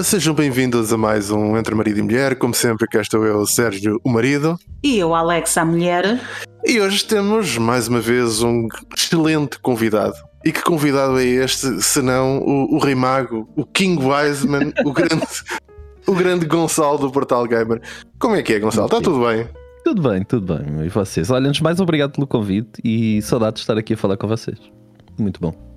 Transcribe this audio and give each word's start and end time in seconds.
Ora, 0.00 0.04
sejam 0.06 0.32
bem-vindos 0.32 0.94
a 0.94 0.96
mais 0.96 1.30
um 1.30 1.58
Entre 1.58 1.74
Marido 1.74 1.98
e 1.98 2.02
Mulher. 2.02 2.34
Como 2.36 2.54
sempre, 2.54 2.88
cá 2.88 3.02
estou 3.02 3.22
eu, 3.26 3.44
Sérgio, 3.44 4.00
o 4.02 4.08
marido. 4.08 4.58
E 4.82 4.98
eu, 4.98 5.14
Alex, 5.14 5.58
a 5.58 5.64
mulher. 5.66 6.18
E 6.64 6.80
hoje 6.80 7.04
temos 7.04 7.58
mais 7.58 7.86
uma 7.86 8.00
vez 8.00 8.42
um 8.42 8.66
excelente 8.96 9.58
convidado. 9.58 10.14
E 10.42 10.52
que 10.52 10.62
convidado 10.62 11.18
é 11.20 11.26
este, 11.26 11.82
senão 11.82 12.38
o, 12.38 12.76
o 12.76 12.78
Rei 12.78 12.94
Mago, 12.94 13.46
o 13.54 13.62
King 13.66 14.02
Wiseman, 14.02 14.72
o 14.86 14.90
grande, 14.90 15.26
o 16.06 16.14
grande 16.14 16.46
Gonçalo 16.46 16.96
do 16.96 17.12
Portal 17.12 17.46
Gamer. 17.46 17.82
Como 18.18 18.34
é 18.36 18.42
que 18.42 18.54
é, 18.54 18.58
Gonçalo? 18.58 18.86
Está 18.86 19.02
tudo 19.02 19.26
bem? 19.26 19.46
Tudo 19.84 20.08
bem, 20.08 20.24
tudo 20.24 20.54
bem. 20.54 20.86
E 20.86 20.88
vocês? 20.88 21.28
Olha, 21.28 21.46
antes 21.46 21.60
mais 21.60 21.78
obrigado 21.78 22.12
pelo 22.12 22.26
convite 22.26 22.80
e 22.82 23.20
saudade 23.20 23.56
de 23.56 23.60
estar 23.60 23.76
aqui 23.76 23.92
a 23.92 23.96
falar 23.98 24.16
com 24.16 24.26
vocês. 24.26 24.58
Muito 25.18 25.38
bom. 25.42 25.69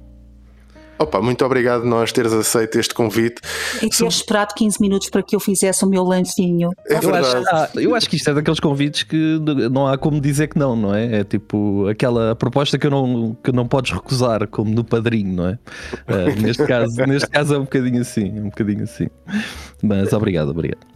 Opa, 1.04 1.22
muito 1.22 1.44
obrigado 1.44 1.84
nós 1.84 2.14
teres 2.14 2.32
aceito 2.32 2.80
este 2.80 2.94
convite. 2.94 3.42
E 3.82 3.90
ter 3.90 4.08
esperado 4.08 4.54
15 4.56 4.82
minutos 4.82 5.10
para 5.10 5.22
que 5.22 5.36
eu 5.36 5.40
fizesse 5.40 5.84
o 5.84 5.88
meu 5.88 6.04
lanchinho. 6.04 6.72
É 6.88 6.94
eu, 7.04 7.14
acho, 7.14 7.38
ah, 7.50 7.70
eu 7.76 7.94
acho 7.94 8.10
que 8.10 8.16
isto 8.16 8.30
é 8.30 8.34
daqueles 8.34 8.60
convites 8.60 9.04
que 9.04 9.40
não 9.72 9.86
há 9.86 9.98
como 9.98 10.22
dizer 10.22 10.48
que 10.48 10.58
não, 10.58 10.76
não 10.76 10.96
é? 10.96 11.20
É 11.20 11.24
tipo 11.24 11.88
aquela 11.90 12.36
proposta 12.36 12.80
que, 12.80 12.88
eu 12.88 12.92
não, 12.92 13.38
que 13.44 13.52
não 13.52 13.68
podes 13.68 13.92
recusar, 13.92 14.48
como 14.48 14.72
no 14.72 14.84
padrinho, 14.84 15.36
não 15.36 15.48
é? 15.50 15.60
Ah, 16.08 16.40
neste, 16.40 16.66
caso, 16.66 16.96
neste 17.06 17.30
caso 17.30 17.54
é 17.54 17.58
um 17.58 17.64
bocadinho 17.64 18.02
assim, 18.02 18.40
um 18.40 18.46
bocadinho 18.46 18.84
assim. 18.84 19.08
Mas 19.82 20.14
obrigado, 20.14 20.50
obrigado. 20.50 20.88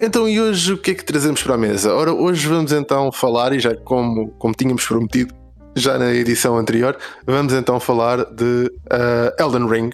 Então, 0.00 0.26
e 0.26 0.40
hoje 0.40 0.72
o 0.72 0.78
que 0.78 0.92
é 0.92 0.94
que 0.94 1.04
trazemos 1.04 1.42
para 1.42 1.56
a 1.56 1.58
mesa? 1.58 1.94
Ora, 1.94 2.10
hoje 2.10 2.48
vamos 2.48 2.72
então 2.72 3.12
falar, 3.12 3.52
e 3.52 3.60
já 3.60 3.76
como, 3.76 4.30
como 4.38 4.54
tínhamos 4.54 4.86
prometido 4.86 5.34
já 5.74 5.98
na 5.98 6.12
edição 6.12 6.56
anterior, 6.56 6.96
vamos 7.26 7.52
então 7.52 7.78
falar 7.78 8.24
de 8.24 8.72
uh, 8.92 9.42
Elden 9.42 9.68
Ring. 9.68 9.90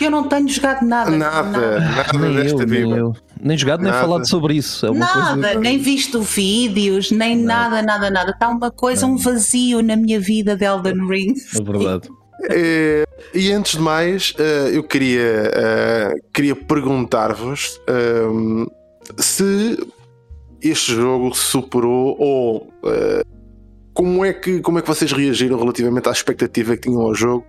Eu 0.00 0.10
não 0.10 0.24
tenho 0.28 0.48
jogado 0.48 0.84
nada. 0.86 1.10
Nada, 1.10 1.80
nada 1.80 2.18
Nem 2.18 2.34
desta 2.34 2.62
eu, 2.62 2.66
nem 2.66 2.90
eu. 2.90 3.16
Nem 3.40 3.56
jogado, 3.56 3.82
nem 3.82 3.90
Nada. 3.90 4.02
falado 4.02 4.28
sobre 4.28 4.54
isso. 4.54 4.86
É 4.86 4.90
Nada, 4.92 5.40
coisa... 5.40 5.60
nem 5.60 5.78
visto 5.78 6.20
vídeos, 6.20 7.10
nem 7.10 7.36
nada, 7.36 7.80
nada, 7.82 8.10
nada. 8.10 8.30
Está 8.30 8.48
uma 8.48 8.70
coisa, 8.70 9.06
um 9.06 9.16
vazio 9.16 9.82
na 9.82 9.96
minha 9.96 10.20
vida 10.20 10.54
de 10.54 10.64
Elden 10.64 11.06
Ring. 11.08 11.34
É 11.58 11.62
verdade. 11.62 12.08
Eh, 12.50 13.04
e 13.34 13.52
antes 13.52 13.72
de 13.72 13.80
mais, 13.80 14.34
eh, 14.38 14.70
eu 14.72 14.82
queria, 14.82 15.50
eh, 15.54 16.14
queria 16.32 16.54
perguntar-vos 16.54 17.80
ehm, 17.88 18.66
se 19.16 19.78
este 20.60 20.94
jogo 20.94 21.34
superou 21.34 22.16
ou 22.18 22.72
como, 23.96 24.22
é 24.22 24.32
que, 24.34 24.60
como 24.60 24.78
é 24.78 24.82
que 24.82 24.88
vocês 24.88 25.10
reagiram 25.10 25.58
relativamente 25.58 26.06
à 26.06 26.12
expectativa 26.12 26.76
que 26.76 26.82
tinham 26.82 27.00
ao 27.00 27.14
jogo. 27.14 27.46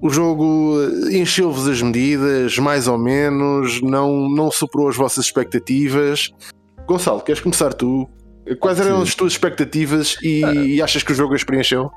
O 0.00 0.08
jogo 0.08 0.76
eh, 0.80 1.18
encheu-vos 1.18 1.68
as 1.68 1.82
medidas, 1.82 2.56
mais 2.56 2.88
ou 2.88 2.96
menos, 2.96 3.82
não, 3.82 4.30
não 4.30 4.50
superou 4.50 4.88
as 4.88 4.96
vossas 4.96 5.26
expectativas. 5.26 6.30
Gonçalo, 6.86 7.20
queres 7.20 7.42
começar 7.42 7.74
tu? 7.74 8.08
Quais 8.60 8.80
eram 8.80 9.02
as 9.02 9.14
tuas 9.14 9.32
expectativas 9.32 10.16
e, 10.22 10.40
e 10.76 10.82
achas 10.82 11.02
que 11.02 11.12
o 11.12 11.14
jogo 11.14 11.34
as 11.34 11.44
preencheu? 11.44 11.90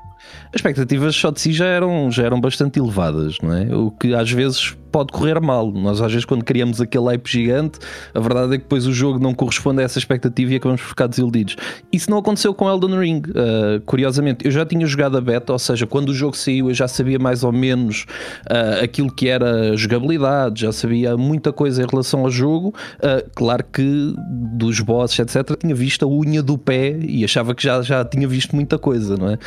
As 0.48 0.56
expectativas 0.56 1.16
só 1.16 1.30
de 1.30 1.40
si 1.40 1.54
já 1.54 1.64
eram, 1.64 2.10
já 2.10 2.24
eram 2.24 2.38
bastante 2.38 2.78
elevadas, 2.78 3.38
não 3.42 3.54
é? 3.54 3.74
O 3.74 3.90
que 3.90 4.14
às 4.14 4.30
vezes 4.30 4.76
pode 4.92 5.10
correr 5.10 5.40
mal. 5.40 5.72
Nós, 5.72 6.00
às 6.00 6.12
vezes, 6.12 6.24
quando 6.24 6.44
criamos 6.44 6.80
aquele 6.80 7.06
hype 7.06 7.26
gigante, 7.26 7.78
a 8.14 8.20
verdade 8.20 8.54
é 8.54 8.58
que 8.58 8.64
depois 8.64 8.86
o 8.86 8.92
jogo 8.92 9.18
não 9.18 9.32
corresponde 9.34 9.80
a 9.80 9.84
essa 9.84 9.98
expectativa 9.98 10.52
e 10.52 10.56
acabamos 10.56 10.82
por 10.82 10.88
ficar 10.88 11.06
desiludidos. 11.06 11.56
Isso 11.90 12.10
não 12.10 12.18
aconteceu 12.18 12.52
com 12.54 12.68
Elden 12.68 12.98
Ring. 12.98 13.22
Uh, 13.28 13.80
curiosamente, 13.86 14.44
eu 14.44 14.50
já 14.50 14.66
tinha 14.66 14.86
jogado 14.86 15.16
a 15.16 15.20
beta, 15.20 15.52
ou 15.52 15.58
seja, 15.58 15.86
quando 15.86 16.10
o 16.10 16.14
jogo 16.14 16.36
saiu, 16.36 16.68
eu 16.68 16.74
já 16.74 16.86
sabia 16.86 17.18
mais 17.18 17.42
ou 17.42 17.52
menos 17.52 18.04
uh, 18.50 18.84
aquilo 18.84 19.10
que 19.10 19.28
era 19.28 19.76
jogabilidade, 19.76 20.60
já 20.60 20.72
sabia 20.72 21.16
muita 21.16 21.52
coisa 21.52 21.82
em 21.82 21.86
relação 21.86 22.20
ao 22.20 22.30
jogo. 22.30 22.74
Uh, 22.98 23.28
claro 23.34 23.64
que 23.72 24.14
dos 24.54 24.80
bosses, 24.80 25.18
etc., 25.18 25.56
tinha 25.58 25.74
visto 25.74 26.04
a 26.04 26.08
unha 26.08 26.42
do 26.42 26.58
pé 26.58 26.98
e 27.00 27.24
achava 27.24 27.54
que 27.54 27.62
já, 27.62 27.80
já 27.80 28.04
tinha 28.04 28.28
visto 28.28 28.54
muita 28.54 28.78
coisa, 28.78 29.16
não 29.16 29.30
é? 29.30 29.38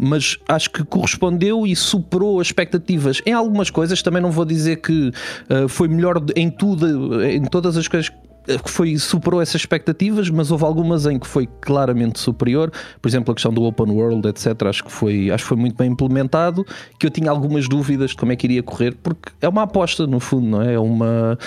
Mas 0.00 0.38
acho 0.48 0.70
que 0.70 0.84
correspondeu 0.84 1.66
e 1.66 1.76
superou 1.76 2.40
as 2.40 2.46
expectativas 2.48 3.20
em 3.26 3.32
algumas 3.32 3.70
coisas. 3.70 4.02
Também 4.02 4.22
não 4.22 4.29
vou 4.30 4.44
dizer 4.44 4.76
que 4.76 5.10
uh, 5.50 5.68
foi 5.68 5.88
melhor 5.88 6.22
em 6.36 6.50
tudo, 6.50 7.24
em 7.24 7.42
todas 7.44 7.76
as 7.76 7.88
coisas 7.88 8.10
que 8.58 8.70
foi, 8.70 8.96
superou 8.98 9.40
essas 9.40 9.56
expectativas, 9.56 10.30
mas 10.30 10.50
houve 10.50 10.64
algumas 10.64 11.06
em 11.06 11.18
que 11.18 11.26
foi 11.26 11.46
claramente 11.60 12.18
superior. 12.18 12.72
Por 13.00 13.08
exemplo, 13.08 13.32
a 13.32 13.34
questão 13.34 13.52
do 13.52 13.62
open 13.62 13.90
world, 13.90 14.26
etc. 14.28 14.62
Acho 14.66 14.84
que 14.84 14.90
foi, 14.90 15.30
acho 15.30 15.44
que 15.44 15.48
foi 15.48 15.56
muito 15.56 15.76
bem 15.76 15.90
implementado. 15.90 16.64
Que 16.98 17.06
eu 17.06 17.10
tinha 17.10 17.30
algumas 17.30 17.68
dúvidas 17.68 18.10
de 18.10 18.16
como 18.16 18.32
é 18.32 18.36
que 18.36 18.46
iria 18.46 18.62
correr, 18.62 18.96
porque 19.02 19.30
é 19.40 19.48
uma 19.48 19.62
aposta, 19.62 20.06
no 20.06 20.20
fundo, 20.20 20.46
não 20.46 20.62
é? 20.62 20.74
É 20.74 20.78
uma 20.78 21.38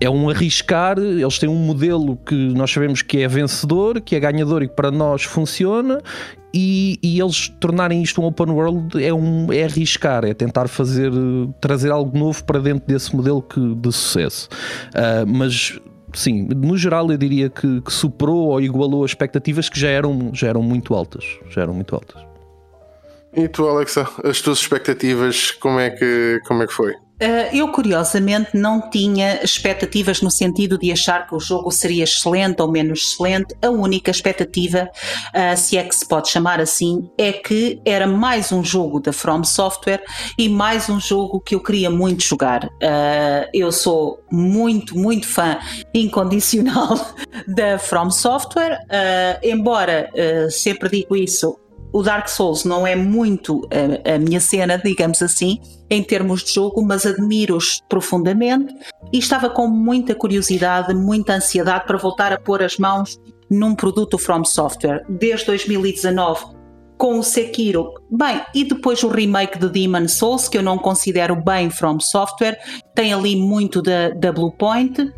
é 0.00 0.10
um 0.10 0.28
arriscar. 0.28 0.98
Eles 0.98 1.38
têm 1.38 1.48
um 1.48 1.54
modelo 1.54 2.16
que 2.16 2.34
nós 2.34 2.70
sabemos 2.70 3.02
que 3.02 3.18
é 3.18 3.28
vencedor, 3.28 4.00
que 4.00 4.16
é 4.16 4.20
ganhador 4.20 4.62
e 4.62 4.68
que 4.68 4.74
para 4.74 4.90
nós 4.90 5.22
funciona. 5.22 6.00
E, 6.54 6.98
e 7.02 7.18
eles 7.18 7.48
tornarem 7.60 8.02
isto 8.02 8.20
um 8.20 8.26
open 8.26 8.50
world 8.50 9.02
é, 9.02 9.12
um, 9.12 9.50
é 9.52 9.64
arriscar, 9.64 10.24
é 10.24 10.34
tentar 10.34 10.68
fazer 10.68 11.10
trazer 11.60 11.90
algo 11.90 12.16
novo 12.16 12.44
para 12.44 12.58
dentro 12.58 12.86
desse 12.86 13.14
modelo 13.16 13.40
que, 13.40 13.74
de 13.74 13.90
sucesso. 13.92 14.48
Uh, 14.88 15.26
mas 15.26 15.80
sim, 16.12 16.48
no 16.54 16.76
geral 16.76 17.10
eu 17.10 17.16
diria 17.16 17.48
que, 17.48 17.80
que, 17.80 17.92
superou 17.92 18.48
ou 18.48 18.60
igualou 18.60 19.04
as 19.04 19.12
expectativas 19.12 19.68
que 19.68 19.80
já 19.80 19.88
eram, 19.88 20.30
já 20.34 20.48
eram 20.48 20.62
muito 20.62 20.94
altas. 20.94 21.24
Já 21.48 21.62
eram 21.62 21.74
muito 21.74 21.94
altas. 21.94 22.22
E 23.34 23.48
tu, 23.48 23.66
Alexa, 23.66 24.06
as 24.24 24.42
tuas 24.42 24.58
expectativas, 24.58 25.52
como 25.52 25.80
é 25.80 25.88
que, 25.88 26.40
como 26.46 26.62
é 26.62 26.66
que 26.66 26.72
foi? 26.72 26.94
Uh, 27.22 27.56
eu, 27.56 27.68
curiosamente, 27.68 28.50
não 28.52 28.90
tinha 28.90 29.44
expectativas 29.44 30.20
no 30.20 30.28
sentido 30.30 30.76
de 30.76 30.90
achar 30.90 31.28
que 31.28 31.36
o 31.36 31.38
jogo 31.38 31.70
seria 31.70 32.02
excelente 32.02 32.60
ou 32.60 32.68
menos 32.68 33.04
excelente. 33.04 33.54
A 33.62 33.70
única 33.70 34.10
expectativa, 34.10 34.90
uh, 35.28 35.56
se 35.56 35.76
é 35.76 35.84
que 35.84 35.94
se 35.94 36.04
pode 36.04 36.28
chamar 36.28 36.60
assim, 36.60 37.08
é 37.16 37.32
que 37.32 37.80
era 37.84 38.08
mais 38.08 38.50
um 38.50 38.64
jogo 38.64 38.98
da 38.98 39.12
From 39.12 39.44
Software 39.44 40.02
e 40.36 40.48
mais 40.48 40.90
um 40.90 40.98
jogo 40.98 41.38
que 41.38 41.54
eu 41.54 41.62
queria 41.62 41.90
muito 41.90 42.24
jogar. 42.24 42.64
Uh, 42.64 43.48
eu 43.54 43.70
sou 43.70 44.18
muito, 44.28 44.98
muito 44.98 45.28
fã 45.28 45.60
incondicional 45.94 47.14
da 47.46 47.78
From 47.78 48.10
Software, 48.10 48.80
embora 49.42 50.10
sempre 50.50 50.88
digo 50.88 51.14
isso, 51.14 51.56
o 51.92 52.02
Dark 52.02 52.28
Souls 52.28 52.64
não 52.64 52.86
é 52.86 52.96
muito 52.96 53.60
a, 53.70 54.14
a, 54.14 54.18
minha 54.18 54.40
cena, 54.40 54.78
digamos 54.78 55.20
assim, 55.20 55.60
em 55.90 56.02
termos 56.02 56.42
de 56.42 56.54
jogo, 56.54 56.82
mas 56.82 57.04
admiro-os 57.04 57.82
profundamente 57.88 58.74
e 59.12 59.18
estava 59.18 59.50
com 59.50 59.68
muita 59.68 60.14
curiosidade, 60.14 60.94
muita 60.94 61.34
ansiedade 61.34 61.86
para 61.86 61.98
voltar 61.98 62.32
a 62.32 62.40
pôr 62.40 62.62
as 62.62 62.78
mãos 62.78 63.20
num 63.50 63.74
produto 63.74 64.16
From 64.16 64.44
Software. 64.44 65.04
Desde 65.08 65.46
2019, 65.46 66.46
com 66.96 67.18
o 67.18 67.22
Sekiro, 67.22 67.92
bem, 68.10 68.40
e 68.54 68.64
depois 68.64 69.02
o 69.02 69.08
remake 69.08 69.58
de 69.58 69.68
Demon 69.68 70.08
Souls, 70.08 70.48
que 70.48 70.56
eu 70.56 70.62
não 70.62 70.78
considero 70.78 71.36
bem 71.36 71.68
From 71.68 72.00
Software, 72.00 72.58
tem 72.94 73.12
ali 73.12 73.36
muito 73.36 73.82
da, 73.82 74.10
da 74.10 74.32
Bluepoint 74.32 75.12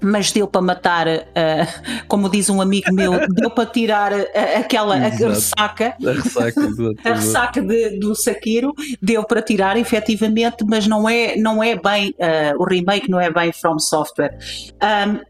mas 0.00 0.32
deu 0.32 0.46
para 0.46 0.60
matar, 0.60 1.06
uh, 1.06 2.02
como 2.06 2.28
diz 2.28 2.48
um 2.48 2.60
amigo 2.60 2.92
meu, 2.92 3.12
deu 3.30 3.50
para 3.50 3.66
tirar 3.66 4.12
uh, 4.12 4.26
aquela 4.56 4.94
a 4.94 5.08
ressaca, 5.08 5.94
a 6.04 6.12
ressaca, 6.12 6.60
a 7.04 7.12
ressaca 7.14 7.62
de, 7.62 7.98
do 7.98 8.14
Sakiro, 8.14 8.72
deu 9.02 9.24
para 9.24 9.42
tirar 9.42 9.76
efetivamente, 9.76 10.64
mas 10.64 10.86
não 10.86 11.08
é, 11.08 11.36
não 11.36 11.62
é 11.62 11.76
bem, 11.76 12.10
uh, 12.10 12.60
o 12.60 12.64
remake 12.64 13.10
não 13.10 13.20
é 13.20 13.30
bem 13.30 13.52
From 13.52 13.78
Software. 13.78 14.36
Um, 14.82 15.20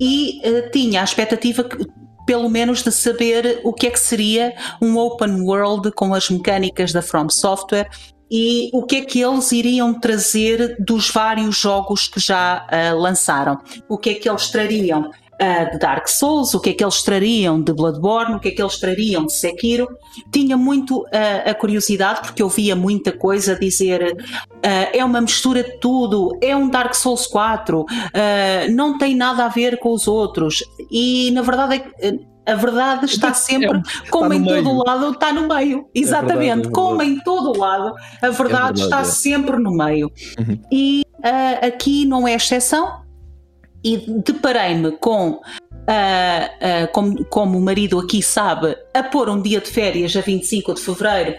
e 0.00 0.40
tinha 0.72 1.00
a 1.00 1.04
expectativa 1.04 1.64
que 1.64 1.84
pelo 2.24 2.48
menos 2.48 2.84
de 2.84 2.92
saber 2.92 3.60
o 3.64 3.72
que 3.72 3.86
é 3.86 3.90
que 3.90 3.98
seria 3.98 4.54
um 4.82 4.96
open 4.96 5.40
world 5.40 5.90
com 5.92 6.14
as 6.14 6.28
mecânicas 6.28 6.92
da 6.92 7.00
From 7.00 7.28
Software 7.30 7.88
e 8.30 8.70
o 8.72 8.82
que 8.82 8.96
é 8.96 9.00
que 9.02 9.20
eles 9.20 9.50
iriam 9.52 9.94
trazer 9.94 10.76
dos 10.78 11.10
vários 11.10 11.56
jogos 11.56 12.08
que 12.08 12.20
já 12.20 12.66
uh, 12.66 12.98
lançaram. 12.98 13.58
O 13.88 13.96
que 13.96 14.10
é 14.10 14.14
que 14.14 14.28
eles 14.28 14.48
trariam 14.48 15.08
uh, 15.08 15.70
de 15.72 15.78
Dark 15.78 16.08
Souls, 16.08 16.52
o 16.52 16.60
que 16.60 16.70
é 16.70 16.72
que 16.74 16.84
eles 16.84 17.02
trariam 17.02 17.60
de 17.60 17.72
Bloodborne, 17.72 18.34
o 18.34 18.40
que 18.40 18.48
é 18.48 18.50
que 18.50 18.62
eles 18.62 18.78
trariam 18.78 19.24
de 19.24 19.32
Sekiro. 19.32 19.88
Tinha 20.30 20.56
muito 20.56 21.00
uh, 21.00 21.50
a 21.50 21.54
curiosidade, 21.54 22.20
porque 22.20 22.42
eu 22.42 22.48
via 22.48 22.76
muita 22.76 23.12
coisa 23.12 23.58
dizer 23.58 24.16
é 24.60 25.04
uma 25.04 25.20
mistura 25.20 25.62
de 25.62 25.78
tudo, 25.78 26.36
é 26.40 26.54
um 26.54 26.68
Dark 26.68 26.92
Souls 26.92 27.26
4, 27.28 27.86
não 28.72 28.98
tem 28.98 29.14
nada 29.14 29.44
a 29.44 29.48
ver 29.48 29.78
com 29.78 29.92
os 29.92 30.08
outros. 30.08 30.64
E 30.90 31.30
na 31.30 31.42
verdade 31.42 31.74
é 31.76 31.78
que 31.78 32.28
a 32.48 32.54
verdade 32.54 33.04
está 33.04 33.34
sempre, 33.34 33.78
é, 33.78 34.10
como 34.10 34.32
está 34.32 34.58
em 34.58 34.64
todo 34.64 34.70
o 34.70 34.84
lado, 34.84 35.10
está 35.10 35.32
no 35.32 35.46
meio. 35.46 35.88
Exatamente, 35.94 36.50
é 36.50 36.54
verdade, 36.54 36.68
é 36.68 36.72
como 36.72 37.02
em 37.02 37.20
todo 37.20 37.50
o 37.50 37.58
lado, 37.58 37.94
a 38.22 38.30
verdade, 38.30 38.32
verdade, 38.32 38.80
está 38.82 39.00
é. 39.00 39.04
sempre 39.04 39.58
no 39.58 39.70
meio. 39.70 40.10
Uhum. 40.38 40.58
E 40.72 41.02
uh, 41.18 41.66
aqui 41.66 42.06
não 42.06 42.26
é 42.26 42.34
exceção. 42.34 43.06
E 43.84 43.96
deparei-me 44.24 44.92
com, 44.92 45.30
uh, 45.30 45.38
uh, 45.38 46.92
como, 46.92 47.24
como 47.26 47.58
o 47.58 47.60
marido 47.60 47.98
aqui 48.00 48.22
sabe, 48.22 48.76
a 48.92 49.02
pôr 49.02 49.28
um 49.28 49.40
dia 49.40 49.60
de 49.60 49.70
férias 49.70 50.16
a 50.16 50.20
25 50.20 50.74
de 50.74 50.80
fevereiro 50.80 51.36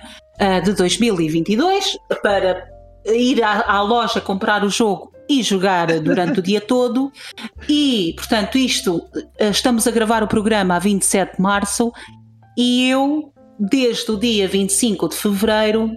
de 0.64 0.72
2022 0.72 1.98
para 2.22 2.66
ir 3.12 3.44
à, 3.44 3.62
à 3.62 3.82
loja 3.82 4.22
comprar 4.22 4.64
o 4.64 4.70
jogo 4.70 5.12
e 5.30 5.44
jogar 5.44 5.88
durante 6.00 6.40
o 6.40 6.44
dia 6.44 6.60
todo. 6.60 7.12
E, 7.70 8.14
portanto, 8.18 8.58
isto, 8.58 9.02
eh, 9.38 9.50
estamos 9.50 9.86
a 9.88 9.92
gravar 9.92 10.24
o 10.24 10.28
programa 10.28 10.76
a 10.76 10.80
27 10.80 11.36
de 11.36 11.42
março 11.42 11.92
e 12.58 12.90
eu, 12.90 13.32
desde 13.60 14.12
o 14.12 14.18
dia 14.18 14.48
25 14.48 15.08
de 15.10 15.16
fevereiro, 15.16 15.92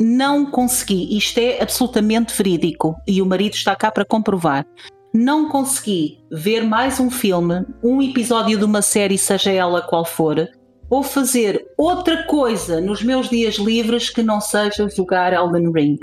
não 0.00 0.46
consegui. 0.46 1.16
Isto 1.16 1.38
é 1.38 1.60
absolutamente 1.60 2.32
verídico 2.32 2.94
e 3.08 3.20
o 3.20 3.26
marido 3.26 3.54
está 3.54 3.74
cá 3.74 3.90
para 3.90 4.04
comprovar. 4.04 4.64
Não 5.12 5.48
consegui 5.48 6.18
ver 6.30 6.62
mais 6.62 7.00
um 7.00 7.10
filme, 7.10 7.64
um 7.82 8.00
episódio 8.00 8.58
de 8.58 8.64
uma 8.64 8.82
série, 8.82 9.18
seja 9.18 9.50
ela 9.50 9.80
qual 9.80 10.04
for, 10.04 10.46
ou 10.90 11.02
fazer 11.02 11.66
outra 11.76 12.24
coisa 12.24 12.80
nos 12.80 13.02
meus 13.02 13.28
dias 13.28 13.56
livres 13.56 14.10
que 14.10 14.22
não 14.22 14.40
seja 14.40 14.88
jogar 14.88 15.32
Elden 15.32 15.72
Ring 15.72 15.98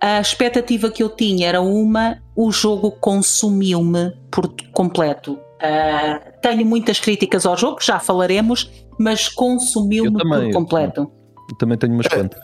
a 0.00 0.20
expectativa 0.20 0.90
que 0.90 1.02
eu 1.02 1.08
tinha 1.08 1.48
era 1.48 1.60
uma, 1.60 2.18
o 2.36 2.50
jogo 2.50 2.90
consumiu-me 2.92 4.12
por 4.30 4.52
completo. 4.72 5.32
Uh, 5.32 6.40
tenho 6.40 6.64
muitas 6.64 7.00
críticas 7.00 7.44
ao 7.44 7.56
jogo, 7.56 7.78
já 7.80 7.98
falaremos, 7.98 8.70
mas 8.98 9.28
consumiu-me 9.28 10.22
por 10.22 10.52
completo. 10.52 11.10
Eu, 11.50 11.56
também 11.56 11.76
tenho 11.76 11.94
umas 11.94 12.06
quantas. 12.06 12.40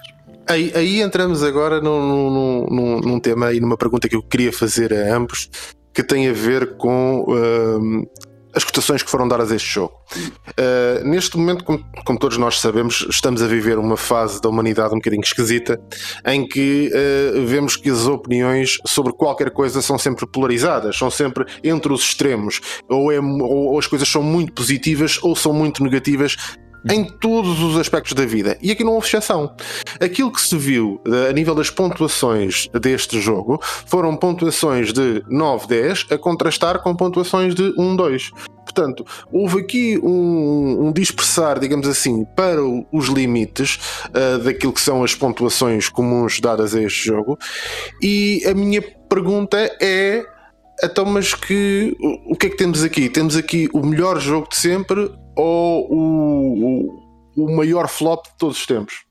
Aí, 0.46 0.72
aí, 0.74 1.00
entramos 1.00 1.42
agora 1.42 1.80
num, 1.80 2.00
num, 2.00 2.66
num, 2.66 3.00
num, 3.00 3.20
tema 3.20 3.52
e 3.52 3.60
numa 3.60 3.78
pergunta 3.78 4.08
que 4.08 4.16
eu 4.16 4.22
queria 4.22 4.52
fazer 4.52 4.92
a 4.92 5.16
ambos, 5.16 5.48
que 5.92 6.02
tem 6.02 6.28
a 6.28 6.32
ver 6.32 6.76
com 6.76 7.20
uh, 7.22 8.10
as 8.54 8.64
cotações 8.64 9.02
que 9.02 9.10
foram 9.10 9.26
dadas 9.26 9.50
a 9.50 9.56
este 9.56 9.68
jogo. 9.68 9.94
Uh, 10.16 11.04
neste 11.04 11.36
momento, 11.36 11.64
como, 11.64 11.84
como, 12.04 12.18
todos 12.18 12.38
nós 12.38 12.60
sabemos, 12.60 13.06
estamos 13.10 13.42
a 13.42 13.46
viver 13.46 13.78
uma 13.78 13.96
fase 13.96 14.40
da 14.40 14.48
humanidade 14.48 14.94
um 14.94 14.98
bocadinho 14.98 15.22
esquisita, 15.22 15.80
em 16.26 16.46
que 16.46 16.90
uh, 16.92 17.46
vemos 17.46 17.76
que 17.76 17.90
as 17.90 18.06
opiniões 18.06 18.78
sobre 18.86 19.12
qualquer 19.12 19.50
coisa 19.50 19.82
são 19.82 19.98
sempre 19.98 20.26
polarizadas, 20.26 20.96
são 20.96 21.10
sempre 21.10 21.44
entre 21.62 21.92
os 21.92 22.02
extremos. 22.02 22.60
Ou, 22.88 23.10
é, 23.10 23.18
ou, 23.18 23.72
ou 23.72 23.78
as 23.78 23.86
coisas 23.86 24.08
são 24.08 24.22
muito 24.22 24.52
positivas 24.52 25.18
ou 25.22 25.34
são 25.34 25.52
muito 25.52 25.82
negativas 25.82 26.36
em 26.90 27.04
todos 27.04 27.60
os 27.60 27.78
aspectos 27.78 28.12
da 28.12 28.24
vida. 28.24 28.58
E 28.60 28.70
aqui 28.70 28.84
não 28.84 28.92
houve 28.92 29.06
exceção. 29.06 29.54
Aquilo 30.00 30.32
que 30.32 30.40
se 30.40 30.56
viu 30.56 31.00
a 31.28 31.32
nível 31.32 31.54
das 31.54 31.70
pontuações 31.70 32.68
deste 32.80 33.20
jogo 33.20 33.60
foram 33.86 34.16
pontuações 34.16 34.92
de 34.92 35.22
9, 35.28 35.66
10 35.66 36.06
a 36.10 36.18
contrastar 36.18 36.82
com 36.82 36.94
pontuações 36.94 37.54
de 37.54 37.74
1, 37.78 37.96
2. 37.96 38.30
Portanto, 38.64 39.04
houve 39.30 39.60
aqui 39.60 39.98
um, 40.02 40.86
um 40.86 40.92
dispersar, 40.92 41.58
digamos 41.60 41.86
assim, 41.86 42.24
para 42.36 42.60
os 42.92 43.06
limites 43.08 43.78
uh, 44.08 44.38
daquilo 44.38 44.72
que 44.72 44.80
são 44.80 45.04
as 45.04 45.14
pontuações 45.14 45.88
comuns 45.88 46.40
dadas 46.40 46.74
a 46.74 46.82
este 46.82 47.06
jogo. 47.06 47.38
E 48.02 48.42
a 48.46 48.54
minha 48.54 48.82
pergunta 49.08 49.58
é 49.80 50.24
então, 50.82 51.04
mas 51.04 51.34
que 51.34 51.96
o 52.26 52.34
que 52.36 52.48
é 52.48 52.50
que 52.50 52.56
temos 52.56 52.82
aqui? 52.82 53.08
Temos 53.08 53.36
aqui 53.36 53.68
o 53.72 53.86
melhor 53.86 54.18
jogo 54.18 54.48
de 54.48 54.56
sempre 54.56 55.10
ou 55.36 55.92
o, 55.92 56.86
o, 57.36 57.44
o 57.44 57.56
maior 57.56 57.88
flop 57.88 58.24
de 58.24 58.36
todos 58.38 58.58
os 58.58 58.66
tempos? 58.66 59.04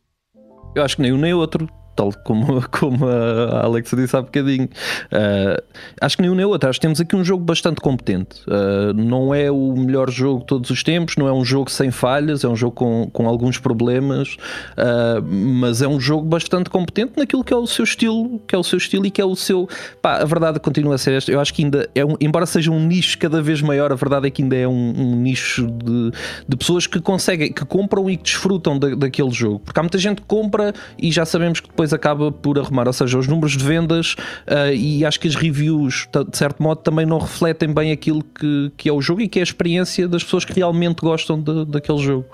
Eu 0.75 0.83
acho 0.83 0.95
que 0.95 1.01
nem 1.01 1.13
um 1.13 1.17
nem 1.17 1.33
outro 1.33 1.67
tal 1.95 2.11
como, 2.23 2.61
como 2.69 3.07
a 3.07 3.63
Alexa 3.63 3.95
disse 3.95 4.15
há 4.15 4.21
bocadinho. 4.21 4.65
Uh, 4.65 5.61
acho 6.01 6.15
que 6.15 6.21
nem 6.21 6.31
um 6.31 6.35
nem 6.35 6.45
outro. 6.45 6.69
Acho 6.69 6.79
que 6.79 6.81
temos 6.81 6.99
aqui 6.99 7.15
um 7.15 7.23
jogo 7.23 7.43
bastante 7.43 7.81
competente. 7.81 8.41
Uh, 8.47 8.93
não 8.93 9.33
é 9.33 9.51
o 9.51 9.75
melhor 9.75 10.09
jogo 10.09 10.41
de 10.41 10.45
todos 10.47 10.69
os 10.69 10.83
tempos, 10.83 11.15
não 11.17 11.27
é 11.27 11.33
um 11.33 11.43
jogo 11.43 11.69
sem 11.69 11.91
falhas, 11.91 12.43
é 12.43 12.47
um 12.47 12.55
jogo 12.55 12.75
com, 12.75 13.09
com 13.11 13.27
alguns 13.27 13.57
problemas, 13.57 14.35
uh, 14.77 15.21
mas 15.23 15.81
é 15.81 15.87
um 15.87 15.99
jogo 15.99 16.25
bastante 16.25 16.69
competente 16.69 17.13
naquilo 17.17 17.43
que 17.43 17.53
é 17.53 17.57
o 17.57 17.67
seu 17.67 17.83
estilo, 17.83 18.39
que 18.47 18.55
é 18.55 18.57
o 18.57 18.63
seu 18.63 18.77
estilo 18.77 19.05
e 19.05 19.11
que 19.11 19.21
é 19.21 19.25
o 19.25 19.35
seu. 19.35 19.67
Pá, 20.01 20.17
a 20.17 20.25
verdade 20.25 20.59
continua 20.59 20.95
a 20.95 20.97
ser 20.97 21.13
esta. 21.13 21.31
Eu 21.31 21.39
acho 21.39 21.53
que 21.53 21.63
ainda 21.63 21.89
é 21.93 22.05
um, 22.05 22.15
embora 22.19 22.45
seja 22.45 22.71
um 22.71 22.79
nicho 22.79 23.17
cada 23.17 23.41
vez 23.41 23.61
maior, 23.61 23.91
a 23.91 23.95
verdade 23.95 24.27
é 24.27 24.29
que 24.29 24.41
ainda 24.41 24.55
é 24.55 24.67
um, 24.67 24.93
um 24.95 25.15
nicho 25.15 25.67
de, 25.67 26.11
de 26.47 26.57
pessoas 26.57 26.87
que 26.87 26.99
conseguem, 26.99 27.51
que 27.51 27.65
compram 27.65 28.09
e 28.09 28.17
que 28.17 28.23
desfrutam 28.23 28.77
da, 28.77 28.95
daquele 28.95 29.31
jogo. 29.31 29.59
Porque 29.59 29.79
há 29.79 29.83
muita 29.83 29.97
gente 29.97 30.21
que 30.21 30.27
compra 30.27 30.73
e 30.97 31.11
já 31.11 31.25
sabemos 31.25 31.59
que 31.59 31.67
depois 31.67 31.82
depois 31.83 31.93
acaba 31.93 32.31
por 32.31 32.57
arrumar. 32.57 32.87
Ou 32.87 32.93
seja, 32.93 33.17
os 33.17 33.27
números 33.27 33.57
de 33.57 33.63
vendas 33.63 34.13
uh, 34.47 34.73
e 34.73 35.05
acho 35.05 35.19
que 35.19 35.27
as 35.27 35.35
reviews, 35.35 36.07
de 36.29 36.37
certo 36.37 36.63
modo, 36.63 36.81
também 36.81 37.05
não 37.05 37.19
refletem 37.19 37.73
bem 37.73 37.91
aquilo 37.91 38.23
que, 38.23 38.71
que 38.77 38.89
é 38.89 38.93
o 38.93 39.01
jogo 39.01 39.21
e 39.21 39.27
que 39.27 39.39
é 39.39 39.41
a 39.41 39.43
experiência 39.43 40.07
das 40.07 40.23
pessoas 40.23 40.45
que 40.45 40.53
realmente 40.53 41.01
gostam 41.01 41.39
de, 41.39 41.65
daquele 41.65 41.99
jogo. 41.99 42.25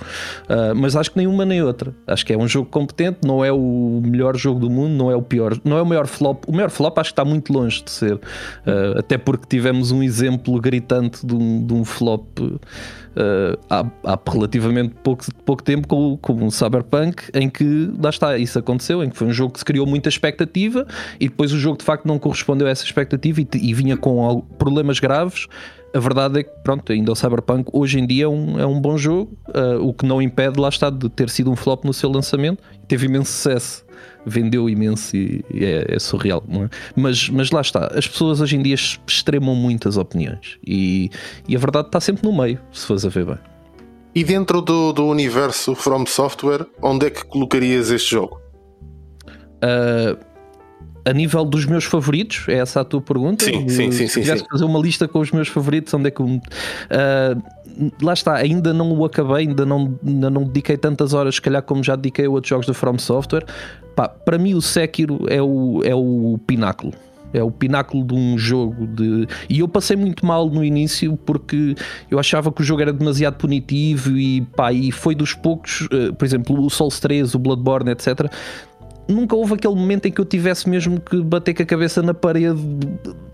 Uh, 0.44 0.76
mas 0.76 0.96
acho 0.96 1.12
que 1.12 1.18
nenhuma 1.18 1.46
nem 1.46 1.62
outra. 1.64 1.94
Acho 2.06 2.26
que 2.26 2.34
é 2.34 2.38
um 2.38 2.48
jogo 2.48 2.70
competente, 2.70 3.20
não 3.26 3.44
é 3.44 3.52
o 3.52 4.02
melhor 4.04 4.38
jogo 4.38 4.60
do 4.60 4.70
mundo, 4.70 4.92
não 4.92 5.12
é 5.12 5.16
o 5.16 5.22
pior, 5.22 5.58
não 5.64 5.78
é 5.78 5.82
o 5.82 5.86
maior 5.86 6.08
flop. 6.08 6.44
O 6.48 6.52
maior 6.52 6.70
flop 6.70 6.98
acho 7.00 7.10
que 7.10 7.14
está 7.14 7.26
muito 7.26 7.52
longe 7.52 7.84
de 7.84 7.92
ser. 7.92 8.16
Uh, 8.16 9.00
até 9.00 9.18
porque 9.18 9.46
tivemos 9.48 9.92
um 9.92 10.04
exemplo 10.04 10.60
gritante 10.60 11.26
de 11.26 11.34
um, 11.34 11.66
de 11.66 11.74
um 11.74 11.84
flop 11.84 12.40
uh, 13.16 13.60
há, 13.70 13.86
há, 14.04 14.20
relativamente 14.32 14.96
pouco, 15.04 15.26
pouco 15.46 15.64
tempo 15.64 15.88
com, 15.88 16.18
com 16.18 16.34
um 16.34 16.52
Cyberpunk 16.52 17.24
em 17.34 17.50
que 17.50 17.92
lá 18.02 18.10
está, 18.10 18.38
isso 18.38 18.60
aconteceu, 18.60 19.04
em 19.04 19.10
que 19.10 19.18
foi 19.18 19.28
um 19.28 19.34
jogo 19.34 19.54
que 19.54 19.60
se 19.60 19.66
criou 19.66 19.86
muita 19.86 20.10
expectativa 20.10 20.86
e 21.20 21.30
depois 21.30 21.52
o 21.52 21.58
jogo 21.58 21.78
de 21.78 21.86
facto 21.86 22.06
não 22.06 22.20
correspondeu 22.20 22.68
a 22.68 22.70
essa 22.70 22.84
expectativa 22.84 23.42
e, 23.42 23.48
e 23.54 23.74
vinha 23.74 23.98
com 23.98 24.42
problemas 24.58 25.00
graves. 25.00 25.48
A 25.94 26.00
verdade 26.00 26.40
é 26.40 26.44
que, 26.44 26.52
pronto, 26.64 26.92
ainda 26.92 27.12
o 27.12 27.16
Cyberpunk 27.16 27.70
hoje 27.74 28.00
em 28.00 28.06
dia 28.06 28.26
é 28.26 28.28
um, 28.28 28.60
é 28.60 28.66
um 28.66 28.80
bom 28.80 28.96
jogo, 28.96 29.36
uh, 29.50 29.84
o 29.84 29.92
que 29.92 30.06
não 30.06 30.22
impede, 30.22 30.60
lá 30.60 30.70
está, 30.70 30.90
de 30.90 31.10
ter 31.10 31.30
sido 31.30 31.52
um 31.52 31.56
flop 31.56 31.84
no 31.84 31.94
seu 31.94 32.12
lançamento. 32.12 32.64
Teve 32.88 33.08
imenso 33.08 33.32
sucesso 33.32 33.89
vendeu 34.26 34.70
imenso 34.70 35.16
e, 35.16 35.44
e 35.54 35.66
é, 35.66 35.96
é, 35.96 36.00
surreal. 36.00 36.44
É? 36.50 36.70
Mas, 36.96 37.30
mas 37.30 37.52
lá 37.52 37.62
está, 37.62 37.88
as 37.96 38.08
pessoas 38.08 38.42
hoje 38.42 38.56
em 38.56 38.62
dia 38.62 38.76
extremam 38.76 39.56
muitas 39.56 39.98
opiniões 39.98 40.58
e, 40.66 41.10
e 41.48 41.56
a 41.56 41.60
verdade 41.60 41.88
está 41.88 42.00
sempre 42.00 42.28
no 42.28 42.36
meio, 42.36 42.60
se 42.72 42.86
fores 42.86 43.06
a 43.06 43.10
ver 43.10 43.26
bem. 43.26 43.38
E 44.14 44.24
dentro 44.24 44.62
do, 44.62 44.92
do 44.92 45.06
universo 45.06 45.76
From 45.76 46.06
Software, 46.06 46.66
onde 46.82 47.06
é 47.06 47.10
que 47.10 47.24
colocarias 47.26 47.92
este 47.92 48.12
jogo? 48.12 48.42
Uh, 49.64 50.29
a 51.10 51.14
nível 51.14 51.44
dos 51.44 51.66
meus 51.66 51.86
favoritos, 51.86 52.46
é 52.48 52.60
essa 52.60 52.82
a 52.82 52.84
tua 52.84 53.02
pergunta? 53.02 53.44
Sim, 53.44 53.68
sim, 53.68 53.92
sim. 53.92 54.08
Se 54.08 54.22
tivesse 54.22 54.46
fazer 54.50 54.64
uma 54.64 54.80
lista 54.80 55.08
com 55.08 55.20
os 55.20 55.32
meus 55.32 55.48
favoritos, 55.48 55.92
onde 55.94 56.08
é 56.08 56.12
que. 56.12 56.22
Uh, 56.22 56.40
lá 58.02 58.14
está, 58.14 58.36
ainda 58.36 58.72
não 58.74 58.92
o 58.92 59.04
acabei, 59.04 59.48
ainda 59.48 59.66
não, 59.66 59.98
ainda 60.06 60.30
não 60.30 60.44
dediquei 60.44 60.78
tantas 60.78 61.14
horas, 61.14 61.36
se 61.36 61.42
calhar, 61.42 61.64
como 61.64 61.84
já 61.84 61.96
dediquei 61.96 62.26
a 62.28 62.30
outros 62.30 62.50
jogos 62.50 62.68
da 62.68 62.74
From 62.76 63.00
Software. 63.00 63.44
Pá, 63.96 64.08
para 64.08 64.38
mim, 64.38 64.54
o 64.54 64.62
Sekiro 64.62 65.26
é 65.28 65.42
o, 65.42 65.82
é 65.84 65.96
o 65.96 66.40
pináculo. 66.46 66.94
É 67.32 67.44
o 67.44 67.52
pináculo 67.52 68.04
de 68.04 68.14
um 68.14 68.38
jogo 68.38 68.88
de. 68.88 69.28
E 69.48 69.60
eu 69.60 69.68
passei 69.68 69.96
muito 69.96 70.26
mal 70.26 70.50
no 70.50 70.64
início 70.64 71.16
porque 71.26 71.76
eu 72.10 72.18
achava 72.18 72.52
que 72.52 72.62
o 72.62 72.64
jogo 72.64 72.82
era 72.82 72.92
demasiado 72.92 73.36
punitivo 73.36 74.18
e 74.18 74.42
pá, 74.42 74.74
e 74.74 74.92
foi 74.92 75.14
dos 75.14 75.34
poucos, 75.34 75.82
uh, 75.82 76.14
por 76.18 76.26
exemplo, 76.26 76.60
o 76.60 76.70
Souls 76.70 77.00
3, 77.00 77.36
o 77.36 77.40
Bloodborne, 77.40 77.92
etc 77.92 78.32
nunca 79.10 79.36
houve 79.36 79.56
aquele 79.56 79.76
momento 79.76 80.06
em 80.06 80.12
que 80.12 80.22
eu 80.22 80.26
tivesse 80.26 80.70
mesmo 80.70 81.00
que 81.00 81.22
bater 81.22 81.54
com 81.54 81.64
a 81.64 81.66
cabeça 81.66 82.02
na 82.02 82.14
parede 82.14 82.60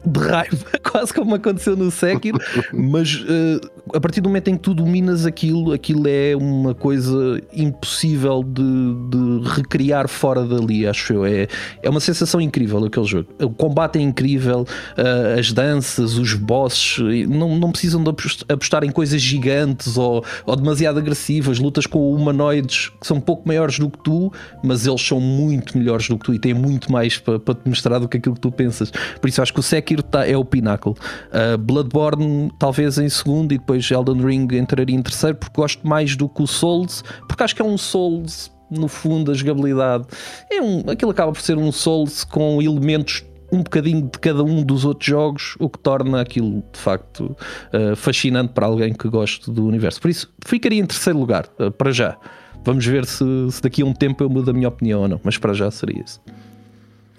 de 0.06 0.20
raiva, 0.20 0.66
quase 0.84 1.14
como 1.14 1.36
aconteceu 1.36 1.76
no 1.76 1.90
Sekiro, 1.92 2.40
mas 2.74 3.16
uh, 3.16 3.72
a 3.94 4.00
partir 4.00 4.22
do 4.22 4.30
momento 4.30 4.48
em 4.50 4.56
que 4.56 4.62
tu 4.62 4.74
dominas 4.74 5.26
aquilo, 5.26 5.74
aquilo 5.74 6.08
é 6.08 6.36
uma 6.36 6.74
coisa 6.74 7.42
impossível 7.54 8.44
de, 8.44 8.64
de, 9.10 9.50
recriar 9.50 10.08
fora 10.08 10.44
dali, 10.46 10.88
acho 10.88 11.14
eu. 11.14 11.26
É, 11.26 11.48
é 11.82 11.90
uma 11.90 12.00
sensação 12.00 12.40
incrível 12.40 12.84
aquele 12.84 13.06
jogo. 13.06 13.30
O 13.42 13.50
combate 13.50 13.98
é 13.98 14.02
incrível, 14.02 14.62
uh, 14.62 15.40
as 15.40 15.52
danças, 15.52 16.18
os 16.18 16.34
bosses, 16.34 16.98
não, 17.28 17.58
não 17.58 17.72
precisam 17.72 18.04
de 18.04 18.10
apostar 18.50 18.84
em 18.84 18.92
coisas 18.92 19.22
gigantes 19.22 19.98
ou, 19.98 20.24
ou 20.46 20.56
demasiado 20.56 21.00
agressivas, 21.00 21.60
lutas 21.60 21.86
com 21.86 22.14
humanoides 22.14 22.90
que 23.00 23.08
são 23.08 23.18
um 23.18 23.22
pouco 23.22 23.48
maiores 23.48 23.80
do 23.80 23.90
que 23.90 23.98
tu, 24.00 24.32
mas 24.64 24.86
eles 24.86 25.02
são 25.02 25.20
muito 25.20 25.78
melhores 25.78 26.08
do 26.08 26.18
que 26.18 26.26
tu 26.26 26.34
e 26.34 26.40
têm 26.40 26.54
muito 26.54 26.92
mais 26.92 27.18
para, 27.18 27.40
para 27.40 27.56
te 27.56 27.68
mostrar 27.68 28.00
do 28.00 28.08
que 28.08 28.18
aquilo 28.18 28.36
que 28.36 28.42
tu 28.42 28.52
pensas. 28.52 28.92
Por 29.20 29.28
isso 29.28 29.42
acho 29.42 29.54
que 29.54 29.60
o 29.60 29.64
Sekiro 29.64 29.95
Sekiro 29.96 30.04
tá, 30.04 30.28
é 30.28 30.36
o 30.36 30.44
pináculo. 30.44 30.96
Uh, 31.28 31.58
Bloodborne, 31.58 32.52
talvez 32.60 32.98
em 32.98 33.10
segundo, 33.10 33.54
e 33.54 33.58
depois 33.58 33.90
Elden 33.90 34.22
Ring 34.22 34.48
entraria 34.54 34.96
em 34.96 35.02
terceiro, 35.02 35.38
porque 35.38 35.56
gosto 35.56 35.88
mais 35.88 36.16
do 36.16 36.28
que 36.28 36.44
o 36.44 36.48
Souls, 36.48 37.04
porque 37.28 37.44
acho 37.44 37.56
que 37.56 37.62
é 37.62 37.66
um 37.66 37.78
Souls, 37.78 38.52
no 38.70 38.88
fundo, 38.88 39.32
a 39.32 39.34
jogabilidade. 39.34 40.06
É 40.52 40.62
um, 40.62 40.84
aquilo 40.90 41.12
acaba 41.12 41.32
por 41.32 41.42
ser 41.42 41.58
um 41.58 41.72
Souls 41.72 42.24
com 42.24 42.62
elementos 42.62 43.24
um 43.52 43.60
bocadinho 43.60 44.02
de 44.02 44.20
cada 44.20 44.44
um 44.44 44.64
dos 44.64 44.84
outros 44.84 45.08
jogos, 45.08 45.56
o 45.60 45.70
que 45.70 45.80
torna 45.80 46.20
aquilo 46.20 46.64
de 46.74 46.80
facto 46.80 47.36
uh, 47.74 47.96
fascinante 47.96 48.54
para 48.54 48.66
alguém 48.66 48.92
que 48.92 49.08
goste 49.08 49.50
do 49.52 49.66
universo. 49.66 50.02
Por 50.02 50.10
isso, 50.10 50.34
ficaria 50.46 50.82
em 50.82 50.86
terceiro 50.86 51.20
lugar, 51.20 51.46
uh, 51.60 51.72
para 51.72 51.92
já. 51.92 52.18
Vamos 52.66 52.86
ver 52.86 53.06
se, 53.06 53.24
se, 53.52 53.62
daqui 53.62 53.84
a 53.84 53.86
um 53.86 53.94
tempo 53.94 54.24
eu 54.24 54.30
mudo 54.30 54.50
a 54.50 54.54
minha 54.54 54.68
opinião 54.68 55.02
ou 55.02 55.08
não, 55.08 55.22
mas 55.24 55.38
para 55.38 55.54
já 55.54 55.70
seria 55.70 56.02
isso. 56.04 56.20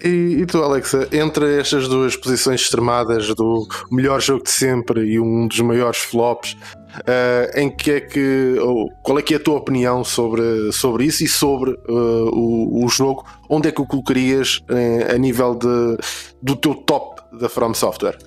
E, 0.03 0.41
e, 0.41 0.45
tu, 0.45 0.61
Alexa, 0.61 1.07
entre 1.11 1.59
estas 1.59 1.87
duas 1.87 2.15
posições 2.15 2.61
extremadas 2.61 3.33
do 3.33 3.67
melhor 3.91 4.21
jogo 4.21 4.43
de 4.43 4.51
sempre 4.51 5.01
e 5.05 5.19
um 5.19 5.47
dos 5.47 5.59
maiores 5.59 5.97
flops, 5.97 6.53
uh, 6.53 7.59
em 7.59 7.75
que 7.75 7.91
é 7.91 8.01
que 8.01 8.57
ou, 8.59 8.91
qual 9.01 9.17
é 9.17 9.23
que 9.23 9.33
é 9.33 9.37
a 9.37 9.39
tua 9.39 9.57
opinião 9.57 10.03
sobre, 10.03 10.71
sobre 10.71 11.05
isso 11.05 11.23
e 11.23 11.27
sobre 11.27 11.71
uh, 11.71 12.29
o, 12.31 12.85
o, 12.85 12.89
jogo? 12.89 13.25
Onde 13.49 13.69
é 13.69 13.71
que 13.71 13.81
o 13.81 13.87
colocarias 13.87 14.59
uh, 14.69 15.15
a 15.15 15.17
nível 15.17 15.55
de, 15.55 15.97
do 16.43 16.55
teu 16.55 16.75
top 16.75 17.21
da 17.39 17.49
From 17.49 17.73
Software? 17.73 18.17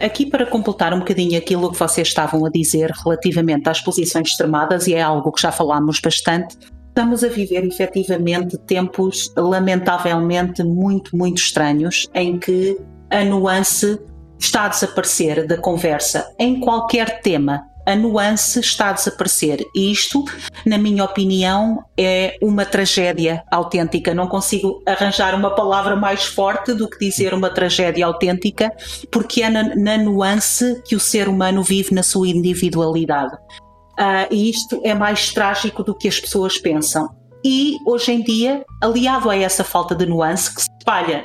aqui 0.00 0.26
para 0.26 0.44
completar 0.44 0.92
um 0.92 0.98
bocadinho 0.98 1.38
aquilo 1.38 1.70
que 1.70 1.78
vocês 1.78 2.08
estavam 2.08 2.44
a 2.44 2.50
dizer 2.50 2.90
relativamente 3.04 3.68
às 3.68 3.80
posições 3.80 4.30
extremadas, 4.30 4.88
e 4.88 4.94
é 4.94 5.00
algo 5.00 5.30
que 5.30 5.40
já 5.40 5.52
falámos 5.52 6.00
bastante, 6.00 6.58
Estamos 6.96 7.22
a 7.22 7.28
viver 7.28 7.62
efetivamente 7.66 8.56
tempos 8.56 9.30
lamentavelmente 9.36 10.64
muito, 10.64 11.14
muito 11.14 11.36
estranhos 11.36 12.08
em 12.14 12.38
que 12.38 12.74
a 13.10 13.22
nuance 13.22 14.00
está 14.38 14.64
a 14.64 14.68
desaparecer 14.68 15.46
da 15.46 15.58
conversa 15.58 16.34
em 16.38 16.58
qualquer 16.58 17.20
tema. 17.20 17.66
A 17.84 17.94
nuance 17.94 18.60
está 18.60 18.88
a 18.88 18.92
desaparecer. 18.94 19.62
E 19.74 19.92
isto, 19.92 20.24
na 20.64 20.78
minha 20.78 21.04
opinião, 21.04 21.84
é 21.98 22.38
uma 22.40 22.64
tragédia 22.64 23.44
autêntica. 23.50 24.14
Não 24.14 24.26
consigo 24.26 24.82
arranjar 24.86 25.34
uma 25.34 25.54
palavra 25.54 25.96
mais 25.96 26.24
forte 26.24 26.72
do 26.72 26.88
que 26.88 26.98
dizer 26.98 27.34
uma 27.34 27.50
tragédia 27.50 28.06
autêntica, 28.06 28.72
porque 29.12 29.42
é 29.42 29.50
na, 29.50 29.76
na 29.76 29.98
nuance 29.98 30.82
que 30.86 30.96
o 30.96 31.00
ser 31.00 31.28
humano 31.28 31.62
vive 31.62 31.94
na 31.94 32.02
sua 32.02 32.26
individualidade. 32.26 33.36
Uh, 33.98 34.28
e 34.30 34.50
isto 34.50 34.80
é 34.84 34.94
mais 34.94 35.32
trágico 35.32 35.82
do 35.82 35.94
que 35.94 36.06
as 36.06 36.20
pessoas 36.20 36.58
pensam. 36.58 37.08
E 37.44 37.76
hoje 37.86 38.12
em 38.12 38.22
dia, 38.22 38.64
aliado 38.82 39.30
a 39.30 39.36
essa 39.36 39.64
falta 39.64 39.94
de 39.94 40.04
nuance 40.04 40.54
que 40.54 40.62
se 40.62 40.68
espalha 40.78 41.24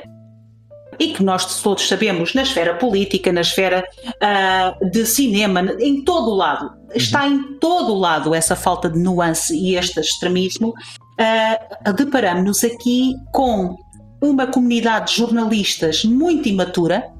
e 0.98 1.12
que 1.12 1.22
nós 1.22 1.60
todos 1.60 1.86
sabemos 1.88 2.34
na 2.34 2.42
esfera 2.42 2.74
política, 2.74 3.32
na 3.32 3.40
esfera 3.40 3.84
uh, 4.06 4.90
de 4.90 5.04
cinema, 5.04 5.74
em 5.80 6.04
todo 6.04 6.30
o 6.30 6.34
lado, 6.34 6.66
uhum. 6.66 6.88
está 6.94 7.26
em 7.26 7.58
todo 7.58 7.92
o 7.92 7.98
lado 7.98 8.34
essa 8.34 8.54
falta 8.54 8.88
de 8.88 8.98
nuance 8.98 9.56
e 9.56 9.74
este 9.74 10.00
extremismo, 10.00 10.68
uh, 10.68 11.92
deparamos-nos 11.92 12.62
aqui 12.62 13.14
com 13.32 13.76
uma 14.22 14.46
comunidade 14.46 15.12
de 15.12 15.18
jornalistas 15.18 16.04
muito 16.04 16.48
imatura, 16.48 17.10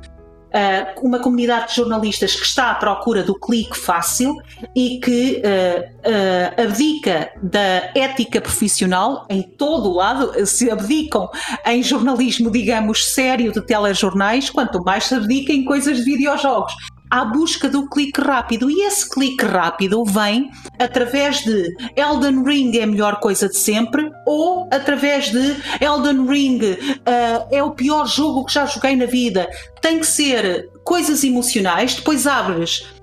uh, 0.52 1.06
uma 1.06 1.18
comunidade 1.18 1.68
de 1.68 1.76
jornalistas 1.76 2.34
que 2.34 2.44
está 2.44 2.70
à 2.70 2.74
procura 2.74 3.22
do 3.22 3.34
clique 3.34 3.76
fácil 3.76 4.36
e 4.74 5.00
que 5.00 5.42
uh, 5.44 5.82
uh, 6.08 6.62
abdica 6.62 7.30
da 7.42 7.90
ética 7.94 8.40
profissional 8.40 9.26
em 9.28 9.42
todo 9.42 9.90
o 9.90 9.94
lado, 9.94 10.46
se 10.46 10.70
abdicam 10.70 11.28
em 11.66 11.82
jornalismo, 11.82 12.50
digamos, 12.50 13.12
sério 13.12 13.52
de 13.52 13.60
telejornais, 13.60 14.50
quanto 14.50 14.82
mais 14.82 15.04
se 15.04 15.14
abdica 15.14 15.52
em 15.52 15.64
coisas 15.64 15.98
de 15.98 16.04
videojogos 16.04 16.72
à 17.12 17.26
busca 17.26 17.68
do 17.68 17.86
clique 17.90 18.22
rápido. 18.22 18.70
E 18.70 18.86
esse 18.86 19.06
clique 19.06 19.44
rápido 19.44 20.02
vem 20.02 20.50
através 20.78 21.44
de 21.44 21.76
Elden 21.94 22.42
Ring 22.42 22.74
é 22.78 22.84
a 22.84 22.86
melhor 22.86 23.20
coisa 23.20 23.50
de 23.50 23.58
sempre 23.58 24.10
ou 24.26 24.66
através 24.72 25.30
de 25.30 25.56
Elden 25.78 26.26
Ring 26.26 26.60
uh, 26.62 27.48
é 27.50 27.62
o 27.62 27.72
pior 27.72 28.06
jogo 28.06 28.46
que 28.46 28.54
já 28.54 28.64
joguei 28.64 28.96
na 28.96 29.04
vida. 29.04 29.46
Tem 29.82 29.98
que 29.98 30.06
ser 30.06 30.70
coisas 30.84 31.22
emocionais, 31.22 31.94
depois 31.94 32.26
abres 32.26 32.94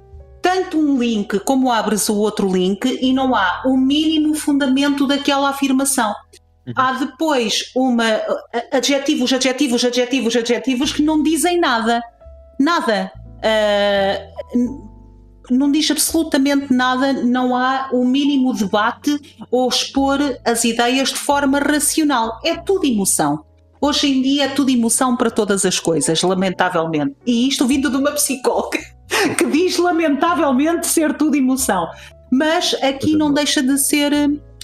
tanto 0.42 0.80
um 0.80 0.98
link 0.98 1.40
como 1.42 1.72
abres 1.72 2.10
o 2.10 2.18
outro 2.18 2.52
link 2.52 2.98
e 3.00 3.14
não 3.14 3.36
há 3.36 3.62
o 3.66 3.78
mínimo 3.78 4.34
fundamento 4.34 5.06
daquela 5.06 5.50
afirmação. 5.50 6.16
Uhum. 6.66 6.74
Há 6.76 6.94
depois 6.94 7.72
uma 7.76 8.06
adjetivos, 8.72 9.32
adjetivos, 9.32 9.86
adjetivos, 9.86 10.36
adjetivos 10.36 10.92
que 10.92 11.04
não 11.04 11.22
dizem 11.22 11.60
nada. 11.60 12.02
Nada. 12.60 13.12
Uh, 13.40 14.90
não 15.50 15.72
diz 15.72 15.90
absolutamente 15.90 16.74
nada, 16.74 17.14
não 17.14 17.56
há 17.56 17.90
o 17.92 18.06
mínimo 18.06 18.54
debate 18.54 19.20
ou 19.50 19.68
expor 19.68 20.20
as 20.46 20.64
ideias 20.64 21.10
de 21.10 21.16
forma 21.16 21.60
racional. 21.60 22.40
É 22.44 22.56
tudo 22.56 22.86
emoção. 22.86 23.44
Hoje 23.82 24.08
em 24.08 24.22
dia 24.22 24.46
é 24.46 24.48
tudo 24.50 24.70
emoção 24.70 25.16
para 25.16 25.32
todas 25.32 25.66
as 25.66 25.80
coisas, 25.80 26.22
lamentavelmente. 26.22 27.16
E 27.26 27.48
isto 27.48 27.66
vindo 27.66 27.90
de 27.90 27.96
uma 27.96 28.12
psicóloga 28.12 28.80
que 29.38 29.46
diz 29.46 29.78
lamentavelmente 29.78 30.86
ser 30.86 31.16
tudo 31.16 31.36
emoção. 31.36 31.88
Mas 32.32 32.76
aqui 32.84 33.16
não 33.16 33.34
deixa 33.34 33.64
de 33.64 33.78
ser, 33.78 34.12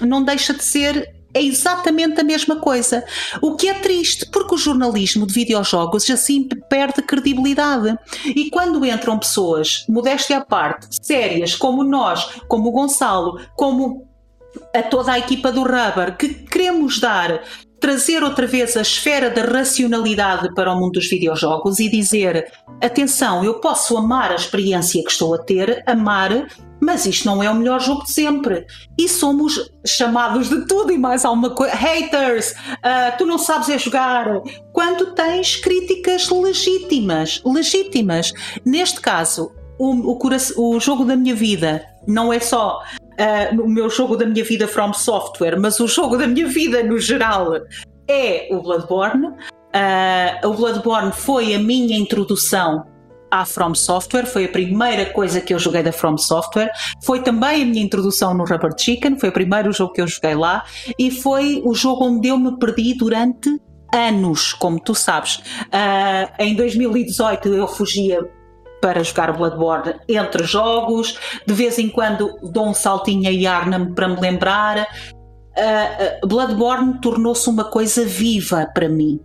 não 0.02 0.24
deixa 0.24 0.54
de 0.54 0.64
ser 0.64 1.15
é 1.36 1.44
exatamente 1.44 2.22
a 2.22 2.24
mesma 2.24 2.56
coisa. 2.56 3.04
O 3.42 3.56
que 3.56 3.68
é 3.68 3.74
triste, 3.74 4.26
porque 4.26 4.56
o 4.56 4.58
jornalismo 4.58 5.28
de 5.28 5.34
videojogos 5.34 6.10
assim 6.10 6.48
perde 6.70 7.02
credibilidade. 7.02 7.96
E 8.26 8.50
quando 8.50 8.86
entram 8.86 9.20
pessoas, 9.20 9.86
modéstia 9.90 10.38
à 10.38 10.42
parte, 10.46 10.88
sérias, 11.02 11.54
como 11.54 11.84
nós, 11.84 12.26
como 12.48 12.70
o 12.70 12.72
Gonçalo, 12.72 13.40
como 13.56 14.08
a 14.74 14.82
toda 14.82 15.12
a 15.12 15.20
equipa 15.20 15.52
do 15.52 15.64
Rubber, 15.64 16.16
que 16.18 16.30
queremos 16.30 17.00
dar 17.00 17.42
trazer 17.86 18.24
outra 18.24 18.48
vez 18.48 18.76
a 18.78 18.82
esfera 18.82 19.30
da 19.30 19.44
racionalidade 19.44 20.54
para 20.56 20.74
o 20.74 20.80
mundo 20.80 20.94
dos 20.94 21.10
videojogos 21.10 21.80
e 21.80 21.90
dizer: 21.90 22.52
atenção, 22.82 23.44
eu 23.44 23.56
posso 23.56 23.98
amar 23.98 24.32
a 24.32 24.36
experiência 24.36 25.04
que 25.04 25.12
estou 25.12 25.36
a 25.36 25.38
ter, 25.38 25.84
amar, 25.86 26.48
mas 26.86 27.08
isto 27.08 27.26
não 27.26 27.42
é 27.42 27.50
o 27.50 27.56
melhor 27.56 27.82
jogo 27.82 28.04
de 28.04 28.12
sempre. 28.12 28.68
E 28.96 29.10
somos 29.10 29.72
chamados 29.86 30.50
de 30.50 30.68
tudo 30.68 30.92
e 30.92 30.98
mais 31.00 31.26
alguma 31.26 31.50
coisa. 31.50 31.76
Haters, 31.76 32.52
uh, 32.52 33.18
tu 33.18 33.26
não 33.26 33.40
sabes 33.40 33.70
é 33.70 33.80
jogar. 33.80 34.28
Quando 34.72 35.16
tens 35.16 35.56
críticas 35.56 36.30
legítimas, 36.30 37.42
legítimas. 37.44 38.32
Neste 38.64 39.02
caso, 39.02 39.52
o, 39.80 40.14
o, 40.14 40.20
o 40.58 40.80
jogo 40.80 41.04
da 41.04 41.16
minha 41.16 41.34
vida 41.34 41.84
não 42.08 42.32
é 42.32 42.40
só 42.40 42.84
uh, 43.20 43.62
o 43.62 43.68
meu 43.68 43.90
jogo 43.90 44.16
da 44.16 44.26
minha 44.28 44.44
vida 44.44 44.68
From 44.68 44.94
Software, 44.94 45.60
mas 45.60 45.80
o 45.80 45.88
jogo 45.88 46.18
da 46.18 46.28
minha 46.28 46.48
vida 46.48 46.84
no 46.84 47.00
geral 47.00 47.54
é 48.08 48.48
o 48.52 48.62
Bloodborne. 48.62 49.28
Uh, 49.28 50.48
o 50.48 50.54
Bloodborne 50.54 51.12
foi 51.12 51.56
a 51.56 51.60
minha 51.60 51.98
introdução 51.98 52.86
à 53.30 53.46
From 53.46 53.76
Software, 53.76 54.26
foi 54.26 54.46
a 54.46 54.50
primeira 54.50 55.06
coisa 55.08 55.42
que 55.42 55.54
eu 55.54 55.60
joguei 55.60 55.84
da 55.84 55.92
From 55.92 56.18
Software, 56.18 56.72
foi 57.04 57.22
também 57.22 57.64
a 57.64 57.66
minha 57.66 57.84
introdução 57.84 58.34
no 58.34 58.46
Rubber 58.46 58.72
Chicken, 58.78 59.20
foi 59.20 59.30
o 59.30 59.32
primeiro 59.32 59.72
jogo 59.72 59.94
que 59.94 60.02
eu 60.02 60.08
joguei 60.08 60.36
lá 60.36 60.64
e 60.98 61.12
foi 61.12 61.62
o 61.66 61.74
jogo 61.74 62.06
onde 62.06 62.28
eu 62.28 62.38
me 62.38 62.58
perdi 62.58 62.94
durante 62.94 63.50
anos, 63.94 64.54
como 64.54 64.80
tu 64.80 64.94
sabes. 64.94 65.38
Uh, 65.38 66.32
em 66.40 66.56
2018 66.56 67.50
eu 67.50 67.68
fugia 67.68 68.20
para 68.82 69.04
jogar 69.04 69.32
Bloodborne 69.34 69.96
entre 70.08 70.44
jogos, 70.44 71.18
de 71.46 71.54
vez 71.54 71.80
em 71.80 71.90
quando 71.90 72.38
dou 72.52 72.68
um 72.68 72.74
saltinho 72.74 73.28
a 73.28 73.32
Yarnam 73.32 73.94
para 73.94 74.08
me 74.08 74.20
lembrar. 74.20 74.88
Uh, 75.58 76.28
Bloodborne 76.28 77.00
tornou-se 77.02 77.50
uma 77.50 77.64
coisa 77.64 78.06
viva 78.06 78.70
para 78.74 78.90
mim 78.90 79.20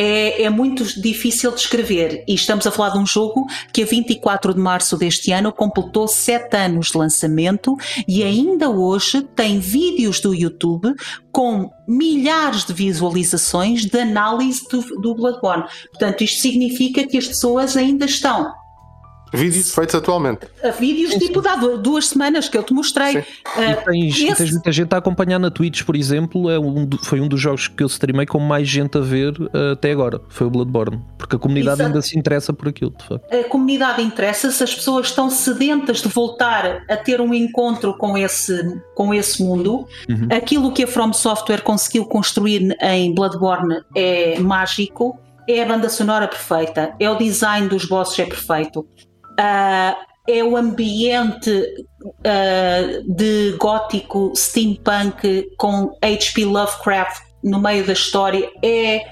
é, 0.00 0.44
é, 0.44 0.50
muito 0.50 0.82
difícil 0.98 1.50
de 1.50 1.60
escrever. 1.60 2.24
E 2.26 2.34
estamos 2.34 2.66
a 2.66 2.70
falar 2.70 2.90
de 2.90 2.98
um 2.98 3.06
jogo 3.06 3.46
que 3.70 3.82
a 3.82 3.84
24 3.84 4.54
de 4.54 4.58
março 4.58 4.96
deste 4.96 5.30
ano 5.30 5.52
completou 5.52 6.08
7 6.08 6.56
anos 6.56 6.90
de 6.90 6.96
lançamento 6.96 7.76
e 8.08 8.22
ainda 8.22 8.70
hoje 8.70 9.20
tem 9.36 9.58
vídeos 9.58 10.18
do 10.18 10.34
YouTube 10.34 10.94
com 11.30 11.70
milhares 11.86 12.64
de 12.64 12.72
visualizações 12.72 13.84
de 13.84 14.00
análise 14.00 14.66
do, 14.70 14.80
do 15.02 15.14
Bloodborne. 15.14 15.64
Portanto, 15.90 16.24
isto 16.24 16.40
significa 16.40 17.06
que 17.06 17.18
as 17.18 17.26
pessoas 17.26 17.76
ainda 17.76 18.06
estão 18.06 18.50
Vídeos 19.32 19.74
feitos 19.74 19.94
atualmente. 19.94 20.46
Vídeos 20.78 21.14
tipo 21.14 21.46
há 21.46 21.56
duas 21.76 22.08
semanas 22.08 22.48
que 22.48 22.56
eu 22.56 22.62
te 22.62 22.72
mostrei. 22.72 23.18
Uh, 23.18 23.22
e 23.60 23.74
tens, 23.84 24.22
esse... 24.22 24.36
tens, 24.36 24.52
muita 24.52 24.72
gente 24.72 24.92
a 24.92 24.98
acompanhar 24.98 25.38
na 25.38 25.50
Twitch, 25.50 25.82
por 25.82 25.96
exemplo. 25.96 26.50
É 26.50 26.58
um, 26.58 26.88
foi 27.02 27.20
um 27.20 27.28
dos 27.28 27.40
jogos 27.40 27.68
que 27.68 27.82
eu 27.82 27.86
streamei 27.86 28.26
com 28.26 28.38
mais 28.38 28.68
gente 28.68 28.98
a 28.98 29.00
ver 29.00 29.32
uh, 29.40 29.72
até 29.72 29.92
agora. 29.92 30.20
Foi 30.28 30.46
o 30.46 30.50
Bloodborne. 30.50 31.00
Porque 31.18 31.36
a 31.36 31.38
comunidade 31.38 31.80
Exato. 31.80 31.88
ainda 31.88 32.02
se 32.02 32.18
interessa 32.18 32.52
por 32.52 32.68
aquilo, 32.68 32.92
de 32.96 33.04
facto. 33.04 33.34
A 33.34 33.44
comunidade 33.44 34.02
interessa-se, 34.02 34.62
as 34.62 34.74
pessoas 34.74 35.06
estão 35.06 35.30
sedentas 35.30 36.02
de 36.02 36.08
voltar 36.08 36.84
a 36.88 36.96
ter 36.96 37.20
um 37.20 37.32
encontro 37.32 37.96
com 37.96 38.16
esse, 38.18 38.80
com 38.94 39.14
esse 39.14 39.42
mundo. 39.42 39.86
Uhum. 40.08 40.28
Aquilo 40.30 40.72
que 40.72 40.84
a 40.84 40.86
From 40.86 41.12
Software 41.12 41.62
conseguiu 41.62 42.04
construir 42.06 42.76
em 42.80 43.14
Bloodborne 43.14 43.82
é 43.94 44.38
mágico. 44.38 45.18
É 45.48 45.62
a 45.62 45.66
banda 45.66 45.88
sonora 45.88 46.28
perfeita, 46.28 46.94
é 47.00 47.10
o 47.10 47.16
design 47.16 47.66
dos 47.68 47.84
bosses 47.84 48.16
é 48.20 48.24
perfeito, 48.24 48.86
uh, 49.40 49.96
é 50.28 50.44
o 50.44 50.56
ambiente 50.56 51.50
uh, 51.50 53.14
de 53.14 53.56
gótico 53.58 54.32
steampunk 54.36 55.48
com 55.56 55.96
H.P. 56.02 56.44
Lovecraft 56.44 57.22
no 57.42 57.60
meio 57.60 57.86
da 57.86 57.94
história 57.94 58.50
é, 58.62 59.02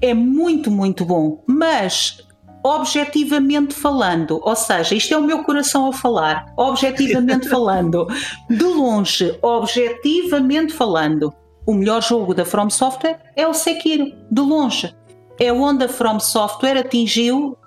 é 0.00 0.14
muito, 0.14 0.70
muito 0.70 1.04
bom. 1.04 1.42
Mas 1.46 2.18
objetivamente 2.62 3.72
falando, 3.74 4.40
ou 4.42 4.56
seja, 4.56 4.94
isto 4.94 5.14
é 5.14 5.16
o 5.16 5.22
meu 5.22 5.42
coração 5.44 5.88
a 5.88 5.92
falar, 5.92 6.46
objetivamente 6.56 7.48
falando, 7.50 8.06
de 8.50 8.64
longe, 8.64 9.36
objetivamente 9.40 10.72
falando, 10.72 11.32
o 11.66 11.74
melhor 11.74 12.02
jogo 12.02 12.34
da 12.34 12.44
From 12.44 12.70
Software 12.70 13.20
é 13.36 13.46
o 13.46 13.54
Sekiro, 13.54 14.12
de 14.30 14.40
longe. 14.40 14.94
É 15.38 15.52
onde 15.52 15.84
a 15.84 15.88
From 15.88 16.18
Software 16.18 16.78
atingiu, 16.78 17.57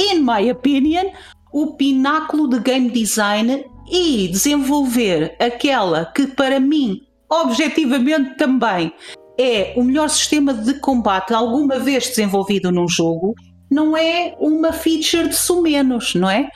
in 0.00 0.24
my 0.24 0.50
opinion, 0.50 1.12
o 1.52 1.74
pináculo 1.76 2.48
de 2.48 2.58
game 2.60 2.90
design 2.90 3.64
e 3.90 4.28
desenvolver 4.28 5.36
aquela 5.38 6.06
que 6.06 6.28
para 6.28 6.58
mim, 6.58 7.00
objetivamente 7.28 8.36
também, 8.36 8.92
é 9.38 9.74
o 9.76 9.82
melhor 9.82 10.08
sistema 10.08 10.54
de 10.54 10.74
combate 10.74 11.34
alguma 11.34 11.78
vez 11.78 12.08
desenvolvido 12.08 12.70
num 12.70 12.88
jogo, 12.88 13.34
não 13.70 13.96
é 13.96 14.34
uma 14.38 14.72
feature 14.72 15.28
de 15.28 15.36
sumenos, 15.36 16.14
não 16.14 16.28
é? 16.28 16.48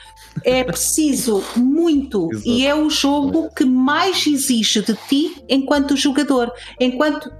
É 0.43 0.63
preciso 0.63 1.43
muito 1.55 2.29
Exato. 2.33 2.47
e 2.47 2.65
é 2.65 2.75
o 2.75 2.89
jogo 2.89 3.49
que 3.55 3.65
mais 3.65 4.25
exige 4.27 4.81
de 4.81 4.95
ti 5.07 5.43
enquanto 5.49 5.95
jogador, 5.95 6.51
enquanto 6.79 7.31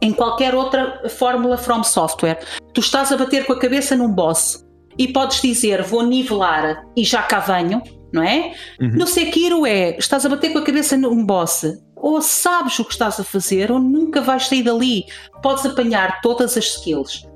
em 0.00 0.12
qualquer 0.12 0.54
outra 0.54 1.08
fórmula 1.08 1.56
from 1.56 1.82
software. 1.82 2.38
Tu 2.72 2.80
estás 2.80 3.10
a 3.10 3.16
bater 3.16 3.46
com 3.46 3.54
a 3.54 3.58
cabeça 3.58 3.96
num 3.96 4.12
boss 4.12 4.67
e 4.98 5.08
podes 5.08 5.40
dizer 5.40 5.82
vou 5.82 6.02
nivelar 6.02 6.84
e 6.96 7.04
já 7.04 7.22
cá 7.22 7.40
venho, 7.40 7.82
não 8.12 8.22
é? 8.22 8.52
Uhum. 8.80 8.90
No 8.94 9.06
Sekiro 9.06 9.64
é 9.64 9.96
estás 9.96 10.26
a 10.26 10.28
bater 10.28 10.52
com 10.52 10.58
a 10.58 10.64
cabeça 10.64 10.96
num 10.96 11.24
boss 11.24 11.64
ou 12.00 12.20
sabes 12.22 12.78
o 12.78 12.84
que 12.84 12.92
estás 12.92 13.18
a 13.18 13.24
fazer 13.24 13.70
ou 13.70 13.78
nunca 13.78 14.20
vais 14.20 14.46
sair 14.46 14.62
dali. 14.62 15.04
Podes 15.42 15.66
apanhar 15.66 16.20
todas 16.20 16.56
as 16.56 16.64
skills, 16.64 17.26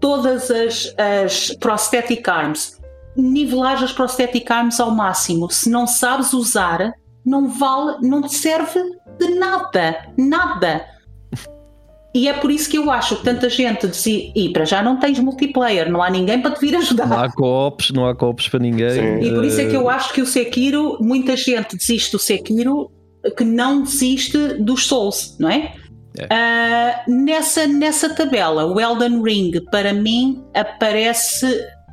todas 0.00 0.50
as, 0.50 0.94
as 0.98 1.56
prosthetic 1.56 2.28
arms, 2.28 2.80
nivelar 3.16 3.82
as 3.82 3.92
prosthetic 3.92 4.50
arms 4.50 4.80
ao 4.80 4.90
máximo. 4.90 5.50
Se 5.50 5.68
não 5.68 5.86
sabes 5.86 6.32
usar, 6.32 6.92
não 7.24 7.48
vale, 7.48 7.98
não 8.06 8.22
te 8.22 8.34
serve 8.34 8.80
de 9.18 9.34
nada, 9.34 10.08
nada. 10.16 10.84
E 12.14 12.28
é 12.28 12.34
por 12.34 12.50
isso 12.50 12.68
que 12.68 12.76
eu 12.76 12.90
acho 12.90 13.16
que 13.16 13.24
tanta 13.24 13.48
gente 13.48 13.86
dizia, 13.86 14.30
e 14.36 14.50
para 14.50 14.64
já 14.64 14.82
não 14.82 14.98
tens 14.98 15.18
multiplayer, 15.18 15.90
não 15.90 16.02
há 16.02 16.10
ninguém 16.10 16.40
para 16.42 16.50
te 16.50 16.60
vir 16.60 16.76
ajudar. 16.76 17.06
Não 17.06 17.18
há 17.18 17.32
co-ops, 17.32 17.90
não 17.90 18.06
há 18.06 18.14
co-ops 18.14 18.48
para 18.48 18.60
ninguém. 18.60 18.90
Sim. 18.90 19.20
E 19.20 19.30
por 19.30 19.44
isso 19.44 19.60
é 19.60 19.66
que 19.66 19.76
eu 19.76 19.90
Eh, 19.90 19.94
acho 19.94 20.12
que 20.12 20.20
o 20.20 20.26
Sekiro, 20.26 20.98
muita 21.00 21.36
gente 21.36 21.76
desiste 21.76 22.12
do 22.12 22.18
Sekiro 22.18 22.90
que 23.36 23.44
não 23.44 23.82
desiste 23.82 24.36
dos 24.58 24.86
Souls, 24.86 25.36
não 25.38 25.48
é? 25.48 25.74
É. 26.18 26.26
Ah, 26.30 27.04
nessa, 27.08 27.66
nessa 27.66 28.10
tabela, 28.14 28.66
o 28.66 28.78
Elden 28.78 29.22
Ring 29.22 29.52
para 29.70 29.94
mim 29.94 30.42
aparece 30.54 31.46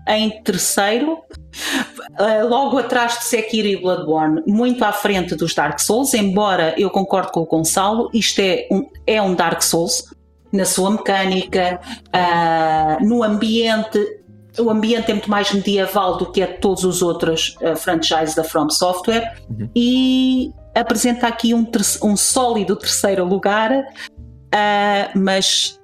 em 0.09 0.41
terceiro, 0.41 1.19
ah, 2.17 2.43
logo 2.43 2.77
atrás 2.77 3.19
de 3.19 3.23
Sekiro 3.25 3.67
e 3.67 3.77
Bloodborne, 3.77 4.41
muito 4.47 4.83
à 4.83 4.91
frente 4.91 5.35
dos 5.35 5.53
Dark 5.53 5.79
Souls, 5.79 6.13
embora 6.13 6.73
eu 6.77 6.89
concordo 6.89 7.31
com 7.31 7.41
o 7.41 7.45
Gonçalo, 7.45 8.09
isto 8.13 8.39
é 8.39 8.67
um, 8.71 8.89
é 9.05 9.21
um 9.21 9.35
Dark 9.35 9.61
Souls 9.61 10.03
na 10.51 10.65
sua 10.65 10.89
mecânica, 10.91 11.79
ah, 12.11 12.97
no 13.01 13.23
ambiente, 13.23 14.19
o 14.57 14.69
ambiente 14.69 15.11
é 15.11 15.13
muito 15.13 15.29
mais 15.29 15.53
medieval 15.53 16.17
do 16.17 16.31
que 16.31 16.41
é 16.41 16.47
todos 16.47 16.83
os 16.83 17.01
outros 17.01 17.55
uh, 17.61 17.75
franchises 17.75 18.35
da 18.35 18.43
From 18.43 18.69
Software 18.69 19.37
Uhum. 19.49 19.69
e 19.75 20.51
apresenta 20.75 21.27
aqui 21.27 21.53
um, 21.53 21.65
um 22.03 22.17
sólido 22.17 22.75
terceiro 22.75 23.23
lugar, 23.25 23.71
uh, 23.71 25.19
mas 25.19 25.79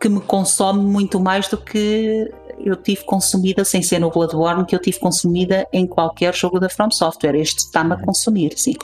que 0.00 0.08
me 0.08 0.20
consome 0.20 0.82
muito 0.82 1.20
mais 1.20 1.46
do 1.46 1.58
que 1.58 2.32
eu 2.64 2.76
tive 2.76 3.04
consumida, 3.04 3.64
sem 3.64 3.82
ser 3.82 3.98
no 3.98 4.10
Bloodborne, 4.10 4.64
que 4.64 4.74
eu 4.74 4.80
tive 4.80 4.98
consumida 4.98 5.66
em 5.72 5.86
qualquer 5.86 6.34
jogo 6.34 6.58
da 6.58 6.68
From 6.68 6.90
Software. 6.90 7.34
Este 7.34 7.58
está-me 7.58 7.94
a 7.94 7.96
consumir, 7.96 8.52
sim. 8.56 8.74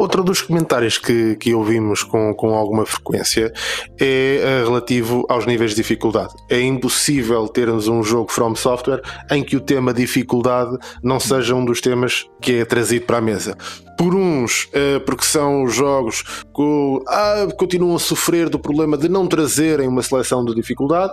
Outro 0.00 0.24
dos 0.24 0.40
comentários 0.40 0.96
que, 0.96 1.36
que 1.36 1.52
ouvimos 1.52 2.02
com, 2.02 2.32
com 2.32 2.54
alguma 2.54 2.86
frequência 2.86 3.52
é 4.00 4.36
eh, 4.42 4.64
relativo 4.64 5.26
aos 5.28 5.44
níveis 5.44 5.72
de 5.72 5.76
dificuldade. 5.76 6.32
É 6.48 6.58
impossível 6.58 7.46
termos 7.46 7.86
um 7.86 8.02
jogo 8.02 8.32
From 8.32 8.54
Software 8.54 9.02
em 9.30 9.44
que 9.44 9.56
o 9.56 9.60
tema 9.60 9.92
dificuldade 9.92 10.74
não 11.02 11.20
seja 11.20 11.54
um 11.54 11.62
dos 11.62 11.82
temas 11.82 12.24
que 12.40 12.60
é 12.60 12.64
trazido 12.64 13.04
para 13.04 13.18
a 13.18 13.20
mesa. 13.20 13.54
Por 13.98 14.14
uns, 14.14 14.70
eh, 14.72 15.00
porque 15.00 15.26
são 15.26 15.68
jogos 15.68 16.22
que 16.22 17.04
ah, 17.06 17.46
continuam 17.58 17.96
a 17.96 17.98
sofrer 17.98 18.48
do 18.48 18.58
problema 18.58 18.96
de 18.96 19.06
não 19.06 19.26
trazerem 19.26 19.86
uma 19.86 20.02
seleção 20.02 20.42
de 20.46 20.54
dificuldade, 20.54 21.12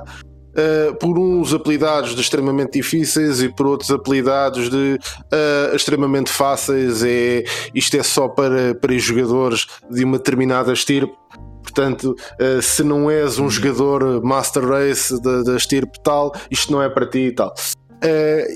Uh, 0.57 0.95
por 0.95 1.19
uns 1.19 1.53
apelidados 1.53 2.15
de 2.15 2.21
extremamente 2.21 2.79
difíceis 2.79 3.43
e 3.43 3.47
por 3.47 3.67
outros 3.67 3.91
apelidados 3.91 4.71
de 4.71 4.97
uh, 4.97 5.75
extremamente 5.75 6.31
fáceis. 6.31 7.03
É, 7.03 7.43
isto 7.75 7.95
é 7.95 8.01
só 8.01 8.27
para, 8.27 8.73
para 8.73 8.97
jogadores 8.97 9.67
de 9.87 10.03
uma 10.03 10.17
determinada 10.17 10.73
estirpe. 10.73 11.13
Portanto, 11.61 12.15
uh, 12.41 12.59
se 12.59 12.83
não 12.83 13.11
és 13.11 13.37
um 13.37 13.47
jogador 13.47 14.23
Master 14.23 14.67
Race 14.67 15.21
da, 15.21 15.55
estirpe 15.55 15.99
tal, 16.03 16.33
isto 16.49 16.71
não 16.71 16.81
é 16.81 16.89
para 16.89 17.05
ti 17.05 17.19
e 17.19 17.31
tal. 17.31 17.53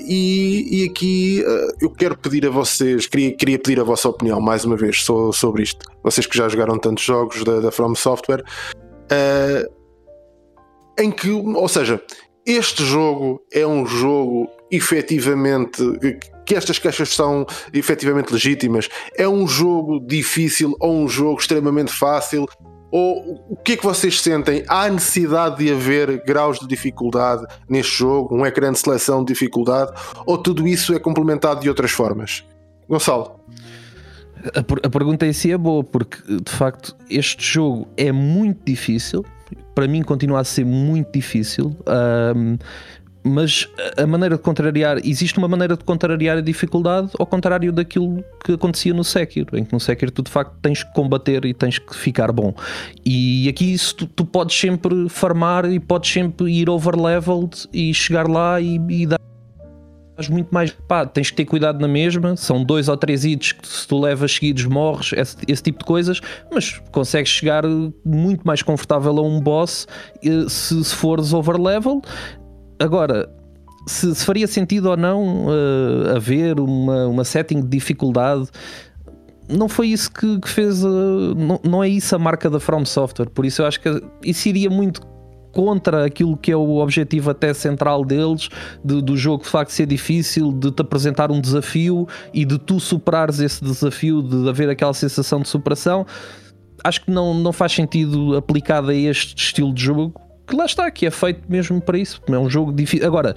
E, 0.08 0.88
aqui 0.90 1.44
eu 1.80 1.90
quero 1.90 2.16
pedir 2.16 2.46
a 2.46 2.50
vocês, 2.50 3.06
queria, 3.06 3.36
queria 3.36 3.58
pedir 3.58 3.78
a 3.78 3.84
vossa 3.84 4.08
opinião 4.08 4.40
mais 4.40 4.64
uma 4.64 4.76
vez 4.76 5.04
so- 5.04 5.32
sobre 5.32 5.62
isto. 5.62 5.86
Vocês 6.02 6.26
que 6.26 6.36
já 6.36 6.48
jogaram 6.48 6.78
tantos 6.78 7.04
jogos 7.04 7.44
da, 7.44 7.60
da 7.60 7.70
From 7.70 7.94
Software, 7.94 8.42
em 10.98 11.10
que, 11.10 11.30
ou 11.30 11.68
seja, 11.68 12.02
este 12.44 12.84
jogo 12.84 13.40
é 13.52 13.66
um 13.66 13.86
jogo 13.86 14.48
efetivamente 14.70 15.82
que 16.44 16.54
estas 16.54 16.78
queixas 16.78 17.10
são 17.10 17.46
efetivamente 17.72 18.32
legítimas. 18.32 18.88
É 19.16 19.28
um 19.28 19.46
jogo 19.46 20.00
difícil 20.00 20.76
ou 20.80 20.96
um 20.96 21.08
jogo 21.08 21.40
extremamente 21.40 21.92
fácil? 21.92 22.46
Ou 22.90 23.46
o 23.48 23.56
que 23.56 23.72
é 23.72 23.76
que 23.76 23.84
vocês 23.84 24.20
sentem? 24.20 24.64
Há 24.68 24.88
necessidade 24.90 25.58
de 25.64 25.72
haver 25.72 26.22
graus 26.26 26.58
de 26.58 26.66
dificuldade 26.66 27.46
neste 27.68 27.96
jogo, 27.96 28.36
um 28.36 28.44
ecrã 28.44 28.70
de 28.70 28.78
seleção 28.78 29.24
de 29.24 29.32
dificuldade, 29.32 29.92
ou 30.26 30.36
tudo 30.36 30.68
isso 30.68 30.94
é 30.94 30.98
complementado 30.98 31.60
de 31.60 31.68
outras 31.70 31.90
formas? 31.90 32.44
Gonçalo, 32.86 33.40
A, 34.54 34.62
per- 34.62 34.80
a 34.82 34.90
pergunta 34.90 35.24
em 35.24 35.32
si 35.32 35.52
é 35.52 35.56
boa, 35.56 35.82
porque 35.84 36.18
de 36.26 36.52
facto 36.52 36.94
este 37.08 37.42
jogo 37.42 37.88
é 37.96 38.10
muito 38.12 38.60
difícil. 38.64 39.24
Para 39.74 39.86
mim, 39.86 40.02
continua 40.02 40.40
a 40.40 40.44
ser 40.44 40.64
muito 40.64 41.12
difícil. 41.12 41.76
ahm, 41.86 42.56
mas 43.24 43.68
a 43.96 44.06
maneira 44.06 44.36
de 44.36 44.42
contrariar, 44.42 44.98
existe 45.04 45.38
uma 45.38 45.46
maneira 45.46 45.76
de 45.76 45.84
contrariar 45.84 46.38
a 46.38 46.40
dificuldade 46.40 47.10
ao 47.18 47.26
contrário 47.26 47.72
daquilo 47.72 48.24
que 48.44 48.52
acontecia 48.52 48.92
no 48.92 49.04
Sekiro, 49.04 49.56
em 49.56 49.64
que 49.64 49.72
no 49.72 49.78
Sekiro 49.78 50.10
tu 50.10 50.22
de 50.22 50.30
facto 50.30 50.54
tens 50.60 50.82
que 50.82 50.92
combater 50.92 51.44
e 51.44 51.54
tens 51.54 51.78
que 51.78 51.94
ficar 51.94 52.32
bom. 52.32 52.52
E 53.04 53.48
aqui 53.48 53.72
isso 53.72 53.94
tu, 53.94 54.06
tu 54.06 54.24
podes 54.24 54.58
sempre 54.58 55.08
farmar 55.08 55.70
e 55.70 55.78
podes 55.78 56.10
sempre 56.10 56.50
ir 56.50 56.68
overleveled 56.68 57.68
e 57.72 57.94
chegar 57.94 58.28
lá 58.28 58.60
e, 58.60 58.80
e 58.88 59.06
dar 59.06 59.18
Muito 60.28 60.52
mais. 60.52 60.70
Pá, 60.70 61.06
tens 61.06 61.30
que 61.30 61.36
ter 61.36 61.44
cuidado 61.44 61.80
na 61.80 61.88
mesma. 61.88 62.36
São 62.36 62.64
dois 62.64 62.88
ou 62.88 62.96
três 62.96 63.24
hits 63.24 63.52
que 63.52 63.66
se 63.66 63.86
tu 63.86 64.00
levas 64.00 64.32
seguidos 64.32 64.64
morres, 64.64 65.12
esse, 65.12 65.36
esse 65.46 65.62
tipo 65.62 65.80
de 65.80 65.84
coisas. 65.84 66.20
Mas 66.52 66.80
consegues 66.90 67.30
chegar 67.30 67.64
muito 68.04 68.46
mais 68.46 68.62
confortável 68.62 69.18
a 69.18 69.22
um 69.22 69.40
boss 69.40 69.86
eh, 70.24 70.46
se, 70.48 70.84
se 70.84 70.94
fores 70.94 71.32
overlevel. 71.32 72.02
Agora, 72.78 73.28
se, 73.86 74.14
se 74.14 74.24
faria 74.24 74.46
sentido 74.46 74.90
ou 74.90 74.96
não 74.96 75.46
eh, 75.48 76.16
haver 76.16 76.60
uma, 76.60 77.06
uma 77.06 77.24
setting 77.24 77.60
de 77.60 77.68
dificuldade. 77.68 78.48
Não 79.48 79.68
foi 79.68 79.88
isso 79.88 80.10
que, 80.10 80.38
que 80.40 80.48
fez. 80.48 80.84
eh, 80.84 80.88
não, 80.88 81.60
não 81.64 81.84
é 81.84 81.88
isso 81.88 82.14
a 82.14 82.18
marca 82.18 82.48
da 82.48 82.60
From 82.60 82.84
Software. 82.84 83.30
Por 83.30 83.44
isso 83.44 83.62
eu 83.62 83.66
acho 83.66 83.80
que 83.80 84.02
isso 84.24 84.48
iria 84.48 84.70
muito 84.70 85.11
contra 85.52 86.04
aquilo 86.04 86.36
que 86.36 86.50
é 86.50 86.56
o 86.56 86.76
objetivo 86.78 87.30
até 87.30 87.52
central 87.54 88.04
deles, 88.04 88.48
de- 88.84 89.00
do 89.02 89.16
jogo 89.16 89.44
de 89.44 89.50
facto 89.50 89.70
ser 89.70 89.86
difícil, 89.86 90.50
de 90.52 90.70
te 90.70 90.80
apresentar 90.82 91.30
um 91.30 91.40
desafio 91.40 92.08
e 92.32 92.44
de 92.44 92.58
tu 92.58 92.80
superares 92.80 93.38
esse 93.38 93.62
desafio, 93.62 94.22
de 94.22 94.48
haver 94.48 94.68
aquela 94.68 94.94
sensação 94.94 95.40
de 95.40 95.48
superação. 95.48 96.06
Acho 96.82 97.02
que 97.02 97.10
não, 97.10 97.32
não 97.34 97.52
faz 97.52 97.72
sentido 97.72 98.36
aplicado 98.36 98.90
a 98.90 98.94
este 98.94 99.36
estilo 99.36 99.72
de 99.72 99.82
jogo, 99.84 100.12
que 100.46 100.56
lá 100.56 100.64
está, 100.64 100.90
que 100.90 101.06
é 101.06 101.10
feito 101.10 101.42
mesmo 101.48 101.80
para 101.80 101.96
isso. 101.96 102.20
É 102.26 102.38
um 102.38 102.50
jogo 102.50 102.72
difícil. 102.72 103.06
Agora, 103.06 103.34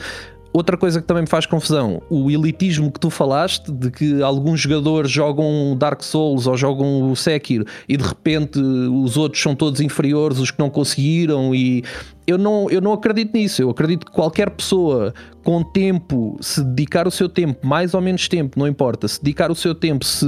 outra 0.56 0.78
coisa 0.78 1.02
que 1.02 1.08
também 1.08 1.24
me 1.24 1.30
faz 1.30 1.46
confusão, 1.46 2.02
o 2.10 2.32
elitismo 2.32 2.91
que 2.91 3.00
tu 3.00 3.10
falaste, 3.10 3.72
de 3.72 3.91
que 3.91 4.22
alguns 4.22 4.62
jogadores 4.62 5.12
jogam 5.12 5.76
Dark 5.78 6.02
Souls 6.02 6.48
ou 6.48 6.56
jogam 6.56 7.12
o 7.12 7.15
Sekiro 7.15 7.65
e 7.89 7.98
de 7.98 8.04
repente 8.04 8.60
os 8.60 9.18
outros 9.18 9.41
são 9.41 9.54
todos 9.54 9.82
inferiores, 9.82 10.39
os 10.39 10.52
que 10.52 10.60
não 10.60 10.70
conseguiram 10.70 11.54
e 11.54 11.84
eu 12.27 12.38
não, 12.38 12.69
eu 12.69 12.81
não 12.81 12.93
acredito 12.93 13.33
nisso. 13.33 13.61
Eu 13.61 13.69
acredito 13.69 14.05
que 14.05 14.11
qualquer 14.11 14.49
pessoa 14.49 15.13
com 15.43 15.63
tempo, 15.63 16.38
se 16.41 16.63
dedicar 16.63 17.07
o 17.07 17.11
seu 17.11 17.29
tempo, 17.29 17.65
mais 17.65 17.93
ou 17.93 18.01
menos 18.01 18.27
tempo, 18.27 18.57
não 18.57 18.67
importa, 18.67 19.07
se 19.07 19.21
dedicar 19.21 19.51
o 19.51 19.55
seu 19.55 19.75
tempo, 19.75 20.03
se, 20.03 20.25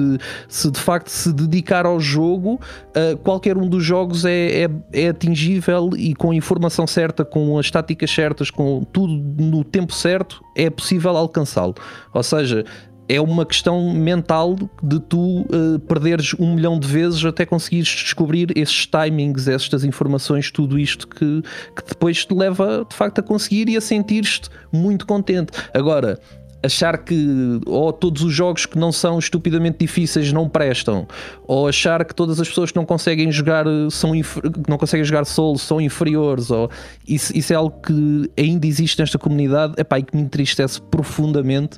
se 0.48 0.70
de 0.70 0.80
facto 0.80 1.08
se 1.08 1.34
dedicar 1.34 1.88
ao 1.88 2.00
jogo, 2.00 2.62
uh, 2.96 3.18
qualquer 3.24 3.58
um 3.58 3.68
dos 3.68 3.84
jogos 3.84 4.26
é, 4.26 4.66
é, 4.66 4.70
é 4.94 5.10
atingível 5.10 5.90
e 5.98 6.14
com 6.14 6.30
a 6.30 6.36
informação 6.36 6.86
certa, 6.86 7.26
com 7.26 7.58
as 7.58 7.72
táticas 7.72 8.12
certas, 8.12 8.52
com 8.52 8.84
tudo 8.94 9.14
no 9.44 9.64
tempo 9.64 9.92
certo, 9.92 10.40
é 10.56 10.70
possível 10.70 11.18
alcançá-lo. 11.18 11.74
Ou 12.14 12.22
seja, 12.22 12.64
é 13.10 13.22
uma 13.22 13.46
questão 13.46 13.94
mental 13.94 14.56
de 14.84 15.00
tu 15.00 15.42
uh, 15.42 15.80
perderes 15.88 16.34
um 16.38 16.56
milhão 16.56 16.80
de 16.80 16.88
vezes 16.88 17.24
até 17.24 17.46
conseguires 17.46 17.88
descobrir 17.88 18.52
esses 18.58 18.86
timings, 18.86 19.48
estas 19.48 19.84
informações, 19.84 20.52
tudo 20.52 20.78
isto 20.78 21.08
que, 21.08 21.42
que 21.76 21.86
depois 21.88 22.26
te 22.26 22.34
leva 22.34 22.86
de 22.88 22.96
facto 22.96 23.20
a 23.20 23.24
conseguir 23.24 23.70
e 23.70 23.78
a 23.78 23.82
sentir-te 23.82 24.50
muito 24.72 25.06
contente. 25.06 25.52
Agora, 25.74 26.20
achar 26.64 26.98
que 26.98 27.60
ou 27.66 27.92
todos 27.94 28.24
os 28.24 28.34
jogos 28.34 28.66
que 28.66 28.78
não 28.78 28.92
são 28.92 29.20
estupidamente 29.20 29.78
difíceis 29.80 30.32
não 30.32 30.50
prestam, 30.50 31.08
ou 31.46 31.68
achar 31.68 32.04
que 32.06 32.14
todas 32.14 32.40
as 32.40 32.48
pessoas 32.48 32.72
que 32.72 32.78
não 32.78 32.86
conseguem 32.86 33.32
jogar 33.32 33.66
são 33.90 34.12
que 34.12 34.70
não 34.70 34.78
conseguem 34.78 35.04
jogar 35.06 35.26
solo 35.26 35.58
são 35.58 35.80
inferiores, 35.80 36.52
ou 36.52 36.70
isso, 37.08 37.36
isso 37.36 37.54
é 37.54 37.56
algo 37.56 37.80
que 37.82 38.30
ainda 38.38 38.66
existe 38.68 39.00
nesta 39.00 39.18
comunidade 39.18 39.74
epá, 39.78 40.00
e 40.00 40.04
que 40.04 40.16
me 40.16 40.24
entristece 40.24 40.82
profundamente 40.82 41.78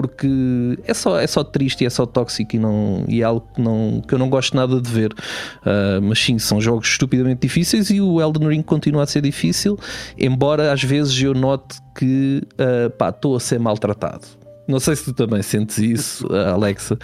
porque 0.00 0.78
é 0.84 0.94
só, 0.94 1.18
é 1.18 1.26
só 1.26 1.42
triste 1.42 1.82
e 1.82 1.86
é 1.86 1.90
só 1.90 2.06
tóxico 2.06 2.54
e, 2.54 2.58
não, 2.60 3.04
e 3.08 3.20
é 3.20 3.24
algo 3.24 3.48
que, 3.52 3.60
não, 3.60 4.00
que 4.06 4.14
eu 4.14 4.18
não 4.18 4.30
gosto 4.30 4.56
nada 4.56 4.80
de 4.80 4.88
ver. 4.88 5.12
Uh, 5.12 6.00
mas 6.00 6.20
sim, 6.20 6.38
são 6.38 6.60
jogos 6.60 6.86
estupidamente 6.86 7.40
difíceis 7.40 7.90
e 7.90 8.00
o 8.00 8.20
Elden 8.20 8.48
Ring 8.48 8.62
continua 8.62 9.02
a 9.02 9.06
ser 9.06 9.22
difícil, 9.22 9.76
embora 10.16 10.72
às 10.72 10.84
vezes 10.84 11.20
eu 11.20 11.34
note 11.34 11.78
que 11.96 12.44
uh, 12.60 13.08
estou 13.08 13.34
a 13.34 13.40
ser 13.40 13.58
maltratado. 13.58 14.24
Não 14.68 14.78
sei 14.78 14.94
se 14.94 15.06
tu 15.06 15.12
também 15.12 15.42
sentes 15.42 15.78
isso, 15.78 16.28
Alexa. 16.32 16.96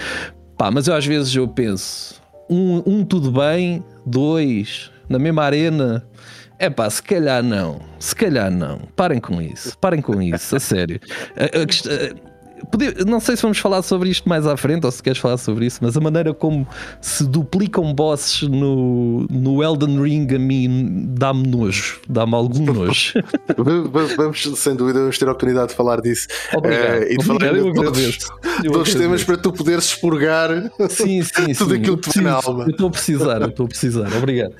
Pá, 0.56 0.70
mas 0.70 0.86
eu 0.86 0.94
às 0.94 1.04
vezes 1.04 1.34
eu 1.34 1.48
penso: 1.48 2.22
um, 2.48 2.80
um 2.86 3.04
tudo 3.04 3.32
bem, 3.32 3.82
dois, 4.06 4.88
na 5.08 5.18
mesma 5.18 5.42
arena. 5.42 6.06
É 6.60 6.70
pá, 6.70 6.88
se 6.88 7.02
calhar 7.02 7.42
não, 7.42 7.80
se 7.98 8.14
calhar 8.14 8.52
não. 8.52 8.82
Parem 8.94 9.18
com 9.18 9.42
isso, 9.42 9.76
parem 9.78 10.00
com 10.00 10.22
isso, 10.22 10.54
a 10.54 10.60
sério. 10.60 11.00
A, 11.36 11.46
a, 11.46 11.64
Podia, 11.66 12.14
não 13.06 13.20
sei 13.20 13.36
se 13.36 13.42
vamos 13.42 13.58
falar 13.58 13.82
sobre 13.82 14.08
isto 14.08 14.28
mais 14.28 14.46
à 14.46 14.56
frente 14.56 14.84
ou 14.84 14.92
se 14.92 15.02
queres 15.02 15.18
falar 15.18 15.36
sobre 15.36 15.66
isso, 15.66 15.78
mas 15.82 15.96
a 15.96 16.00
maneira 16.00 16.32
como 16.32 16.66
se 17.00 17.24
duplicam 17.24 17.92
bosses 17.92 18.42
no, 18.42 19.26
no 19.30 19.62
Elden 19.62 20.00
Ring 20.00 20.34
a 20.34 20.38
mim 20.38 21.06
dá-me 21.08 21.46
nojo, 21.46 22.00
dá-me 22.08 22.34
algum 22.34 22.64
nojo. 22.72 23.14
vamos, 24.16 24.42
sem 24.56 24.74
dúvida, 24.74 25.00
vamos 25.00 25.18
ter 25.18 25.28
a 25.28 25.32
oportunidade 25.32 25.68
de 25.68 25.74
falar 25.74 26.00
disso 26.00 26.28
Obrigado. 26.54 27.02
Uh, 27.02 27.12
e 27.12 27.16
de 27.16 27.24
falar 27.24 27.52
de 27.52 28.68
outros, 28.68 28.94
temas 28.94 29.24
para 29.24 29.36
tu 29.36 29.52
poderes 29.52 29.84
expurgar 29.84 30.50
sim, 30.90 31.22
sim, 31.22 31.52
tudo 31.54 31.74
sim, 31.74 31.80
aquilo 31.80 31.98
que 31.98 32.10
tem 32.10 32.22
na 32.22 32.34
alma. 32.34 32.64
Eu 32.64 32.70
estou 32.70 32.88
a 32.88 32.90
precisar, 32.90 33.42
eu 33.42 33.48
estou 33.48 33.66
a 33.66 33.68
precisar. 33.68 34.16
Obrigado. 34.16 34.54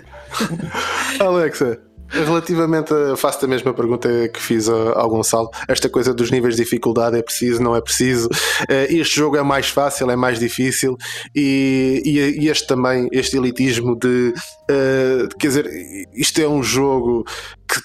Alexa. 1.20 1.78
Relativamente, 2.08 2.92
faço 3.16 3.44
a 3.44 3.48
mesma 3.48 3.72
pergunta 3.74 4.08
que 4.28 4.40
fiz 4.40 4.68
ao 4.68 5.08
Gonçalo. 5.08 5.50
Esta 5.68 5.88
coisa 5.88 6.14
dos 6.14 6.30
níveis 6.30 6.56
de 6.56 6.62
dificuldade 6.62 7.18
é 7.18 7.22
preciso, 7.22 7.62
não 7.62 7.74
é 7.74 7.80
preciso. 7.80 8.28
Eh, 8.68 8.94
este 8.94 9.16
jogo 9.16 9.36
é 9.36 9.42
mais 9.42 9.68
fácil, 9.68 10.10
é 10.10 10.16
mais 10.16 10.38
difícil, 10.38 10.96
e, 11.34 12.02
e 12.38 12.48
este 12.48 12.66
também, 12.66 13.08
este 13.10 13.36
elitismo 13.36 13.98
de 13.98 14.32
uh, 14.70 15.28
quer 15.38 15.48
dizer, 15.48 15.70
isto 16.14 16.40
é 16.40 16.48
um 16.48 16.62
jogo 16.62 17.24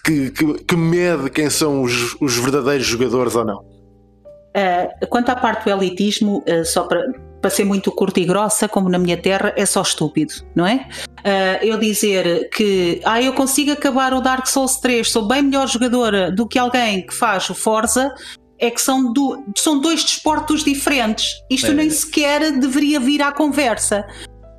que, 0.06 0.32
que, 0.32 0.54
que 0.64 0.76
mede 0.76 1.30
quem 1.30 1.50
são 1.50 1.82
os, 1.82 2.16
os 2.22 2.38
verdadeiros 2.38 2.86
jogadores 2.86 3.36
ou 3.36 3.46
não. 3.46 3.60
Uh, 3.60 5.08
quanto 5.10 5.30
à 5.30 5.36
parte 5.36 5.66
do 5.66 5.72
elitismo, 5.72 6.44
só 6.66 6.84
para 6.84 7.04
para 7.42 7.50
ser 7.50 7.64
muito 7.64 7.92
curta 7.92 8.20
e 8.20 8.26
grossa, 8.26 8.68
como 8.68 8.90
na 8.90 9.00
minha 9.00 9.18
terra, 9.18 9.54
é 9.56 9.66
só 9.66 9.82
estúpido, 9.82 10.34
não 10.56 10.66
é? 10.66 10.88
Uh, 11.20 11.66
eu 11.66 11.78
dizer 11.78 12.50
que 12.50 13.02
ah, 13.06 13.22
eu 13.22 13.34
consigo 13.34 13.72
acabar 13.72 14.14
o 14.14 14.22
Dark 14.22 14.46
Souls 14.48 14.78
3, 14.78 15.10
sou 15.10 15.28
bem 15.28 15.42
melhor 15.42 15.68
jogadora 15.68 16.32
do 16.32 16.48
que 16.48 16.60
alguém 16.60 17.06
que 17.06 17.14
faz 17.14 17.50
o 17.50 17.56
Forza, 17.56 18.14
é 18.60 18.70
que 18.70 18.82
são, 18.82 19.14
do, 19.14 19.42
são 19.58 19.80
dois 19.80 20.04
desportos 20.04 20.64
diferentes. 20.64 21.32
Isto 21.50 21.72
é. 21.72 21.74
nem 21.74 21.90
sequer 21.90 22.52
deveria 22.60 23.00
vir 23.00 23.22
à 23.22 23.32
conversa. 23.32 24.06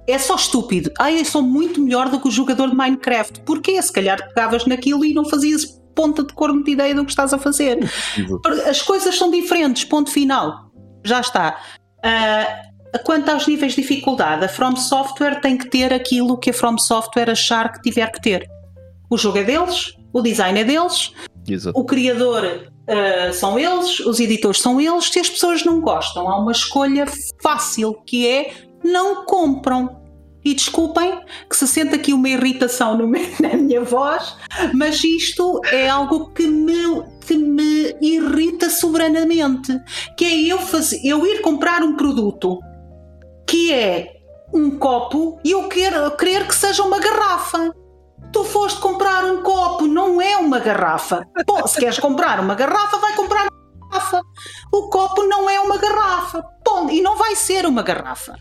É 0.08 0.18
só 0.18 0.34
estúpido. 0.34 0.90
Ah, 0.98 1.12
eu 1.12 1.24
sou 1.24 1.42
muito 1.42 1.80
melhor 1.82 2.08
do 2.08 2.18
que 2.18 2.26
o 2.26 2.30
jogador 2.30 2.70
de 2.70 2.76
Minecraft. 2.76 3.42
Porquê? 3.42 3.80
Se 3.80 3.92
calhar 3.92 4.26
pegavas 4.28 4.64
naquilo 4.64 5.04
e 5.04 5.12
não 5.12 5.26
fazias 5.26 5.78
ponta 5.94 6.24
de 6.24 6.32
corno 6.32 6.64
de 6.64 6.70
ideia 6.70 6.94
do 6.94 7.04
que 7.04 7.10
estás 7.10 7.34
a 7.34 7.38
fazer. 7.38 7.78
As 8.66 8.80
coisas 8.80 9.16
são 9.16 9.30
diferentes, 9.30 9.84
ponto 9.84 10.10
final. 10.10 10.70
Já 11.04 11.20
está. 11.20 11.60
Uh, 11.98 12.69
Quanto 13.05 13.29
aos 13.29 13.46
níveis 13.46 13.74
de 13.74 13.83
dificuldade, 13.83 14.44
a 14.44 14.48
From 14.48 14.76
Software 14.76 15.40
tem 15.40 15.57
que 15.57 15.68
ter 15.68 15.92
aquilo 15.92 16.37
que 16.37 16.50
a 16.50 16.53
From 16.53 16.76
Software 16.79 17.31
achar 17.31 17.72
que 17.72 17.83
tiver 17.83 18.11
que 18.11 18.20
ter. 18.20 18.48
O 19.09 19.16
jogo 19.16 19.38
é 19.38 19.44
deles, 19.44 19.94
o 20.12 20.20
design 20.20 20.59
é 20.61 20.64
deles, 20.64 21.12
Exato. 21.48 21.79
o 21.79 21.85
criador 21.85 22.44
uh, 22.44 23.33
são 23.33 23.59
eles, 23.59 24.00
os 24.00 24.18
editores 24.18 24.61
são 24.61 24.81
eles. 24.81 25.05
Se 25.05 25.20
as 25.20 25.31
pessoas 25.31 25.64
não 25.64 25.81
gostam, 25.81 26.29
há 26.29 26.38
uma 26.38 26.53
escolha 26.53 27.07
fácil 27.42 27.94
que 28.07 28.26
é 28.26 28.53
não 28.83 29.24
compram. 29.24 29.98
E 30.42 30.55
desculpem 30.55 31.20
que 31.50 31.55
se 31.55 31.68
sente 31.68 31.94
aqui 31.94 32.14
uma 32.14 32.29
irritação 32.29 32.96
meu, 32.96 33.20
na 33.40 33.57
minha 33.59 33.83
voz, 33.85 34.35
mas 34.72 35.05
isto 35.05 35.61
é 35.66 35.87
algo 35.87 36.31
que 36.33 36.46
me, 36.46 37.03
que 37.26 37.37
me 37.37 37.94
irrita 38.00 38.70
soberanamente. 38.70 39.79
Que 40.16 40.24
é 40.24 40.53
eu, 40.53 40.59
fazer, 40.59 40.98
eu 41.05 41.26
ir 41.26 41.42
comprar 41.42 41.83
um 41.83 41.94
produto 41.94 42.59
que 43.50 43.72
é 43.72 44.22
um 44.54 44.78
copo 44.78 45.40
e 45.44 45.50
eu 45.50 45.68
quero 45.68 46.08
querer 46.16 46.46
que 46.46 46.54
seja 46.54 46.84
uma 46.84 47.00
garrafa. 47.00 47.74
Tu 48.32 48.44
foste 48.44 48.78
comprar 48.78 49.24
um 49.24 49.42
copo, 49.42 49.88
não 49.88 50.22
é 50.22 50.36
uma 50.36 50.60
garrafa. 50.60 51.26
Pô, 51.44 51.66
se 51.66 51.80
queres 51.80 51.98
comprar 51.98 52.38
uma 52.38 52.54
garrafa, 52.54 52.98
vai 52.98 53.12
comprar 53.16 53.48
uma 53.48 53.88
garrafa. 53.90 54.22
O 54.72 54.88
copo 54.88 55.24
não 55.24 55.50
é 55.50 55.58
uma 55.58 55.78
garrafa. 55.78 56.44
E 56.92 57.02
não 57.02 57.16
vai 57.16 57.34
ser 57.34 57.66
uma 57.66 57.82
garrafa. 57.82 58.36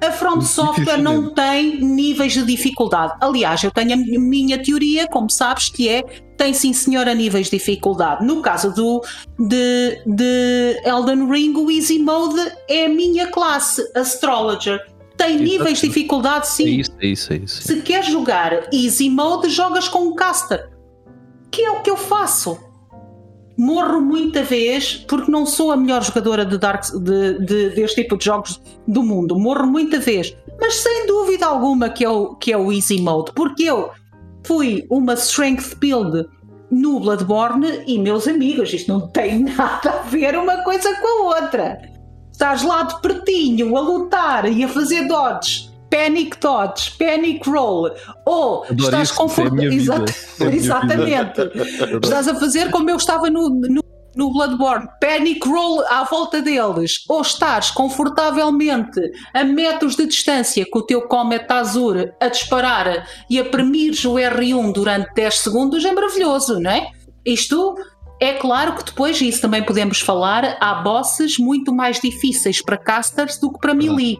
A 0.00 0.10
Front 0.10 0.42
Software 0.42 0.96
não 0.96 1.34
tem 1.34 1.80
níveis 1.80 2.32
de 2.32 2.42
dificuldade. 2.42 3.14
Aliás, 3.20 3.62
eu 3.62 3.70
tenho 3.70 3.92
a 3.92 3.96
minha 3.96 4.62
teoria, 4.62 5.06
como 5.06 5.28
sabes, 5.28 5.68
que 5.68 5.88
é 5.88 6.02
tem 6.36 6.54
sim 6.54 6.72
senhora 6.72 7.14
níveis 7.14 7.50
de 7.50 7.58
dificuldade. 7.58 8.24
No 8.24 8.40
caso 8.40 8.72
do 8.72 9.02
de, 9.38 10.02
de 10.06 10.80
Elden 10.84 11.30
Ring, 11.30 11.54
o 11.54 11.70
Easy 11.70 11.98
Mode 11.98 12.40
é 12.66 12.86
a 12.86 12.88
minha 12.88 13.26
classe, 13.26 13.86
Astrologer. 13.94 14.80
Tem 15.18 15.36
níveis 15.36 15.78
de 15.78 15.88
dificuldade, 15.88 16.48
sim. 16.48 16.66
É 16.66 16.70
isso, 16.70 16.92
é 16.98 17.06
isso, 17.06 17.32
é 17.34 17.36
isso. 17.36 17.62
Se 17.62 17.82
queres 17.82 18.06
jogar 18.06 18.68
Easy 18.72 19.10
Mode, 19.10 19.50
jogas 19.50 19.86
com 19.86 19.98
um 19.98 20.14
caster. 20.14 20.70
Que 21.50 21.62
é 21.62 21.70
o 21.70 21.82
que 21.82 21.90
eu 21.90 21.96
faço 21.96 22.69
morro 23.60 24.00
muita 24.00 24.42
vez 24.42 25.04
porque 25.06 25.30
não 25.30 25.44
sou 25.44 25.70
a 25.70 25.76
melhor 25.76 26.02
jogadora 26.02 26.46
de, 26.46 26.56
Dark, 26.56 26.84
de, 26.92 27.38
de, 27.44 27.70
deste 27.70 28.02
tipo 28.02 28.16
de 28.16 28.24
jogos 28.24 28.60
do 28.88 29.02
mundo. 29.02 29.38
Morro 29.38 29.66
muita 29.66 30.00
vez. 30.00 30.34
Mas 30.58 30.76
sem 30.76 31.06
dúvida 31.06 31.46
alguma 31.46 31.90
que 31.90 32.02
é 32.02 32.08
o, 32.08 32.34
que 32.36 32.52
é 32.52 32.56
o 32.56 32.72
Easy 32.72 33.02
Mode. 33.02 33.32
Porque 33.34 33.64
eu 33.64 33.90
fui 34.44 34.86
uma 34.88 35.12
Strength 35.12 35.76
Build 35.78 36.26
no 36.70 37.00
Bloodborne 37.00 37.82
e, 37.86 37.98
meus 37.98 38.26
amigos, 38.26 38.72
isto 38.72 38.90
não 38.90 39.08
tem 39.08 39.40
nada 39.54 39.90
a 39.90 40.02
ver 40.02 40.38
uma 40.38 40.64
coisa 40.64 40.94
com 40.96 41.06
a 41.06 41.36
outra. 41.36 41.82
Estás 42.32 42.62
lá 42.62 42.84
de 42.84 42.98
pertinho 43.02 43.76
a 43.76 43.80
lutar 43.80 44.50
e 44.50 44.64
a 44.64 44.68
fazer 44.68 45.06
dodges 45.06 45.69
panic 45.90 46.38
dodge, 46.40 46.92
panic 46.96 47.48
roll, 47.48 47.90
ou 48.24 48.64
Adoro 48.64 48.76
estás 48.78 49.10
confortável. 49.10 49.70
É 49.70 49.74
Exa 49.74 50.04
exatamente. 50.52 51.40
estás 52.02 52.28
a 52.28 52.34
fazer 52.36 52.70
como 52.70 52.88
eu 52.88 52.96
estava 52.96 53.28
no, 53.28 53.50
no, 53.50 53.82
no, 54.14 54.32
Bloodborne, 54.32 54.88
panic 55.00 55.46
roll 55.46 55.84
à 55.88 56.04
volta 56.04 56.40
deles, 56.40 57.04
ou 57.08 57.20
estás 57.20 57.70
confortavelmente 57.70 59.00
a 59.34 59.44
metros 59.44 59.96
de 59.96 60.06
distância 60.06 60.64
com 60.70 60.78
o 60.78 60.86
teu 60.86 61.02
Comet 61.02 61.44
Azure 61.52 62.12
a 62.20 62.28
disparar 62.28 63.06
e 63.28 63.38
a 63.38 63.44
premires 63.44 64.04
o 64.04 64.14
R1 64.14 64.72
durante 64.72 65.12
10 65.14 65.38
segundos, 65.38 65.84
é 65.84 65.92
maravilhoso, 65.92 66.60
não 66.60 66.70
é? 66.70 66.90
Isto 67.24 67.74
é 68.20 68.34
claro 68.34 68.76
que 68.76 68.84
depois, 68.84 69.20
isso 69.20 69.40
também 69.40 69.62
podemos 69.62 70.00
falar, 70.00 70.56
há 70.60 70.74
bosses 70.74 71.38
muito 71.38 71.74
mais 71.74 71.98
difíceis 72.00 72.62
para 72.62 72.76
casters 72.76 73.38
do 73.38 73.50
que 73.50 73.58
para 73.58 73.74
melee. 73.74 74.18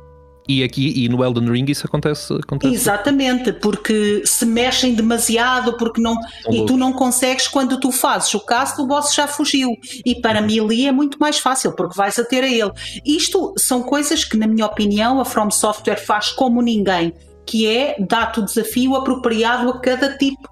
E 0.51 0.65
aqui 0.65 1.05
e 1.05 1.09
no 1.09 1.25
Elden 1.25 1.49
Ring 1.49 1.65
isso 1.69 1.87
acontece, 1.87 2.35
acontece. 2.35 2.75
Exatamente, 2.75 3.53
porque 3.53 4.23
se 4.25 4.45
mexem 4.45 4.95
demasiado, 4.95 5.77
porque 5.77 6.01
não 6.01 6.17
São 6.43 6.53
e 6.53 6.67
tu 6.67 6.77
não 6.77 6.93
consegues 6.93 7.47
quando 7.47 7.79
tu 7.79 7.93
fazes 7.93 8.35
o 8.35 8.41
caso, 8.41 8.83
o 8.83 8.87
boss 8.87 9.15
já 9.15 9.29
fugiu. 9.29 9.71
E 10.05 10.21
para 10.21 10.41
melee 10.41 10.89
é 10.89 10.93
muito 10.93 11.21
mais 11.21 11.39
fácil, 11.39 11.71
porque 11.77 11.97
vais 11.97 12.19
a 12.19 12.25
ter 12.25 12.43
a 12.43 12.49
ele. 12.49 12.73
Isto 13.07 13.55
são 13.57 13.85
coisas 13.85 14.25
que, 14.25 14.37
na 14.37 14.49
minha 14.49 14.67
opinião, 14.67 15.21
a 15.21 15.25
From 15.25 15.53
Software 15.53 16.05
faz 16.05 16.31
como 16.31 16.61
ninguém, 16.61 17.13
que 17.47 17.69
é 17.69 17.95
dar-te 18.01 18.41
o 18.41 18.45
desafio 18.45 18.97
apropriado 18.97 19.71
a 19.71 19.79
cada 19.79 20.19
tipo 20.19 20.49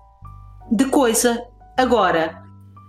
de 0.71 0.85
coisa. 0.85 1.43
Agora, 1.77 2.41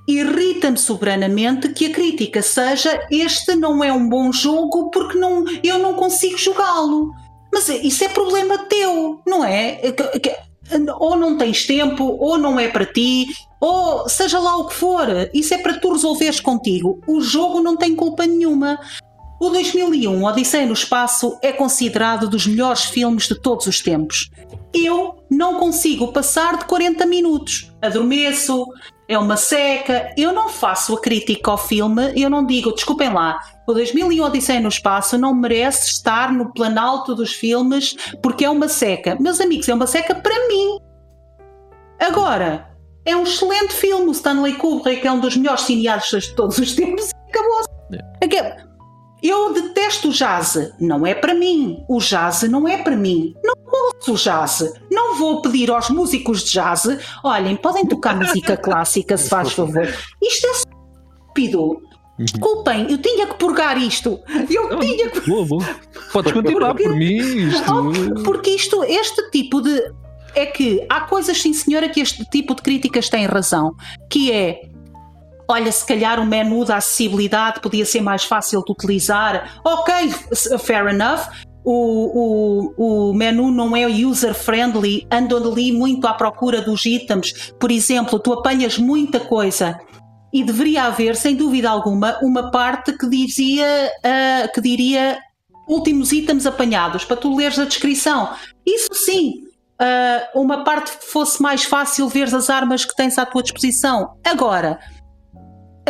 irrita-me 0.09 0.77
soberanamente 0.77 1.69
que 1.69 1.85
a 1.85 1.91
crítica 1.91 2.41
seja 2.41 2.99
este 3.11 3.55
não 3.55 3.83
é 3.83 3.93
um 3.93 4.09
bom 4.09 4.31
jogo 4.31 4.89
porque 4.89 5.17
não, 5.17 5.45
eu 5.63 5.77
não 5.77 5.93
consigo 5.93 6.37
jogá-lo. 6.37 7.11
Mas 7.53 7.69
isso 7.69 8.03
é 8.03 8.09
problema 8.09 8.57
teu, 8.57 9.21
não 9.25 9.45
é? 9.45 9.79
Ou 10.99 11.15
não 11.15 11.37
tens 11.37 11.65
tempo, 11.65 12.17
ou 12.19 12.37
não 12.37 12.59
é 12.59 12.67
para 12.67 12.85
ti, 12.85 13.27
ou 13.59 14.09
seja 14.09 14.39
lá 14.39 14.57
o 14.57 14.65
que 14.65 14.73
for, 14.73 15.07
isso 15.33 15.53
é 15.53 15.57
para 15.57 15.79
tu 15.79 15.91
resolveres 15.91 16.39
contigo. 16.39 17.01
O 17.07 17.21
jogo 17.21 17.61
não 17.61 17.75
tem 17.75 17.95
culpa 17.95 18.25
nenhuma. 18.25 18.79
O 19.39 19.49
2001 19.49 20.23
Odisseia 20.23 20.65
no 20.65 20.73
Espaço 20.73 21.37
é 21.41 21.51
considerado 21.51 22.27
dos 22.27 22.45
melhores 22.45 22.85
filmes 22.85 23.27
de 23.27 23.39
todos 23.39 23.67
os 23.67 23.79
tempos. 23.81 24.29
Eu 24.73 25.23
não 25.29 25.59
consigo 25.59 26.11
passar 26.11 26.57
de 26.57 26.65
40 26.65 27.05
minutos. 27.05 27.71
Adormeço, 27.81 28.67
é 29.09 29.17
uma 29.17 29.35
seca. 29.35 30.13
Eu 30.15 30.31
não 30.31 30.47
faço 30.47 30.93
a 30.93 31.01
crítica 31.01 31.49
ao 31.49 31.57
filme, 31.57 32.13
eu 32.15 32.29
não 32.29 32.45
digo, 32.45 32.71
desculpem 32.71 33.11
lá, 33.11 33.39
o 33.67 33.73
2001 33.73 34.23
Odisseia 34.23 34.59
no 34.61 34.69
Espaço 34.69 35.17
não 35.17 35.33
merece 35.33 35.89
estar 35.89 36.31
no 36.31 36.53
planalto 36.53 37.15
dos 37.15 37.33
filmes 37.33 37.95
porque 38.21 38.45
é 38.45 38.49
uma 38.49 38.69
seca. 38.69 39.17
Meus 39.19 39.41
amigos, 39.41 39.67
é 39.67 39.73
uma 39.73 39.87
seca 39.87 40.13
para 40.13 40.47
mim. 40.47 40.77
Agora, 41.99 42.69
é 43.03 43.15
um 43.15 43.23
excelente 43.23 43.73
filme. 43.73 44.07
O 44.07 44.11
Stanley 44.11 44.53
Kubrick 44.53 45.05
é 45.05 45.11
um 45.11 45.19
dos 45.19 45.35
melhores 45.35 45.61
cineastas 45.61 46.25
de 46.25 46.35
todos 46.35 46.57
os 46.59 46.75
tempos. 46.75 47.09
Acabou-se. 47.27 47.67
É. 48.21 48.68
Eu 49.21 49.53
detesto 49.53 50.09
o 50.09 50.11
jazz. 50.11 50.73
Não 50.79 51.05
é 51.05 51.13
para 51.13 51.33
mim. 51.33 51.83
O 51.87 51.99
jazz 51.99 52.43
não 52.43 52.67
é 52.67 52.77
para 52.77 52.95
mim. 52.95 53.33
Não 53.43 53.53
ouço 53.71 54.15
jazz. 54.15 54.73
Não 54.91 55.15
vou 55.15 55.41
pedir 55.41 55.69
aos 55.69 55.89
músicos 55.89 56.43
de 56.43 56.51
jazz: 56.51 56.85
olhem, 57.23 57.55
podem 57.55 57.85
tocar 57.85 58.15
música 58.15 58.55
clássica, 58.55 59.17
se 59.17 59.29
faz 59.29 59.51
favor. 59.51 59.87
Isto 60.21 60.47
é 60.47 60.51
estúpido. 60.51 61.81
Desculpem, 62.17 62.91
eu 62.91 62.97
tinha 62.97 63.27
que 63.27 63.35
purgar 63.35 63.77
isto. 63.81 64.19
Eu 64.49 64.69
não, 64.69 64.79
tinha 64.79 65.09
que. 65.09 65.21
Boa, 65.21 65.45
boa. 65.45 65.65
Podes 66.11 66.33
continuar 66.33 66.75
por 66.75 66.95
mim. 66.95 67.17
Isto... 67.17 68.23
Porque 68.23 68.49
isto, 68.49 68.83
este 68.83 69.29
tipo 69.31 69.61
de. 69.61 69.91
É 70.35 70.45
que 70.45 70.85
há 70.89 71.01
coisas, 71.01 71.41
sim 71.41 71.53
senhora, 71.53 71.89
que 71.89 72.01
este 72.01 72.23
tipo 72.25 72.53
de 72.53 72.61
críticas 72.61 73.09
têm 73.09 73.25
razão. 73.25 73.73
Que 74.09 74.31
é 74.31 74.69
olha, 75.49 75.71
se 75.71 75.83
calhar 75.83 76.19
o 76.19 76.25
menu 76.25 76.63
da 76.63 76.77
acessibilidade 76.77 77.59
podia 77.59 77.85
ser 77.85 78.01
mais 78.01 78.23
fácil 78.23 78.63
de 78.63 78.71
utilizar. 78.71 79.59
Ok, 79.65 79.93
fair 80.59 80.85
enough. 80.87 81.27
O, 81.65 82.71
o, 82.77 83.09
o 83.09 83.13
menu 83.13 83.51
não 83.51 83.75
é 83.75 83.85
user-friendly, 83.85 85.07
ando 85.11 85.35
ali 85.35 85.71
muito 85.71 86.07
à 86.07 86.13
procura 86.13 86.61
dos 86.61 86.85
itens. 86.85 87.51
Por 87.59 87.71
exemplo, 87.71 88.19
tu 88.19 88.31
apanhas 88.31 88.77
muita 88.77 89.19
coisa 89.19 89.77
e 90.31 90.43
deveria 90.43 90.83
haver, 90.83 91.15
sem 91.15 91.35
dúvida 91.35 91.69
alguma, 91.69 92.17
uma 92.21 92.51
parte 92.51 92.95
que 92.95 93.09
dizia 93.09 93.91
uh, 93.97 94.53
que 94.53 94.61
diria 94.61 95.17
últimos 95.67 96.11
itens 96.11 96.45
apanhados 96.45 97.03
para 97.03 97.17
tu 97.17 97.35
leres 97.35 97.57
a 97.59 97.65
descrição. 97.65 98.29
Isso 98.65 98.93
sim, 98.93 99.43
uh, 99.81 100.39
uma 100.39 100.63
parte 100.63 100.97
que 100.97 101.05
fosse 101.05 101.41
mais 101.41 101.63
fácil 101.63 102.07
ver 102.07 102.33
as 102.33 102.49
armas 102.49 102.85
que 102.85 102.95
tens 102.95 103.17
à 103.17 103.25
tua 103.25 103.43
disposição. 103.43 104.13
Agora, 104.23 104.79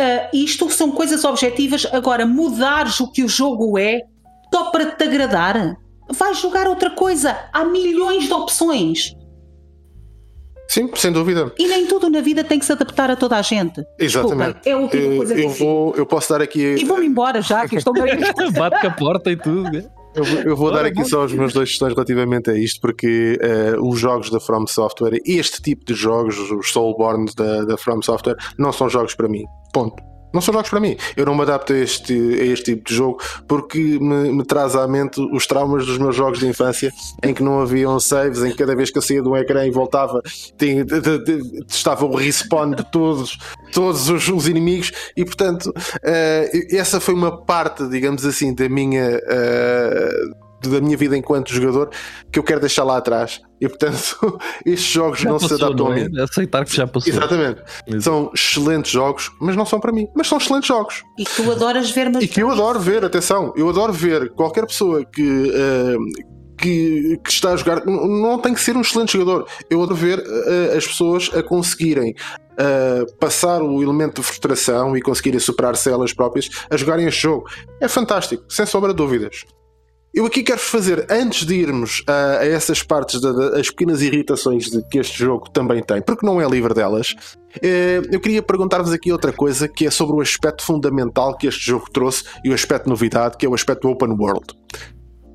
Uh, 0.00 0.28
isto 0.32 0.70
são 0.70 0.90
coisas 0.90 1.24
objetivas. 1.24 1.86
Agora, 1.92 2.24
mudares 2.24 3.00
o 3.00 3.10
que 3.10 3.22
o 3.22 3.28
jogo 3.28 3.78
é 3.78 4.00
só 4.52 4.70
para 4.70 4.86
te 4.86 5.04
agradar, 5.04 5.76
vais 6.08 6.38
jogar 6.38 6.66
outra 6.66 6.90
coisa. 6.90 7.36
Há 7.52 7.64
milhões 7.64 8.24
de 8.24 8.32
opções. 8.32 9.14
Sim, 10.66 10.88
sem 10.94 11.12
dúvida. 11.12 11.52
E 11.58 11.66
nem 11.66 11.86
tudo 11.86 12.08
na 12.08 12.20
vida 12.20 12.42
tem 12.44 12.58
que 12.58 12.64
se 12.64 12.72
adaptar 12.72 13.10
a 13.10 13.16
toda 13.16 13.36
a 13.36 13.42
gente. 13.42 13.82
Exatamente. 13.98 14.60
Desculpa, 14.62 14.68
é 14.68 14.72
a 14.72 14.78
última 14.78 15.02
eu, 15.02 15.16
coisa 15.16 15.34
que 15.34 15.42
eu 15.42 15.50
vou, 15.50 15.94
eu 15.96 16.06
posso 16.06 16.32
dar 16.32 16.40
aqui. 16.40 16.76
E 16.76 16.84
vou-me 16.84 17.06
embora 17.06 17.42
já, 17.42 17.68
que 17.68 17.76
estou 17.76 17.92
bem. 17.92 18.16
Bate 18.56 18.80
com 18.80 18.86
a 18.86 18.90
porta 18.90 19.30
e 19.30 19.36
tudo. 19.36 19.90
Eu, 20.14 20.24
eu 20.24 20.56
vou 20.56 20.72
dar 20.72 20.84
aqui 20.84 21.04
só 21.04 21.24
os 21.24 21.32
meus 21.32 21.52
dois 21.52 21.70
questões 21.70 21.92
relativamente 21.92 22.50
a 22.50 22.58
isto, 22.58 22.80
porque 22.80 23.38
uh, 23.42 23.88
os 23.88 23.98
jogos 23.98 24.30
da 24.30 24.40
From 24.40 24.66
Software, 24.66 25.20
este 25.24 25.62
tipo 25.62 25.84
de 25.84 25.94
jogos, 25.94 26.36
os 26.50 26.72
Soulborn 26.72 27.26
da, 27.36 27.64
da 27.64 27.76
From 27.76 28.02
Software, 28.02 28.36
não 28.58 28.72
são 28.72 28.88
jogos 28.88 29.14
para 29.14 29.28
mim. 29.28 29.44
Ponto. 29.72 30.09
Não 30.32 30.40
são 30.40 30.52
jogos 30.52 30.70
para 30.70 30.80
mim. 30.80 30.96
Eu 31.16 31.26
não 31.26 31.34
me 31.34 31.42
adapto 31.42 31.72
a 31.72 31.76
este, 31.76 32.12
a 32.12 32.44
este 32.44 32.74
tipo 32.74 32.88
de 32.88 32.94
jogo 32.94 33.20
porque 33.48 33.78
me, 33.78 34.32
me, 34.32 34.44
traz 34.44 34.76
à 34.76 34.86
mente 34.86 35.20
os 35.32 35.46
traumas 35.46 35.86
dos 35.86 35.98
meus 35.98 36.14
jogos 36.14 36.38
de 36.38 36.46
infância 36.46 36.92
em 37.22 37.34
que 37.34 37.42
não 37.42 37.60
haviam 37.60 37.98
saves, 37.98 38.42
em 38.42 38.50
que 38.50 38.56
cada 38.56 38.74
vez 38.74 38.90
que 38.90 38.98
eu 38.98 39.02
saía 39.02 39.22
de 39.22 39.28
um 39.28 39.36
ecrã 39.36 39.66
e 39.66 39.70
voltava 39.70 40.22
tinha, 40.56 40.84
estava 41.68 42.04
o 42.04 42.14
respawn 42.14 42.70
de 42.70 42.84
todos, 42.90 43.38
todos 43.72 44.08
os, 44.08 44.28
os 44.28 44.48
inimigos 44.48 44.92
e 45.16 45.24
portanto 45.24 45.66
uh, 45.66 46.76
essa 46.76 47.00
foi 47.00 47.14
uma 47.14 47.44
parte, 47.44 47.86
digamos 47.88 48.24
assim, 48.24 48.54
da 48.54 48.68
minha. 48.68 49.18
Uh, 49.18 50.49
da 50.68 50.80
minha 50.80 50.96
vida 50.96 51.16
enquanto 51.16 51.52
jogador 51.52 51.90
que 52.30 52.38
eu 52.38 52.42
quero 52.42 52.60
deixar 52.60 52.84
lá 52.84 52.96
atrás. 52.96 53.40
E 53.60 53.68
portanto, 53.68 54.38
estes 54.64 54.90
jogos 54.90 55.20
já 55.20 55.30
não 55.30 55.38
passou, 55.38 55.56
se 55.56 55.64
adaptam 55.64 55.88
não 55.88 55.94
é? 55.94 56.02
a 56.02 56.08
mim. 56.08 56.20
Aceitar 56.20 56.64
que 56.64 56.76
já 56.76 56.86
passou. 56.86 57.12
Exatamente. 57.12 57.62
Exato. 57.86 58.02
São 58.02 58.30
excelentes 58.34 58.90
jogos, 58.90 59.30
mas 59.40 59.56
não 59.56 59.66
são 59.66 59.78
para 59.80 59.92
mim. 59.92 60.06
Mas 60.14 60.26
são 60.26 60.38
excelentes 60.38 60.68
jogos. 60.68 61.02
E 61.18 61.24
que 61.24 61.42
tu 61.42 61.50
adoras 61.50 61.90
ver, 61.90 62.10
mas. 62.10 62.24
E 62.24 62.28
que 62.28 62.42
eu 62.42 62.50
adoro 62.50 62.80
ver, 62.80 63.04
atenção, 63.04 63.52
eu 63.56 63.68
adoro 63.68 63.92
ver 63.92 64.30
qualquer 64.30 64.66
pessoa 64.66 65.04
que. 65.04 65.22
Uh, 65.22 66.30
que, 66.60 67.18
que, 67.24 67.30
está 67.30 67.52
a 67.52 67.56
jogar 67.56 67.86
não 67.86 68.38
tem 68.38 68.52
que 68.52 68.60
ser 68.60 68.76
um 68.76 68.82
excelente 68.82 69.14
jogador. 69.14 69.46
Eu 69.70 69.82
adoro 69.82 69.96
ver 69.96 70.18
uh, 70.18 70.76
as 70.76 70.86
pessoas 70.86 71.30
a 71.34 71.42
conseguirem 71.42 72.14
uh, 72.60 73.16
passar 73.16 73.62
o 73.62 73.82
elemento 73.82 74.20
de 74.20 74.26
frustração 74.26 74.96
e 74.96 75.00
conseguirem 75.00 75.40
superar-se 75.40 75.88
elas 75.90 76.12
próprias 76.12 76.50
a 76.68 76.76
jogarem 76.76 77.06
este 77.06 77.22
jogo. 77.22 77.48
É 77.80 77.88
fantástico, 77.88 78.44
sem 78.48 78.66
sombra 78.66 78.90
de 78.90 78.96
dúvidas. 78.96 79.44
Eu 80.12 80.26
aqui 80.26 80.42
quero 80.42 80.58
fazer, 80.58 81.06
antes 81.08 81.46
de 81.46 81.54
irmos 81.54 82.02
a, 82.04 82.38
a 82.38 82.44
essas 82.44 82.82
partes 82.82 83.20
das 83.20 83.70
pequenas 83.70 84.02
irritações 84.02 84.64
de, 84.64 84.82
que 84.88 84.98
este 84.98 85.16
jogo 85.16 85.48
também 85.48 85.80
tem, 85.80 86.02
porque 86.02 86.26
não 86.26 86.40
é 86.40 86.48
livre 86.48 86.74
delas, 86.74 87.14
eh, 87.62 88.02
eu 88.10 88.18
queria 88.18 88.42
perguntar-vos 88.42 88.90
aqui 88.90 89.12
outra 89.12 89.32
coisa 89.32 89.68
que 89.68 89.86
é 89.86 89.90
sobre 89.90 90.16
o 90.16 90.20
aspecto 90.20 90.64
fundamental 90.64 91.36
que 91.36 91.46
este 91.46 91.64
jogo 91.64 91.86
trouxe 91.92 92.24
e 92.44 92.50
o 92.50 92.54
aspecto 92.54 92.88
novidade, 92.88 93.36
que 93.36 93.46
é 93.46 93.48
o 93.48 93.54
aspecto 93.54 93.88
open 93.88 94.16
world. 94.18 94.46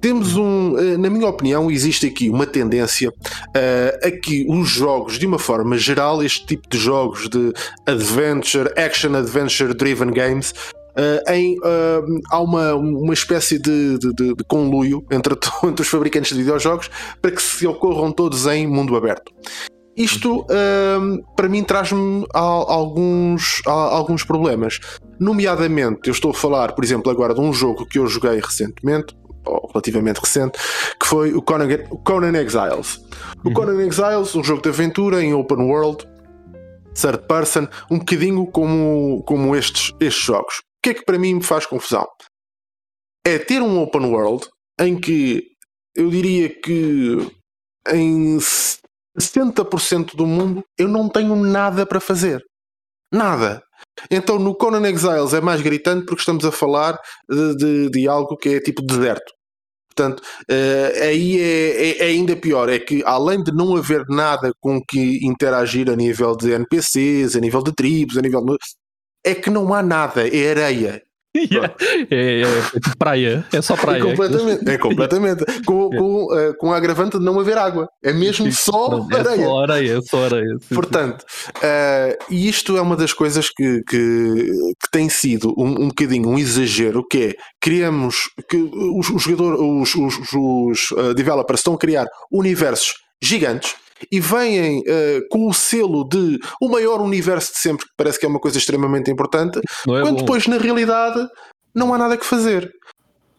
Temos 0.02 0.36
um, 0.36 0.78
eh, 0.78 0.98
na 0.98 1.10
minha 1.10 1.28
opinião, 1.28 1.72
existe 1.72 2.08
aqui 2.08 2.30
uma 2.30 2.46
tendência 2.46 3.10
uh, 3.10 4.08
a 4.08 4.12
que 4.12 4.46
os 4.48 4.68
jogos, 4.68 5.18
de 5.18 5.26
uma 5.26 5.40
forma 5.40 5.78
geral, 5.78 6.22
este 6.22 6.46
tipo 6.46 6.68
de 6.70 6.78
jogos 6.78 7.30
de 7.30 7.54
adventure, 7.88 8.70
action 8.78 9.16
adventure 9.16 9.74
driven 9.74 10.12
games, 10.12 10.54
Uh, 10.96 11.30
em, 11.30 11.58
uh, 11.58 12.22
há 12.32 12.40
uma, 12.40 12.74
uma 12.74 13.14
espécie 13.14 13.60
de, 13.60 13.98
de, 14.00 14.14
de, 14.14 14.34
de 14.34 14.44
conluio 14.46 15.06
entre, 15.12 15.36
entre, 15.68 15.82
os 15.82 15.90
fabricantes 15.90 16.32
de 16.32 16.42
videojogos 16.42 16.90
para 17.22 17.32
que 17.32 17.42
se 17.42 17.68
ocorram 17.68 18.14
todos 18.14 18.48
em 18.48 18.66
mundo 18.66 18.96
aberto. 18.96 19.34
Isto 19.98 20.42
uh, 20.42 21.24
para 21.36 21.50
mim 21.50 21.64
traz-me 21.64 22.26
alguns, 22.34 23.62
alguns 23.66 24.24
problemas. 24.24 24.80
Nomeadamente, 25.20 26.02
eu 26.06 26.12
estou 26.12 26.32
a 26.32 26.34
falar, 26.34 26.74
por 26.74 26.84
exemplo, 26.84 27.12
agora 27.12 27.34
de 27.34 27.42
um 27.42 27.52
jogo 27.52 27.86
que 27.86 28.00
eu 28.00 28.08
joguei 28.08 28.40
recentemente, 28.40 29.16
ou 29.46 29.70
relativamente 29.74 30.20
recente, 30.20 30.58
que 31.00 31.08
foi 31.08 31.34
o 31.34 31.42
Conan, 31.42 31.78
Conan 32.06 32.38
Exiles. 32.38 33.02
O 33.44 33.50
uhum. 33.50 33.54
Conan 33.54 33.86
Exiles, 33.86 34.36
um 34.36 34.44
jogo 34.44 34.62
de 34.62 34.70
aventura 34.70 35.22
em 35.24 35.34
open 35.34 35.60
world, 35.60 36.06
third 36.94 37.20
person, 37.28 37.68
um 37.92 38.00
bocadinho 38.00 38.46
como, 38.48 39.24
como 39.26 39.56
estes, 39.56 39.94
estes 40.00 40.24
jogos 40.24 40.62
que 40.86 40.92
é 40.92 40.94
que 40.94 41.04
para 41.04 41.18
mim 41.18 41.34
me 41.34 41.44
faz 41.44 41.66
confusão? 41.66 42.06
É 43.26 43.40
ter 43.40 43.60
um 43.60 43.82
open 43.82 44.06
world 44.06 44.48
em 44.80 45.00
que 45.00 45.44
eu 45.96 46.12
diria 46.12 46.48
que 46.48 47.18
em 47.92 48.38
70% 49.20 50.16
do 50.16 50.28
mundo 50.28 50.64
eu 50.78 50.88
não 50.88 51.10
tenho 51.10 51.36
nada 51.36 51.88
para 51.88 52.00
fazer. 52.00 52.40
Nada. 53.12 53.64
Então 54.12 54.38
no 54.38 54.54
Conan 54.54 54.88
Exiles 54.88 55.34
é 55.34 55.42
mais 55.42 55.60
gritante 55.60 56.06
porque 56.06 56.22
estamos 56.22 56.46
a 56.46 56.52
falar 56.52 57.00
de, 57.28 57.56
de, 57.56 57.90
de 57.90 58.08
algo 58.08 58.38
que 58.38 58.50
é 58.50 58.60
tipo 58.60 58.84
deserto. 58.84 59.34
Portanto, 59.88 60.20
uh, 60.20 61.04
aí 61.04 61.42
é, 61.42 61.70
é, 61.70 61.98
é, 62.00 62.06
ainda 62.10 62.36
pior. 62.36 62.70
É 62.70 62.78
que 62.78 63.02
além 63.06 63.42
de 63.42 63.52
não 63.52 63.76
haver 63.76 64.04
nada 64.08 64.52
com 64.60 64.80
que 64.88 65.26
interagir 65.26 65.90
a 65.90 65.96
nível 65.96 66.36
de 66.36 66.52
NPCs, 66.52 67.36
a 67.36 67.40
nível 67.40 67.64
de 67.64 67.74
tribos, 67.74 68.18
a 68.18 68.22
nível 68.22 68.44
de 68.46 68.58
é 69.26 69.36
que 69.36 69.50
não 69.50 69.74
há 69.74 69.82
nada, 69.82 70.28
é 70.28 70.52
areia. 70.52 71.02
Yeah. 71.36 71.76
É, 72.10 72.16
é, 72.16 72.42
é, 72.44 72.62
tipo 72.80 72.98
praia, 72.98 73.46
é 73.52 73.62
só 73.62 73.76
praia. 73.76 73.98
É 73.98 74.02
completamente, 74.02 74.70
é 74.70 74.78
completamente. 74.78 75.46
Com, 75.66 75.90
com, 75.92 76.24
uh, 76.34 76.58
com 76.58 76.72
a 76.72 76.78
agravante 76.78 77.20
de 77.20 77.26
não 77.26 77.38
haver 77.38 77.58
água, 77.58 77.90
é 78.02 78.14
mesmo 78.14 78.50
só 78.54 79.06
é 79.12 79.16
areia. 79.20 79.46
Só 79.46 79.64
areia, 79.64 80.02
só 80.02 80.24
areia. 80.24 80.58
Sim, 80.62 80.76
Portanto, 80.76 81.26
uh, 81.58 82.24
e 82.30 82.48
isto 82.48 82.78
é 82.78 82.82
uma 82.82 82.96
das 82.96 83.12
coisas 83.12 83.50
que, 83.50 83.84
que, 83.84 83.98
que 84.82 84.92
tem 84.92 85.10
sido 85.10 85.54
um, 85.58 85.84
um 85.84 85.88
bocadinho 85.90 86.30
um 86.30 86.40
exagero, 86.40 87.06
que 87.06 87.18
é 87.18 87.34
criamos 87.60 88.30
que 88.50 88.56
os, 88.56 89.10
os 89.10 89.24
jogadores, 89.24 89.60
os, 89.60 89.96
os, 89.96 90.34
os 90.34 90.92
uh, 90.92 91.14
developers 91.14 91.60
estão 91.60 91.74
a 91.74 91.78
criar 91.78 92.06
universos 92.32 92.94
gigantes 93.22 93.76
e 94.12 94.20
vêm 94.20 94.80
uh, 94.80 95.28
com 95.30 95.48
o 95.48 95.54
selo 95.54 96.08
de 96.08 96.40
o 96.62 96.70
maior 96.70 97.02
universo 97.02 97.54
de 97.54 97.60
sempre, 97.60 97.86
que 97.86 97.94
parece 97.96 98.20
que 98.20 98.26
é 98.26 98.30
uma 98.30 98.40
coisa 98.40 98.58
extremamente 98.58 99.10
importante, 99.10 99.60
é 99.60 99.62
quando 99.86 100.16
bom. 100.16 100.22
depois, 100.22 100.48
na 100.48 100.58
realidade, 100.58 101.26
não 101.74 101.94
há 101.94 101.98
nada 101.98 102.18
que 102.18 102.26
fazer. 102.26 102.72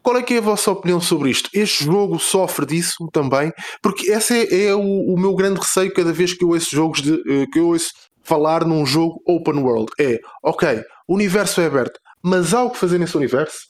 Qual 0.01 0.15
é 0.15 0.23
que 0.23 0.35
é 0.35 0.37
a 0.37 0.41
vossa 0.41 0.71
opinião 0.71 1.01
sobre 1.01 1.29
isto? 1.29 1.49
Este 1.53 1.83
jogo 1.83 2.17
sofre 2.17 2.65
disso 2.65 3.09
também, 3.11 3.51
porque 3.81 4.09
esse 4.09 4.33
é, 4.33 4.67
é 4.67 4.75
o, 4.75 4.79
o, 4.79 5.19
meu 5.19 5.35
grande 5.35 5.59
receio 5.59 5.93
cada 5.93 6.13
vez 6.13 6.33
que 6.33 6.45
eu 6.45 6.49
ouço 6.49 6.71
jogos 6.71 7.01
de, 7.01 7.11
uh, 7.11 7.49
que 7.51 7.59
eu 7.59 7.67
ouço 7.67 7.91
falar 8.23 8.65
num 8.65 8.85
jogo 8.85 9.21
open 9.25 9.59
world. 9.59 9.91
É, 9.99 10.19
ok, 10.43 10.81
o 11.07 11.13
universo 11.13 11.59
é 11.61 11.65
aberto, 11.65 11.99
mas 12.21 12.53
há 12.53 12.63
o 12.63 12.69
que 12.69 12.77
fazer 12.77 12.97
nesse 12.97 13.17
universo? 13.17 13.67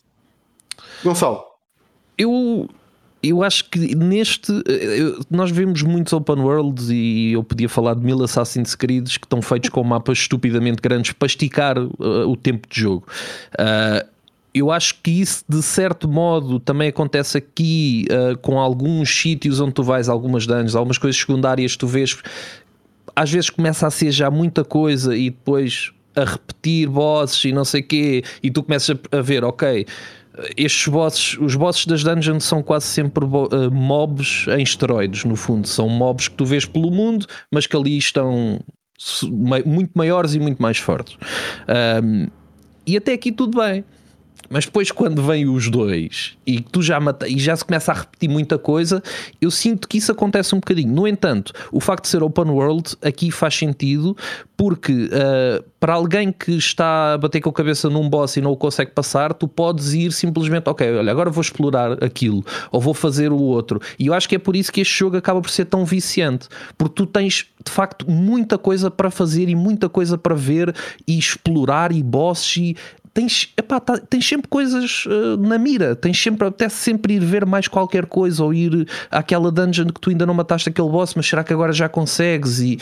Gonçalo. 1.03 1.43
Eu, 2.17 2.67
eu 3.21 3.43
acho 3.43 3.69
que 3.69 3.95
neste 3.95 4.51
nós 5.29 5.49
vemos 5.49 5.81
muitos 5.81 6.13
open 6.13 6.39
worlds 6.39 6.89
e 6.89 7.31
eu 7.33 7.43
podia 7.43 7.67
falar 7.67 7.95
de 7.95 8.01
mil 8.01 8.21
Assassin's 8.23 8.75
Creed 8.75 9.07
que 9.07 9.25
estão 9.25 9.41
feitos 9.41 9.69
com 9.69 9.83
mapas 9.83 10.19
estupidamente 10.19 10.81
grandes 10.81 11.11
para 11.13 11.25
esticar 11.25 11.77
uh, 11.77 12.27
o 12.27 12.35
tempo 12.35 12.67
de 12.69 12.79
jogo. 12.79 13.07
Uh, 13.53 14.07
eu 14.53 14.71
acho 14.71 14.95
que 15.01 15.11
isso 15.11 15.43
de 15.47 15.61
certo 15.61 16.07
modo 16.07 16.59
também 16.59 16.89
acontece 16.89 17.37
aqui 17.37 18.05
uh, 18.11 18.37
com 18.37 18.59
alguns 18.59 19.09
sítios 19.09 19.59
onde 19.59 19.73
tu 19.73 19.83
vais 19.83 20.09
algumas 20.09 20.45
dungeons, 20.45 20.75
algumas 20.75 20.97
coisas 20.97 21.19
secundárias 21.19 21.75
tu 21.75 21.87
vês 21.87 22.17
às 23.15 23.31
vezes 23.31 23.49
começa 23.49 23.87
a 23.87 23.91
ser 23.91 24.11
já 24.11 24.29
muita 24.29 24.63
coisa 24.63 25.15
e 25.15 25.29
depois 25.29 25.91
a 26.15 26.23
repetir 26.23 26.89
bosses 26.89 27.43
e 27.45 27.51
não 27.51 27.65
sei 27.65 27.81
quê 27.81 28.23
e 28.41 28.49
tu 28.49 28.63
começas 28.63 28.95
a 29.11 29.21
ver, 29.21 29.43
ok 29.43 29.85
estes 30.55 30.87
bosses, 30.87 31.37
os 31.39 31.55
bosses 31.55 31.85
das 31.85 32.03
dungeons 32.03 32.43
são 32.43 32.61
quase 32.61 32.85
sempre 32.85 33.23
uh, 33.25 33.71
mobs 33.71 34.45
em 34.47 34.61
esteroides, 34.61 35.23
no 35.23 35.35
fundo. 35.35 35.67
São 35.67 35.89
mobs 35.89 36.27
que 36.27 36.35
tu 36.35 36.45
vês 36.45 36.65
pelo 36.65 36.91
mundo, 36.91 37.25
mas 37.51 37.65
que 37.65 37.75
ali 37.75 37.97
estão 37.97 38.59
muito 39.65 39.91
maiores 39.95 40.33
e 40.33 40.39
muito 40.39 40.61
mais 40.61 40.77
fortes. 40.77 41.17
Um, 42.03 42.27
e 42.85 42.97
até 42.97 43.13
aqui 43.13 43.31
tudo 43.31 43.59
bem. 43.59 43.83
Mas 44.49 44.65
depois, 44.65 44.91
quando 44.91 45.21
vêm 45.23 45.47
os 45.47 45.69
dois 45.69 46.37
e 46.45 46.61
tu 46.61 46.81
já 46.81 46.99
mata, 46.99 47.27
e 47.27 47.37
já 47.37 47.55
se 47.55 47.65
começa 47.65 47.91
a 47.91 47.95
repetir 47.95 48.29
muita 48.29 48.57
coisa, 48.57 49.03
eu 49.41 49.51
sinto 49.51 49.87
que 49.87 49.97
isso 49.97 50.11
acontece 50.11 50.55
um 50.55 50.59
bocadinho. 50.59 50.93
No 50.93 51.07
entanto, 51.07 51.53
o 51.71 51.79
facto 51.79 52.03
de 52.03 52.09
ser 52.09 52.23
open 52.23 52.49
world 52.49 52.95
aqui 53.01 53.31
faz 53.31 53.55
sentido 53.55 54.15
porque 54.55 54.91
uh, 54.91 55.63
para 55.79 55.93
alguém 55.93 56.31
que 56.31 56.53
está 56.53 57.13
a 57.13 57.17
bater 57.17 57.39
com 57.41 57.49
a 57.49 57.53
cabeça 57.53 57.89
num 57.89 58.09
boss 58.09 58.37
e 58.37 58.41
não 58.41 58.51
o 58.51 58.57
consegue 58.57 58.91
passar, 58.91 59.33
tu 59.33 59.47
podes 59.47 59.93
ir 59.93 60.11
simplesmente, 60.11 60.67
ok, 60.67 60.95
olha, 60.95 61.11
agora 61.11 61.29
vou 61.29 61.41
explorar 61.41 62.03
aquilo 62.03 62.43
ou 62.71 62.81
vou 62.81 62.93
fazer 62.93 63.31
o 63.31 63.39
outro. 63.39 63.79
E 63.99 64.07
eu 64.07 64.13
acho 64.15 64.27
que 64.27 64.35
é 64.35 64.39
por 64.39 64.55
isso 64.55 64.71
que 64.71 64.81
este 64.81 64.97
jogo 64.97 65.15
acaba 65.15 65.39
por 65.39 65.51
ser 65.51 65.65
tão 65.65 65.85
viciante, 65.85 66.47
porque 66.75 66.95
tu 66.95 67.05
tens 67.05 67.45
de 67.63 67.71
facto 67.71 68.09
muita 68.09 68.57
coisa 68.57 68.89
para 68.89 69.11
fazer 69.11 69.47
e 69.47 69.55
muita 69.55 69.87
coisa 69.87 70.17
para 70.17 70.33
ver 70.33 70.73
e 71.07 71.19
explorar 71.19 71.91
e 71.91 72.01
bosses 72.01 72.57
e 72.57 72.77
tens, 73.17 73.51
epá, 73.57 73.79
tá, 73.79 73.97
tens 73.97 74.27
sempre 74.27 74.47
coisas 74.47 75.07
uh, 75.07 75.37
na 75.37 75.57
mira, 75.57 75.95
tens 75.95 76.21
sempre, 76.21 76.47
até 76.47 76.69
sempre 76.69 77.15
ir 77.15 77.19
ver 77.19 77.47
mais 77.47 77.67
qualquer 77.67 78.05
coisa 78.05 78.43
ou 78.43 78.53
ir 78.53 78.87
àquela 79.09 79.51
dungeon 79.51 79.87
que 79.87 79.99
tu 79.99 80.11
ainda 80.11 80.23
não 80.23 80.35
mataste 80.35 80.69
aquele 80.69 80.87
boss, 80.87 81.15
mas 81.15 81.25
será 81.25 81.43
que 81.43 81.51
agora 81.51 81.73
já 81.73 81.89
consegues? 81.89 82.59
E, 82.59 82.77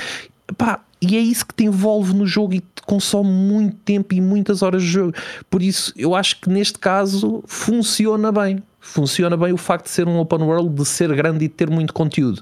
epá, 0.52 0.82
e 1.02 1.16
é 1.16 1.22
isso 1.22 1.46
que 1.46 1.54
te 1.54 1.64
envolve 1.64 2.14
no 2.14 2.28
jogo 2.28 2.54
e 2.54 2.60
te 2.60 2.82
consome 2.86 3.30
muito 3.30 3.78
tempo 3.78 4.14
e 4.14 4.20
muitas 4.20 4.62
horas 4.62 4.84
de 4.84 4.90
jogo. 4.90 5.14
Por 5.50 5.64
isso, 5.64 5.94
eu 5.96 6.14
acho 6.14 6.42
que 6.42 6.50
neste 6.50 6.80
caso 6.80 7.42
funciona 7.48 8.30
bem. 8.30 8.62
Funciona 8.82 9.38
bem 9.38 9.54
o 9.54 9.58
facto 9.58 9.86
de 9.86 9.92
ser 9.92 10.06
um 10.06 10.20
open 10.20 10.42
world, 10.42 10.76
de 10.76 10.86
ser 10.86 11.16
grande 11.16 11.46
e 11.46 11.48
de 11.48 11.54
ter 11.54 11.70
muito 11.70 11.94
conteúdo 11.94 12.42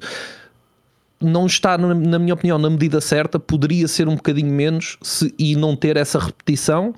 não 1.22 1.46
está, 1.46 1.78
na 1.78 2.20
minha 2.20 2.34
opinião, 2.34 2.58
na 2.58 2.70
medida 2.70 3.00
certa, 3.00 3.40
poderia 3.40 3.88
ser 3.88 4.10
um 4.10 4.16
bocadinho 4.16 4.54
menos 4.54 4.98
se, 5.02 5.34
e 5.40 5.56
não 5.56 5.74
ter 5.74 5.96
essa 5.96 6.20
repetição, 6.20 6.94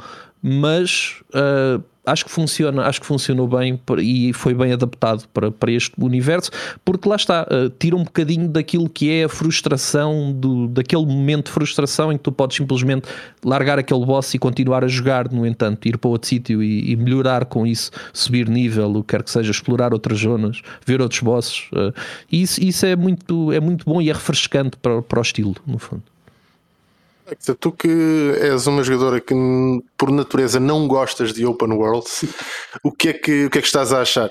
mas 0.48 1.24
uh, 1.34 1.84
acho 2.06 2.24
que 2.24 2.30
funciona, 2.30 2.84
acho 2.84 3.02
que 3.02 3.08
funcionou 3.08 3.48
bem 3.48 3.82
e 4.00 4.32
foi 4.32 4.54
bem 4.54 4.72
adaptado 4.74 5.28
para, 5.34 5.50
para 5.50 5.72
este 5.72 5.92
universo, 5.98 6.52
porque 6.86 7.10
lá 7.10 7.16
está, 7.16 7.48
uh, 7.52 7.68
tira 7.80 7.96
um 7.96 8.04
bocadinho 8.04 8.48
daquilo 8.48 8.88
que 8.88 9.10
é 9.10 9.24
a 9.24 9.30
frustração, 9.30 10.32
do, 10.32 10.68
daquele 10.68 11.04
momento 11.04 11.46
de 11.46 11.52
frustração 11.52 12.12
em 12.12 12.18
que 12.18 12.24
tu 12.24 12.32
podes 12.32 12.58
simplesmente 12.58 13.08
largar 13.44 13.80
aquele 13.80 14.06
boss 14.06 14.36
e 14.36 14.38
continuar 14.38 14.84
a 14.84 14.88
jogar, 14.88 15.32
no 15.32 15.48
entanto, 15.48 15.88
ir 15.88 15.98
para 15.98 16.12
outro 16.12 16.30
sítio 16.30 16.62
e, 16.62 16.92
e, 16.92 16.96
melhorar 16.96 17.46
com 17.46 17.66
isso, 17.66 17.90
subir 18.14 18.48
nível, 18.48 18.92
o 18.92 19.04
que 19.04 19.16
quer 19.16 19.24
que 19.24 19.32
seja, 19.32 19.50
explorar 19.50 19.94
outras 19.94 20.20
zonas, 20.20 20.62
ver 20.86 21.02
outros 21.02 21.22
bosses. 21.22 21.64
Uh, 21.74 21.92
isso, 22.32 22.64
isso 22.64 22.86
é, 22.86 22.96
muito, 22.96 23.52
é 23.52 23.60
muito 23.60 23.84
bom 23.84 24.00
e 24.00 24.12
é 24.12 24.14
refrescante 24.14 24.78
para, 24.78 25.02
para 25.02 25.18
o 25.18 25.22
estilo, 25.24 25.56
no 25.66 25.80
fundo. 25.80 26.04
Tu 27.60 27.72
que 27.72 28.38
és 28.40 28.68
uma 28.68 28.84
jogadora 28.84 29.20
que 29.20 29.34
por 29.98 30.12
natureza 30.12 30.60
não 30.60 30.88
gostas 30.88 31.34
de 31.34 31.46
open 31.46 31.74
world, 31.74 32.06
o 32.84 32.92
que 32.92 33.10
é 33.10 33.14
que, 33.14 33.46
o 33.46 33.50
que, 33.50 33.58
é 33.58 33.62
que 33.62 33.68
estás 33.68 33.92
a 33.92 34.02
achar? 34.02 34.30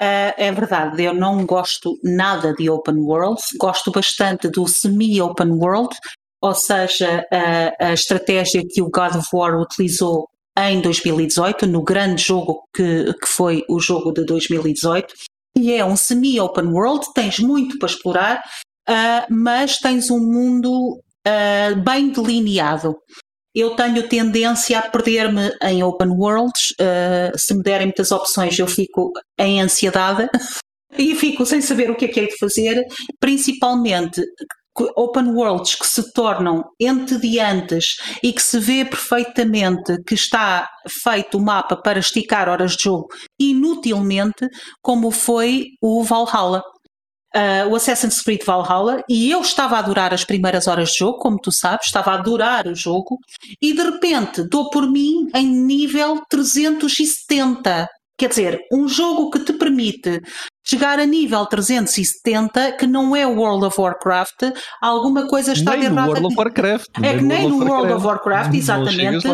Uh, 0.00 0.32
é 0.36 0.52
verdade, 0.52 1.02
eu 1.02 1.12
não 1.12 1.44
gosto 1.44 1.98
nada 2.04 2.54
de 2.54 2.70
open 2.70 2.96
world, 2.98 3.40
gosto 3.58 3.90
bastante 3.90 4.48
do 4.48 4.66
semi-open 4.66 5.50
world, 5.50 5.94
ou 6.40 6.54
seja, 6.54 7.26
a, 7.30 7.88
a 7.88 7.92
estratégia 7.92 8.62
que 8.66 8.80
o 8.80 8.88
God 8.88 9.16
of 9.16 9.28
War 9.32 9.60
utilizou 9.60 10.26
em 10.56 10.80
2018, 10.80 11.66
no 11.66 11.82
grande 11.82 12.22
jogo 12.22 12.62
que, 12.74 13.12
que 13.12 13.26
foi 13.26 13.64
o 13.68 13.80
jogo 13.80 14.12
de 14.12 14.24
2018, 14.24 15.14
e 15.58 15.72
é 15.72 15.84
um 15.84 15.96
semi-open 15.96 16.68
world, 16.68 17.06
tens 17.12 17.40
muito 17.40 17.78
para 17.78 17.88
explorar, 17.88 18.42
uh, 18.88 19.26
mas 19.28 19.78
tens 19.78 20.10
um 20.10 20.20
mundo 20.20 21.02
uh, 21.26 21.80
bem 21.82 22.10
delineado. 22.10 22.96
Eu 23.54 23.74
tenho 23.74 24.08
tendência 24.08 24.78
a 24.78 24.88
perder-me 24.88 25.50
em 25.62 25.82
open 25.82 26.10
worlds. 26.10 26.70
Uh, 26.80 27.36
se 27.36 27.54
me 27.54 27.62
derem 27.62 27.88
muitas 27.88 28.12
opções, 28.12 28.58
eu 28.58 28.66
fico 28.66 29.10
em 29.38 29.60
ansiedade 29.60 30.28
e 30.96 31.14
fico 31.14 31.44
sem 31.44 31.60
saber 31.60 31.90
o 31.90 31.96
que 31.96 32.04
é 32.04 32.08
que 32.08 32.20
é 32.20 32.26
de 32.26 32.38
fazer, 32.38 32.84
principalmente 33.18 34.22
open 34.96 35.34
worlds 35.34 35.74
que 35.74 35.86
se 35.86 36.12
tornam 36.12 36.64
entediantes 36.80 37.96
e 38.22 38.32
que 38.32 38.42
se 38.42 38.58
vê 38.58 38.84
perfeitamente 38.84 40.02
que 40.06 40.14
está 40.14 40.68
feito 41.02 41.36
o 41.36 41.40
mapa 41.40 41.76
para 41.76 41.98
esticar 41.98 42.48
horas 42.48 42.76
de 42.76 42.84
jogo 42.84 43.08
inutilmente, 43.38 44.48
como 44.80 45.10
foi 45.10 45.66
o 45.82 46.02
Valhalla 46.02 46.62
uh, 47.34 47.68
o 47.68 47.76
Assassin's 47.76 48.22
Creed 48.22 48.44
Valhalla 48.44 49.02
e 49.08 49.30
eu 49.30 49.40
estava 49.40 49.76
a 49.76 49.78
adorar 49.78 50.12
as 50.12 50.24
primeiras 50.24 50.66
horas 50.66 50.90
de 50.90 50.98
jogo, 50.98 51.18
como 51.18 51.38
tu 51.38 51.52
sabes, 51.52 51.86
estava 51.86 52.12
a 52.12 52.14
adorar 52.14 52.66
o 52.66 52.74
jogo 52.74 53.18
e 53.60 53.72
de 53.72 53.82
repente 53.82 54.42
dou 54.44 54.70
por 54.70 54.90
mim 54.90 55.28
em 55.34 55.46
nível 55.46 56.22
370. 56.28 57.88
Quer 58.16 58.28
dizer, 58.28 58.60
um 58.70 58.86
jogo 58.86 59.30
que 59.30 59.38
te 59.38 59.54
permite 59.54 60.20
chegar 60.62 61.00
a 61.00 61.06
nível 61.06 61.44
370, 61.46 62.72
que 62.72 62.86
não 62.86 63.16
é 63.16 63.26
World 63.26 63.64
of 63.64 63.80
Warcraft, 63.80 64.52
alguma 64.80 65.26
coisa 65.26 65.52
está 65.52 65.74
nem 65.74 65.86
errada. 65.86 66.10
World 66.10 66.26
of 66.26 66.36
Warcraft. 66.36 66.88
É 67.02 67.16
que 67.16 67.22
nem 67.22 67.48
no 67.48 67.64
World 67.64 67.92
of 67.94 68.06
Warcraft, 68.06 68.54
exatamente. 68.54 69.26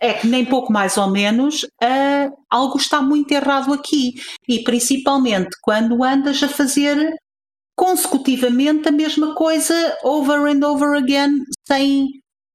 É 0.00 0.14
que 0.14 0.26
nem 0.28 0.44
pouco 0.44 0.72
mais 0.72 0.96
ou 0.96 1.10
menos, 1.10 1.64
uh, 1.64 2.32
algo 2.48 2.78
está 2.78 3.02
muito 3.02 3.32
errado 3.32 3.72
aqui. 3.72 4.14
E 4.48 4.62
principalmente 4.62 5.50
quando 5.60 6.02
andas 6.04 6.42
a 6.42 6.48
fazer 6.48 6.96
consecutivamente 7.82 8.88
a 8.88 8.92
mesma 8.92 9.34
coisa 9.34 9.74
over 10.04 10.48
and 10.48 10.64
over 10.64 10.96
again, 10.96 11.42
sem 11.66 12.08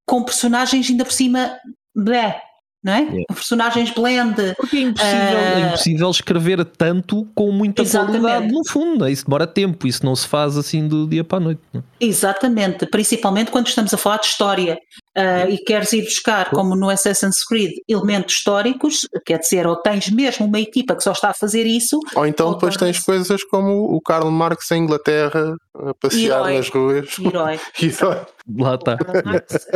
com 0.07 0.23
personagens 0.23 0.89
ainda 0.89 1.03
por 1.03 1.11
cima 1.11 1.59
blé, 1.93 2.41
não 2.83 2.93
é? 2.93 3.01
Yeah. 3.01 3.25
Personagens 3.27 3.91
blend. 3.91 4.35
Porque 4.55 4.77
é 4.77 4.81
impossível, 4.81 5.17
uh, 5.17 5.57
é 5.57 5.67
impossível 5.67 6.11
escrever 6.11 6.65
tanto 6.65 7.27
com 7.33 7.51
muita 7.51 7.81
exatamente. 7.81 8.21
qualidade 8.21 8.53
no 8.53 8.65
fundo, 8.67 9.05
é? 9.05 9.11
isso 9.11 9.25
demora 9.25 9.47
tempo, 9.47 9.87
isso 9.87 10.05
não 10.05 10.15
se 10.15 10.27
faz 10.27 10.57
assim 10.57 10.87
do 10.87 11.07
dia 11.07 11.23
para 11.23 11.37
a 11.37 11.41
noite. 11.41 11.61
Não? 11.73 11.81
É? 11.81 12.05
Exatamente, 12.05 12.85
principalmente 12.85 13.51
quando 13.51 13.67
estamos 13.67 13.93
a 13.93 13.97
falar 13.97 14.17
de 14.17 14.27
história 14.27 14.79
uh, 15.17 15.49
e 15.49 15.57
queres 15.57 15.91
ir 15.93 16.03
buscar, 16.03 16.49
como 16.51 16.75
no 16.75 16.89
Assassin's 16.89 17.43
Creed, 17.43 17.71
elementos 17.87 18.35
históricos, 18.35 19.07
quer 19.25 19.39
dizer, 19.39 19.65
ou 19.65 19.75
tens 19.75 20.09
mesmo 20.09 20.45
uma 20.45 20.59
equipa 20.59 20.95
que 20.95 21.03
só 21.03 21.11
está 21.11 21.29
a 21.29 21.33
fazer 21.33 21.65
isso. 21.65 21.99
Ou 22.15 22.25
então 22.25 22.47
ou 22.47 22.53
depois 22.53 22.77
tens 22.77 22.99
coisas 22.99 23.43
como 23.43 23.95
o 23.95 23.99
Karl 24.01 24.29
Marx 24.29 24.71
em 24.71 24.83
Inglaterra 24.83 25.55
a 25.75 25.93
passear 25.93 26.39
herói, 26.39 26.57
nas 26.57 26.69
ruas. 26.69 27.19
Herói. 27.19 27.59
herói. 27.81 28.21
Lá 28.55 28.75
está. 28.75 28.97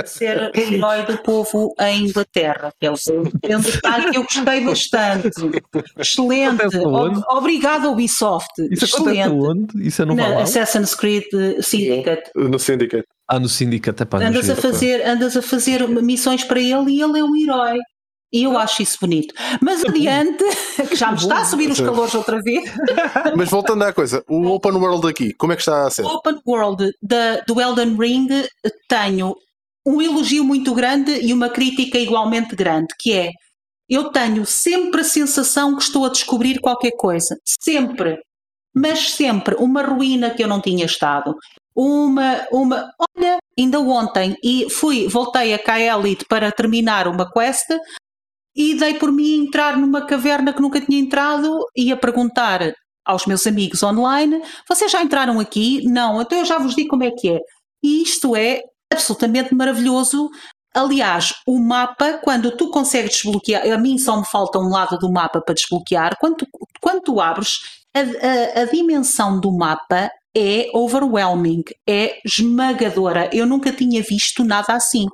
Ser 0.06 0.52
herói 0.56 1.06
do 1.06 1.18
povo 1.18 1.74
em 1.80 2.06
Inglaterra, 2.06 2.74
que 2.80 2.86
é 2.86 2.92
um 2.92 3.62
detalhe 3.62 4.12
que 4.12 4.18
eu 4.18 4.24
gostei 4.24 4.62
bastante. 4.64 5.30
Excelente. 5.98 6.64
Obrigado, 7.30 7.92
Ubisoft. 7.92 8.54
Isso 8.72 8.86
Excelente. 8.86 9.30
Onde? 9.30 9.88
Isso 9.88 10.02
é 10.02 10.06
no 10.06 10.16
Na 10.16 10.42
Assassin's 10.42 10.96
Creed 10.96 11.26
Syndicate. 11.62 12.32
No 12.36 12.58
Syndicate. 12.58 13.06
Ah, 13.28 13.40
no 13.40 13.48
Syndicate, 13.48 14.04
é 14.04 14.06
pá, 14.06 14.18
andas 14.20 14.50
a 14.50 14.56
fazer 14.56 15.02
Andas 15.06 15.38
a 15.38 15.42
fazer 15.42 15.88
missões 15.88 16.44
para 16.44 16.60
ele 16.60 16.92
e 16.92 17.02
ele 17.02 17.20
é 17.20 17.24
um 17.24 17.36
herói. 17.36 17.78
E 18.34 18.44
eu 18.44 18.58
acho 18.58 18.82
isso 18.82 18.98
bonito. 19.02 19.34
Mas 19.62 19.84
adiante, 19.86 20.44
que 20.88 20.96
já 20.96 21.12
me 21.12 21.18
está 21.18 21.40
a 21.40 21.46
subir 21.46 21.70
os 21.70 21.80
calores 21.80 22.14
outra 22.16 22.40
vez. 22.42 22.64
Mas 23.36 23.50
voltando 23.50 23.84
à 23.84 23.94
coisa, 23.94 24.24
o 24.30 24.46
Open 24.48 24.74
World 24.74 25.08
aqui, 25.08 25.34
como 25.34 25.54
é 25.54 25.56
que 25.56 25.62
está 25.62 25.88
a 25.88 25.90
ser? 25.90 26.04
O 26.04 26.08
Open 26.08 26.40
World 26.46 26.92
da, 27.02 27.42
do 27.42 27.60
Elden 27.60 27.98
Ring 27.98 28.28
tenho 28.88 29.36
um 29.86 30.02
elogio 30.02 30.44
muito 30.44 30.74
grande 30.74 31.12
e 31.12 31.34
uma 31.34 31.50
crítica 31.50 31.98
igualmente 31.98 32.56
grande, 32.56 32.94
que 33.00 33.14
é 33.14 33.32
eu 33.90 34.10
tenho 34.10 34.46
sempre 34.46 35.02
a 35.02 35.04
sensação 35.04 35.76
que 35.76 35.84
estou 35.84 36.06
a 36.06 36.10
descobrir 36.10 36.60
qualquer 36.62 36.92
coisa. 36.92 37.36
Sempre. 37.60 38.18
Mas 38.74 39.12
sempre 39.12 39.56
uma 39.56 39.82
ruína 39.82 40.30
que 40.30 40.42
eu 40.42 40.48
não 40.48 40.62
tinha 40.62 40.86
estado 40.86 41.36
uma, 41.76 42.46
uma. 42.52 42.92
Olha, 43.18 43.38
ainda 43.58 43.80
ontem 43.80 44.36
e 44.44 44.70
fui, 44.70 45.08
voltei 45.08 45.54
a 45.54 45.60
Kaelit 45.60 46.26
para 46.28 46.52
terminar 46.52 47.08
uma 47.08 47.30
quest 47.32 47.68
e 48.56 48.76
dei 48.76 48.96
por 48.96 49.12
mim 49.12 49.46
entrar 49.46 49.78
numa 49.78 50.06
caverna 50.06 50.54
que 50.54 50.62
nunca 50.62 50.82
tinha 50.82 51.00
entrado 51.00 51.66
e 51.76 51.92
a 51.92 51.98
perguntar 51.98 52.74
aos 53.06 53.26
meus 53.26 53.46
amigos 53.48 53.82
online: 53.84 54.42
vocês 54.68 54.92
já 54.92 55.02
entraram 55.02 55.40
aqui? 55.40 55.84
Não, 55.86 56.22
então 56.22 56.38
eu 56.38 56.46
já 56.46 56.58
vos 56.58 56.76
digo 56.76 56.90
como 56.90 57.04
é 57.04 57.12
que 57.12 57.30
é. 57.30 57.40
E 57.84 58.04
isto 58.04 58.36
é 58.36 58.62
absolutamente 58.92 59.54
maravilhoso. 59.54 60.30
Aliás, 60.74 61.34
o 61.46 61.60
mapa, 61.60 62.14
quando 62.24 62.56
tu 62.56 62.70
consegues 62.70 63.14
desbloquear, 63.14 63.70
a 63.70 63.78
mim 63.78 63.98
só 63.98 64.18
me 64.18 64.26
falta 64.26 64.58
um 64.58 64.70
lado 64.70 64.98
do 64.98 65.12
mapa 65.12 65.42
para 65.42 65.54
desbloquear, 65.54 66.18
quando 66.18 66.38
tu, 66.38 66.48
quando 66.82 67.02
tu 67.02 67.20
abres, 67.20 67.60
a, 67.94 68.00
a, 68.00 68.62
a 68.62 68.66
dimensão 68.66 69.40
do 69.40 69.52
mapa 69.52 70.10
é 70.36 70.70
overwhelming, 70.74 71.64
é 71.88 72.20
esmagadora. 72.26 73.30
Eu 73.34 73.46
nunca 73.46 73.72
tinha 73.74 74.02
visto 74.02 74.46
nada 74.46 74.74
assim. 74.74 75.08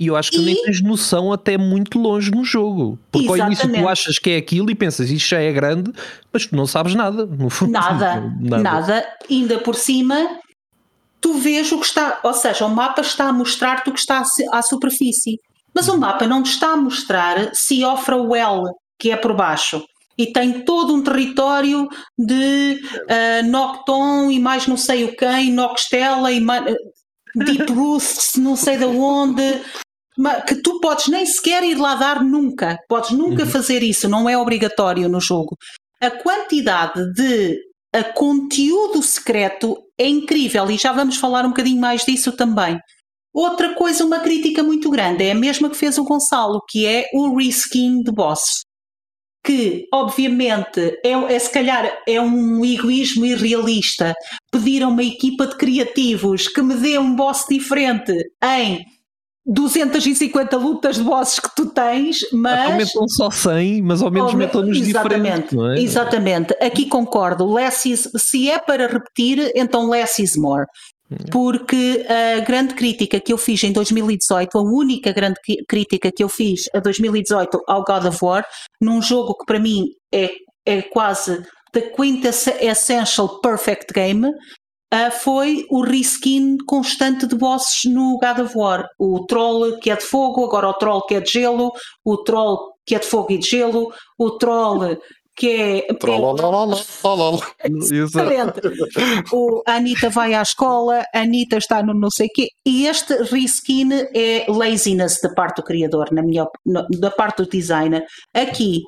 E 0.00 0.08
eu 0.08 0.16
acho 0.16 0.30
que 0.30 0.38
e... 0.38 0.44
nem 0.44 0.62
tens 0.62 0.82
noção 0.82 1.32
até 1.32 1.56
muito 1.56 1.98
longe 1.98 2.30
no 2.30 2.44
jogo. 2.44 2.98
Porque 3.12 3.26
Exatamente. 3.26 3.60
ao 3.60 3.66
início 3.66 3.82
tu 3.82 3.88
achas 3.88 4.18
que 4.18 4.30
é 4.30 4.36
aquilo 4.36 4.70
e 4.70 4.74
pensas 4.74 5.10
isto 5.10 5.28
já 5.28 5.40
é 5.40 5.52
grande, 5.52 5.92
mas 6.32 6.46
tu 6.46 6.56
não 6.56 6.66
sabes 6.66 6.94
nada, 6.94 7.24
no 7.26 7.48
fundo. 7.48 7.72
Nada, 7.72 8.20
nada. 8.40 8.62
nada. 8.62 9.08
Ainda 9.30 9.58
por 9.58 9.76
cima, 9.76 10.38
tu 11.20 11.34
vês 11.34 11.70
o 11.70 11.78
que 11.78 11.86
está, 11.86 12.20
ou 12.22 12.34
seja, 12.34 12.66
o 12.66 12.74
mapa 12.74 13.00
está 13.00 13.28
a 13.28 13.32
mostrar-te 13.32 13.88
o 13.88 13.92
que 13.92 14.00
está 14.00 14.22
à 14.52 14.62
superfície. 14.62 15.38
Mas 15.74 15.88
o 15.88 15.98
mapa 15.98 16.26
não 16.26 16.42
te 16.42 16.50
está 16.50 16.72
a 16.72 16.76
mostrar 16.76 17.50
se 17.52 17.84
ofre 17.84 18.14
o 18.14 18.30
Well, 18.30 18.62
que 18.98 19.10
é 19.10 19.16
por 19.16 19.34
baixo. 19.34 19.84
E 20.16 20.26
tem 20.26 20.64
todo 20.64 20.94
um 20.94 21.02
território 21.02 21.88
de 22.16 22.80
uh, 23.02 23.50
Nocton 23.50 24.30
e 24.30 24.38
mais 24.38 24.66
não 24.68 24.76
sei 24.76 25.04
o 25.04 25.16
quem, 25.16 25.50
Nocstella 25.50 26.30
e 26.30 26.40
Deep 27.34 27.70
Roots, 27.74 28.32
não 28.36 28.54
sei 28.54 28.76
de 28.76 28.84
onde, 28.84 29.60
que 30.46 30.56
tu 30.56 30.80
podes 30.80 31.08
nem 31.08 31.26
sequer 31.26 31.62
ir 31.64 31.76
lá 31.76 31.94
dar 31.94 32.22
nunca, 32.22 32.78
podes 32.88 33.10
nunca 33.10 33.44
uhum. 33.44 33.50
fazer 33.50 33.82
isso, 33.82 34.08
não 34.08 34.28
é 34.28 34.38
obrigatório 34.38 35.08
no 35.08 35.20
jogo. 35.20 35.56
A 36.00 36.10
quantidade 36.10 37.12
de 37.14 37.58
a 37.94 38.02
conteúdo 38.02 39.00
secreto 39.02 39.78
é 39.96 40.08
incrível 40.08 40.68
e 40.68 40.76
já 40.76 40.92
vamos 40.92 41.16
falar 41.16 41.44
um 41.44 41.50
bocadinho 41.50 41.80
mais 41.80 42.04
disso 42.04 42.32
também. 42.32 42.76
Outra 43.32 43.74
coisa, 43.74 44.04
uma 44.04 44.20
crítica 44.20 44.62
muito 44.62 44.90
grande, 44.90 45.24
é 45.24 45.32
a 45.32 45.34
mesma 45.34 45.70
que 45.70 45.76
fez 45.76 45.96
o 45.98 46.04
Gonçalo, 46.04 46.60
que 46.68 46.86
é 46.86 47.08
o 47.12 47.36
reskin 47.36 48.02
de 48.02 48.12
boss. 48.12 48.62
Que, 49.44 49.86
obviamente, 49.92 50.80
é, 51.04 51.10
é 51.12 51.38
se 51.38 51.50
calhar 51.50 52.02
é 52.06 52.20
um 52.20 52.64
egoísmo 52.64 53.26
irrealista 53.26 54.14
pedir 54.50 54.82
a 54.82 54.88
uma 54.88 55.02
equipa 55.02 55.46
de 55.46 55.56
criativos 55.56 56.48
que 56.48 56.62
me 56.62 56.74
dê 56.74 56.98
um 56.98 57.14
boss 57.14 57.44
diferente 57.48 58.12
em 58.42 58.84
250 59.46 60.56
lutas 60.56 60.96
de 60.96 61.02
bosses 61.02 61.38
que 61.38 61.54
tu 61.54 61.66
tens, 61.66 62.18
mas. 62.32 62.70
Aumentam 62.70 63.08
só 63.08 63.30
100, 63.30 63.82
mas 63.82 64.02
ao 64.02 64.10
menos 64.10 64.34
metam-nos 64.34 64.80
diferente. 64.80 65.56
É? 65.76 65.82
Exatamente. 65.82 66.54
Aqui 66.60 66.86
concordo. 66.86 67.52
Less 67.52 67.90
is, 67.90 68.10
se 68.16 68.50
é 68.50 68.58
para 68.58 68.86
repetir, 68.86 69.52
então 69.54 69.88
less 69.88 70.22
is 70.22 70.36
more. 70.36 70.66
Porque 71.30 72.04
a 72.08 72.40
grande 72.40 72.74
crítica 72.74 73.20
que 73.20 73.32
eu 73.32 73.38
fiz 73.38 73.62
em 73.62 73.72
2018, 73.72 74.56
a 74.56 74.62
única 74.62 75.12
grande 75.12 75.38
crítica 75.68 76.10
que 76.10 76.24
eu 76.24 76.28
fiz 76.28 76.62
a 76.74 76.80
2018 76.80 77.60
ao 77.68 77.84
God 77.84 78.06
of 78.06 78.18
War, 78.22 78.44
num 78.80 79.02
jogo 79.02 79.36
que 79.36 79.44
para 79.44 79.60
mim 79.60 79.84
é, 80.12 80.30
é 80.66 80.82
quase 80.82 81.44
the 81.72 81.82
quintessential 81.82 83.40
perfect 83.40 83.92
game, 83.92 84.30
uh, 84.94 85.10
foi 85.10 85.66
o 85.70 85.82
reskin 85.82 86.56
constante 86.66 87.26
de 87.26 87.34
bosses 87.34 87.90
no 87.90 88.18
God 88.18 88.46
of 88.46 88.56
War. 88.56 88.86
O 88.98 89.26
troll 89.26 89.78
que 89.78 89.90
é 89.90 89.96
de 89.96 90.04
fogo, 90.04 90.44
agora 90.44 90.68
o 90.68 90.74
troll 90.74 91.04
que 91.06 91.16
é 91.16 91.20
de 91.20 91.30
gelo, 91.30 91.72
o 92.04 92.16
troll 92.18 92.74
que 92.86 92.94
é 92.94 92.98
de 92.98 93.06
fogo 93.06 93.32
e 93.32 93.38
de 93.38 93.48
gelo, 93.48 93.92
o 94.18 94.30
troll 94.32 94.96
que 95.36 95.48
é. 95.50 95.86
Exatamente. 97.92 98.60
O, 99.32 99.62
a 99.66 99.74
Anitta 99.74 100.08
vai 100.08 100.34
à 100.34 100.42
escola, 100.42 101.04
a 101.12 101.20
Anitta 101.20 101.56
está 101.56 101.82
no 101.82 101.92
não 101.92 102.10
sei 102.10 102.28
quê, 102.28 102.48
e 102.64 102.86
este 102.86 103.14
reskin 103.24 103.90
é 104.14 104.46
laziness 104.48 105.20
da 105.20 105.30
parte 105.30 105.56
do 105.56 105.64
criador, 105.64 106.12
na 106.12 106.22
minha, 106.22 106.46
da 106.98 107.10
parte 107.10 107.38
do 107.38 107.48
designer. 107.48 108.04
Aqui, 108.32 108.82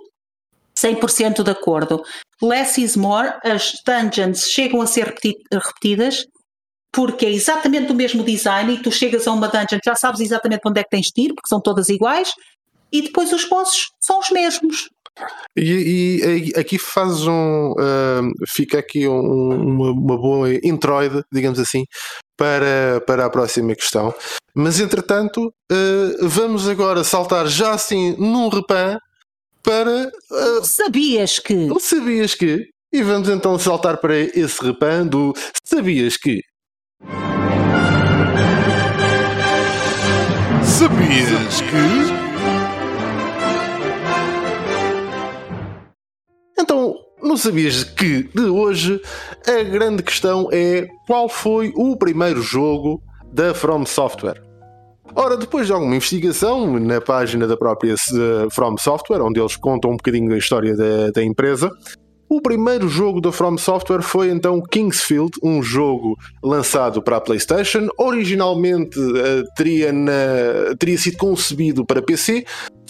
100% 0.79 1.43
de 1.43 1.51
acordo. 1.51 2.03
Less 2.43 2.81
is 2.81 2.97
more, 2.97 3.33
as 3.43 3.73
dungeons 3.87 4.45
chegam 4.45 4.81
a 4.81 4.87
ser 4.87 5.15
repetidas 5.53 6.27
porque 6.93 7.27
é 7.27 7.31
exatamente 7.31 7.93
o 7.93 7.95
mesmo 7.95 8.25
design 8.25 8.73
e 8.73 8.83
tu 8.83 8.91
chegas 8.91 9.27
a 9.27 9.33
uma 9.33 9.49
dungeon, 9.49 9.79
já 9.85 9.95
sabes 9.95 10.21
exatamente 10.21 10.63
onde 10.67 10.81
é 10.81 10.83
que 10.83 10.89
tens 10.89 11.09
de 11.15 11.23
ir, 11.23 11.29
porque 11.35 11.49
são 11.49 11.61
todas 11.61 11.91
iguais, 11.91 12.31
e 12.91 13.03
depois 13.03 13.35
os 13.35 13.47
bosses 13.47 13.89
são 14.01 14.19
os 14.19 14.31
mesmos. 14.31 14.89
E, 15.57 16.53
e 16.55 16.59
aqui 16.59 16.79
faz 16.79 17.27
um. 17.27 17.73
Uh, 17.73 18.33
fica 18.49 18.79
aqui 18.79 19.09
um, 19.09 19.21
uma, 19.21 19.91
uma, 19.91 20.17
boa 20.17 20.55
introide, 20.63 21.23
digamos 21.33 21.59
assim, 21.59 21.85
para, 22.37 23.01
para 23.07 23.25
a 23.25 23.31
próxima 23.31 23.75
questão. 23.75 24.15
Mas 24.55 24.79
entretanto, 24.79 25.53
uh, 25.73 26.29
vamos 26.29 26.69
agora 26.69 27.03
saltar 27.03 27.47
já 27.47 27.73
assim 27.73 28.15
num 28.19 28.49
repan 28.49 28.99
para. 29.67 30.13
Uh, 30.31 30.65
sabias 30.65 31.41
que. 31.41 31.69
Sabias 31.81 32.35
que. 32.37 32.69
E 32.93 33.03
vamos 33.03 33.29
então 33.29 33.59
saltar 33.59 33.99
para 33.99 34.17
esse 34.17 34.65
repando. 34.65 35.35
Sabias 35.65 36.17
que. 36.17 36.41
Sabias 40.63 41.61
que. 41.61 42.27
Então, 46.59 46.95
não 47.21 47.37
sabias 47.37 47.83
que 47.83 48.23
de 48.23 48.45
hoje 48.45 49.01
a 49.47 49.63
grande 49.65 50.03
questão 50.03 50.49
é 50.53 50.87
qual 51.07 51.29
foi 51.29 51.73
o 51.75 51.97
primeiro 51.97 52.41
jogo 52.41 53.03
da 53.33 53.53
From 53.53 53.85
Software? 53.85 54.46
Ora, 55.15 55.37
depois 55.37 55.67
de 55.67 55.73
alguma 55.73 55.97
investigação 55.97 56.79
na 56.79 57.01
página 57.01 57.47
da 57.47 57.57
própria 57.57 57.95
uh, 57.95 58.51
From 58.53 58.77
Software, 58.77 59.23
onde 59.23 59.41
eles 59.41 59.57
contam 59.57 59.93
um 59.93 59.97
bocadinho 59.97 60.29
da 60.29 60.37
história 60.37 60.77
da, 60.77 61.11
da 61.11 61.23
empresa, 61.23 61.71
o 62.29 62.41
primeiro 62.41 62.89
jogo 62.89 63.21
da 63.21 63.31
From 63.31 63.57
Software 63.57 64.03
foi 64.03 64.31
então 64.31 64.61
Kingsfield, 64.61 65.31
um 65.45 65.63
jogo 65.63 66.17
lançado 66.43 67.01
para 67.01 67.19
a 67.19 67.21
PlayStation. 67.21 67.89
Originalmente 67.97 68.99
uh, 68.99 69.45
teria, 69.57 69.93
na, 69.93 70.13
teria 70.77 70.99
sido 70.99 71.19
concebido 71.19 71.87
para 71.87 72.03
PC, 72.03 72.45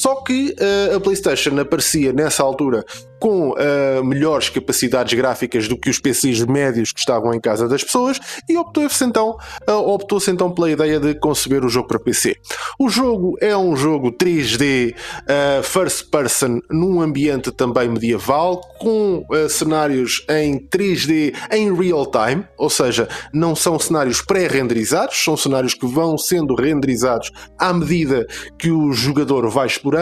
só 0.06 0.14
que 0.22 0.54
uh, 0.60 0.94
a 0.94 1.00
PlayStation 1.00 1.58
aparecia 1.58 2.12
nessa 2.12 2.40
altura 2.40 2.84
com 3.18 3.50
uh, 3.50 4.04
melhores 4.04 4.48
capacidades 4.48 5.14
gráficas 5.14 5.66
do 5.66 5.76
que 5.76 5.90
os 5.90 5.98
PCs 5.98 6.44
médios 6.44 6.92
que 6.92 7.00
estavam 7.00 7.34
em 7.34 7.40
casa 7.40 7.66
das 7.66 7.82
pessoas 7.82 8.20
e 8.48 8.56
optou-se 8.56 9.02
então, 9.02 9.36
uh, 9.68 9.72
optou 9.72 10.20
então 10.28 10.52
pela 10.52 10.70
ideia 10.70 11.00
de 11.00 11.14
conceber 11.14 11.64
o 11.64 11.68
jogo 11.68 11.88
para 11.88 11.98
PC. 11.98 12.36
O 12.78 12.88
jogo 12.88 13.36
é 13.40 13.56
um 13.56 13.74
jogo 13.74 14.12
3D 14.12 14.94
uh, 14.94 15.62
first 15.64 16.08
person 16.08 16.60
num 16.70 17.00
ambiente 17.00 17.50
também 17.50 17.88
medieval 17.88 18.60
com 18.78 19.24
cenários 19.48 20.24
em 20.28 20.58
3D 20.68 21.34
em 21.50 21.74
real 21.74 22.06
time, 22.06 22.44
ou 22.56 22.70
seja, 22.70 23.08
não 23.32 23.56
são 23.56 23.78
cenários 23.78 24.20
pré-renderizados, 24.20 25.16
são 25.16 25.36
cenários 25.36 25.74
que 25.74 25.86
vão 25.86 26.18
sendo 26.18 26.54
renderizados 26.54 27.32
à 27.58 27.72
medida 27.72 28.26
que 28.58 28.70
o 28.70 28.92
jogador 28.92 29.48
vai 29.48 29.66
explorando 29.66 29.95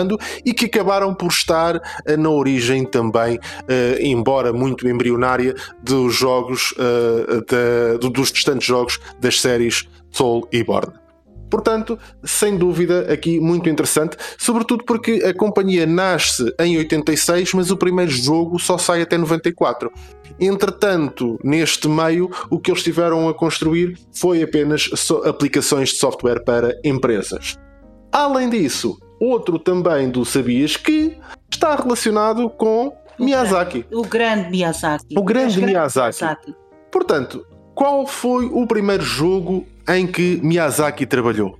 e 0.44 0.52
que 0.52 0.66
acabaram 0.66 1.14
por 1.14 1.28
estar 1.28 1.80
na 2.18 2.30
origem 2.30 2.84
também 2.84 3.36
uh, 3.36 4.00
embora 4.00 4.52
muito 4.52 4.88
embrionária, 4.88 5.54
dos 5.82 6.14
jogos, 6.14 6.74
da, 6.76 8.08
dos 8.08 8.30
restantes 8.30 8.66
jogos 8.66 8.98
das 9.20 9.40
séries 9.40 9.88
Soul 10.10 10.48
e 10.52 10.62
Born. 10.62 11.04
Portanto, 11.54 11.96
sem 12.24 12.56
dúvida, 12.56 13.12
aqui 13.12 13.38
muito 13.38 13.68
interessante, 13.68 14.16
sobretudo 14.36 14.84
porque 14.84 15.22
a 15.24 15.32
companhia 15.32 15.86
nasce 15.86 16.52
em 16.58 16.76
86, 16.78 17.54
mas 17.54 17.70
o 17.70 17.76
primeiro 17.76 18.10
jogo 18.10 18.58
só 18.58 18.76
sai 18.76 19.02
até 19.02 19.16
94. 19.16 19.88
Entretanto, 20.40 21.38
neste 21.44 21.86
meio, 21.86 22.28
o 22.50 22.58
que 22.58 22.72
eles 22.72 22.82
tiveram 22.82 23.28
a 23.28 23.34
construir 23.34 23.96
foi 24.12 24.42
apenas 24.42 24.90
aplicações 25.24 25.90
de 25.90 25.96
software 25.96 26.42
para 26.44 26.76
empresas. 26.82 27.56
Além 28.10 28.50
disso, 28.50 28.98
outro 29.24 29.58
também 29.58 30.10
do 30.10 30.24
Sabias 30.24 30.76
que 30.76 31.16
está 31.50 31.76
relacionado 31.76 32.48
com 32.50 32.88
o 33.18 33.24
Miyazaki. 33.24 33.80
Grande, 33.80 33.96
o 33.96 34.02
grande 34.02 34.50
Miyazaki. 34.50 35.18
O 35.18 35.22
grande 35.22 35.60
Miyazaki. 35.60 36.22
Miyazaki. 36.22 36.54
Portanto, 36.90 37.46
qual 37.74 38.06
foi 38.06 38.46
o 38.46 38.66
primeiro 38.66 39.02
jogo 39.02 39.66
em 39.88 40.06
que 40.06 40.40
Miyazaki 40.42 41.06
trabalhou? 41.06 41.58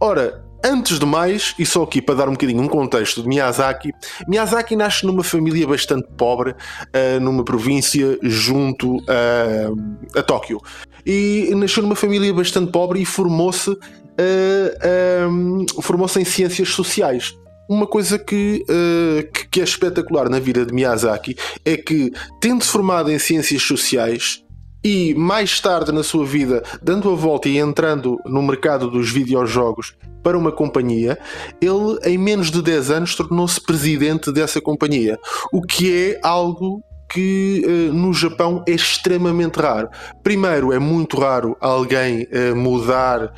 Ora, 0.00 0.42
Antes 0.64 1.00
de 1.00 1.04
mais, 1.04 1.56
e 1.58 1.66
só 1.66 1.82
aqui 1.82 2.00
para 2.00 2.14
dar 2.14 2.28
um 2.28 2.32
bocadinho 2.32 2.62
um 2.62 2.68
contexto 2.68 3.20
de 3.20 3.28
Miyazaki, 3.28 3.92
Miyazaki 4.28 4.76
nasce 4.76 5.04
numa 5.04 5.24
família 5.24 5.66
bastante 5.66 6.06
pobre, 6.16 6.52
uh, 6.52 7.20
numa 7.20 7.44
província 7.44 8.16
junto 8.22 8.98
a, 9.08 10.20
a 10.20 10.22
Tóquio. 10.22 10.60
E 11.04 11.52
nasceu 11.56 11.82
numa 11.82 11.96
família 11.96 12.32
bastante 12.32 12.70
pobre 12.70 13.00
e 13.00 13.04
formou-se 13.04 13.76
uh, 14.18 15.28
um, 15.28 15.66
formou-se 15.80 16.20
em 16.20 16.24
ciências 16.24 16.68
sociais 16.68 17.34
uma 17.68 17.86
coisa 17.86 18.18
que, 18.18 18.64
uh, 18.68 19.48
que 19.50 19.60
é 19.60 19.64
espetacular 19.64 20.28
na 20.28 20.38
vida 20.38 20.66
de 20.66 20.74
Miyazaki 20.74 21.36
é 21.64 21.76
que, 21.76 22.12
tendo-se 22.40 22.70
formado 22.70 23.10
em 23.10 23.18
ciências 23.18 23.62
sociais, 23.62 24.42
e 24.84 25.14
mais 25.14 25.60
tarde 25.60 25.92
na 25.92 26.02
sua 26.02 26.26
vida, 26.26 26.62
dando 26.82 27.10
a 27.10 27.14
volta 27.14 27.48
e 27.48 27.58
entrando 27.58 28.18
no 28.26 28.42
mercado 28.42 28.90
dos 28.90 29.10
videojogos 29.10 29.94
para 30.22 30.36
uma 30.36 30.50
companhia, 30.50 31.18
ele 31.60 31.98
em 32.04 32.18
menos 32.18 32.50
de 32.50 32.60
10 32.60 32.90
anos 32.90 33.14
tornou-se 33.14 33.60
presidente 33.60 34.32
dessa 34.32 34.60
companhia, 34.60 35.18
o 35.52 35.62
que 35.62 36.10
é 36.10 36.20
algo 36.22 36.82
que 37.08 37.62
uh, 37.64 37.92
no 37.92 38.12
Japão 38.12 38.64
é 38.66 38.72
extremamente 38.72 39.60
raro. 39.60 39.88
Primeiro, 40.22 40.72
é 40.72 40.78
muito 40.78 41.18
raro 41.18 41.56
alguém 41.60 42.22
uh, 42.22 42.56
mudar 42.56 43.32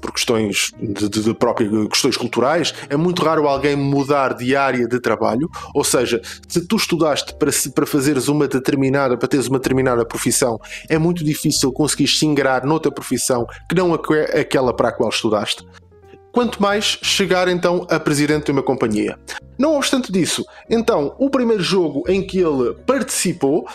por 0.00 0.12
questões 0.12 0.70
de, 0.80 1.08
de, 1.08 1.22
de 1.22 1.34
próprias 1.34 1.70
questões 1.88 2.16
culturais, 2.16 2.74
é 2.88 2.96
muito 2.96 3.22
raro 3.22 3.46
alguém 3.46 3.76
mudar 3.76 4.34
de 4.34 4.56
área 4.56 4.86
de 4.86 5.00
trabalho. 5.00 5.48
Ou 5.74 5.84
seja, 5.84 6.20
se 6.48 6.66
tu 6.66 6.76
estudaste 6.76 7.34
para, 7.34 7.50
para 7.74 7.86
fazeres 7.86 8.28
uma 8.28 8.48
determinada, 8.48 9.16
para 9.16 9.28
teres 9.28 9.48
uma 9.48 9.58
determinada 9.58 10.04
profissão, 10.04 10.58
é 10.88 10.98
muito 10.98 11.24
difícil 11.24 11.72
conseguir 11.72 12.08
se 12.08 12.26
ingrar 12.26 12.64
noutra 12.64 12.92
profissão 12.92 13.46
que 13.68 13.74
não 13.74 13.92
aquela 13.94 14.74
para 14.74 14.88
a 14.88 14.92
qual 14.92 15.10
estudaste. 15.10 15.66
Quanto 16.32 16.62
mais 16.62 16.98
chegar 17.02 17.46
então 17.48 17.86
a 17.90 18.00
presidente 18.00 18.46
de 18.46 18.52
uma 18.52 18.62
companhia. 18.62 19.18
Não 19.58 19.76
obstante 19.76 20.10
disso, 20.10 20.44
então 20.68 21.14
o 21.18 21.28
primeiro 21.28 21.62
jogo 21.62 22.04
em 22.08 22.26
que 22.26 22.38
ele 22.38 22.74
participou 22.86 23.66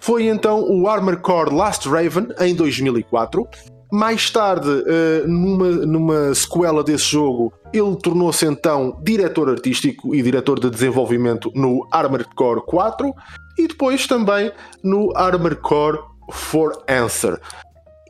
foi 0.00 0.26
então 0.26 0.62
o 0.62 0.88
Armor 0.88 1.20
Core 1.20 1.54
Last 1.54 1.86
Raven 1.88 2.28
em 2.40 2.54
2004 2.54 3.46
mais 3.92 4.30
tarde, 4.30 4.68
uh, 4.68 5.28
numa, 5.28 5.70
numa 5.70 6.34
sequela 6.34 6.82
desse 6.82 7.06
jogo, 7.06 7.52
ele 7.72 7.96
tornou-se 7.96 8.44
então 8.44 9.00
diretor 9.02 9.48
artístico 9.48 10.14
e 10.14 10.22
diretor 10.22 10.58
de 10.58 10.70
desenvolvimento 10.70 11.50
no 11.54 11.86
Armored 11.90 12.28
Core 12.34 12.62
4 12.66 13.12
e 13.58 13.68
depois 13.68 14.06
também 14.06 14.50
no 14.82 15.12
Armored 15.16 15.60
Core 15.60 15.98
for 16.30 16.82
Answer. 16.88 17.40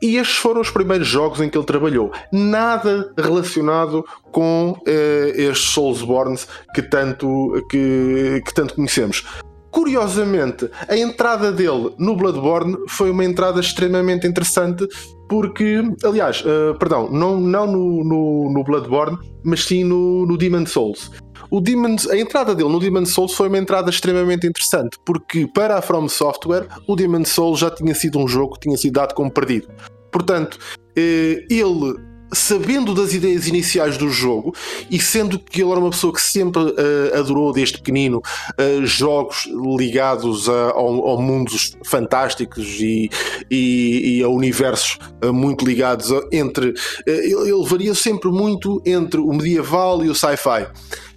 E 0.01 0.17
estes 0.17 0.37
foram 0.37 0.61
os 0.61 0.69
primeiros 0.69 1.07
jogos 1.07 1.41
em 1.41 1.49
que 1.49 1.57
ele 1.57 1.65
trabalhou. 1.65 2.11
Nada 2.31 3.11
relacionado 3.17 4.05
com 4.31 4.71
uh, 4.71 5.29
estes 5.35 5.69
Soulsborns 5.69 6.47
que 6.73 6.83
tanto, 6.83 7.65
que, 7.69 8.41
que 8.45 8.53
tanto 8.53 8.75
conhecemos. 8.75 9.23
Curiosamente, 9.71 10.69
a 10.87 10.97
entrada 10.97 11.51
dele 11.51 11.93
no 11.97 12.15
Bloodborne 12.15 12.77
foi 12.87 13.11
uma 13.11 13.25
entrada 13.25 13.59
extremamente 13.59 14.25
interessante, 14.25 14.87
porque, 15.29 15.81
aliás, 16.03 16.41
uh, 16.41 16.77
perdão, 16.77 17.09
não, 17.11 17.39
não 17.39 17.67
no, 17.67 18.03
no, 18.03 18.51
no, 18.51 18.63
Bloodborne, 18.63 19.17
mas 19.43 19.63
sim 19.65 19.83
no, 19.83 20.25
no 20.25 20.37
Demon 20.37 20.65
Souls. 20.65 21.11
O 21.49 21.61
Demon's, 21.61 22.09
a 22.09 22.17
entrada 22.17 22.53
dele 22.53 22.69
no 22.69 22.79
Demon 22.79 23.05
Souls 23.05 23.33
foi 23.33 23.47
uma 23.47 23.57
entrada 23.57 23.89
extremamente 23.89 24.45
interessante, 24.45 24.97
porque 25.05 25.47
para 25.47 25.77
a 25.77 25.81
From 25.81 26.07
Software, 26.09 26.67
o 26.87 26.95
Demon 26.95 27.25
Souls 27.25 27.59
já 27.59 27.71
tinha 27.71 27.95
sido 27.95 28.19
um 28.19 28.27
jogo 28.27 28.55
que 28.55 28.61
tinha 28.61 28.77
sido 28.77 28.93
dado 28.93 29.13
como 29.13 29.31
perdido. 29.31 29.67
Portanto, 30.11 30.57
eh, 30.95 31.45
ele 31.49 31.95
sabendo 32.31 32.93
das 32.93 33.13
ideias 33.13 33.47
iniciais 33.47 33.97
do 33.97 34.09
jogo 34.09 34.53
e 34.89 34.99
sendo 34.99 35.39
que 35.39 35.61
ele 35.61 35.71
era 35.71 35.79
uma 35.79 35.89
pessoa 35.89 36.13
que 36.13 36.21
sempre 36.21 36.61
uh, 36.61 37.17
adorou 37.17 37.53
desde 37.53 37.77
pequenino 37.77 38.17
uh, 38.17 38.85
jogos 38.85 39.47
ligados 39.77 40.49
a, 40.49 40.71
ao, 40.71 41.07
ao 41.07 41.21
mundos 41.21 41.77
fantásticos 41.85 42.67
e, 42.79 43.09
e, 43.49 44.17
e 44.17 44.23
a 44.23 44.27
universos 44.27 44.97
uh, 45.23 45.33
muito 45.33 45.65
ligados 45.65 46.11
a, 46.11 46.21
entre 46.31 46.73
ele, 47.05 47.33
ele 47.33 47.65
varia 47.65 47.95
sempre 47.95 48.29
muito 48.29 48.81
entre 48.85 49.19
o 49.19 49.31
medieval 49.33 50.03
e 50.03 50.09
o 50.09 50.15
sci-fi 50.15 50.67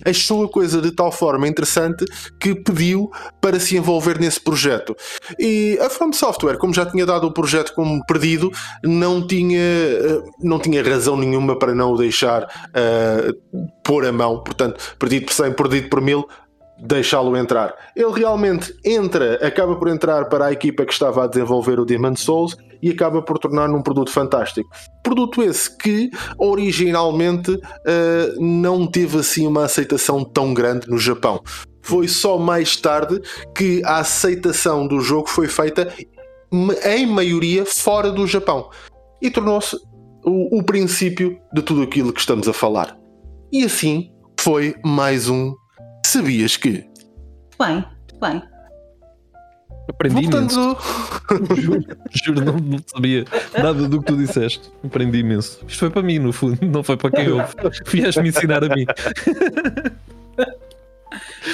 achou 0.05 0.45
a 0.45 0.49
coisa 0.49 0.81
de 0.81 0.91
tal 0.91 1.11
forma 1.13 1.49
interessante 1.49 2.05
que 2.39 2.55
pediu 2.55 3.11
para 3.41 3.59
se 3.59 3.77
envolver 3.77 4.19
nesse 4.19 4.41
projeto. 4.41 4.97
E 5.39 5.79
a 5.81 5.91
From 5.91 6.13
Software, 6.13 6.59
como 6.59 6.75
já 6.75 6.87
tinha 6.87 7.07
dado 7.07 7.27
o 7.27 7.33
projeto 7.33 7.73
como 7.75 8.05
perdido, 8.07 8.51
não 8.83 9.27
tinha, 9.27 9.61
eh, 9.61 10.23
não 10.41 10.59
tinha 10.59 10.83
razão 10.83 11.17
nenhuma 11.17 11.59
para 11.59 11.75
não 11.75 11.93
o 11.93 11.97
deixar 11.97 12.45
uh, 12.45 13.71
pôr 13.85 14.07
a 14.07 14.13
mão. 14.13 14.43
Portanto, 14.43 14.97
perdido 14.99 15.27
por 15.27 15.35
100, 15.35 15.53
perdido 15.53 15.89
por 15.89 16.01
mil, 16.01 16.29
deixá-lo 16.79 17.37
entrar. 17.37 17.75
Ele 17.95 18.13
realmente 18.13 18.75
entra, 18.85 19.35
acaba 19.47 19.77
por 19.77 19.89
entrar 19.89 20.27
para 20.27 20.47
a 20.47 20.53
equipa 20.53 20.85
que 20.85 20.93
estava 20.93 21.25
a 21.25 21.27
desenvolver 21.27 21.79
o 21.79 21.85
Demon 21.85 22.17
Souls 22.17 22.57
e 22.83 22.91
acaba 22.91 23.23
por 23.23 23.39
tornar 23.39 23.69
num 23.69 23.83
produto 23.83 24.11
fantástico. 24.11 24.69
Produto 25.03 25.43
esse 25.43 25.77
que 25.77 26.11
originalmente 26.39 27.53
uh, 27.53 27.61
não 28.39 28.87
teve 28.87 29.19
assim 29.19 29.47
uma 29.47 29.65
aceitação 29.65 30.25
tão 30.25 30.55
grande 30.55 30.89
no 30.89 30.99
Japão. 30.99 31.41
Foi 31.83 32.07
só 32.09 32.39
mais 32.39 32.77
tarde 32.77 33.21
que 33.57 33.83
a 33.85 33.99
aceitação 33.99 34.87
do 34.87 35.01
jogo 35.01 35.29
foi 35.29 35.49
feita 35.49 35.93
em 36.85 37.07
maioria 37.07 37.65
fora 37.65 38.11
do 38.11 38.27
Japão 38.27 38.69
e 39.23 39.31
tornou-se 39.31 39.77
o, 40.25 40.59
o 40.59 40.63
princípio 40.63 41.39
de 41.55 41.63
tudo 41.63 41.83
aquilo 41.83 42.13
que 42.13 42.21
estamos 42.21 42.49
a 42.49 42.53
falar. 42.53 42.97
E 43.53 43.65
assim 43.65 44.11
foi 44.39 44.75
mais 44.85 45.29
um 45.29 45.55
Sabias 46.05 46.57
que? 46.57 46.85
Bem, 47.59 47.85
bem. 48.21 48.43
Aprendi 49.91 50.23
Voltando... 50.23 50.53
imenso. 50.53 50.77
juro, 51.61 51.85
juro 52.13 52.45
não, 52.45 52.59
não, 52.59 52.79
sabia 52.87 53.25
nada 53.53 53.89
do 53.89 54.01
que 54.01 54.07
tu 54.07 54.17
disseste. 54.17 54.71
Aprendi 54.85 55.19
imenso. 55.19 55.59
Isto 55.67 55.81
foi 55.81 55.91
para 55.91 56.03
mim, 56.03 56.19
no 56.19 56.33
fundo, 56.33 56.59
não 56.63 56.83
foi 56.83 56.97
para 56.97 57.11
quem 57.11 57.31
ouve. 57.31 57.53
Vieste-me 57.87 58.29
ensinar 58.29 58.63
a 58.65 58.69
mim. 58.75 58.87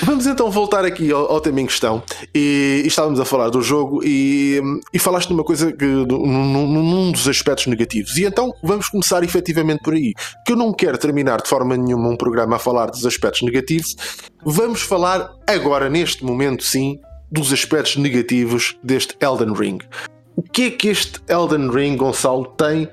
Vamos 0.02 0.26
então 0.26 0.50
voltar 0.50 0.84
aqui 0.84 1.10
ao, 1.10 1.32
ao 1.32 1.40
tema 1.40 1.62
em 1.62 1.66
questão. 1.66 2.02
E, 2.34 2.82
e, 2.84 2.86
estávamos 2.86 3.18
a 3.18 3.24
falar 3.24 3.48
do 3.48 3.62
jogo 3.62 4.02
e, 4.04 4.60
e 4.92 4.98
falaste 4.98 5.30
numa 5.30 5.42
coisa 5.42 5.72
que 5.72 5.84
num, 5.84 6.66
num, 6.66 7.12
dos 7.12 7.26
aspectos 7.26 7.66
negativos. 7.66 8.16
E 8.18 8.24
então 8.24 8.52
vamos 8.62 8.88
começar 8.90 9.24
efetivamente 9.24 9.80
por 9.82 9.94
aí. 9.94 10.12
Que 10.44 10.52
eu 10.52 10.56
não 10.56 10.74
quero 10.74 10.98
terminar 10.98 11.40
de 11.40 11.48
forma 11.48 11.74
nenhuma 11.76 12.10
um 12.10 12.16
programa 12.16 12.56
a 12.56 12.58
falar 12.58 12.86
dos 12.90 13.06
aspectos 13.06 13.42
negativos. 13.42 13.96
Vamos 14.44 14.82
falar 14.82 15.30
agora, 15.46 15.88
neste 15.88 16.22
momento, 16.24 16.62
sim, 16.62 17.00
dos 17.30 17.52
aspectos 17.52 17.96
negativos 17.96 18.76
deste 18.82 19.16
Elden 19.20 19.54
Ring. 19.54 19.78
O 20.36 20.42
que 20.42 20.64
é 20.64 20.70
que 20.70 20.88
este 20.88 21.20
Elden 21.28 21.70
Ring, 21.70 21.96
Gonçalo, 21.96 22.46
tem 22.56 22.88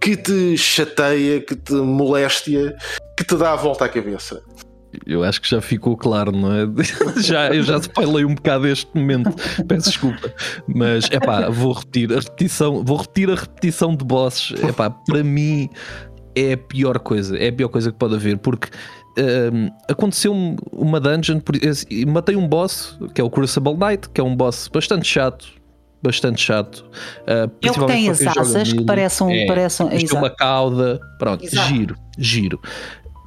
que 0.00 0.16
te 0.16 0.56
chateia, 0.56 1.40
que 1.40 1.56
te 1.56 1.72
molestia, 1.72 2.76
que 3.16 3.24
te 3.24 3.36
dá 3.36 3.52
a 3.52 3.56
volta 3.56 3.86
à 3.86 3.88
cabeça? 3.88 4.42
Eu 5.06 5.24
acho 5.24 5.40
que 5.40 5.48
já 5.48 5.60
ficou 5.60 5.96
claro, 5.96 6.30
não 6.30 6.52
é? 6.52 6.66
já, 7.20 7.48
eu 7.48 7.62
já 7.62 7.78
spoilei 7.78 8.24
um 8.24 8.34
bocado 8.34 8.66
este 8.66 8.88
momento, 8.94 9.34
peço 9.66 9.88
desculpa. 9.88 10.32
Mas 10.68 11.08
é 11.10 11.18
pá, 11.18 11.48
vou 11.48 11.72
repetir 11.72 12.12
a 12.12 12.20
repetição, 12.20 12.84
vou 12.84 12.98
repetir 12.98 13.30
a 13.30 13.34
repetição 13.34 13.96
de 13.96 14.04
bosses. 14.04 14.52
É 14.62 14.72
pá, 14.72 14.90
para 14.90 15.24
mim 15.24 15.68
é 16.36 16.52
a 16.52 16.58
pior 16.58 16.98
coisa, 16.98 17.36
é 17.36 17.48
a 17.48 17.52
pior 17.52 17.68
coisa 17.68 17.90
que 17.90 17.98
pode 17.98 18.14
haver, 18.14 18.38
porque 18.38 18.68
um, 19.18 19.70
aconteceu 19.88 20.34
uma 20.72 21.00
dungeon, 21.00 21.40
matei 22.06 22.36
um 22.36 22.46
boss 22.46 22.98
que 23.14 23.20
é 23.20 23.24
o 23.24 23.30
Crucible 23.30 23.76
Knight, 23.76 24.08
que 24.10 24.20
é 24.20 24.24
um 24.24 24.34
boss 24.34 24.68
bastante 24.68 25.06
chato, 25.06 25.46
bastante 26.02 26.42
chato. 26.42 26.84
Uh, 27.22 27.50
Ele 27.62 27.72
que 27.72 27.86
tem 27.86 28.08
as 28.10 28.26
asas 28.26 28.72
que 28.72 28.84
parecem. 28.84 29.44
É, 29.44 29.46
parecem 29.46 29.88
é, 29.90 30.18
uma 30.18 30.30
cauda, 30.30 31.00
pronto, 31.18 31.44
exato. 31.44 31.68
giro, 31.68 31.96
giro 32.18 32.60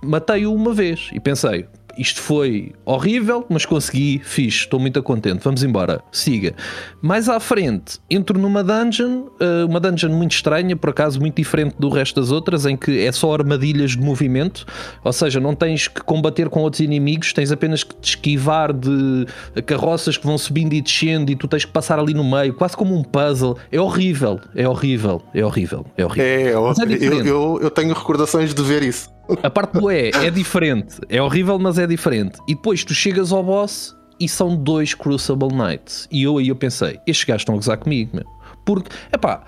matei-o 0.04 0.54
uma 0.54 0.74
vez 0.74 1.10
e 1.14 1.20
pensei, 1.20 1.68
isto 1.98 2.22
foi 2.22 2.74
horrível, 2.86 3.46
mas 3.50 3.66
consegui, 3.66 4.22
fiz, 4.24 4.54
estou 4.56 4.80
muito 4.80 5.02
contente, 5.04 5.42
vamos 5.44 5.64
embora, 5.64 6.02
siga. 6.12 6.54
Mais 7.02 7.30
à 7.30 7.40
frente, 7.40 8.00
entro 8.10 8.40
numa 8.40 8.64
dungeon, 8.64 9.26
eh, 9.40 9.66
uma 9.66 9.80
dungeon 9.80 10.12
muito 10.12 10.34
estranha, 10.34 10.76
por 10.76 10.90
acaso 10.90 11.20
muito 11.20 11.36
diferente 11.36 11.76
do 11.80 11.90
resto 11.90 12.20
das 12.20 12.32
outras, 12.32 12.66
em 12.66 12.76
que 12.76 13.00
é 13.00 13.12
só 13.12 13.34
armadilhas 13.34 13.92
de 13.92 14.00
movimento, 14.00 14.66
ou 15.04 15.14
seja, 15.14 15.40
não 15.40 15.56
tens 15.56 15.88
que 15.88 16.02
combater 16.02 16.50
com 16.50 16.62
outros 16.62 16.80
inimigos, 16.80 17.34
tens 17.34 17.52
apenas 17.52 17.84
que 17.84 17.96
te 17.96 18.10
esquivar 18.10 18.74
de 18.74 19.26
carroças 19.66 20.18
que 20.18 20.26
vão 20.26 20.38
subindo 20.38 20.74
e 20.74 20.82
descendo 20.82 21.32
e 21.32 21.36
tu 21.36 21.48
tens 21.48 21.66
que 21.66 21.72
passar 21.72 22.00
ali 22.00 22.14
no 22.14 22.24
meio, 22.24 22.54
quase 22.54 22.76
como 22.76 22.96
um 22.96 23.04
puzzle. 23.04 23.58
É 23.72 23.80
horrível, 23.80 24.40
é 24.56 24.68
horrível, 24.68 25.22
é 25.34 25.46
horrível, 25.46 25.86
é 25.98 26.06
horrível. 26.06 26.26
É, 26.26 26.42
é, 26.42 26.52
é 26.52 27.08
eu, 27.08 27.26
eu, 27.26 27.60
eu 27.64 27.72
tenho 27.72 27.94
recordações 27.94 28.54
de 28.54 28.62
ver 28.62 28.84
isso. 28.84 29.17
A 29.44 29.50
parte 29.50 29.74
do 29.74 29.90
é 29.90 30.10
é 30.10 30.30
diferente, 30.30 31.00
é 31.10 31.22
horrível, 31.22 31.60
mas 31.60 31.78
é 31.78 31.86
diferente. 31.86 32.40
E 32.48 32.56
depois 32.56 32.84
tu 32.84 32.94
chegas 32.94 33.32
ao 33.32 33.44
boss 33.44 33.96
e 34.20 34.28
são 34.28 34.56
dois 34.56 34.94
Crucible 34.94 35.50
Knights. 35.54 36.08
E 36.12 36.24
eu 36.24 36.38
aí 36.38 36.48
eu 36.48 36.56
pensei, 36.56 37.00
estes 37.06 37.26
gajos 37.26 37.42
estão 37.42 37.56
a 37.56 37.58
gozar 37.58 37.78
comigo, 37.78 38.16
meu. 38.16 38.26
Porque, 38.66 38.90
epá, 39.14 39.44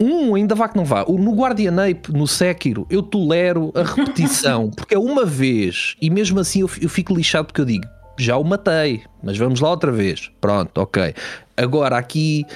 um 0.00 0.34
ainda 0.34 0.54
vá 0.54 0.68
que 0.68 0.76
não 0.76 0.84
vá. 0.84 1.04
No 1.04 1.34
Guardian 1.34 1.76
Ape, 1.90 2.12
no 2.12 2.26
Sekiro, 2.26 2.86
eu 2.90 3.02
tolero 3.02 3.70
a 3.74 3.82
repetição, 3.82 4.70
porque 4.74 4.94
é 4.94 4.98
uma 4.98 5.24
vez, 5.24 5.94
e 6.00 6.08
mesmo 6.08 6.40
assim 6.40 6.60
eu, 6.60 6.70
eu 6.80 6.88
fico 6.88 7.14
lixado 7.14 7.46
porque 7.46 7.60
eu 7.60 7.66
digo, 7.66 7.86
já 8.18 8.36
o 8.36 8.44
matei, 8.44 9.02
mas 9.22 9.36
vamos 9.36 9.60
lá 9.60 9.70
outra 9.70 9.92
vez. 9.92 10.30
Pronto, 10.40 10.78
ok. 10.78 11.14
Agora 11.56 11.96
aqui 11.96 12.46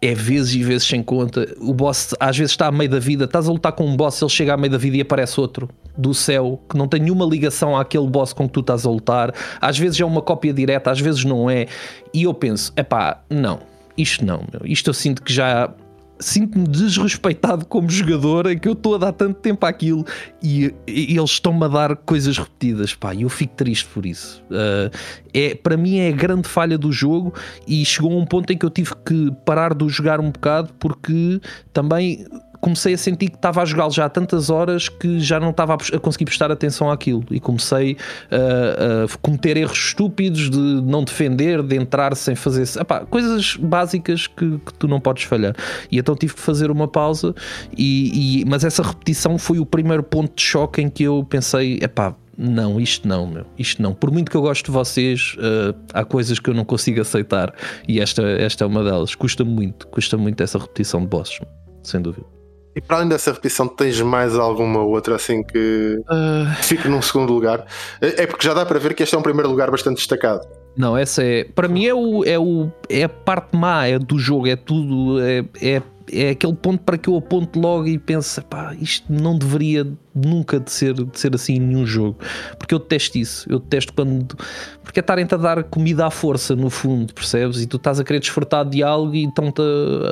é 0.00 0.14
vezes 0.14 0.54
e 0.54 0.62
vezes 0.62 0.86
sem 0.86 1.02
conta. 1.02 1.54
O 1.58 1.72
boss 1.72 2.14
às 2.20 2.36
vezes 2.36 2.52
está 2.52 2.66
a 2.66 2.72
meio 2.72 2.90
da 2.90 2.98
vida, 2.98 3.24
estás 3.24 3.48
a 3.48 3.52
lutar 3.52 3.72
com 3.72 3.86
um 3.86 3.96
boss, 3.96 4.20
ele 4.20 4.30
chega 4.30 4.54
a 4.54 4.56
meio 4.56 4.70
da 4.70 4.78
vida 4.78 4.96
e 4.96 5.00
aparece 5.00 5.40
outro 5.40 5.68
do 5.96 6.12
céu 6.12 6.60
que 6.68 6.76
não 6.76 6.86
tem 6.86 7.00
nenhuma 7.00 7.24
ligação 7.24 7.76
àquele 7.76 8.06
boss 8.06 8.32
com 8.32 8.46
que 8.46 8.52
tu 8.52 8.60
estás 8.60 8.84
a 8.84 8.90
lutar. 8.90 9.32
Às 9.60 9.78
vezes 9.78 10.00
é 10.00 10.04
uma 10.04 10.20
cópia 10.20 10.52
direta, 10.52 10.90
às 10.90 11.00
vezes 11.00 11.24
não 11.24 11.48
é. 11.48 11.66
E 12.12 12.24
eu 12.24 12.34
penso, 12.34 12.72
é 12.76 12.82
pá, 12.82 13.22
não, 13.30 13.60
isto 13.96 14.24
não, 14.24 14.44
meu. 14.52 14.62
Isto 14.64 14.90
eu 14.90 14.94
sinto 14.94 15.22
que 15.22 15.32
já 15.32 15.72
sinto-me 16.18 16.66
desrespeitado 16.66 17.66
como 17.66 17.90
jogador 17.90 18.50
em 18.50 18.58
que 18.58 18.68
eu 18.68 18.72
estou 18.72 18.94
a 18.94 18.98
dar 18.98 19.12
tanto 19.12 19.40
tempo 19.40 19.64
àquilo 19.66 20.04
e, 20.42 20.74
e 20.86 21.16
eles 21.16 21.30
estão-me 21.30 21.64
a 21.64 21.68
dar 21.68 21.96
coisas 21.96 22.38
repetidas, 22.38 22.94
pá, 22.94 23.14
e 23.14 23.22
eu 23.22 23.28
fico 23.28 23.54
triste 23.54 23.86
por 23.86 24.06
isso. 24.06 24.42
Uh, 24.50 24.90
é, 25.34 25.54
para 25.54 25.76
mim 25.76 25.98
é 25.98 26.08
a 26.08 26.12
grande 26.12 26.48
falha 26.48 26.78
do 26.78 26.90
jogo 26.90 27.34
e 27.66 27.84
chegou 27.84 28.12
a 28.12 28.16
um 28.16 28.24
ponto 28.24 28.52
em 28.52 28.56
que 28.56 28.64
eu 28.64 28.70
tive 28.70 28.92
que 29.04 29.30
parar 29.44 29.74
de 29.74 29.86
jogar 29.88 30.20
um 30.20 30.30
bocado 30.30 30.72
porque 30.78 31.40
também 31.72 32.26
comecei 32.60 32.94
a 32.94 32.98
sentir 32.98 33.30
que 33.30 33.36
estava 33.36 33.62
a 33.62 33.64
jogá-lo 33.64 33.92
já 33.92 34.06
há 34.06 34.08
tantas 34.08 34.50
horas 34.50 34.88
que 34.88 35.20
já 35.20 35.38
não 35.40 35.50
estava 35.50 35.74
a 35.74 35.98
conseguir 35.98 36.24
prestar 36.24 36.50
atenção 36.50 36.90
àquilo 36.90 37.24
e 37.30 37.40
comecei 37.40 37.96
a, 38.30 39.04
a 39.04 39.18
cometer 39.20 39.56
erros 39.56 39.78
estúpidos 39.78 40.50
de 40.50 40.58
não 40.58 41.04
defender, 41.04 41.62
de 41.62 41.76
entrar 41.76 42.14
sem 42.16 42.34
fazer 42.34 42.64
epá, 42.80 43.00
coisas 43.00 43.56
básicas 43.56 44.26
que, 44.26 44.58
que, 44.58 44.74
tu 44.74 44.88
não 44.88 45.00
podes 45.00 45.24
falhar. 45.24 45.54
E 45.90 45.98
então 45.98 46.14
tive 46.14 46.34
que 46.34 46.40
fazer 46.40 46.70
uma 46.70 46.88
pausa, 46.88 47.34
e, 47.76 48.40
e, 48.40 48.44
mas 48.44 48.64
essa 48.64 48.82
repetição 48.82 49.38
foi 49.38 49.58
o 49.58 49.66
primeiro 49.66 50.02
ponto 50.02 50.34
de 50.34 50.42
choque 50.42 50.80
em 50.80 50.88
que 50.88 51.04
eu 51.04 51.26
pensei: 51.28 51.78
epá, 51.82 52.14
não, 52.36 52.78
isto 52.78 53.08
não, 53.08 53.26
meu, 53.26 53.46
isto 53.58 53.80
não. 53.80 53.94
Por 53.94 54.10
muito 54.10 54.30
que 54.30 54.36
eu 54.36 54.42
gosto 54.42 54.66
de 54.66 54.70
vocês, 54.70 55.36
uh, 55.38 55.74
há 55.92 56.04
coisas 56.04 56.38
que 56.38 56.50
eu 56.50 56.54
não 56.54 56.64
consigo 56.64 57.00
aceitar 57.00 57.54
e 57.88 58.00
esta, 58.00 58.22
esta 58.22 58.64
é 58.64 58.66
uma 58.66 58.84
delas. 58.84 59.14
Custa 59.14 59.44
muito, 59.44 59.86
custa 59.88 60.16
muito 60.18 60.42
essa 60.42 60.58
repetição 60.58 61.00
de 61.00 61.06
bosses, 61.06 61.40
sem 61.82 62.00
dúvida. 62.00 62.35
E 62.76 62.80
para 62.82 62.98
além 62.98 63.08
dessa 63.08 63.32
repetição, 63.32 63.66
tens 63.66 63.98
mais 64.02 64.38
alguma 64.38 64.82
outra 64.82 65.16
assim 65.16 65.42
que 65.42 65.96
uh... 66.00 66.62
fique 66.62 66.86
num 66.88 67.00
segundo 67.00 67.32
lugar? 67.32 67.64
É 68.02 68.26
porque 68.26 68.46
já 68.46 68.52
dá 68.52 68.66
para 68.66 68.78
ver 68.78 68.92
que 68.92 69.02
este 69.02 69.14
é 69.14 69.18
um 69.18 69.22
primeiro 69.22 69.48
lugar 69.48 69.70
bastante 69.70 69.96
destacado. 69.96 70.46
Não, 70.76 70.94
essa 70.94 71.24
é. 71.24 71.44
Para 71.44 71.68
mim 71.68 71.86
é, 71.86 71.94
o, 71.94 72.22
é, 72.22 72.38
o, 72.38 72.70
é 72.90 73.04
a 73.04 73.08
parte 73.08 73.56
má 73.56 73.86
é 73.86 73.98
do 73.98 74.18
jogo, 74.18 74.46
é 74.46 74.56
tudo. 74.56 75.18
É, 75.22 75.42
é, 75.62 75.82
é 76.12 76.30
aquele 76.30 76.54
ponto 76.54 76.84
para 76.84 76.98
que 76.98 77.08
eu 77.08 77.16
aponto 77.16 77.58
logo 77.58 77.86
e 77.86 77.98
penso, 77.98 78.42
pá, 78.42 78.76
isto 78.78 79.10
não 79.10 79.38
deveria 79.38 79.86
nunca 80.16 80.58
de 80.58 80.70
ser, 80.70 80.94
de 80.94 81.18
ser 81.18 81.34
assim 81.34 81.54
em 81.54 81.60
nenhum 81.60 81.86
jogo. 81.86 82.18
Porque 82.58 82.74
eu 82.74 82.78
detesto 82.78 83.18
isso. 83.18 83.46
Eu 83.50 83.58
detesto 83.58 83.92
quando. 83.92 84.36
Porque 84.82 85.00
é 85.00 85.02
estarem-te 85.02 85.34
a 85.34 85.38
dar 85.38 85.64
comida 85.64 86.06
à 86.06 86.10
força, 86.10 86.54
no 86.56 86.70
fundo, 86.70 87.12
percebes? 87.12 87.60
E 87.60 87.66
tu 87.66 87.76
estás 87.76 88.00
a 88.00 88.04
querer 88.04 88.20
desfrutar 88.20 88.64
de 88.64 88.82
algo 88.82 89.14
e 89.14 89.24
estão-te 89.24 89.60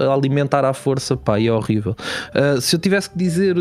a 0.01 0.13
alimentar 0.13 0.65
à 0.65 0.73
força, 0.73 1.17
pá, 1.17 1.39
e 1.39 1.47
é 1.47 1.53
horrível. 1.53 1.97
Uh, 2.35 2.61
se 2.61 2.75
eu 2.77 2.81
tivesse 2.81 3.09
que 3.09 3.17
dizer 3.17 3.57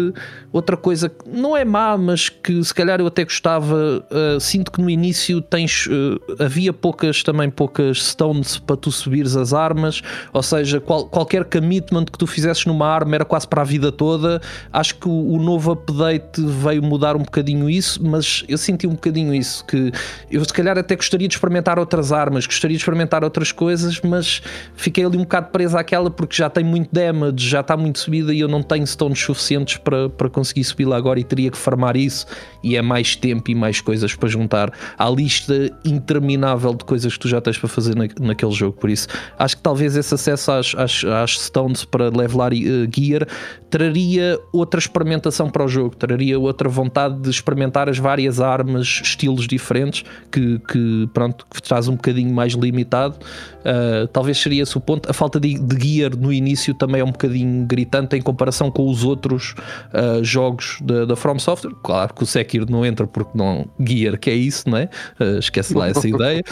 outra 0.52 0.76
coisa 0.76 1.10
que 1.10 1.30
não 1.30 1.56
é 1.56 1.64
má, 1.64 1.98
mas 1.98 2.30
que 2.30 2.64
se 2.64 2.74
calhar 2.74 3.00
eu 3.00 3.08
até 3.08 3.24
gostava, 3.24 3.76
uh, 3.76 4.40
sinto 4.40 4.72
que 4.72 4.82
no 4.82 4.90
início 4.90 5.40
tens. 5.42 5.88
Uh, 5.88 6.20
havia 6.40 6.74
poucas, 6.74 7.22
também 7.24 7.50
poucas 7.50 8.04
stones 8.04 8.58
para 8.58 8.76
tu 8.76 8.92
subires 8.92 9.36
as 9.36 9.54
armas, 9.54 10.02
ou 10.34 10.42
seja, 10.42 10.80
qual, 10.80 11.06
qualquer 11.06 11.46
commitment 11.46 12.06
que 12.06 12.18
tu 12.18 12.26
fizesses 12.26 12.66
numa 12.66 12.88
arma 12.88 13.16
era 13.16 13.26
quase 13.26 13.48
para 13.48 13.62
a 13.62 13.66
vida 13.66 13.92
toda. 13.92 14.42
Acho 14.72 14.96
que 14.96 15.08
o, 15.08 15.34
o 15.34 15.40
novo 15.40 15.72
update 15.72 16.33
veio 16.42 16.82
mudar 16.82 17.16
um 17.16 17.24
bocadinho 17.24 17.70
isso, 17.70 18.04
mas 18.04 18.44
eu 18.48 18.58
senti 18.58 18.88
um 18.88 18.92
bocadinho 18.92 19.34
isso, 19.34 19.64
que 19.66 19.92
eu 20.32 20.44
se 20.44 20.54
calhar 20.54 20.78
até 20.78 20.96
gostaria 20.96 21.28
de 21.28 21.36
experimentar 21.36 21.80
outras 21.80 22.12
armas, 22.12 22.46
gostaria 22.46 22.76
de 22.76 22.82
experimentar 22.82 23.24
outras 23.24 23.52
coisas, 23.52 24.00
mas 24.02 24.42
fiquei 24.76 25.06
ali 25.06 25.18
um 25.18 25.22
bocado 25.22 25.52
preso 25.52 25.78
àquela 25.78 26.10
porque 26.10 26.36
já 26.36 26.50
tem 26.50 26.64
muito 26.64 26.90
damage, 26.92 27.48
já 27.48 27.62
está 27.62 27.76
muito 27.78 28.00
subida 28.00 28.34
e 28.34 28.40
eu 28.40 28.48
não 28.48 28.62
tenho 28.62 28.86
stones 28.86 29.20
suficientes 29.20 29.78
para, 29.78 30.10
para 30.10 30.30
conseguir 30.30 30.64
subir 30.64 30.86
lá 30.86 30.98
agora 30.98 31.20
e 31.20 31.24
teria 31.24 31.52
que 31.52 31.58
farmar 31.58 31.96
isso 31.96 32.26
e 32.64 32.76
é 32.76 32.82
mais 32.82 33.16
tempo 33.16 33.52
e 33.52 33.56
mais 33.56 33.82
coisas 33.82 34.16
para 34.16 34.30
juntar 34.30 34.72
à 34.98 35.10
lista 35.10 35.72
interminável 35.84 36.74
de 36.74 36.86
coisas 36.86 37.14
que 37.14 37.20
tu 37.20 37.28
já 37.28 37.42
tens 37.42 37.58
para 37.58 37.70
fazer 37.70 37.96
na, 37.96 38.08
naquele 38.20 38.52
jogo. 38.52 38.78
Por 38.78 38.90
isso, 38.90 39.08
acho 39.38 39.58
que 39.58 39.64
talvez 39.64 39.96
esse 39.96 40.14
acesso 40.14 40.52
às, 40.52 40.76
às, 40.76 41.04
às 41.04 41.40
stones 41.40 41.86
para 41.86 42.10
levelar 42.10 42.54
uh, 42.54 42.90
gear 42.96 43.28
traria 43.70 44.40
outra 44.52 44.80
experimentação 44.80 45.50
para 45.50 45.66
o 45.66 45.68
jogo, 45.68 45.96
traria 45.96 46.23
outra 46.34 46.70
vontade 46.70 47.20
de 47.20 47.30
experimentar 47.30 47.90
as 47.90 47.98
várias 47.98 48.40
armas, 48.40 49.02
estilos 49.04 49.48
diferentes, 49.48 50.04
que, 50.32 50.60
que 50.60 51.10
pronto, 51.14 51.46
que 51.52 51.62
traz 51.62 51.88
um 51.88 51.96
bocadinho 51.96 52.34
mais 52.34 52.54
limitado. 52.54 53.16
Uh, 53.64 54.08
talvez 54.08 54.38
seria 54.38 54.64
esse 54.64 54.78
o 54.78 54.82
ponto. 54.82 55.10
A 55.10 55.14
falta 55.14 55.40
de, 55.40 55.58
de, 55.58 55.88
gear 55.88 56.16
no 56.16 56.32
início 56.32 56.74
também 56.74 57.02
é 57.02 57.04
um 57.04 57.12
bocadinho 57.12 57.66
gritante 57.66 58.16
em 58.16 58.22
comparação 58.22 58.70
com 58.70 58.90
os 58.90 59.04
outros 59.04 59.56
uh, 59.94 60.24
jogos 60.24 60.78
da, 60.82 61.06
da 61.06 61.16
From 61.16 61.40
Software. 61.40 61.74
Claro 61.82 62.14
que 62.14 62.24
o 62.24 62.26
Sekiro 62.26 62.66
não 62.70 62.86
entra 62.86 63.08
porque 63.08 63.38
não 63.38 63.66
gear 63.80 64.18
que 64.18 64.30
é 64.30 64.36
isso, 64.36 64.70
não 64.70 64.78
é? 64.78 64.90
Uh, 65.20 65.40
esquece 65.40 65.74
lá 65.74 65.88
essa 65.88 66.08
ideia. 66.08 66.44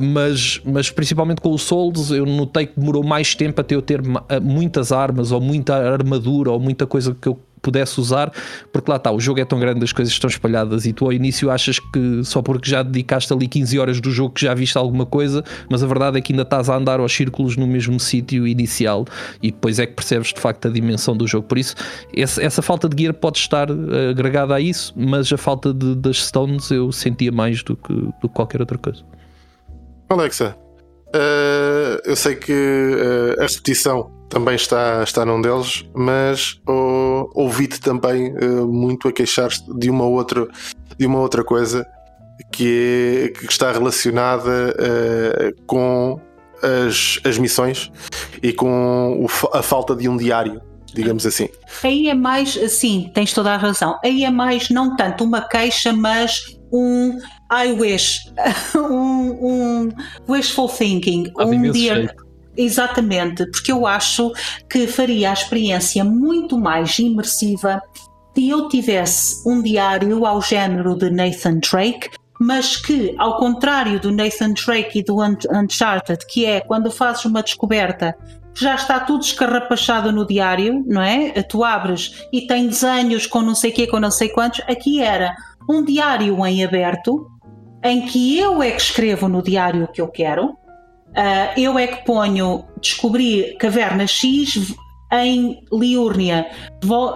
mas, 0.00 0.60
mas 0.64 0.90
principalmente 0.90 1.40
com 1.40 1.50
o 1.50 1.58
Souls, 1.58 2.10
eu 2.10 2.26
notei 2.26 2.66
que 2.66 2.78
demorou 2.78 3.04
mais 3.04 3.34
tempo 3.34 3.60
até 3.60 3.74
eu 3.74 3.82
ter 3.82 4.00
muitas 4.42 4.92
armas 4.92 5.32
ou 5.32 5.40
muita 5.40 5.76
armadura 5.76 6.50
ou 6.50 6.58
muita 6.58 6.86
coisa 6.86 7.14
que 7.14 7.28
eu 7.28 7.38
pudesse 7.66 8.00
usar, 8.00 8.32
porque 8.72 8.88
lá 8.88 8.96
está, 8.96 9.10
o 9.10 9.18
jogo 9.18 9.40
é 9.40 9.44
tão 9.44 9.58
grande, 9.58 9.82
as 9.82 9.92
coisas 9.92 10.14
estão 10.14 10.30
espalhadas 10.30 10.86
e 10.86 10.92
tu 10.92 11.04
ao 11.04 11.12
início 11.12 11.50
achas 11.50 11.80
que 11.80 12.22
só 12.24 12.40
porque 12.40 12.70
já 12.70 12.80
dedicaste 12.80 13.32
ali 13.32 13.48
15 13.48 13.78
horas 13.80 14.00
do 14.00 14.12
jogo 14.12 14.34
que 14.34 14.42
já 14.42 14.54
viste 14.54 14.78
alguma 14.78 15.04
coisa, 15.04 15.42
mas 15.68 15.82
a 15.82 15.86
verdade 15.86 16.16
é 16.16 16.20
que 16.20 16.32
ainda 16.32 16.44
estás 16.44 16.70
a 16.70 16.76
andar 16.76 17.00
aos 17.00 17.12
círculos 17.12 17.56
no 17.56 17.66
mesmo 17.66 17.98
sítio 17.98 18.46
inicial 18.46 19.04
e 19.42 19.50
depois 19.50 19.80
é 19.80 19.86
que 19.86 19.94
percebes 19.94 20.32
de 20.32 20.40
facto 20.40 20.68
a 20.68 20.70
dimensão 20.70 21.16
do 21.16 21.26
jogo. 21.26 21.48
Por 21.48 21.58
isso, 21.58 21.74
essa, 22.14 22.62
falta 22.62 22.88
de 22.88 23.02
gear 23.02 23.14
pode 23.14 23.38
estar 23.38 23.68
uh, 23.68 24.10
agregada 24.10 24.54
a 24.54 24.60
isso, 24.60 24.94
mas 24.96 25.32
a 25.32 25.36
falta 25.36 25.74
de, 25.74 25.96
das 25.96 26.24
stones 26.24 26.70
eu 26.70 26.92
sentia 26.92 27.32
mais 27.32 27.64
do 27.64 27.76
que, 27.76 27.92
do 27.92 28.28
que 28.28 28.34
qualquer 28.34 28.60
outra 28.60 28.78
coisa. 28.78 29.02
Alexa, 30.08 30.56
uh, 31.08 32.00
eu 32.04 32.14
sei 32.14 32.36
que 32.36 32.52
uh, 32.52 33.42
a 33.42 33.46
repetição 33.46 34.15
também 34.28 34.54
está, 34.54 35.02
está 35.02 35.24
num 35.24 35.40
deles, 35.40 35.84
mas 35.94 36.60
oh, 36.66 37.30
ouvi-te 37.34 37.80
também 37.80 38.34
uh, 38.34 38.66
muito 38.66 39.08
a 39.08 39.12
queixar-te 39.12 39.62
de 39.78 39.88
uma 39.90 40.04
outra 40.04 40.46
de 40.98 41.06
uma 41.06 41.20
outra 41.20 41.44
coisa 41.44 41.86
que, 42.50 43.24
é, 43.24 43.38
que 43.38 43.46
está 43.46 43.70
relacionada 43.72 44.74
uh, 44.74 45.62
com 45.66 46.20
as, 46.62 47.20
as 47.24 47.38
missões 47.38 47.90
e 48.42 48.52
com 48.52 49.24
o, 49.24 49.56
a 49.56 49.62
falta 49.62 49.94
de 49.94 50.08
um 50.08 50.16
diário, 50.16 50.60
digamos 50.94 51.26
assim. 51.26 51.48
Aí 51.82 52.08
é 52.08 52.14
mais, 52.14 52.58
sim, 52.72 53.10
tens 53.14 53.32
toda 53.32 53.52
a 53.52 53.56
razão. 53.56 53.98
Aí 54.02 54.24
é 54.24 54.30
mais 54.30 54.70
não 54.70 54.96
tanto 54.96 55.24
uma 55.24 55.42
queixa, 55.42 55.92
mas 55.92 56.56
um 56.72 57.18
I 57.52 57.72
wish, 57.72 58.20
um, 58.74 59.88
um 59.88 59.88
wishful 60.28 60.68
thinking, 60.68 61.32
um 61.38 61.70
dia. 61.70 62.14
Exatamente, 62.56 63.46
porque 63.50 63.70
eu 63.70 63.86
acho 63.86 64.32
que 64.68 64.86
faria 64.86 65.30
a 65.30 65.34
experiência 65.34 66.04
muito 66.04 66.58
mais 66.58 66.98
imersiva 66.98 67.82
se 68.34 68.48
eu 68.48 68.68
tivesse 68.68 69.48
um 69.48 69.62
diário 69.62 70.26
ao 70.26 70.42
género 70.42 70.94
de 70.94 71.10
Nathan 71.10 71.58
Drake, 71.58 72.10
mas 72.38 72.76
que, 72.76 73.14
ao 73.18 73.38
contrário 73.38 73.98
do 73.98 74.12
Nathan 74.12 74.52
Drake 74.52 74.98
e 74.98 75.02
do 75.02 75.16
Uncharted, 75.22 76.26
que 76.26 76.44
é 76.44 76.60
quando 76.60 76.90
fazes 76.90 77.24
uma 77.24 77.42
descoberta, 77.42 78.14
já 78.54 78.74
está 78.74 79.00
tudo 79.00 79.22
escarrapachado 79.22 80.12
no 80.12 80.26
diário, 80.26 80.82
não 80.86 81.02
é? 81.02 81.30
Tu 81.42 81.62
abres 81.62 82.26
e 82.32 82.46
tem 82.46 82.66
desenhos 82.66 83.26
com 83.26 83.42
não 83.42 83.54
sei 83.54 83.70
quê, 83.70 83.86
com 83.86 84.00
não 84.00 84.10
sei 84.10 84.28
quantos. 84.28 84.60
Aqui 84.68 85.02
era 85.02 85.34
um 85.68 85.84
diário 85.84 86.44
em 86.46 86.64
aberto, 86.64 87.26
em 87.82 88.06
que 88.06 88.38
eu 88.38 88.62
é 88.62 88.70
que 88.70 88.80
escrevo 88.80 89.28
no 89.28 89.42
diário 89.42 89.84
o 89.84 89.88
que 89.88 90.00
eu 90.00 90.08
quero, 90.08 90.56
Uh, 91.16 91.58
eu 91.58 91.78
é 91.78 91.86
que 91.86 92.04
ponho 92.04 92.64
descobrir 92.80 93.56
caverna 93.56 94.06
X 94.06 94.74
em 95.10 95.62
Liurnia 95.72 96.46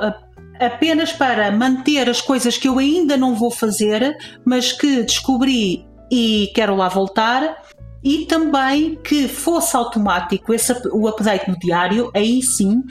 ah, 0.01 0.17
apenas 0.59 1.13
para 1.13 1.51
manter 1.51 2.09
as 2.09 2.21
coisas 2.21 2.57
que 2.57 2.67
eu 2.67 2.79
ainda 2.79 3.17
não 3.17 3.35
vou 3.35 3.51
fazer, 3.51 4.17
mas 4.45 4.73
que 4.73 5.03
descobri 5.03 5.85
e 6.11 6.51
quero 6.55 6.77
lá 6.77 6.89
voltar. 6.89 7.63
E 8.03 8.25
também 8.25 8.97
que 8.97 9.29
fosse 9.29 9.77
automático 9.77 10.55
esse, 10.55 10.73
o 10.91 11.07
update 11.07 11.51
no 11.51 11.59
diário, 11.59 12.11
aí 12.15 12.43
sim 12.43 12.83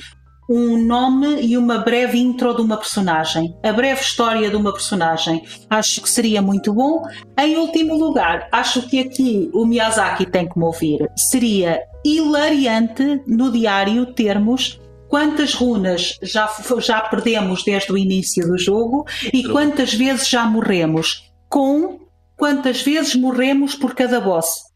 um 0.49 0.83
nome 0.83 1.41
e 1.41 1.55
uma 1.55 1.77
breve 1.77 2.17
intro 2.17 2.55
de 2.55 2.61
uma 2.61 2.75
personagem, 2.75 3.55
a 3.63 3.71
breve 3.71 4.01
história 4.01 4.49
de 4.49 4.55
uma 4.55 4.73
personagem. 4.73 5.43
Acho 5.69 6.01
que 6.01 6.09
seria 6.09 6.41
muito 6.41 6.73
bom. 6.73 7.03
Em 7.37 7.55
último 7.57 7.95
lugar, 7.95 8.47
acho 8.51 8.81
que 8.87 8.99
aqui 8.99 9.51
o 9.53 9.63
Miyazaki 9.65 10.25
tem 10.25 10.49
que 10.49 10.57
me 10.57 10.65
ouvir. 10.65 11.07
Seria 11.15 11.79
hilariante 12.03 13.21
no 13.27 13.51
diário 13.51 14.07
termos 14.07 14.81
quantas 15.07 15.53
runas 15.53 16.17
já, 16.21 16.49
já 16.79 17.01
perdemos 17.01 17.63
desde 17.63 17.91
o 17.91 17.97
início 17.97 18.47
do 18.47 18.57
jogo 18.57 19.05
e 19.31 19.43
quantas 19.43 19.93
vezes 19.93 20.27
já 20.27 20.45
morremos, 20.45 21.31
com 21.47 21.99
quantas 22.35 22.81
vezes 22.81 23.15
morremos 23.15 23.75
por 23.75 23.93
cada 23.93 24.19
boss. 24.19 24.68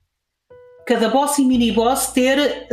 Cada 0.86 1.09
boss 1.09 1.38
e 1.39 1.45
mini-boss 1.45 2.11
ter 2.11 2.67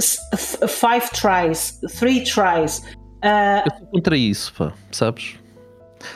five 0.69 1.09
tries, 1.11 1.79
three 1.99 2.25
tries. 2.25 2.79
Uh... 3.23 3.63
Eu 3.67 3.79
sou 3.79 3.87
contra 3.89 4.17
isso, 4.17 4.53
pá, 4.55 4.73
sabes? 4.91 5.37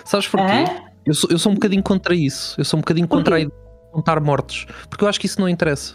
Sabes 0.05 0.27
porquê? 0.27 0.65
Eu 1.07 1.15
sou, 1.15 1.31
eu 1.31 1.39
sou 1.39 1.53
um 1.53 1.55
bocadinho 1.55 1.83
contra 1.83 2.15
isso. 2.15 2.59
Eu 2.59 2.65
sou 2.65 2.79
um 2.79 2.81
bocadinho 2.81 3.07
contra 3.07 3.37
a 3.37 3.41
ideia 3.41 3.51
de 3.51 3.93
contar 3.93 4.19
mortos. 4.21 4.67
Porque 4.89 5.05
eu 5.05 5.09
acho 5.09 5.21
que 5.21 5.27
isso 5.27 5.41
não 5.41 5.49
interessa. 5.49 5.95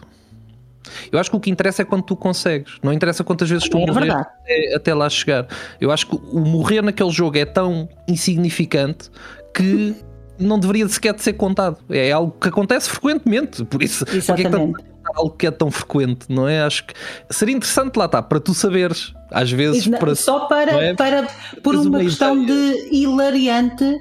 Eu 1.11 1.19
acho 1.19 1.29
que 1.29 1.35
o 1.35 1.39
que 1.39 1.49
interessa 1.49 1.81
é 1.81 1.85
quando 1.85 2.03
tu 2.03 2.15
consegues. 2.15 2.77
Não 2.83 2.93
interessa 2.93 3.23
quantas 3.23 3.49
vezes 3.49 3.67
tu 3.67 3.77
é 3.77 3.85
morres 3.85 4.09
até, 4.09 4.75
até, 4.75 4.93
lá 4.93 5.09
chegar. 5.09 5.47
Eu 5.81 5.91
acho 5.91 6.07
que 6.07 6.15
o 6.15 6.39
morrer 6.39 6.81
naquele 6.81 7.09
jogo 7.09 7.37
é 7.37 7.45
tão 7.45 7.89
insignificante 8.07 9.09
que 9.53 9.95
não 10.37 10.57
deveria 10.57 10.87
sequer 10.87 11.13
de 11.13 11.21
ser 11.21 11.33
contado. 11.33 11.77
É 11.89 12.11
algo 12.11 12.33
que 12.39 12.47
acontece 12.47 12.89
frequentemente. 12.89 13.65
Por 13.65 13.83
isso, 13.83 14.05
Exatamente. 14.07 14.51
Porque 14.51 14.81
é 14.81 14.93
que 14.93 14.98
algo 15.15 15.31
que 15.31 15.47
é 15.47 15.51
tão 15.51 15.71
frequente, 15.71 16.25
não 16.29 16.47
é? 16.47 16.61
Acho 16.61 16.85
que 16.85 16.93
seria 17.29 17.55
interessante 17.55 17.95
lá 17.97 18.05
está, 18.05 18.21
para 18.21 18.39
tu 18.39 18.53
saberes, 18.53 19.13
às 19.31 19.51
vezes. 19.51 19.87
Para, 19.87 20.15
só 20.15 20.41
para, 20.47 20.71
é? 20.71 20.93
para 20.93 21.27
por 21.63 21.75
uma, 21.75 21.85
uma 21.85 21.99
questão 21.99 22.43
de 22.43 22.89
hilariante 22.91 23.97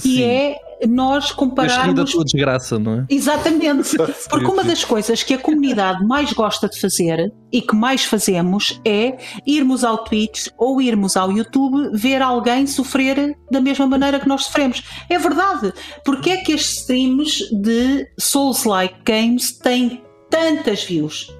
que 0.00 0.22
é 0.22 0.56
nós 0.88 1.30
compararmos. 1.32 1.94
da 1.94 2.04
tua 2.04 2.24
desgraça, 2.24 2.78
não 2.78 3.00
é? 3.00 3.06
Exatamente. 3.08 3.96
Porque 4.28 4.46
uma 4.46 4.64
das 4.64 4.84
coisas 4.84 5.22
que 5.22 5.34
a 5.34 5.38
comunidade 5.38 6.04
mais 6.06 6.32
gosta 6.32 6.68
de 6.68 6.80
fazer 6.80 7.32
e 7.52 7.60
que 7.60 7.74
mais 7.74 8.04
fazemos 8.04 8.80
é 8.84 9.18
irmos 9.46 9.84
ao 9.84 10.04
Twitch 10.04 10.48
ou 10.56 10.80
irmos 10.80 11.16
ao 11.16 11.30
YouTube 11.32 11.90
ver 11.92 12.22
alguém 12.22 12.66
sofrer 12.66 13.36
da 13.50 13.60
mesma 13.60 13.86
maneira 13.86 14.20
que 14.20 14.28
nós 14.28 14.44
sofremos. 14.44 14.82
É 15.08 15.18
verdade. 15.18 15.72
Porque 16.04 16.30
é 16.30 16.36
que 16.38 16.52
estes 16.52 16.80
streams 16.80 17.40
de 17.60 18.06
Souls-like 18.18 18.94
games 19.04 19.52
têm 19.58 20.02
tantas 20.30 20.84
views? 20.84 21.34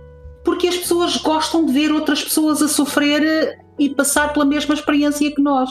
Porque 0.44 0.66
as 0.66 0.76
pessoas 0.76 1.16
gostam 1.16 1.64
de 1.64 1.72
ver 1.72 1.92
outras 1.92 2.22
pessoas 2.22 2.60
a 2.60 2.68
sofrer 2.68 3.58
e 3.78 3.88
passar 3.88 4.32
pela 4.32 4.44
mesma 4.44 4.74
experiência 4.74 5.34
que 5.34 5.40
nós 5.40 5.70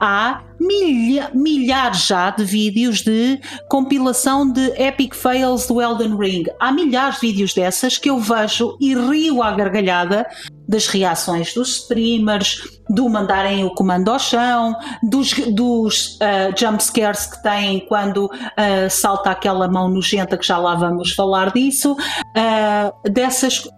há 0.00 0.42
milha, 0.58 1.30
milhares 1.34 2.06
já 2.06 2.30
de 2.30 2.42
vídeos 2.42 3.02
de 3.02 3.38
compilação 3.68 4.50
de 4.50 4.72
epic 4.80 5.14
fails 5.14 5.66
do 5.66 5.80
Elden 5.80 6.16
Ring. 6.16 6.44
Há 6.58 6.72
milhares 6.72 7.20
de 7.20 7.26
vídeos 7.28 7.52
dessas 7.52 7.98
que 7.98 8.08
eu 8.08 8.18
vejo 8.18 8.76
e 8.80 8.94
rio 8.94 9.42
à 9.42 9.52
gargalhada 9.52 10.26
das 10.70 10.86
reações 10.86 11.52
dos 11.52 11.80
streamers, 11.80 12.80
do 12.88 13.08
mandarem 13.08 13.64
o 13.64 13.70
comando 13.70 14.08
ao 14.08 14.20
chão, 14.20 14.76
dos, 15.02 15.34
dos 15.52 16.16
uh, 16.16 16.92
que 16.92 17.42
têm 17.42 17.80
quando 17.80 18.26
uh, 18.26 18.88
salta 18.88 19.30
aquela 19.30 19.66
mão 19.66 19.88
nojenta, 19.88 20.38
que 20.38 20.46
já 20.46 20.56
lá 20.58 20.76
vamos 20.76 21.12
falar 21.12 21.52
disso, 21.52 21.92
uh, 21.92 23.10
dessas, 23.10 23.68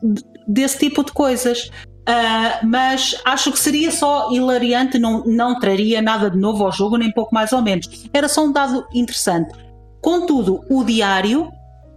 desse 0.47 0.79
tipo 0.79 1.03
de 1.03 1.13
coisas. 1.13 1.71
Uh, 2.03 2.67
mas 2.67 3.19
acho 3.25 3.53
que 3.53 3.59
seria 3.59 3.91
só 3.91 4.31
hilariante, 4.31 4.99
não, 4.99 5.25
não 5.25 5.59
traria 5.59 6.03
nada 6.03 6.29
de 6.29 6.37
novo 6.37 6.65
ao 6.65 6.73
jogo, 6.73 6.99
nem 6.99 7.11
pouco 7.11 7.35
mais 7.35 7.53
ou 7.53 7.63
menos. 7.63 7.89
Era 8.13 8.29
só 8.29 8.45
um 8.45 8.53
dado 8.53 8.85
interessante. 8.93 9.55
Contudo, 10.03 10.61
o 10.69 10.85
diário 10.85 11.51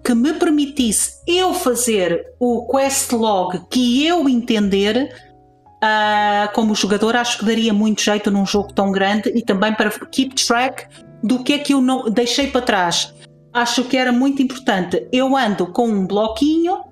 que 0.06 0.14
me 0.14 0.34
permitisse 0.34 1.20
eu 1.28 1.52
fazer 1.52 2.24
o 2.40 2.68
quest 2.68 3.12
log 3.12 3.60
que 3.72 4.06
eu 4.06 4.30
entender, 4.30 5.12
uh, 5.84 6.54
como 6.54 6.76
jogador, 6.76 7.16
acho 7.16 7.40
que 7.40 7.46
daria 7.46 7.74
muito 7.74 8.04
jeito 8.04 8.30
num 8.30 8.46
jogo 8.46 8.72
tão 8.72 8.92
grande 8.92 9.32
e 9.36 9.42
também 9.42 9.74
para 9.74 9.90
keep 9.90 10.36
track 10.36 10.86
do 11.24 11.44
que 11.44 11.54
é 11.54 11.58
que 11.58 11.74
eu 11.74 11.82
não 11.82 12.04
deixei 12.04 12.52
para 12.52 12.62
trás. 12.62 13.16
Acho 13.52 13.84
que 13.86 13.98
era 13.98 14.12
muito 14.12 14.44
importante. 14.44 15.08
Eu 15.12 15.36
ando 15.36 15.72
com 15.72 15.88
um 15.88 16.06
bloquinho 16.06 16.84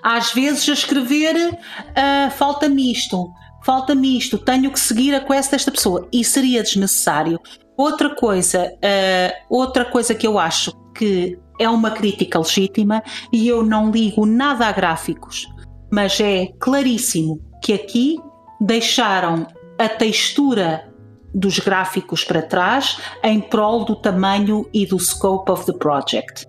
às 0.00 0.32
vezes 0.32 0.68
a 0.68 0.72
escrever 0.72 1.34
uh, 1.36 2.30
falta-me 2.30 2.92
isto, 2.92 3.28
falta-me 3.64 4.18
isto, 4.18 4.38
tenho 4.38 4.70
que 4.70 4.78
seguir 4.78 5.14
a 5.14 5.20
quest 5.20 5.50
desta 5.50 5.72
pessoa 5.72 6.08
e 6.12 6.24
seria 6.24 6.62
desnecessário. 6.62 7.40
Outra 7.76 8.14
coisa, 8.14 8.72
uh, 8.72 9.46
outra 9.48 9.84
coisa 9.84 10.14
que 10.14 10.26
eu 10.26 10.38
acho 10.38 10.72
que 10.94 11.36
é 11.62 11.68
uma 11.68 11.92
crítica 11.92 12.38
legítima 12.38 13.02
e 13.32 13.46
eu 13.46 13.62
não 13.62 13.90
ligo 13.90 14.26
nada 14.26 14.66
a 14.66 14.72
gráficos, 14.72 15.48
mas 15.90 16.20
é 16.20 16.48
claríssimo 16.58 17.40
que 17.62 17.72
aqui 17.72 18.18
deixaram 18.60 19.46
a 19.78 19.88
textura 19.88 20.92
dos 21.34 21.58
gráficos 21.58 22.24
para 22.24 22.42
trás 22.42 22.98
em 23.22 23.40
prol 23.40 23.84
do 23.84 23.96
tamanho 23.96 24.68
e 24.72 24.84
do 24.84 24.98
scope 24.98 25.50
of 25.50 25.64
the 25.64 25.72
project. 25.72 26.46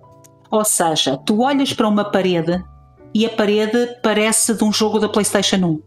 Ou 0.50 0.64
seja, 0.64 1.16
tu 1.16 1.42
olhas 1.42 1.72
para 1.72 1.88
uma 1.88 2.04
parede 2.04 2.62
e 3.14 3.24
a 3.24 3.30
parede 3.30 3.96
parece 4.02 4.54
de 4.54 4.64
um 4.64 4.72
jogo 4.72 4.98
da 4.98 5.08
PlayStation 5.08 5.56
1. 5.56 5.82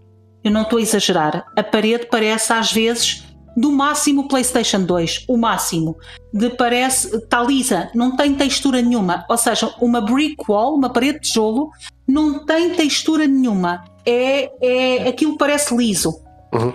Eu 0.45 0.51
não 0.51 0.61
estou 0.61 0.79
a 0.79 0.81
exagerar. 0.81 1.45
A 1.55 1.63
parede 1.63 2.07
parece 2.09 2.53
às 2.53 2.71
vezes 2.71 3.26
do 3.57 3.71
máximo 3.71 4.27
PlayStation 4.27 4.83
2, 4.83 5.25
o 5.27 5.35
máximo. 5.35 5.97
De 6.31 6.51
parece 6.51 7.15
está 7.17 7.41
lisa, 7.41 7.89
não 7.95 8.15
tem 8.15 8.35
textura 8.35 8.83
nenhuma. 8.83 9.25
Ou 9.27 9.37
seja, 9.37 9.73
uma 9.81 9.99
brick 9.99 10.35
wall, 10.47 10.75
uma 10.75 10.91
parede 10.91 11.19
de 11.19 11.27
tijolo, 11.27 11.71
não 12.07 12.45
tem 12.45 12.75
textura 12.75 13.25
nenhuma. 13.25 13.83
É, 14.05 14.51
é 14.61 15.07
aquilo 15.09 15.35
parece 15.37 15.75
liso. 15.75 16.21
Uhum. 16.53 16.71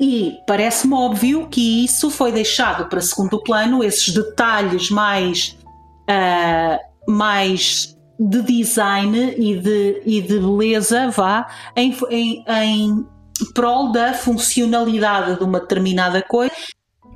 E 0.00 0.38
parece-me 0.46 0.94
óbvio 0.94 1.46
que 1.48 1.84
isso 1.84 2.10
foi 2.10 2.32
deixado 2.32 2.88
para 2.88 3.02
segundo 3.02 3.40
plano, 3.42 3.84
esses 3.84 4.12
detalhes 4.14 4.88
mais, 4.88 5.58
uh, 6.08 7.12
mais 7.12 7.94
de 8.18 8.40
design 8.40 9.34
e 9.36 9.56
de, 9.58 10.02
e 10.06 10.22
de 10.22 10.38
beleza 10.40 11.10
vá 11.10 11.46
em, 11.76 11.94
em, 12.10 12.44
em 12.48 13.06
prol 13.54 13.92
da 13.92 14.14
funcionalidade 14.14 15.38
de 15.38 15.44
uma 15.44 15.60
determinada 15.60 16.22
coisa 16.22 16.54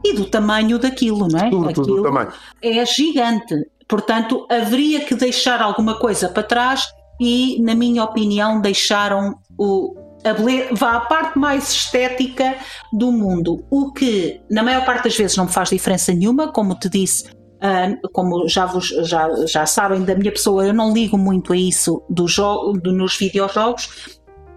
e 0.05 0.15
do 0.15 0.27
tamanho 0.27 0.79
daquilo, 0.79 1.29
não 1.29 1.39
é? 1.39 1.51
Tudo, 1.51 1.69
Aquilo 1.69 1.87
tudo, 1.87 2.03
tamanho. 2.03 2.33
É 2.63 2.85
gigante. 2.85 3.55
Portanto, 3.89 4.47
haveria 4.51 5.05
que 5.05 5.15
deixar 5.15 5.63
alguma 5.63 5.99
coisa 5.99 6.29
para 6.29 6.43
trás 6.43 6.83
e, 7.21 7.61
na 7.63 7.75
minha 7.75 8.05
opinião, 8.05 8.61
deixaram 8.61 9.39
o, 9.59 9.95
a 10.25 10.33
beleza, 10.33 10.69
vá 10.73 10.97
à 10.97 11.01
parte 11.01 11.39
mais 11.39 11.71
estética 11.71 12.57
do 12.93 13.13
mundo. 13.13 13.65
O 13.71 13.93
que, 13.93 14.41
na 14.51 14.63
maior 14.63 14.85
parte 14.85 15.05
das 15.05 15.17
vezes, 15.17 15.37
não 15.37 15.45
me 15.45 15.53
faz 15.53 15.71
diferença 15.71 16.13
nenhuma, 16.13 16.49
como 16.49 16.75
te 16.75 16.89
disse, 16.89 17.37
Uh, 17.57 17.97
como 18.13 18.47
já, 18.47 18.67
vos, 18.67 18.89
já, 18.89 19.31
já 19.47 19.65
sabem 19.65 20.05
da 20.05 20.15
minha 20.15 20.31
pessoa, 20.31 20.67
eu 20.67 20.75
não 20.75 20.93
ligo 20.93 21.17
muito 21.17 21.55
a 21.55 21.57
isso 21.57 22.03
do 22.09 22.29
jogo, 22.29 22.79
do, 22.79 22.93
nos 22.93 23.17
videojogos, 23.17 24.16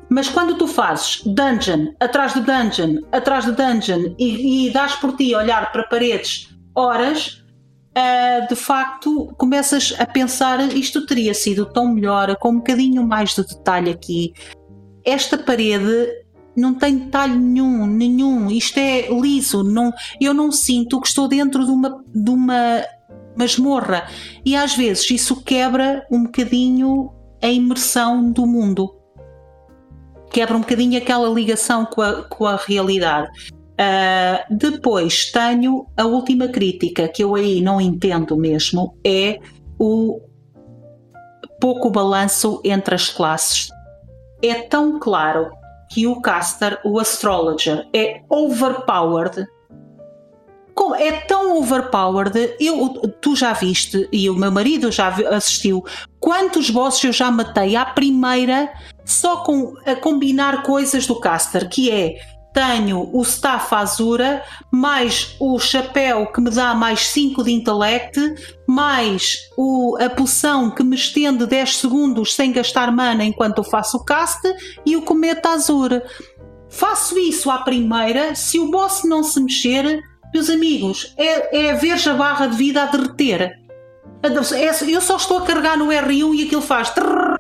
mas 0.10 0.28
quando 0.28 0.58
tu 0.58 0.68
fazes 0.68 1.22
dungeon 1.24 1.94
atrás 2.00 2.34
de 2.34 2.42
dungeon, 2.42 3.02
atrás 3.12 3.46
de 3.46 3.52
dungeon 3.52 4.16
e, 4.18 4.68
e 4.68 4.72
dás 4.72 4.96
por 4.96 5.16
ti 5.16 5.34
a 5.34 5.40
olhar 5.40 5.72
para 5.72 5.84
paredes 5.84 6.50
horas, 6.76 7.44
uh, 7.96 8.48
de 8.48 8.56
facto 8.56 9.34
começas 9.38 9.94
a 10.00 10.06
pensar 10.06 10.60
isto 10.74 11.06
teria 11.06 11.34
sido 11.34 11.66
tão 11.66 11.94
melhor, 11.94 12.36
com 12.38 12.50
um 12.50 12.58
bocadinho 12.58 13.06
mais 13.06 13.36
de 13.36 13.46
detalhe 13.46 13.92
aqui. 13.92 14.34
Esta 15.06 15.38
parede 15.38 16.08
não 16.56 16.74
tem 16.74 16.98
detalhe 16.98 17.38
nenhum, 17.38 17.86
nenhum. 17.86 18.52
Isto 18.52 18.78
é 18.80 19.08
liso. 19.10 19.64
Não, 19.64 19.94
eu 20.20 20.34
não 20.34 20.52
sinto 20.52 21.00
que 21.00 21.08
estou 21.08 21.28
dentro 21.28 21.66
de 21.66 21.72
uma, 21.72 22.04
de 22.14 22.30
uma 22.30 22.84
masmorra. 23.38 24.08
E 24.46 24.56
às 24.56 24.76
vezes 24.76 25.10
isso 25.10 25.42
quebra 25.42 26.06
um 26.12 26.24
bocadinho 26.24 27.12
a 27.42 27.48
imersão 27.48 28.32
do 28.32 28.46
mundo. 28.46 28.99
Quebra 30.32 30.56
um 30.56 30.62
bocadinho 30.62 30.98
aquela 30.98 31.28
ligação 31.30 31.86
com 31.86 32.02
a, 32.02 32.24
com 32.24 32.46
a 32.46 32.56
realidade. 32.56 33.30
Uh, 33.80 34.56
depois 34.56 35.32
tenho 35.32 35.88
a 35.96 36.04
última 36.04 36.50
crítica 36.50 37.08
que 37.08 37.24
eu 37.24 37.34
aí 37.34 37.62
não 37.62 37.80
entendo 37.80 38.36
mesmo 38.36 38.98
é 39.06 39.40
o 39.80 40.20
pouco 41.60 41.90
balanço 41.90 42.62
entre 42.64 42.96
as 42.96 43.10
classes. 43.10 43.70
É 44.42 44.56
tão 44.56 45.00
claro 45.00 45.50
que 45.90 46.06
o 46.08 46.22
caster, 46.22 46.80
o 46.84 47.00
astrologer, 47.00 47.88
é 47.94 48.22
overpowered. 48.30 49.48
É 50.98 51.12
tão 51.12 51.58
overpowered, 51.58 52.56
eu, 52.58 52.90
tu 53.20 53.36
já 53.36 53.52
viste, 53.52 54.08
e 54.14 54.30
o 54.30 54.36
meu 54.36 54.50
marido 54.50 54.90
já 54.90 55.10
assistiu, 55.10 55.84
quantos 56.22 56.70
bosses 56.70 57.04
eu 57.04 57.12
já 57.12 57.30
matei 57.30 57.76
à 57.76 57.86
primeira 57.86 58.72
só 59.10 59.38
com 59.38 59.74
a 59.86 59.96
combinar 59.96 60.64
coisas 60.64 61.08
do 61.08 61.20
caster, 61.20 61.68
que 61.68 61.92
é 61.92 62.16
tenho 62.54 63.10
o 63.14 63.22
staff 63.22 63.74
Azura, 63.74 64.44
mais 64.72 65.36
o 65.40 65.60
chapéu 65.60 66.28
que 66.32 66.42
me 66.42 66.50
dá 66.50 66.74
mais 66.74 67.08
5 67.08 67.44
de 67.44 67.52
intellect, 67.52 68.20
mais 68.68 69.38
o, 69.58 69.98
a 70.00 70.10
poção 70.10 70.72
que 70.72 70.84
me 70.84 70.96
estende 70.96 71.46
10 71.46 71.78
segundos 71.78 72.36
sem 72.36 72.52
gastar 72.52 72.92
mana 72.92 73.24
enquanto 73.24 73.60
eu 73.60 73.64
faço 73.64 73.98
o 73.98 74.04
cast 74.04 74.42
e 74.86 74.96
o 74.96 75.04
cometa 75.04 75.50
Azura. 75.50 76.04
Faço 76.70 77.18
isso 77.18 77.50
à 77.50 77.60
primeira, 77.60 78.36
se 78.36 78.60
o 78.60 78.70
boss 78.70 79.04
não 79.04 79.24
se 79.24 79.40
mexer, 79.40 80.00
meus 80.34 80.50
amigos, 80.50 81.14
é, 81.18 81.70
é 81.70 81.74
ver 81.74 81.98
a 82.08 82.14
barra 82.14 82.48
de 82.48 82.56
vida 82.56 82.84
a 82.84 82.86
derreter. 82.86 83.58
É, 84.22 84.92
eu 84.92 85.02
só 85.02 85.18
estou 85.18 85.38
a 85.38 85.46
carregar 85.46 85.78
no 85.78 85.88
R1 85.88 86.36
e 86.36 86.44
aquilo 86.44 86.62
faz. 86.62 86.90
Trrr, 86.92 87.40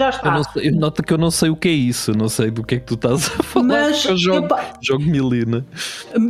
já 0.00 0.10
está. 0.10 0.28
Eu, 0.28 0.32
não 0.32 0.44
sei, 0.44 0.68
eu 0.68 0.74
noto 0.74 1.02
que 1.02 1.12
eu 1.12 1.18
não 1.18 1.30
sei 1.30 1.50
o 1.50 1.56
que 1.56 1.68
é 1.68 1.72
isso, 1.72 2.12
não 2.12 2.28
sei 2.28 2.50
do 2.50 2.64
que 2.64 2.76
é 2.76 2.78
que 2.78 2.86
tu 2.86 2.94
estás 2.94 3.26
a 3.38 3.42
falar. 3.42 3.66
Mas 3.66 4.04
eu 4.04 4.16
jogo, 4.16 4.48
eu, 4.54 4.58
jogo 4.80 5.04
Milina. 5.04 5.66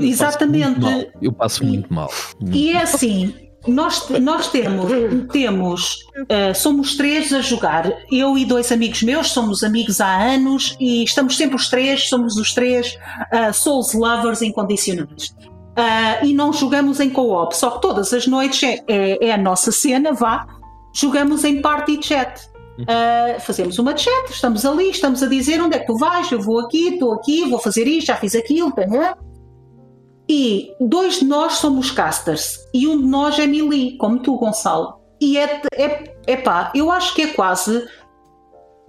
Exatamente. 0.01 1.11
Eu 1.23 1.33
passo 1.33 1.65
muito 1.65 1.93
mal. 1.93 2.11
E 2.53 2.73
é 2.73 2.83
assim. 2.83 3.35
Nós, 3.67 4.09
nós 4.23 4.49
temos, 4.49 4.91
temos 5.31 5.95
uh, 6.23 6.55
somos 6.55 6.97
três 6.97 7.31
a 7.31 7.43
jogar. 7.43 7.93
Eu 8.11 8.39
e 8.39 8.47
dois 8.47 8.73
amigos 8.73 9.03
meus 9.03 9.29
somos 9.29 9.63
amigos 9.63 10.01
há 10.01 10.17
anos 10.17 10.77
e 10.81 11.05
estamos 11.05 11.37
sempre 11.37 11.57
os 11.57 11.69
três, 11.69 12.09
somos 12.09 12.37
os 12.37 12.55
três 12.55 12.97
uh, 13.33 13.53
Souls 13.53 13.93
Lovers 13.93 14.41
incondicionais. 14.41 15.35
Uh, 15.77 16.25
e 16.25 16.33
não 16.33 16.55
jogamos 16.55 17.01
em 17.01 17.11
co-op, 17.11 17.55
só 17.55 17.71
que 17.73 17.83
todas 17.83 18.13
as 18.13 18.27
noites 18.27 18.63
é, 18.63 18.79
é, 18.89 19.29
é, 19.29 19.33
a 19.33 19.39
nossa 19.39 19.71
cena, 19.71 20.13
vá, 20.13 20.47
jogamos 20.95 21.45
em 21.45 21.61
party 21.61 22.01
chat. 22.03 22.50
Uh, 22.83 23.41
fazemos 23.41 23.79
uma 23.79 23.97
chat, 23.97 24.31
estamos 24.31 24.65
ali, 24.65 24.91
estamos 24.91 25.23
a 25.23 25.27
dizer 25.27 25.61
onde 25.61 25.77
é 25.77 25.79
que 25.79 25.87
tu 25.87 25.97
vais, 25.97 26.31
eu 26.31 26.41
vou 26.41 26.61
aqui, 26.61 26.95
estou 26.95 27.13
aqui, 27.15 27.49
vou 27.49 27.59
fazer 27.59 27.87
isto, 27.87 28.09
já 28.09 28.17
fiz 28.17 28.35
aquilo, 28.35 28.73
né? 28.77 29.15
E 30.29 30.73
dois 30.81 31.19
de 31.19 31.25
nós 31.25 31.55
somos 31.55 31.91
casters 31.91 32.59
e 32.73 32.87
um 32.87 33.01
de 33.01 33.07
nós 33.07 33.39
é 33.39 33.47
melee, 33.47 33.97
como 33.97 34.21
tu, 34.21 34.37
Gonçalo. 34.37 35.01
E 35.21 35.37
é, 35.37 35.61
é, 35.75 36.15
é 36.27 36.37
pá, 36.37 36.73
eu 36.75 36.91
acho 36.91 37.15
que 37.15 37.23
é 37.23 37.27
quase 37.29 37.85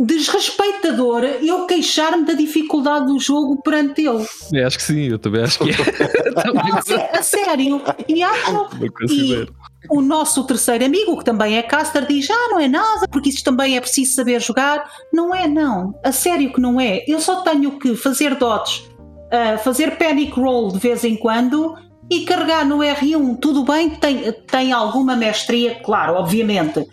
desrespeitador 0.06 1.24
eu 1.24 1.68
queixar-me 1.68 2.26
da 2.26 2.34
dificuldade 2.34 3.06
do 3.06 3.20
jogo 3.20 3.62
perante 3.62 4.02
ele. 4.02 4.26
Eu 4.52 4.68
acho 4.68 4.78
que 4.78 4.84
sim, 4.84 5.10
eu 5.10 5.20
também 5.20 5.44
acho 5.44 5.60
que 5.60 5.70
é. 5.70 7.18
a, 7.18 7.24
sério. 7.24 7.82
E, 8.08 8.24
acho, 8.24 8.70
e 9.10 9.48
o 9.89 10.01
nosso 10.01 10.43
terceiro 10.45 10.86
amigo, 10.86 11.17
que 11.17 11.25
também 11.25 11.57
é 11.57 11.63
caster, 11.63 12.05
diz: 12.05 12.29
Ah, 12.29 12.47
não 12.49 12.59
é 12.59 12.67
nada, 12.67 13.07
porque 13.09 13.29
isso 13.29 13.43
também 13.43 13.77
é 13.77 13.82
preciso 13.82 14.13
saber 14.13 14.39
jogar. 14.41 14.89
Não 15.13 15.34
é, 15.34 15.47
não. 15.47 15.99
A 16.03 16.11
sério 16.11 16.53
que 16.53 16.61
não 16.61 16.79
é. 16.79 17.03
Eu 17.07 17.19
só 17.19 17.41
tenho 17.41 17.79
que 17.79 17.95
fazer 17.95 18.36
dots, 18.36 18.89
uh, 18.97 19.57
fazer 19.63 19.97
panic 19.97 20.32
roll 20.34 20.71
de 20.71 20.79
vez 20.79 21.03
em 21.03 21.15
quando 21.15 21.75
e 22.09 22.25
carregar 22.25 22.65
no 22.65 22.79
R1. 22.79 23.39
Tudo 23.39 23.63
bem, 23.63 23.89
tem, 23.91 24.32
tem 24.32 24.71
alguma 24.71 25.15
mestria, 25.15 25.75
claro, 25.84 26.15
obviamente 26.15 26.86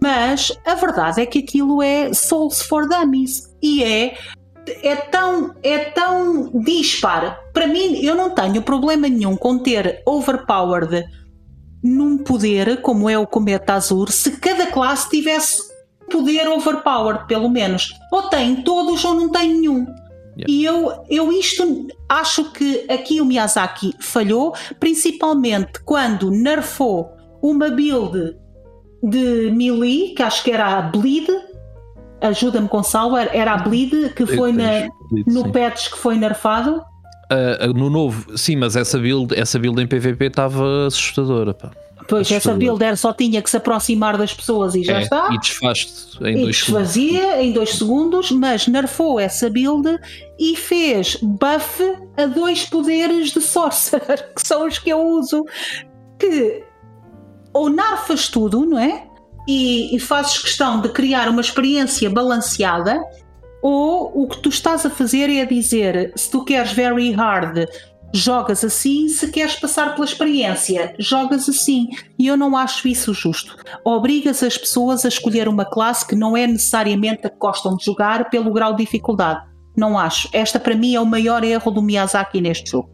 mas 0.00 0.52
a 0.64 0.74
verdade 0.74 1.20
é 1.20 1.26
que 1.26 1.40
aquilo 1.40 1.82
é 1.82 2.12
Souls 2.12 2.62
for 2.62 2.88
Dummies 2.88 3.42
e 3.62 3.82
é 3.82 4.16
é 4.82 4.96
tão, 4.96 5.54
é 5.62 5.78
tão 5.90 6.50
dispar. 6.60 7.38
Para 7.52 7.68
mim, 7.68 8.04
eu 8.04 8.16
não 8.16 8.30
tenho 8.30 8.60
problema 8.62 9.08
nenhum 9.08 9.36
com 9.36 9.58
ter 9.58 10.02
overpowered 10.04 11.04
num 11.86 12.18
poder 12.18 12.80
como 12.82 13.08
é 13.08 13.16
o 13.18 13.26
Cometa 13.26 13.74
Azur 13.74 14.10
se 14.10 14.32
cada 14.32 14.66
classe 14.66 15.08
tivesse 15.08 15.62
poder 16.10 16.48
overpowered, 16.48 17.26
pelo 17.26 17.48
menos. 17.48 17.94
Ou 18.12 18.22
tem 18.22 18.62
todos 18.62 19.04
ou 19.04 19.14
não 19.14 19.30
tem 19.30 19.54
nenhum. 19.54 19.86
Yeah. 20.36 20.46
E 20.48 20.64
eu, 20.64 21.04
eu 21.08 21.32
isto 21.32 21.86
acho 22.08 22.52
que 22.52 22.86
aqui 22.90 23.20
o 23.20 23.24
Miyazaki 23.24 23.94
falhou, 24.00 24.54
principalmente 24.78 25.80
quando 25.84 26.30
nerfou 26.30 27.10
uma 27.40 27.70
build 27.70 28.36
de 29.02 29.50
melee, 29.52 30.14
que 30.14 30.22
acho 30.22 30.44
que 30.44 30.50
era 30.50 30.78
a 30.78 30.82
Bleed, 30.82 31.28
ajuda-me 32.20 32.68
Gonçalo, 32.68 33.16
era 33.16 33.54
a 33.54 33.58
Bleed 33.58 34.12
que 34.14 34.26
foi 34.26 34.52
na, 34.52 34.88
no 35.26 35.50
patch 35.52 35.90
que 35.90 35.98
foi 35.98 36.16
nerfado. 36.16 36.82
Uh, 37.32 37.72
no 37.72 37.90
novo, 37.90 38.38
sim, 38.38 38.54
mas 38.54 38.76
essa 38.76 38.98
build, 38.98 39.34
essa 39.36 39.58
build 39.58 39.82
em 39.82 39.86
PVP 39.86 40.26
estava 40.26 40.86
assustadora. 40.86 41.52
Pá. 41.52 41.72
Pois, 42.08 42.30
essa 42.30 42.54
build 42.54 42.82
era, 42.82 42.96
só 42.96 43.12
tinha 43.12 43.42
que 43.42 43.50
se 43.50 43.56
aproximar 43.56 44.16
das 44.16 44.32
pessoas 44.32 44.74
e 44.74 44.84
já 44.84 44.98
é, 44.98 45.02
está. 45.02 45.28
E 45.32 45.38
desfaz 45.38 46.16
em 46.20 46.38
e 46.38 46.42
dois 46.42 46.56
desfazia 46.56 47.20
segundos. 47.20 47.44
em 47.44 47.52
dois 47.52 47.70
segundos, 47.70 48.30
mas 48.30 48.66
nerfou 48.68 49.18
essa 49.18 49.50
build 49.50 49.98
e 50.38 50.54
fez 50.56 51.16
buff 51.20 51.82
a 52.16 52.26
dois 52.26 52.64
poderes 52.64 53.32
de 53.32 53.40
Sorcerer, 53.40 54.30
que 54.34 54.46
são 54.46 54.66
os 54.66 54.78
que 54.78 54.90
eu 54.90 55.00
uso. 55.00 55.44
Que 56.18 56.64
ou 57.52 57.70
narfas 57.70 58.28
tudo, 58.28 58.66
não 58.66 58.78
é? 58.78 59.04
E, 59.48 59.96
e 59.96 59.98
fazes 59.98 60.38
questão 60.38 60.80
de 60.80 60.90
criar 60.90 61.28
uma 61.28 61.40
experiência 61.40 62.10
balanceada, 62.10 63.00
ou 63.68 64.12
o 64.22 64.28
que 64.28 64.38
tu 64.38 64.48
estás 64.48 64.86
a 64.86 64.90
fazer 64.90 65.28
é 65.28 65.44
dizer: 65.44 66.12
se 66.14 66.30
tu 66.30 66.44
queres 66.44 66.70
very 66.70 67.10
hard, 67.10 67.66
jogas 68.14 68.62
assim, 68.62 69.08
se 69.08 69.28
queres 69.32 69.56
passar 69.56 69.92
pela 69.92 70.04
experiência, 70.04 70.94
jogas 71.00 71.48
assim. 71.48 71.88
E 72.16 72.28
eu 72.28 72.36
não 72.36 72.56
acho 72.56 72.86
isso 72.86 73.12
justo. 73.12 73.56
Obrigas 73.84 74.40
as 74.44 74.56
pessoas 74.56 75.04
a 75.04 75.08
escolher 75.08 75.48
uma 75.48 75.64
classe 75.64 76.06
que 76.06 76.14
não 76.14 76.36
é 76.36 76.46
necessariamente 76.46 77.26
a 77.26 77.30
que 77.30 77.38
gostam 77.38 77.76
de 77.76 77.84
jogar 77.84 78.30
pelo 78.30 78.52
grau 78.52 78.72
de 78.76 78.84
dificuldade. 78.84 79.44
Não 79.76 79.98
acho. 79.98 80.28
Esta 80.32 80.60
para 80.60 80.76
mim 80.76 80.94
é 80.94 81.00
o 81.00 81.04
maior 81.04 81.42
erro 81.42 81.72
do 81.72 81.82
Miyazaki 81.82 82.40
neste 82.40 82.70
jogo. 82.70 82.88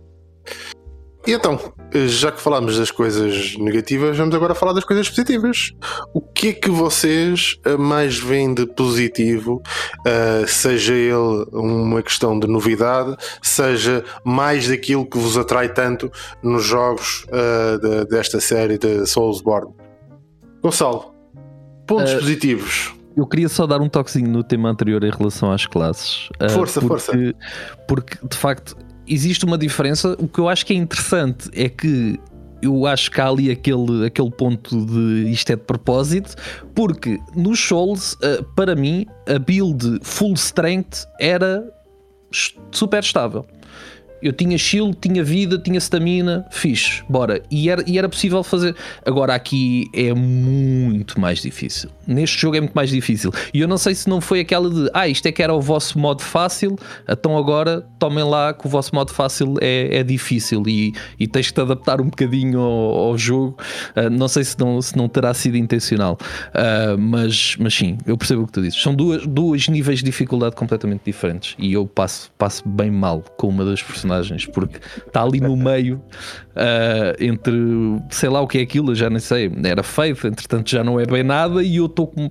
E 1.27 1.33
então, 1.33 1.61
já 2.07 2.32
que 2.32 2.40
falámos 2.40 2.78
das 2.78 2.90
coisas 2.90 3.57
negativas, 3.59 4.16
vamos 4.16 4.34
agora 4.34 4.55
falar 4.55 4.72
das 4.72 4.84
coisas 4.84 5.09
positivas. 5.09 5.72
O 6.14 6.20
que 6.20 6.49
é 6.49 6.53
que 6.53 6.70
vocês 6.70 7.59
mais 7.78 8.18
veem 8.18 8.55
de 8.55 8.66
positivo, 8.66 9.62
uh, 10.01 10.47
seja 10.47 10.95
ele 10.95 11.47
uma 11.53 12.03
questão 12.03 12.38
de 12.38 12.47
novidade, 12.47 13.16
seja 13.40 14.05
mais 14.24 14.68
daquilo 14.68 15.07
que 15.07 15.18
vos 15.18 15.36
atrai 15.36 15.72
tanto 15.72 16.11
nos 16.43 16.64
jogos 16.64 17.24
uh, 17.24 17.78
de, 17.78 18.05
desta 18.07 18.40
série 18.40 18.78
de 18.78 19.07
Soulsborne? 19.07 19.72
Gonçalo, 20.62 21.12
pontos 21.86 22.12
uh, 22.12 22.18
positivos. 22.18 22.95
Eu 23.14 23.26
queria 23.26 23.49
só 23.49 23.66
dar 23.66 23.80
um 23.80 23.88
toquezinho 23.90 24.30
no 24.30 24.43
tema 24.43 24.70
anterior 24.70 25.05
em 25.05 25.11
relação 25.11 25.53
às 25.53 25.66
classes. 25.66 26.30
Força, 26.55 26.80
porque, 26.80 26.88
força. 26.88 27.34
Porque 27.86 28.26
de 28.26 28.36
facto 28.36 28.74
existe 29.07 29.44
uma 29.44 29.59
diferença. 29.59 30.16
O 30.18 30.28
que 30.28 30.38
eu 30.38 30.48
acho 30.48 30.64
que 30.64 30.72
é 30.72 30.76
interessante 30.76 31.50
é 31.55 31.68
que 31.68 32.18
eu 32.62 32.86
acho 32.86 33.11
que 33.11 33.20
há 33.20 33.28
ali 33.28 33.50
aquele, 33.50 34.07
aquele 34.07 34.30
ponto 34.30 34.86
de 34.86 35.30
isto 35.30 35.50
é 35.50 35.57
de 35.57 35.62
propósito, 35.62 36.36
porque 36.74 37.18
nos 37.34 37.59
Souls, 37.59 38.16
eh, 38.22 38.40
para 38.55 38.76
mim, 38.76 39.05
a 39.28 39.38
build 39.38 39.98
full 40.03 40.34
strength 40.34 41.05
era 41.18 41.68
super 42.70 43.03
estável 43.03 43.44
eu 44.23 44.33
tinha 44.33 44.57
shield, 44.57 44.97
tinha 45.01 45.25
vida, 45.25 45.59
tinha 45.59 45.79
stamina, 45.79 46.47
fixe, 46.51 47.03
bora. 47.09 47.43
E 47.51 47.68
era, 47.68 47.83
e 47.87 47.99
era 47.99 48.09
possível 48.09 48.43
fazer. 48.43 48.75
Agora 49.05 49.35
aqui 49.35 49.91
é 49.93 50.14
muito 50.14 51.20
mais 51.20 51.41
difícil. 51.43 51.91
Neste 52.07 52.41
jogo 52.41 52.57
é 52.57 52.61
muito 52.61 52.75
mais 52.75 52.91
difícil. 52.91 53.33
E 53.53 53.61
eu 53.61 53.68
não 53.68 53.77
sei 53.77 53.95
se 53.95 54.09
não 54.09 54.20
foi 54.20 54.41
aquela 54.41 54.70
de 54.70 54.91
ah, 54.95 55.09
isto 55.09 55.27
é 55.27 55.33
que 55.33 55.43
era 55.43 55.53
o 55.53 55.61
vosso 55.61 55.99
modo 55.99 56.23
fácil, 56.23 56.77
então 57.09 57.37
agora 57.37 57.85
tomem 57.99 58.25
lá 58.25 58.55
que 58.55 58.66
o 58.66 58.70
vosso 58.70 58.95
modo 58.95 59.12
fácil 59.12 59.55
é, 59.61 59.99
é 59.99 60.03
difícil 60.03 60.62
e, 60.66 60.95
e 61.18 61.27
tens 61.27 61.49
que 61.49 61.55
te 61.55 61.61
adaptar 61.61 62.01
um 62.01 62.07
bocadinho 62.07 62.61
ao, 62.61 62.97
ao 63.09 63.18
jogo. 63.18 63.57
Uh, 63.97 64.09
não 64.11 64.29
sei 64.29 64.45
se 64.45 64.59
não, 64.59 64.81
se 64.81 64.97
não 64.97 65.09
terá 65.09 65.35
sido 65.35 65.57
intencional, 65.57 66.16
uh, 66.49 66.99
mas, 66.99 67.57
mas 67.59 67.75
sim, 67.75 67.99
eu 68.07 68.16
percebo 68.16 68.43
o 68.43 68.47
que 68.47 68.53
tu 68.53 68.62
dizes. 68.62 68.81
São 68.81 68.95
duas, 68.95 69.27
dois 69.27 69.68
níveis 69.68 69.99
de 69.99 70.05
dificuldade 70.05 70.55
completamente 70.55 71.03
diferentes 71.05 71.55
e 71.59 71.73
eu 71.73 71.87
passo, 71.87 72.31
passo 72.39 72.68
bem 72.68 72.91
mal 72.91 73.23
com 73.37 73.49
uma 73.49 73.64
das 73.64 73.83
personagens 73.83 74.12
personagens, 74.13 74.47
porque 74.47 74.79
está 75.07 75.23
ali 75.23 75.41
no 75.41 75.57
meio 75.57 75.97
uh, 76.57 77.17
entre 77.19 77.55
sei 78.11 78.29
lá 78.29 78.41
o 78.41 78.47
que 78.47 78.59
é 78.59 78.63
aquilo, 78.63 78.95
já 78.95 79.09
nem 79.09 79.19
sei, 79.19 79.51
era 79.65 79.83
feito, 79.83 80.27
entretanto 80.27 80.71
já 80.71 80.85
não 80.85 81.01
é 81.01 81.07
bem 81.07 81.23
nada 81.23 81.63
e 81.63 81.77
eu 81.77 81.87
estou 81.87 82.07
com. 82.07 82.29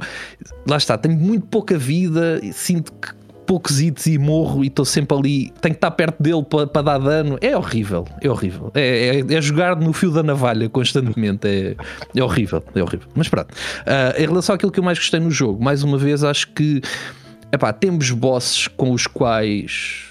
Lá 0.67 0.77
está, 0.77 0.97
tenho 0.97 1.15
muito 1.17 1.47
pouca 1.47 1.77
vida, 1.77 2.39
sinto 2.53 2.93
que 2.93 3.21
poucos 3.45 3.81
hits 3.81 4.05
e 4.05 4.17
morro 4.17 4.63
e 4.63 4.67
estou 4.67 4.85
sempre 4.85 5.17
ali, 5.17 5.53
tenho 5.59 5.73
que 5.73 5.77
estar 5.77 5.91
perto 5.91 6.23
dele 6.23 6.43
para, 6.43 6.67
para 6.67 6.81
dar 6.83 6.99
dano. 6.99 7.37
É 7.41 7.57
horrível, 7.57 8.07
é 8.21 8.29
horrível. 8.29 8.71
É, 8.73 9.17
é, 9.17 9.33
é, 9.33 9.41
jogar 9.41 9.75
no 9.75 9.91
fio 9.91 10.11
da 10.11 10.23
navalha 10.23 10.69
constantemente. 10.69 11.47
É, 11.47 11.75
é 12.15 12.23
horrível, 12.23 12.63
é 12.73 12.81
horrível. 12.81 13.07
Mas 13.13 13.27
pronto, 13.27 13.51
uh, 13.51 14.21
em 14.21 14.25
relação 14.25 14.55
àquilo 14.55 14.71
que 14.71 14.79
eu 14.79 14.83
mais 14.83 14.97
gostei 14.97 15.19
no 15.19 15.31
jogo, 15.31 15.61
mais 15.61 15.83
uma 15.83 15.97
vez 15.97 16.23
acho 16.23 16.47
que 16.53 16.81
Epá, 17.53 17.73
temos 17.73 18.11
bosses 18.11 18.69
com 18.69 18.93
os 18.93 19.05
quais, 19.05 20.05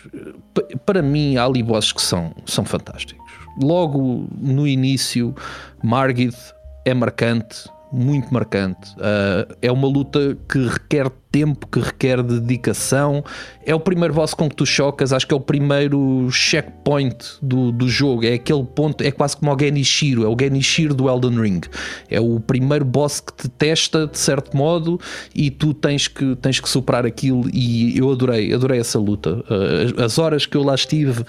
para 0.84 1.02
mim, 1.02 1.36
há 1.36 1.44
ali 1.44 1.62
bosses 1.62 1.92
que 1.92 2.02
são, 2.02 2.34
são 2.46 2.64
fantásticos. 2.64 3.24
Logo 3.61 4.26
no 4.38 4.66
início, 4.66 5.34
Margit 5.82 6.36
é 6.84 6.94
marcante, 6.94 7.68
muito 7.93 8.32
marcante. 8.32 8.93
Uh, 8.95 9.57
é 9.61 9.70
uma 9.70 9.88
luta 9.88 10.36
que 10.49 10.59
requer 10.66 11.11
tempo, 11.30 11.66
que 11.66 11.80
requer 11.80 12.22
dedicação. 12.22 13.24
É 13.64 13.74
o 13.74 13.80
primeiro 13.80 14.14
boss 14.14 14.34
com 14.34 14.49
que 14.49 14.57
tu 14.57 14.66
chocas, 14.66 15.12
acho 15.12 15.26
que 15.26 15.34
é 15.34 15.36
o 15.36 15.41
primeiro 15.41 16.28
checkpoint 16.30 17.38
do, 17.43 17.72
do 17.72 17.88
jogo. 17.88 18.24
É 18.24 18.34
aquele 18.34 18.64
ponto, 18.64 19.03
é 19.03 19.11
quase 19.11 19.36
como 19.36 19.53
o 19.55 19.59
Genishiro, 19.59 20.24
é 20.24 20.28
o 20.28 20.36
Genishiro 20.38 20.95
do 20.95 21.09
Elden 21.09 21.41
Ring. 21.41 21.61
É 22.09 22.20
o 22.20 22.41
primeiro 22.41 22.84
boss 22.84 23.20
que 23.20 23.32
te 23.34 23.49
testa 23.49 24.07
de 24.07 24.18
certo 24.18 24.57
modo 24.57 25.01
e 25.34 25.51
tu 25.51 25.74
tens 25.74 26.09
que, 26.09 26.36
tens 26.36 26.61
que 26.61 26.68
superar 26.68 27.07
aquilo. 27.07 27.49
E 27.53 27.97
eu 27.99 28.11
adorei, 28.11 28.53
adorei 28.53 28.80
essa 28.80 28.99
luta. 28.99 29.36
Uh, 29.36 30.03
as 30.03 30.18
horas 30.18 30.47
que 30.47 30.57
eu 30.57 30.62
lá 30.62 30.74
estive, 30.74 31.24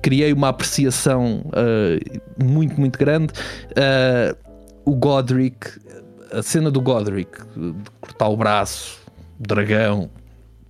criei 0.00 0.32
uma 0.32 0.48
apreciação 0.48 1.42
uh, 1.46 2.44
muito, 2.44 2.78
muito 2.78 2.98
grande. 2.98 3.32
o 4.84 4.96
Godric 4.96 5.80
a 6.32 6.42
cena 6.42 6.70
do 6.70 6.80
Godric, 6.80 7.30
de 7.56 7.74
cortar 8.00 8.28
o 8.28 8.36
braço, 8.36 9.00
dragão, 9.38 10.10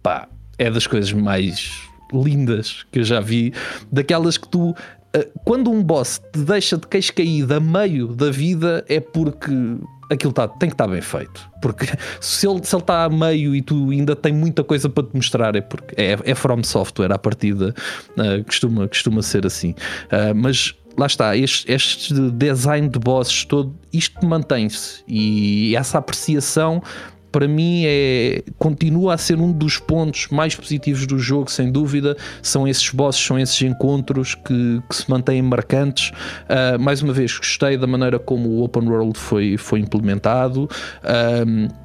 pá, 0.02 0.28
é 0.58 0.70
das 0.70 0.86
coisas 0.86 1.12
mais 1.12 1.72
lindas 2.12 2.84
que 2.90 2.98
eu 2.98 3.04
já 3.04 3.20
vi, 3.20 3.52
daquelas 3.90 4.36
que 4.36 4.48
tu 4.48 4.74
eh, 5.14 5.28
quando 5.44 5.70
um 5.70 5.82
boss 5.82 6.20
te 6.32 6.40
deixa 6.40 6.76
de 6.76 6.86
queixo 6.86 7.12
caído 7.14 7.54
a 7.54 7.60
meio 7.60 8.08
da 8.08 8.30
vida 8.30 8.84
é 8.88 9.00
porque 9.00 9.52
aquilo 10.10 10.32
tá, 10.32 10.46
tem 10.46 10.68
que 10.68 10.74
estar 10.74 10.86
bem 10.86 11.00
feito. 11.00 11.48
Porque 11.60 11.86
se 12.20 12.46
ele, 12.46 12.64
se 12.64 12.74
ele 12.74 12.82
está 12.82 13.04
a 13.04 13.08
meio 13.08 13.54
e 13.54 13.62
tu 13.62 13.90
ainda 13.90 14.14
tem 14.14 14.32
muita 14.32 14.64
coisa 14.64 14.88
para 14.88 15.04
te 15.04 15.14
mostrar, 15.14 15.56
é 15.56 15.60
porque 15.60 15.94
é, 16.00 16.18
é 16.24 16.34
From 16.34 16.62
Software 16.62 17.12
à 17.12 17.18
partida, 17.18 17.74
uh, 18.10 18.44
costuma, 18.44 18.88
costuma 18.88 19.22
ser 19.22 19.46
assim. 19.46 19.70
Uh, 19.70 20.34
mas 20.34 20.74
lá 20.96 21.06
está, 21.06 21.36
este, 21.36 21.70
este 21.70 22.14
design 22.30 22.88
de 22.88 22.98
bosses 22.98 23.44
todo, 23.44 23.74
isto 23.92 24.24
mantém-se 24.26 25.02
e 25.06 25.74
essa 25.76 25.98
apreciação 25.98 26.82
para 27.32 27.48
mim 27.48 27.84
é 27.86 28.42
continua 28.58 29.14
a 29.14 29.18
ser 29.18 29.38
um 29.38 29.50
dos 29.50 29.78
pontos 29.78 30.28
mais 30.30 30.54
positivos 30.54 31.06
do 31.06 31.18
jogo, 31.18 31.50
sem 31.50 31.72
dúvida. 31.72 32.14
São 32.42 32.68
esses 32.68 32.90
bosses, 32.90 33.24
são 33.24 33.38
esses 33.38 33.60
encontros 33.62 34.34
que, 34.34 34.82
que 34.88 34.94
se 34.94 35.10
mantêm 35.10 35.40
marcantes. 35.40 36.10
Uh, 36.10 36.78
mais 36.78 37.00
uma 37.02 37.12
vez, 37.12 37.36
gostei 37.36 37.78
da 37.78 37.86
maneira 37.86 38.18
como 38.18 38.50
o 38.50 38.62
Open 38.62 38.86
World 38.86 39.18
foi, 39.18 39.56
foi 39.56 39.80
implementado. 39.80 40.68
Uh, 41.02 41.81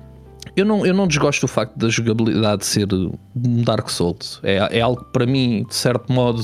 eu 0.58 0.66
não, 0.66 0.84
eu 0.84 0.94
não 0.94 1.08
desgosto 1.08 1.42
do 1.42 1.48
facto 1.48 1.78
da 1.78 1.88
jogabilidade 1.88 2.66
ser 2.66 2.88
um 2.92 3.62
Dark 3.62 3.90
Souls. 3.90 4.40
É, 4.42 4.80
é 4.80 4.82
algo 4.82 5.06
que 5.06 5.12
para 5.14 5.26
mim, 5.28 5.64
de 5.70 5.76
certo 5.76 6.12
modo, 6.12 6.44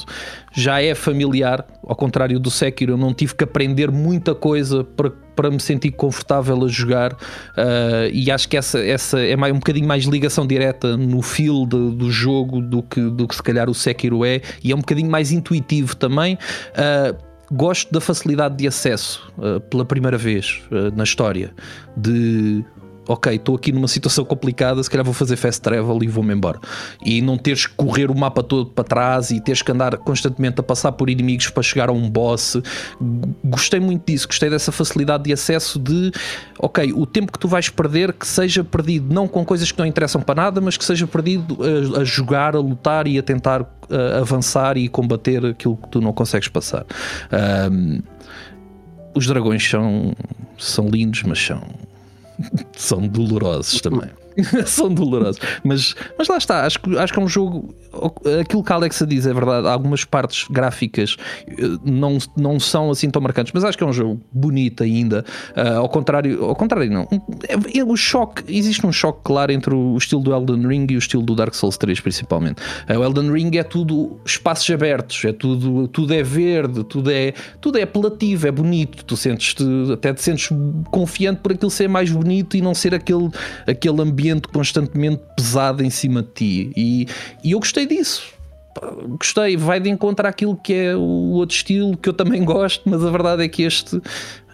já 0.54 0.80
é 0.80 0.94
familiar. 0.94 1.66
Ao 1.84 1.96
contrário 1.96 2.40
do 2.40 2.52
Sekiro, 2.52 2.94
eu 2.94 2.98
não 2.98 3.12
tive 3.12 3.34
que 3.34 3.44
aprender 3.44 3.90
muita 3.90 4.36
coisa 4.36 4.84
para, 4.84 5.10
para 5.10 5.50
me 5.50 5.60
sentir 5.60 5.90
confortável 5.92 6.64
a 6.64 6.68
jogar. 6.68 7.14
Uh, 7.14 8.08
e 8.14 8.30
acho 8.30 8.48
que 8.48 8.56
essa, 8.56 8.80
essa 8.80 9.20
é 9.20 9.36
mais, 9.36 9.52
um 9.52 9.58
bocadinho 9.58 9.88
mais 9.88 10.06
ligação 10.06 10.46
direta 10.46 10.96
no 10.96 11.24
feel 11.24 11.66
de, 11.66 11.96
do 11.96 12.12
jogo 12.12 12.62
do 12.62 12.84
que, 12.84 13.02
do 13.02 13.28
que 13.28 13.36
se 13.36 13.42
calhar 13.42 13.68
o 13.68 13.74
Sekiro 13.74 14.24
é. 14.24 14.42
E 14.64 14.72
é 14.72 14.76
um 14.76 14.80
bocadinho 14.80 15.10
mais 15.10 15.32
intuitivo 15.32 15.96
também. 15.96 16.38
Uh, 16.78 17.18
gosto 17.52 17.92
da 17.92 18.00
facilidade 18.00 18.58
de 18.58 18.68
acesso 18.68 19.34
uh, 19.40 19.60
pela 19.60 19.84
primeira 19.84 20.20
vez 20.20 20.62
uh, 20.72 20.96
na 20.96 21.04
história 21.04 21.52
de 21.98 22.64
ok, 23.08 23.36
estou 23.36 23.56
aqui 23.56 23.72
numa 23.72 23.88
situação 23.88 24.24
complicada, 24.24 24.82
se 24.82 24.90
calhar 24.90 25.04
vou 25.04 25.14
fazer 25.14 25.36
fast 25.36 25.62
travel 25.62 26.02
e 26.02 26.08
vou-me 26.08 26.34
embora. 26.34 26.60
E 27.06 27.22
não 27.22 27.38
teres 27.38 27.66
que 27.66 27.76
correr 27.76 28.10
o 28.10 28.18
mapa 28.18 28.42
todo 28.42 28.68
para 28.68 28.84
trás 28.84 29.32
e 29.32 29.40
teres 29.42 29.62
que 29.62 29.72
andar 29.72 29.98
constantemente 29.98 30.60
a 30.60 30.64
passar 30.64 30.92
por 30.94 31.10
inimigos 31.10 31.50
para 31.50 31.64
chegar 31.64 31.90
a 31.90 31.92
um 31.92 32.10
boss. 32.10 32.58
Gostei 33.44 33.80
muito 33.80 34.06
disso, 34.12 34.28
gostei 34.28 34.50
dessa 34.50 34.72
facilidade 34.72 35.24
de 35.24 35.34
acesso 35.34 35.80
de, 35.80 36.12
ok, 36.60 36.94
o 36.94 37.06
tempo 37.06 37.32
que 37.32 37.40
tu 37.40 37.48
vais 37.48 37.70
perder, 37.70 38.14
que 38.14 38.28
seja 38.28 38.64
perdido 38.64 39.14
não 39.14 39.28
com 39.28 39.44
coisas 39.44 39.72
que 39.72 39.80
não 39.80 39.86
interessam 39.86 40.22
para 40.22 40.36
nada, 40.36 40.62
mas 40.62 40.78
que 40.78 40.86
seja 40.86 41.06
perdido 41.06 41.58
a, 41.62 42.02
a 42.02 42.04
jogar, 42.04 42.56
a 42.56 42.60
lutar 42.60 43.08
e 43.08 43.18
a 43.18 43.24
tentar 43.24 43.66
a, 43.90 44.20
avançar 44.20 44.78
e 44.78 44.88
combater 44.88 45.46
aquilo 45.46 45.76
que 45.76 45.90
tu 45.90 46.00
não 46.00 46.14
consegues 46.14 46.48
passar. 46.48 46.86
Um, 47.72 48.02
os 49.16 49.28
dragões 49.28 49.70
são, 49.70 50.14
são 50.58 50.88
lindos, 50.90 51.24
mas 51.24 51.40
são 51.40 51.62
são 52.76 53.08
dolorosos 53.08 53.82
também. 53.82 54.10
são 54.66 54.90
dolorosos. 54.94 55.40
Mas, 55.64 55.96
mas 56.18 56.28
lá 56.28 56.38
está, 56.38 56.66
acho, 56.66 56.80
acho 56.98 57.14
que 57.14 57.20
é 57.20 57.22
um 57.22 57.28
jogo. 57.28 57.74
Aquilo 58.42 58.64
que 58.64 58.72
a 58.72 58.76
Alexa 58.76 59.06
diz 59.06 59.26
é 59.26 59.34
verdade. 59.34 59.68
Algumas 59.68 60.04
partes 60.04 60.46
gráficas 60.50 61.16
eh, 61.48 61.78
não, 61.84 62.18
não 62.36 62.60
são 62.60 62.92
assim 62.92 63.10
tão 63.10 63.22
marcantes, 63.22 63.52
mas 63.54 63.64
acho 63.64 63.78
que 63.78 63.84
é 63.84 63.88
um 63.88 63.94
jogo 63.94 64.22
bonito 64.32 64.84
ainda. 64.84 65.24
Uh, 65.56 65.80
ao 65.80 65.90
contrário, 65.90 66.44
ao 66.46 66.56
contrário, 66.56 66.92
não. 66.92 67.08
É, 67.48 67.80
é, 67.80 67.84
o 67.84 67.96
choque, 67.96 68.44
existe 68.48 68.86
um 68.86 68.92
choque 68.92 69.20
claro 69.24 69.52
entre 69.52 69.74
o 69.74 69.98
estilo 69.98 70.22
do 70.22 70.34
Elden 70.34 70.68
Ring 70.68 70.88
e 70.90 70.96
o 70.96 71.00
estilo 71.00 71.24
do 71.24 71.36
Dark 71.36 71.54
Souls 71.54 71.78
3, 71.78 72.00
principalmente. 72.00 72.62
Uh, 72.90 73.00
o 73.00 73.04
Elden 73.04 73.32
Ring 73.32 73.56
é 73.58 73.64
tudo 73.64 74.20
espaços 74.26 74.70
abertos, 74.70 75.24
é 75.26 75.34
tudo, 75.34 75.88
tudo 75.88 76.14
é 76.14 76.24
verde, 76.24 76.84
tudo 76.84 77.12
é, 77.12 77.34
tudo 77.62 77.78
é 77.78 77.84
apelativo, 77.84 78.48
é 78.48 78.52
bonito. 78.52 79.06
Tu 79.06 79.16
sentes 79.16 79.54
-te, 79.54 79.64
até 79.94 80.14
te 80.14 80.22
sentes 80.22 80.50
confiante 80.90 81.42
por 81.42 81.52
aquilo 81.52 81.72
ser 81.72 81.88
mais 81.88 82.12
bonito 82.12 82.58
e 82.58 82.62
não 82.62 82.74
ser 82.74 82.94
aquele, 82.96 83.30
aquele 83.68 84.02
ambiente 84.02 84.23
ambiente 84.24 84.48
constantemente 84.48 85.22
pesado 85.36 85.84
em 85.84 85.90
cima 85.90 86.22
de 86.22 86.30
ti. 86.30 86.72
E, 86.76 87.08
e 87.44 87.52
eu 87.52 87.60
gostei 87.60 87.86
disso. 87.86 88.24
Gostei, 89.20 89.56
vai 89.56 89.80
de 89.80 89.90
encontrar 89.90 90.30
aquilo 90.30 90.56
que 90.56 90.74
é 90.74 90.96
o 90.96 91.32
outro 91.34 91.56
estilo 91.56 91.96
que 91.96 92.10
eu 92.10 92.14
também 92.14 92.44
gosto, 92.46 92.82
mas 92.90 93.04
a 93.04 93.12
verdade 93.12 93.44
é 93.44 93.48
que 93.48 93.64
este 93.64 94.02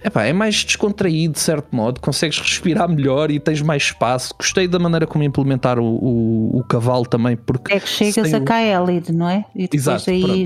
Epá, 0.04 0.24
é 0.24 0.34
mais 0.34 0.64
descontraído 0.64 1.34
de 1.34 1.40
certo 1.40 1.76
modo, 1.76 2.00
consegues 2.00 2.40
respirar 2.40 2.88
melhor 2.90 3.30
e 3.30 3.40
tens 3.40 3.62
mais 3.62 3.84
espaço. 3.84 4.34
Gostei 4.38 4.68
da 4.68 4.80
maneira 4.80 5.06
como 5.06 5.24
implementaram 5.24 5.84
o, 5.84 6.54
o, 6.54 6.60
o 6.60 6.64
cavalo 6.64 7.06
também, 7.06 7.36
porque 7.36 7.74
é 7.74 7.80
que 7.80 7.88
chegas 7.88 8.34
a 8.34 8.40
Kaelid, 8.40 9.12
não 9.12 9.30
é? 9.30 9.46
E 9.56 9.70
Exato, 9.72 10.10
aí... 10.10 10.46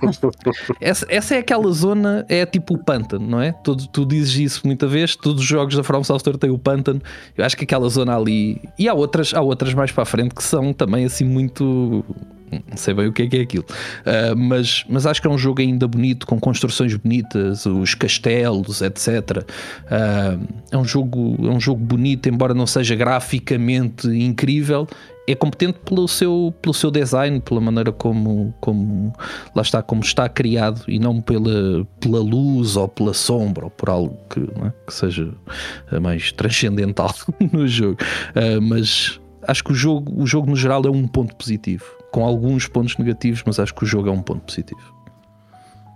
essa, 0.80 1.06
essa, 1.08 1.34
é 1.34 1.38
aquela 1.38 1.70
zona, 1.72 2.24
é 2.28 2.44
tipo 2.44 2.74
o 2.74 2.78
pântano, 2.78 3.26
não 3.26 3.40
é? 3.40 3.52
Tu, 3.52 3.76
tu 3.88 4.04
dizes 4.04 4.36
isso 4.36 4.60
muita 4.64 4.86
vez, 4.86 5.16
todos 5.16 5.42
os 5.42 5.48
jogos 5.48 5.74
da 5.76 5.82
From 5.82 6.04
Software 6.04 6.36
têm 6.36 6.50
o 6.50 6.58
pântano. 6.58 7.00
Eu 7.36 7.44
acho 7.44 7.56
que 7.56 7.64
aquela 7.64 7.88
zona 7.88 8.16
ali, 8.16 8.60
e 8.78 8.88
há 8.88 8.94
outras, 8.94 9.32
há 9.32 9.40
outras 9.40 9.72
mais 9.74 9.90
para 9.90 10.02
a 10.02 10.06
frente 10.06 10.34
que 10.34 10.42
são 10.42 10.72
também 10.72 11.04
assim 11.04 11.24
muito 11.24 12.04
não 12.50 12.76
sei 12.76 12.94
bem 12.94 13.08
o 13.08 13.12
que 13.12 13.22
é 13.22 13.26
que 13.28 13.36
é 13.36 13.40
aquilo, 13.40 13.64
uh, 13.64 14.36
mas, 14.36 14.84
mas 14.88 15.06
acho 15.06 15.20
que 15.20 15.26
é 15.26 15.30
um 15.30 15.38
jogo 15.38 15.60
ainda 15.60 15.86
bonito, 15.88 16.26
com 16.26 16.38
construções 16.38 16.94
bonitas, 16.94 17.66
os 17.66 17.94
castelos, 17.94 18.80
etc. 18.82 19.08
Uh, 19.08 19.44
ah, 19.90 20.38
é, 20.70 20.76
um 20.76 20.84
jogo, 20.84 21.36
é 21.42 21.50
um 21.50 21.60
jogo 21.60 21.80
bonito, 21.82 22.28
embora 22.28 22.54
não 22.54 22.66
seja 22.66 22.94
graficamente 22.94 24.06
incrível. 24.08 24.86
É 25.28 25.34
competente 25.34 25.80
pelo 25.84 26.06
seu, 26.06 26.54
pelo 26.62 26.72
seu 26.72 26.88
design, 26.88 27.40
pela 27.40 27.60
maneira 27.60 27.90
como, 27.90 28.54
como 28.60 29.12
lá 29.56 29.62
está, 29.62 29.82
como 29.82 30.00
está 30.00 30.28
criado 30.28 30.84
e 30.86 31.00
não 31.00 31.20
pela, 31.20 31.84
pela 31.98 32.20
luz 32.20 32.76
ou 32.76 32.86
pela 32.86 33.12
sombra 33.12 33.64
ou 33.64 33.70
por 33.70 33.90
algo 33.90 34.16
que, 34.30 34.38
é? 34.38 34.72
que 34.86 34.94
seja 34.94 35.28
mais 36.00 36.30
transcendental 36.30 37.12
no 37.52 37.66
jogo. 37.66 37.98
Uh, 38.36 38.62
mas 38.62 39.20
acho 39.48 39.64
que 39.64 39.72
o 39.72 39.74
jogo, 39.74 40.14
o 40.16 40.26
jogo 40.28 40.48
no 40.48 40.54
geral 40.54 40.82
é 40.86 40.90
um 40.90 41.08
ponto 41.08 41.34
positivo 41.34 41.95
com 42.10 42.24
alguns 42.24 42.66
pontos 42.66 42.96
negativos, 42.96 43.42
mas 43.46 43.58
acho 43.58 43.74
que 43.74 43.84
o 43.84 43.86
jogo 43.86 44.08
é 44.08 44.12
um 44.12 44.22
ponto 44.22 44.40
positivo. 44.46 44.96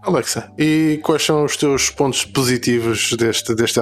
Alexa, 0.02 0.50
e 0.58 0.98
quais 1.02 1.24
são 1.24 1.44
os 1.44 1.56
teus 1.56 1.90
pontos 1.90 2.24
positivos 2.24 3.12
deste, 3.16 3.54
deste, 3.54 3.80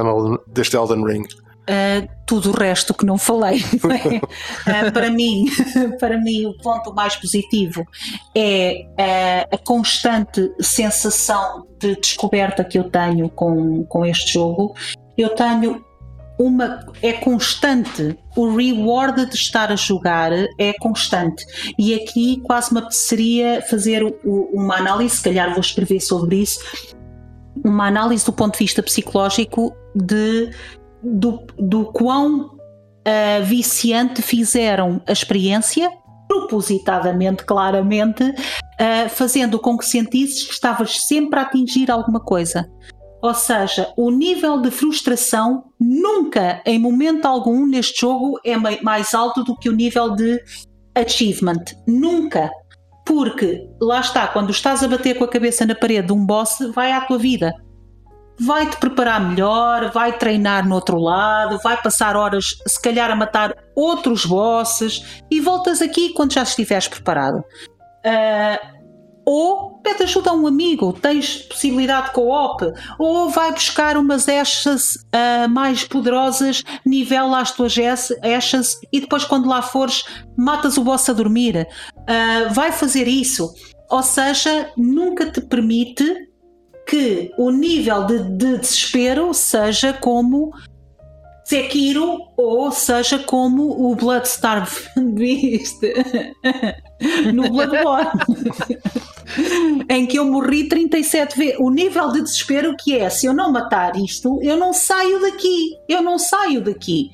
deste 0.53 0.77
Elden 0.77 1.05
Ring? 1.05 1.25
Uh, 1.69 2.09
tudo 2.27 2.51
o 2.51 2.53
resto 2.57 2.95
que 2.95 3.05
não 3.05 3.19
falei. 3.19 3.61
uh, 3.85 4.91
para 4.93 5.11
mim, 5.11 5.45
para 6.01 6.19
mim, 6.19 6.47
o 6.47 6.57
ponto 6.59 6.95
mais 6.95 7.15
positivo 7.15 7.87
é 8.35 8.87
uh, 8.99 9.55
a 9.55 9.59
constante 9.59 10.51
sensação 10.61 11.67
de 11.79 11.95
descoberta 11.97 12.65
que 12.65 12.79
eu 12.79 12.85
tenho 12.85 13.29
com, 13.29 13.85
com 13.85 14.05
este 14.05 14.33
jogo. 14.33 14.75
Eu 15.17 15.29
tenho 15.31 15.85
uma 16.39 16.87
é 17.03 17.13
constante. 17.15 18.17
O 18.37 18.57
reward 18.57 19.27
de 19.27 19.35
estar 19.35 19.73
a 19.73 19.77
jogar 19.77 20.33
é 20.33 20.73
constante. 20.79 21.45
E 21.79 21.95
aqui 21.95 22.41
quase 22.45 22.73
me 22.73 22.79
apeteceria 22.79 23.63
fazer 23.69 24.03
uma 24.25 24.77
análise, 24.77 25.17
se 25.17 25.23
calhar 25.23 25.51
vou 25.51 25.61
escrever 25.61 26.01
sobre 26.01 26.37
isso, 26.37 26.61
uma 27.65 27.87
análise 27.87 28.25
do 28.25 28.33
ponto 28.33 28.53
de 28.53 28.59
vista 28.59 28.83
psicológico 28.83 29.75
de 29.95 30.51
do, 31.03 31.45
do 31.59 31.87
quão 31.87 32.41
uh, 32.41 33.45
viciante 33.45 34.23
fizeram 34.23 35.01
a 35.07 35.13
experiência, 35.13 35.91
propositadamente, 36.27 37.45
claramente, 37.45 38.25
uh, 38.25 39.09
fazendo 39.09 39.59
com 39.59 39.79
que 39.79 39.87
sentisses 39.87 40.45
que 40.45 40.53
estavas 40.53 41.03
sempre 41.03 41.39
a 41.39 41.43
atingir 41.43 41.91
alguma 41.91 42.21
coisa. 42.21 42.69
Ou 43.21 43.35
seja, 43.35 43.93
o 43.97 44.11
nível 44.11 44.61
de 44.61 44.71
frustração 44.71 45.65
nunca, 45.79 46.63
em 46.65 46.79
momento 46.79 47.27
algum, 47.27 47.67
neste 47.67 48.01
jogo 48.01 48.39
é 48.45 48.57
mais 48.57 49.13
alto 49.13 49.43
do 49.43 49.57
que 49.57 49.69
o 49.69 49.73
nível 49.73 50.15
de 50.15 50.41
achievement. 50.95 51.65
Nunca. 51.87 52.51
Porque, 53.05 53.69
lá 53.81 54.01
está, 54.01 54.29
quando 54.29 54.51
estás 54.51 54.83
a 54.83 54.89
bater 54.89 55.19
com 55.19 55.25
a 55.25 55.29
cabeça 55.29 55.67
na 55.67 55.75
parede 55.75 56.09
de 56.09 56.13
um 56.13 56.25
boss, 56.25 56.59
vai 56.75 56.93
à 56.93 57.01
tua 57.01 57.19
vida. 57.19 57.53
Vai-te 58.41 58.77
preparar 58.77 59.21
melhor, 59.21 59.91
vai 59.91 60.17
treinar 60.17 60.69
no 60.69 60.77
outro 60.77 60.99
lado, 61.01 61.59
vai 61.65 61.77
passar 61.81 62.15
horas, 62.15 62.45
se 62.67 62.81
calhar, 62.81 63.11
a 63.11 63.17
matar 63.17 63.53
outros 63.75 64.25
bosses 64.25 65.23
e 65.29 65.41
voltas 65.41 65.83
aqui 65.83 66.11
quando 66.11 66.35
já 66.35 66.43
estiveres 66.45 66.87
preparado. 66.87 67.39
Uh, 67.39 68.78
ou 69.31 69.79
pede 69.81 70.05
ajuda 70.05 70.31
a 70.31 70.33
um 70.33 70.47
amigo, 70.47 70.91
tens 70.91 71.43
possibilidade 71.43 72.07
de 72.07 72.13
co-op, 72.15 72.65
ou 72.99 73.29
vai 73.29 73.53
buscar 73.53 73.99
umas 73.99 74.27
echas 74.27 74.95
uh, 74.95 75.47
mais 75.51 75.85
poderosas, 75.85 76.65
nivela 76.83 77.39
as 77.39 77.53
tuas 77.53 77.77
echas 78.23 78.81
e 78.91 79.01
depois, 79.01 79.25
quando 79.25 79.47
lá 79.47 79.61
fores, 79.61 80.05
matas 80.35 80.79
o 80.79 80.83
boss 80.83 81.11
a 81.11 81.13
dormir. 81.13 81.69
Uh, 81.99 82.55
vai 82.55 82.73
fazer 82.73 83.07
isso. 83.07 83.53
Ou 83.91 84.03
seja, 84.03 84.73
nunca 84.79 85.31
te 85.31 85.43
permite 85.43 86.27
que 86.87 87.31
o 87.37 87.51
nível 87.51 88.07
de, 88.07 88.21
de 88.31 88.57
desespero 88.57 89.35
seja 89.35 89.93
como 89.93 90.55
Sekiro 91.45 92.19
ou 92.35 92.73
seja 92.73 93.19
como 93.19 93.91
o 93.91 93.95
Bloodstar 93.95 94.67
Beast 94.97 95.81
no 97.33 97.51
Bloodborne 97.51 98.11
em 99.89 100.07
que 100.07 100.19
eu 100.19 100.25
morri 100.25 100.69
37 100.69 101.39
vezes 101.39 101.57
o 101.61 101.71
nível 101.71 102.11
de 102.13 102.23
desespero 102.23 102.75
que 102.77 102.97
é 102.97 103.09
se 103.09 103.27
eu 103.27 103.35
não 103.35 103.53
matar 103.53 103.97
isto 103.97 104.41
eu 104.43 104.57
não 104.57 104.73
saio 104.73 105.21
daqui 105.21 105.77
eu 105.89 106.03
não 106.03 106.19
saio 106.19 106.61
daqui 106.61 107.11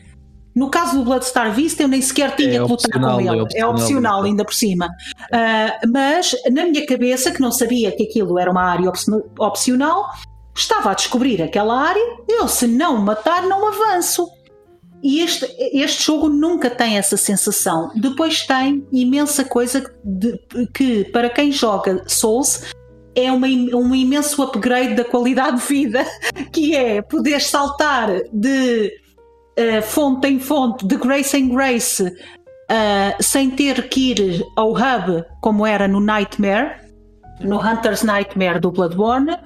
no 0.55 0.71
caso 0.71 0.99
do 0.99 1.05
Bloodstar 1.05 1.53
Vista, 1.53 1.83
eu 1.83 1.89
nem 1.89 2.01
sequer 2.01 2.37
tinha 2.37 2.61
é 2.61 2.65
que 2.65 2.71
lutar 2.71 2.91
com 2.93 3.21
ele. 3.21 3.29
É 3.29 3.43
opcional, 3.43 3.49
é 3.55 3.67
opcional 3.67 4.23
ainda 4.23 4.45
por 4.45 4.55
cima. 4.55 4.87
Uh, 4.87 5.91
mas 5.93 6.37
na 6.51 6.65
minha 6.67 6.87
cabeça, 6.87 7.33
que 7.33 7.41
não 7.41 7.51
sabia 7.51 7.91
que 7.91 8.05
aquilo 8.05 8.39
era 8.39 8.49
uma 8.49 8.63
área 8.63 8.89
opcional, 9.37 10.07
estava 10.55 10.93
a 10.93 10.95
descobrir 10.95 11.43
aquela 11.43 11.77
área. 11.77 12.03
Eu, 12.29 12.47
se 12.47 12.69
não 12.69 12.99
matar, 12.99 13.43
não 13.43 13.67
avanço. 13.67 14.29
E 15.05 15.21
este, 15.21 15.47
este 15.59 16.03
jogo 16.03 16.31
nunca 16.31 16.71
tem 16.71 16.97
essa 16.97 17.19
sensação. 17.19 17.91
Depois 17.95 18.47
tem 18.47 18.87
imensa 18.91 19.45
coisa 19.45 19.95
de, 20.03 20.41
que, 20.73 21.05
para 21.05 21.29
quem 21.29 21.53
joga 21.53 22.03
Souls, 22.07 22.63
é 23.15 23.31
uma, 23.31 23.47
um 23.47 23.95
imenso 23.95 24.43
upgrade 24.43 24.95
da 24.95 25.05
qualidade 25.05 25.61
de 25.61 25.67
vida, 25.67 26.07
que 26.51 26.75
é 26.75 27.03
poder 27.03 27.43
saltar 27.43 28.09
de 28.33 28.91
uh, 29.59 29.83
fonte 29.83 30.27
em 30.27 30.41
fonte, 30.41 30.87
de 30.87 30.97
grace 30.97 31.37
em 31.37 31.51
grace, 31.51 32.05
uh, 32.05 33.23
sem 33.23 33.51
ter 33.51 33.91
que 33.91 34.13
ir 34.13 34.43
ao 34.57 34.73
hub, 34.73 35.23
como 35.43 35.67
era 35.67 35.87
no 35.87 36.01
Nightmare, 36.01 36.81
no 37.41 37.61
Hunter's 37.61 38.03
Nightmare 38.03 38.59
do 38.59 38.73
Bloodborne. 38.73 39.37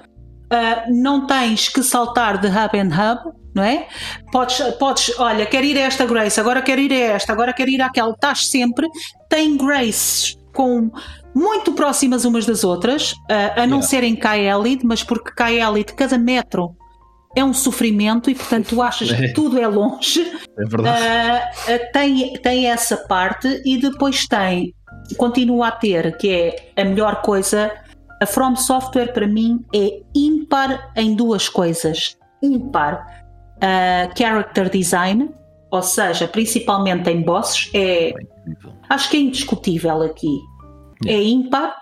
Uh, 0.51 0.91
não 0.91 1.27
tens 1.27 1.69
que 1.69 1.83
saltar 1.83 2.39
de 2.39 2.47
hub 2.47 2.77
em 2.77 2.87
hub, 2.87 3.33
não 3.53 3.63
é? 3.63 3.87
Podes, 4.31 4.59
podes, 4.79 5.19
olha, 5.19 5.45
quero 5.45 5.65
ir 5.65 5.77
a 5.77 5.81
esta 5.81 6.05
Grace, 6.05 6.39
agora 6.39 6.61
quero 6.61 6.81
ir 6.81 6.91
a 6.91 7.13
esta, 7.13 7.31
agora 7.33 7.53
quero 7.53 7.69
ir 7.69 7.81
àquela. 7.81 8.11
Estás 8.11 8.47
sempre, 8.47 8.87
tem 9.29 9.55
Graces 9.57 10.37
com 10.53 10.91
muito 11.33 11.73
próximas 11.73 12.25
umas 12.25 12.45
das 12.45 12.63
outras, 12.63 13.13
uh, 13.13 13.53
a 13.55 13.67
não 13.67 13.77
yeah. 13.77 13.87
serem 13.87 14.15
Kaelid, 14.15 14.83
mas 14.83 15.03
porque 15.03 15.31
Kaelid, 15.31 15.93
cada 15.93 16.17
metro 16.17 16.75
é 17.35 17.43
um 17.43 17.53
sofrimento 17.53 18.29
e 18.29 18.35
portanto 18.35 18.69
tu 18.69 18.81
achas 18.83 19.11
que 19.11 19.29
tudo 19.33 19.59
é 19.59 19.67
longe. 19.67 20.21
É 20.57 20.65
verdade. 20.65 21.03
Uh, 21.67 21.91
tem, 21.93 22.33
tem 22.33 22.67
essa 22.67 22.97
parte 22.97 23.61
e 23.65 23.77
depois 23.77 24.25
tem, 24.27 24.73
continua 25.17 25.67
a 25.67 25.71
ter, 25.71 26.17
que 26.17 26.29
é 26.29 26.81
a 26.81 26.85
melhor 26.85 27.21
coisa. 27.21 27.71
A 28.21 28.25
From 28.25 28.55
Software 28.55 29.13
para 29.13 29.27
mim 29.27 29.65
é 29.73 30.01
ímpar 30.13 30.91
em 30.95 31.15
duas 31.15 31.47
coisas. 31.47 32.17
Ímpar, 32.41 33.23
uh, 33.57 34.17
character 34.17 34.69
design, 34.69 35.29
ou 35.71 35.81
seja, 35.81 36.27
principalmente 36.27 37.09
em 37.09 37.21
bosses, 37.21 37.69
é, 37.73 38.13
acho 38.89 39.09
que 39.09 39.17
é 39.17 39.19
indiscutível 39.21 40.01
aqui. 40.01 40.39
É 41.05 41.21
ímpar 41.21 41.77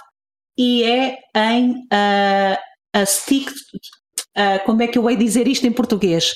e 0.58 0.84
é 0.84 1.18
em 1.36 1.72
uh, 1.72 2.58
a 2.94 3.06
stick 3.06 3.50
uh, 4.38 4.64
como 4.66 4.84
é 4.84 4.88
que 4.88 4.98
eu 4.98 5.10
hei 5.10 5.16
dizer 5.16 5.48
isto 5.48 5.66
em 5.66 5.72
português? 5.72 6.36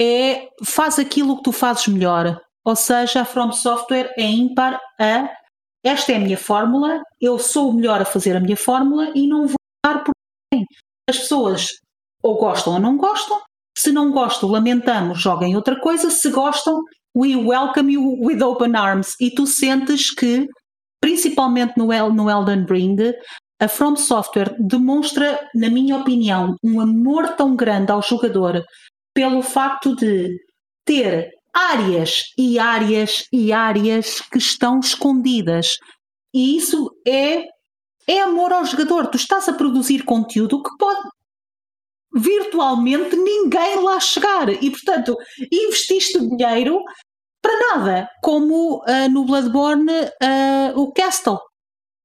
É 0.00 0.48
faz 0.64 0.98
aquilo 0.98 1.36
que 1.36 1.44
tu 1.44 1.52
fazes 1.52 1.86
melhor. 1.86 2.40
Ou 2.64 2.74
seja, 2.74 3.20
a 3.20 3.24
From 3.24 3.52
Software 3.52 4.12
é 4.16 4.24
ímpar 4.24 4.80
a 4.98 5.30
esta 5.86 6.12
é 6.12 6.16
a 6.16 6.20
minha 6.20 6.36
fórmula, 6.36 7.02
eu 7.20 7.38
sou 7.38 7.70
o 7.70 7.72
melhor 7.72 8.00
a 8.00 8.04
fazer 8.04 8.36
a 8.36 8.40
minha 8.40 8.56
fórmula 8.56 9.12
e 9.14 9.26
não 9.26 9.46
vou 9.46 9.56
dar 9.84 10.02
por 10.02 10.12
ninguém. 10.52 10.66
As 11.08 11.18
pessoas 11.18 11.68
ou 12.22 12.36
gostam 12.36 12.74
ou 12.74 12.80
não 12.80 12.96
gostam. 12.96 13.40
Se 13.76 13.92
não 13.92 14.10
gostam, 14.10 14.48
lamentamos, 14.48 15.20
joguem 15.20 15.54
outra 15.54 15.78
coisa. 15.78 16.10
Se 16.10 16.30
gostam, 16.30 16.80
we 17.16 17.36
welcome 17.36 17.92
you 17.92 18.18
with 18.20 18.42
open 18.42 18.74
arms. 18.74 19.14
E 19.20 19.30
tu 19.30 19.46
sentes 19.46 20.10
que, 20.10 20.48
principalmente 21.00 21.76
no, 21.76 21.92
El, 21.92 22.12
no 22.12 22.28
Elden 22.28 22.66
Ring, 22.68 22.96
a 23.60 23.68
From 23.68 23.96
Software 23.96 24.56
demonstra, 24.58 25.48
na 25.54 25.68
minha 25.68 25.96
opinião, 25.96 26.56
um 26.64 26.80
amor 26.80 27.36
tão 27.36 27.54
grande 27.54 27.92
ao 27.92 28.02
jogador 28.02 28.64
pelo 29.14 29.42
facto 29.42 29.94
de 29.94 30.36
ter 30.84 31.30
áreas 31.56 32.34
e 32.36 32.58
áreas 32.58 33.24
e 33.32 33.50
áreas 33.50 34.20
que 34.20 34.36
estão 34.36 34.78
escondidas. 34.78 35.78
E 36.34 36.58
isso 36.58 36.90
é, 37.08 37.46
é 38.06 38.20
amor 38.20 38.52
ao 38.52 38.66
jogador. 38.66 39.06
Tu 39.06 39.16
estás 39.16 39.48
a 39.48 39.54
produzir 39.54 40.04
conteúdo 40.04 40.62
que 40.62 40.76
pode 40.76 41.00
virtualmente 42.14 43.16
ninguém 43.16 43.82
lá 43.82 43.98
chegar. 43.98 44.50
E, 44.62 44.70
portanto, 44.70 45.16
investiste 45.50 46.20
dinheiro 46.20 46.82
para 47.40 47.76
nada, 47.76 48.08
como 48.22 48.82
uh, 48.82 49.08
no 49.10 49.24
Bloodborne 49.24 49.90
uh, 49.90 50.78
o 50.78 50.92
Castle. 50.92 51.38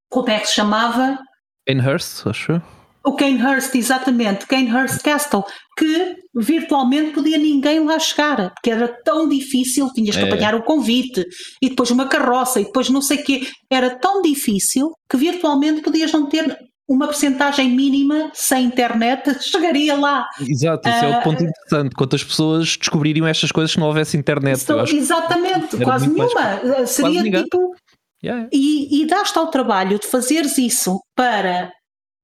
Como 0.09 0.29
é 0.29 0.39
que 0.39 0.47
se 0.47 0.53
chamava? 0.53 1.19
Kanehurst, 1.67 2.25
acho. 2.27 2.61
O 3.03 3.15
Kanehurst, 3.15 3.73
exatamente, 3.75 4.45
Kanehurst 4.45 5.01
Castle, 5.01 5.43
que 5.77 6.15
virtualmente 6.35 7.11
podia 7.11 7.37
ninguém 7.37 7.83
lá 7.83 7.97
chegar, 7.97 8.51
porque 8.53 8.69
era 8.69 8.87
tão 9.03 9.27
difícil, 9.27 9.91
tinhas 9.93 10.15
que 10.15 10.23
é. 10.23 10.27
apanhar 10.27 10.53
o 10.53 10.63
convite, 10.63 11.25
e 11.61 11.69
depois 11.69 11.89
uma 11.89 12.07
carroça, 12.07 12.61
e 12.61 12.65
depois 12.65 12.89
não 12.89 13.01
sei 13.01 13.17
o 13.17 13.23
quê. 13.23 13.47
Era 13.71 13.89
tão 13.89 14.21
difícil 14.21 14.91
que 15.09 15.17
virtualmente 15.17 15.81
podias 15.81 16.11
não 16.11 16.27
ter 16.27 16.55
uma 16.87 17.07
porcentagem 17.07 17.69
mínima 17.69 18.29
sem 18.33 18.65
internet 18.65 19.37
chegaria 19.41 19.95
lá. 19.95 20.27
Exato, 20.39 20.87
isso 20.87 21.05
uh, 21.05 21.05
é 21.05 21.19
o 21.19 21.23
ponto 21.23 21.41
ah, 21.41 21.47
interessante. 21.47 21.95
Quantas 21.95 22.23
pessoas 22.23 22.77
descobririam 22.77 23.25
estas 23.25 23.51
coisas 23.51 23.71
se 23.71 23.79
não 23.79 23.87
houvesse 23.87 24.17
internet? 24.17 24.59
exatamente, 24.93 25.77
quase 25.77 26.07
nenhuma. 26.07 26.33
Mais... 26.33 26.89
Seria 26.89 27.21
quase 27.21 27.43
tipo 27.43 27.75
Yeah. 28.23 28.47
E, 28.53 29.01
e 29.01 29.07
dás-te 29.07 29.37
ao 29.39 29.47
trabalho 29.47 29.97
de 29.97 30.05
fazeres 30.05 30.57
isso 30.57 31.01
para 31.15 31.71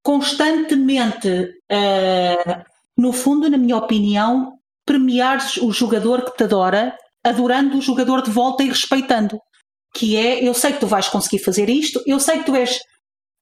constantemente, 0.08 1.28
uh, 1.70 2.64
no 2.98 3.12
fundo, 3.12 3.50
na 3.50 3.58
minha 3.58 3.76
opinião, 3.76 4.54
premiares 4.86 5.58
o 5.58 5.70
jogador 5.70 6.24
que 6.24 6.38
te 6.38 6.46
adora, 6.46 6.98
adorando 7.22 7.78
o 7.78 7.82
jogador 7.82 8.22
de 8.22 8.32
volta 8.32 8.64
e 8.64 8.70
respeitando. 8.70 9.38
Que 9.94 10.16
é, 10.16 10.48
eu 10.48 10.54
sei 10.54 10.72
que 10.72 10.80
tu 10.80 10.88
vais 10.88 11.10
conseguir 11.10 11.40
fazer 11.40 11.70
isto, 11.70 12.02
eu 12.08 12.22
sei 12.22 12.38
que 12.38 12.46
tu 12.46 12.56
és 12.56 12.80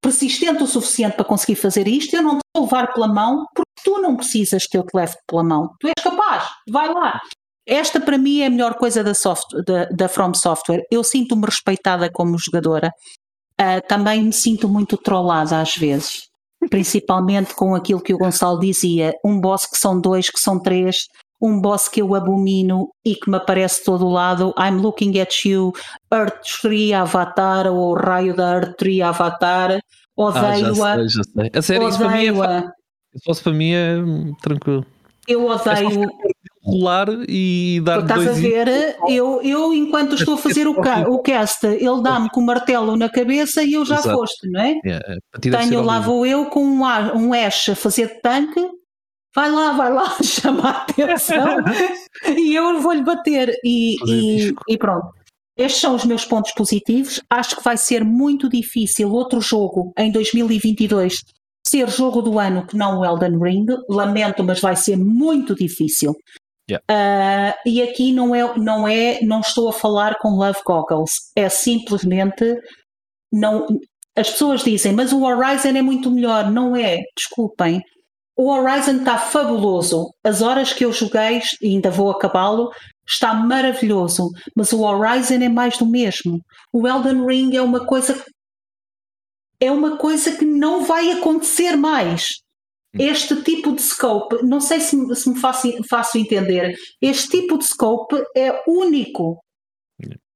persistente 0.01 0.63
o 0.63 0.65
suficiente 0.65 1.15
para 1.15 1.25
conseguir 1.25 1.53
fazer 1.53 1.87
isto, 1.87 2.15
eu 2.15 2.23
não 2.23 2.37
te 2.39 2.41
vou 2.55 2.63
levar 2.63 2.91
pela 2.93 3.07
mão 3.07 3.45
porque 3.53 3.71
tu 3.83 4.01
não 4.01 4.15
precisas 4.15 4.65
que 4.65 4.75
eu 4.75 4.83
te 4.83 4.97
leve 4.97 5.13
pela 5.27 5.43
mão. 5.43 5.69
Tu 5.79 5.85
és 5.85 6.03
capaz, 6.03 6.45
vai 6.67 6.91
lá. 6.91 7.21
Esta 7.67 7.99
para 7.99 8.17
mim 8.17 8.41
é 8.41 8.47
a 8.47 8.49
melhor 8.49 8.73
coisa 8.73 9.03
da, 9.03 9.13
soft, 9.13 9.45
da, 9.67 9.85
da 9.85 10.09
From 10.09 10.33
Software. 10.33 10.81
Eu 10.89 11.03
sinto-me 11.03 11.45
respeitada 11.45 12.09
como 12.11 12.39
jogadora. 12.39 12.91
Uh, 13.61 13.87
também 13.87 14.23
me 14.23 14.33
sinto 14.33 14.67
muito 14.67 14.97
trollada 14.97 15.61
às 15.61 15.75
vezes. 15.75 16.33
Principalmente 16.69 17.53
com 17.53 17.75
aquilo 17.75 18.01
que 18.01 18.13
o 18.13 18.17
Gonçalo 18.17 18.59
dizia: 18.59 19.13
um 19.23 19.39
boss 19.39 19.65
que 19.65 19.77
são 19.77 19.99
dois, 19.99 20.29
que 20.29 20.39
são 20.39 20.59
três, 20.59 21.07
um 21.41 21.59
boss 21.59 21.87
que 21.87 22.01
eu 22.01 22.15
abomino 22.15 22.89
e 23.03 23.15
que 23.15 23.29
me 23.29 23.37
aparece 23.37 23.79
de 23.79 23.85
todo 23.85 24.07
lado. 24.09 24.53
I'm 24.57 24.81
looking 24.81 25.19
at 25.19 25.45
you, 25.45 25.73
Earth 26.11 26.65
Avatar 26.95 27.67
ou 27.67 27.91
o 27.91 27.93
raio 27.93 28.35
da 28.35 28.55
Earth 28.55 28.81
Avatar. 29.03 29.79
Odeio-a. 30.15 30.93
Ah, 30.93 30.97
já 30.97 30.97
sei, 30.97 31.09
já 31.09 31.23
sei. 31.23 31.51
A 31.53 31.61
sério, 31.61 31.89
isso 31.89 31.97
para 31.97 32.09
mim 32.09 32.25
é. 32.27 32.61
Se 33.13 33.23
fosse 33.23 33.43
para 33.43 33.53
mim 33.53 33.71
é 33.73 33.95
tranquilo. 34.41 34.85
Eu 35.27 35.45
odeio 35.45 36.09
rolar 36.65 37.07
e 37.29 37.79
dar 37.83 37.99
Estás 37.99 38.23
dois 38.23 38.37
a 38.37 38.41
ver, 38.41 38.97
eu, 39.07 39.39
eu 39.43 39.73
enquanto 39.73 40.15
estou 40.15 40.33
a 40.33 40.37
fazer 40.37 40.67
o, 40.67 40.73
ca 40.81 41.07
o 41.07 41.19
cast, 41.19 41.65
ele 41.67 42.01
dá-me 42.01 42.29
com 42.29 42.41
o 42.41 42.45
martelo 42.45 42.97
na 42.97 43.07
cabeça 43.07 43.63
e 43.63 43.73
eu 43.73 43.85
já 43.85 43.95
Exato. 43.95 44.17
foste, 44.17 44.49
não 44.49 44.59
é? 44.59 44.79
Yeah, 44.83 45.05
é, 45.07 45.39
Tenho 45.39 45.83
lá 45.83 45.99
vou 45.99 46.25
eu 46.25 46.47
com 46.47 46.65
um, 46.65 46.81
um 46.81 47.33
Ash 47.33 47.69
a 47.69 47.75
fazer 47.75 48.19
tanque, 48.21 48.59
vai 49.35 49.51
lá, 49.51 49.73
vai 49.73 49.93
lá, 49.93 50.17
chama 50.23 50.69
a 50.69 50.81
atenção 50.81 51.57
e 52.35 52.55
eu 52.55 52.81
vou-lhe 52.81 53.03
bater 53.03 53.55
e, 53.63 53.95
e, 54.07 54.55
e 54.67 54.77
pronto. 54.77 55.07
Estes 55.57 55.79
são 55.79 55.95
os 55.95 56.03
meus 56.03 56.25
pontos 56.25 56.51
positivos. 56.51 57.21
Acho 57.29 57.55
que 57.55 57.63
vai 57.63 57.77
ser 57.77 58.03
muito 58.03 58.49
difícil 58.49 59.09
outro 59.09 59.39
jogo 59.39 59.93
em 59.97 60.11
2022 60.11 61.21
ser 61.65 61.89
jogo 61.89 62.21
do 62.21 62.37
ano 62.37 62.67
que 62.67 62.75
não 62.75 62.99
o 62.99 63.05
Elden 63.05 63.39
Ring. 63.39 63.65
Lamento, 63.87 64.43
mas 64.43 64.59
vai 64.59 64.75
ser 64.75 64.97
muito 64.97 65.55
difícil. 65.55 66.13
Yeah. 66.69 66.83
Uh, 66.89 67.69
e 67.69 67.81
aqui 67.81 68.11
não 68.11 68.33
é, 68.33 68.57
não 68.57 68.87
é, 68.87 69.19
não 69.21 69.39
estou 69.39 69.69
a 69.69 69.73
falar 69.73 70.17
com 70.17 70.29
Love 70.29 70.61
Goggles, 70.65 71.11
é 71.35 71.47
simplesmente 71.47 72.59
não. 73.31 73.67
As 74.15 74.29
pessoas 74.31 74.63
dizem, 74.63 74.93
mas 74.93 75.11
o 75.11 75.23
Horizon 75.23 75.75
é 75.75 75.81
muito 75.81 76.09
melhor. 76.09 76.49
Não 76.49 76.75
é, 76.75 76.99
desculpem. 77.17 77.81
O 78.37 78.49
Horizon 78.49 78.97
está 78.97 79.17
fabuloso. 79.17 80.09
As 80.23 80.41
horas 80.41 80.71
que 80.71 80.85
eu 80.85 80.91
joguei, 80.93 81.41
e 81.61 81.67
ainda 81.67 81.91
vou 81.91 82.09
acabá-lo, 82.09 82.71
está 83.07 83.33
maravilhoso. 83.33 84.29
Mas 84.55 84.71
o 84.71 84.83
Horizon 84.83 85.35
é 85.35 85.49
mais 85.49 85.77
do 85.77 85.85
mesmo. 85.85 86.39
O 86.71 86.87
Elden 86.87 87.25
Ring 87.25 87.55
é 87.55 87.61
uma 87.61 87.85
coisa. 87.85 88.23
É 89.59 89.69
uma 89.69 89.97
coisa 89.97 90.31
que 90.35 90.45
não 90.45 90.83
vai 90.83 91.11
acontecer 91.11 91.75
mais. 91.75 92.25
Este 92.97 93.41
tipo 93.43 93.73
de 93.73 93.81
scope, 93.81 94.43
não 94.43 94.61
sei 94.61 94.79
se, 94.79 95.15
se 95.15 95.29
me 95.29 95.39
faço, 95.39 95.69
faço 95.89 96.17
entender, 96.17 96.75
este 97.01 97.29
tipo 97.29 97.57
de 97.57 97.65
scope 97.65 98.15
é 98.35 98.63
único. 98.67 99.39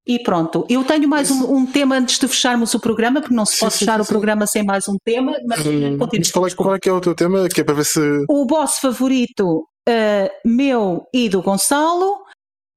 E 0.07 0.17
pronto, 0.23 0.65
eu 0.67 0.83
tenho 0.83 1.07
mais 1.07 1.29
um, 1.29 1.53
um, 1.53 1.65
tema 1.67 1.95
antes 1.95 2.17
de 2.17 2.27
fecharmos 2.27 2.73
o 2.73 2.79
programa, 2.79 3.21
porque 3.21 3.35
não 3.35 3.45
se 3.45 3.59
pode 3.59 3.73
sim, 3.73 3.79
fechar 3.79 3.95
sim, 3.95 4.01
o 4.01 4.05
sim. 4.05 4.11
programa 4.11 4.47
sem 4.47 4.63
mais 4.63 4.87
um 4.87 4.95
tema. 5.05 5.33
Mas 5.45 5.63
hum, 5.65 5.97
qual, 6.33 6.47
é, 6.47 6.55
qual 6.55 6.75
é 6.75 6.79
que 6.79 6.89
é 6.89 6.91
o 6.91 6.99
teu 6.99 7.13
tema? 7.13 7.47
Que 7.47 7.61
é 7.61 7.63
para 7.63 7.75
ver 7.75 7.85
se. 7.85 7.99
O 8.27 8.43
boss 8.45 8.79
favorito 8.79 9.67
uh, 9.87 10.29
meu 10.43 11.05
e 11.13 11.29
do 11.29 11.43
Gonçalo, 11.43 12.23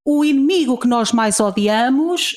o 0.07 0.25
inimigo 0.25 0.79
que 0.79 0.87
nós 0.87 1.11
mais 1.11 1.41
odiamos, 1.41 2.33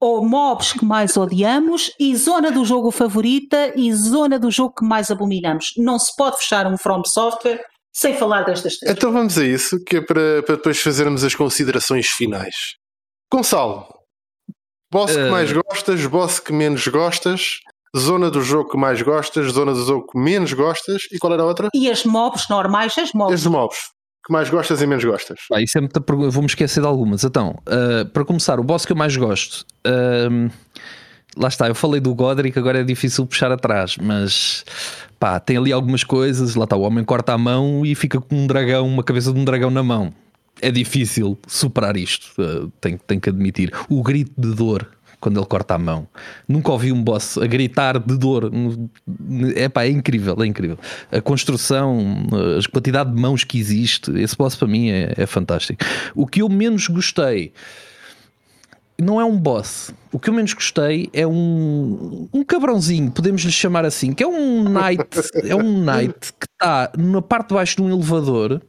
ou 0.00 0.26
mobs 0.26 0.72
que 0.72 0.84
mais 0.84 1.16
odiamos, 1.16 1.92
e 2.00 2.16
zona 2.16 2.50
do 2.50 2.64
jogo 2.64 2.90
favorita 2.90 3.72
e 3.76 3.92
zona 3.92 4.38
do 4.38 4.50
jogo 4.50 4.74
que 4.74 4.84
mais 4.84 5.10
abominamos. 5.10 5.74
Não 5.76 5.98
se 5.98 6.16
pode 6.16 6.38
fechar 6.38 6.66
um 6.66 6.78
From 6.78 7.02
Software 7.04 7.62
sem 7.92 8.16
falar 8.16 8.42
destas 8.44 8.76
três. 8.76 8.96
Então 8.96 9.12
vamos 9.12 9.36
a 9.36 9.44
isso, 9.44 9.82
que 9.84 9.98
é 9.98 10.00
para, 10.00 10.42
para 10.42 10.56
depois 10.56 10.80
fazermos 10.80 11.22
as 11.22 11.34
considerações 11.34 12.06
finais. 12.06 12.54
Gonçalo, 13.30 13.86
boss 14.90 15.12
que 15.14 15.22
uh... 15.22 15.30
mais 15.30 15.52
gostas, 15.52 16.06
boss 16.06 16.40
que 16.40 16.52
menos 16.52 16.86
gostas, 16.88 17.60
zona 17.96 18.30
do 18.30 18.40
jogo 18.40 18.70
que 18.70 18.78
mais 18.78 19.02
gostas, 19.02 19.52
zona 19.52 19.74
do 19.74 19.84
jogo 19.84 20.06
que 20.10 20.18
menos 20.18 20.52
gostas, 20.54 21.02
e 21.12 21.18
qual 21.18 21.32
era 21.34 21.42
a 21.42 21.46
outra? 21.46 21.68
E 21.74 21.90
as 21.90 22.04
mobs 22.04 22.48
normais, 22.48 22.96
as 22.96 23.12
mobs. 23.12 23.34
As 23.34 23.46
mobs 23.46 23.76
que 24.30 24.32
mais 24.32 24.48
gostas 24.48 24.80
e 24.80 24.86
menos 24.86 25.04
gostas? 25.04 25.40
Ah, 25.52 25.60
isso 25.60 25.76
é 25.76 25.80
muita 25.80 26.00
Vou-me 26.30 26.46
esquecer 26.46 26.80
de 26.80 26.86
algumas. 26.86 27.24
Então, 27.24 27.58
uh, 27.66 28.06
para 28.06 28.24
começar, 28.24 28.60
o 28.60 28.64
boss 28.64 28.86
que 28.86 28.92
eu 28.92 28.96
mais 28.96 29.16
gosto. 29.16 29.66
Uh, 29.84 30.48
lá 31.36 31.48
está, 31.48 31.66
eu 31.66 31.74
falei 31.74 32.00
do 32.00 32.14
Godric, 32.14 32.56
agora 32.56 32.80
é 32.80 32.84
difícil 32.84 33.26
puxar 33.26 33.50
atrás, 33.50 33.96
mas 34.00 34.64
pá, 35.18 35.40
tem 35.40 35.56
ali 35.56 35.72
algumas 35.72 36.04
coisas. 36.04 36.54
Lá 36.54 36.64
está, 36.64 36.76
o 36.76 36.82
homem 36.82 37.04
corta 37.04 37.32
a 37.32 37.38
mão 37.38 37.84
e 37.84 37.94
fica 37.96 38.20
com 38.20 38.36
um 38.36 38.46
dragão, 38.46 38.86
uma 38.86 39.02
cabeça 39.02 39.32
de 39.32 39.38
um 39.38 39.44
dragão 39.44 39.70
na 39.70 39.82
mão. 39.82 40.14
É 40.62 40.70
difícil 40.70 41.36
superar 41.48 41.96
isto, 41.96 42.30
uh, 42.40 42.70
tenho, 42.80 42.98
tenho 42.98 43.20
que 43.20 43.28
admitir. 43.28 43.72
O 43.88 44.02
grito 44.02 44.32
de 44.38 44.54
dor 44.54 44.88
quando 45.20 45.38
ele 45.38 45.46
corta 45.46 45.74
a 45.74 45.78
mão. 45.78 46.08
Nunca 46.48 46.72
ouvi 46.72 46.92
um 46.92 47.02
boss 47.02 47.36
a 47.38 47.46
gritar 47.46 47.98
de 47.98 48.16
dor. 48.16 48.50
É 49.54 49.68
pá, 49.68 49.84
é 49.84 49.90
incrível, 49.90 50.36
é 50.42 50.46
incrível. 50.46 50.78
A 51.12 51.20
construção, 51.20 52.26
a 52.32 52.70
quantidade 52.70 53.14
de 53.14 53.20
mãos 53.20 53.44
que 53.44 53.58
existe, 53.58 54.10
esse 54.18 54.36
boss 54.36 54.56
para 54.56 54.66
mim 54.66 54.90
é, 54.90 55.14
é 55.16 55.26
fantástico. 55.26 55.84
O 56.14 56.26
que 56.26 56.42
eu 56.42 56.48
menos 56.48 56.88
gostei 56.88 57.52
não 59.00 59.20
é 59.20 59.24
um 59.24 59.36
boss. 59.36 59.92
O 60.12 60.18
que 60.18 60.28
eu 60.28 60.34
menos 60.34 60.52
gostei 60.52 61.08
é 61.12 61.26
um, 61.26 62.28
um 62.32 62.44
cabrãozinho, 62.44 63.10
podemos 63.10 63.42
lhe 63.42 63.52
chamar 63.52 63.84
assim, 63.84 64.12
que 64.12 64.22
é 64.22 64.26
um 64.26 64.64
knight, 64.64 65.06
é 65.44 65.54
um 65.54 65.82
knight 65.84 66.32
que 66.38 66.46
está 66.46 66.92
na 66.98 67.22
parte 67.22 67.48
de 67.48 67.54
baixo 67.54 67.76
de 67.76 67.82
um 67.82 67.90
elevador 67.90 68.60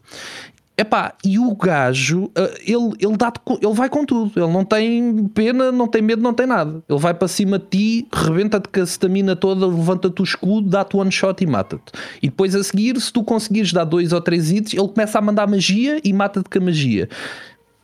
Epá, 0.77 1.13
e 1.23 1.37
o 1.37 1.53
gajo, 1.55 2.31
eh, 2.35 2.61
ele, 2.65 2.93
ele, 2.99 3.17
dá 3.17 3.31
ele 3.61 3.73
vai 3.73 3.89
com 3.89 4.05
tudo. 4.05 4.31
Ele 4.35 4.51
não 4.51 4.65
tem 4.65 5.27
pena, 5.27 5.71
não 5.71 5.87
tem 5.87 6.01
medo, 6.01 6.21
não 6.21 6.33
tem 6.33 6.47
nada. 6.47 6.81
Ele 6.89 6.99
vai 6.99 7.13
para 7.13 7.27
cima 7.27 7.59
de 7.59 7.65
ti, 7.65 8.07
rebenta-te 8.11 8.67
com 8.67 8.79
a 8.79 8.83
stamina 8.83 9.35
toda, 9.35 9.67
levanta-te 9.67 10.21
o 10.21 10.23
escudo, 10.23 10.69
dá-te 10.69 10.95
one 10.97 11.11
shot 11.11 11.43
e 11.43 11.47
mata-te. 11.47 11.91
E 12.23 12.29
depois 12.29 12.55
a 12.55 12.63
seguir, 12.63 12.99
se 12.99 13.13
tu 13.13 13.23
conseguires 13.23 13.71
dar 13.71 13.83
dois 13.83 14.11
ou 14.11 14.21
três 14.21 14.49
hits, 14.49 14.73
ele 14.73 14.87
começa 14.87 15.19
a 15.19 15.21
mandar 15.21 15.47
magia 15.47 15.99
e 16.03 16.11
mata-te 16.11 16.49
com 16.49 16.57
a 16.57 16.65
magia 16.65 17.09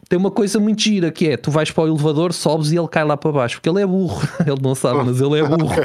tem 0.07 0.17
uma 0.17 0.31
coisa 0.31 0.59
muito 0.59 0.81
gira 0.81 1.11
que 1.11 1.27
é: 1.27 1.37
tu 1.37 1.51
vais 1.51 1.69
para 1.69 1.83
o 1.83 1.87
elevador, 1.87 2.33
sobes 2.33 2.71
e 2.71 2.77
ele 2.77 2.87
cai 2.87 3.03
lá 3.03 3.17
para 3.17 3.31
baixo, 3.31 3.57
porque 3.57 3.69
ele 3.69 3.81
é 3.81 3.85
burro, 3.85 4.21
ele 4.45 4.61
não 4.61 4.73
sabe, 4.73 5.03
mas 5.03 5.19
ele 5.19 5.39
é 5.39 5.43
burro. 5.43 5.75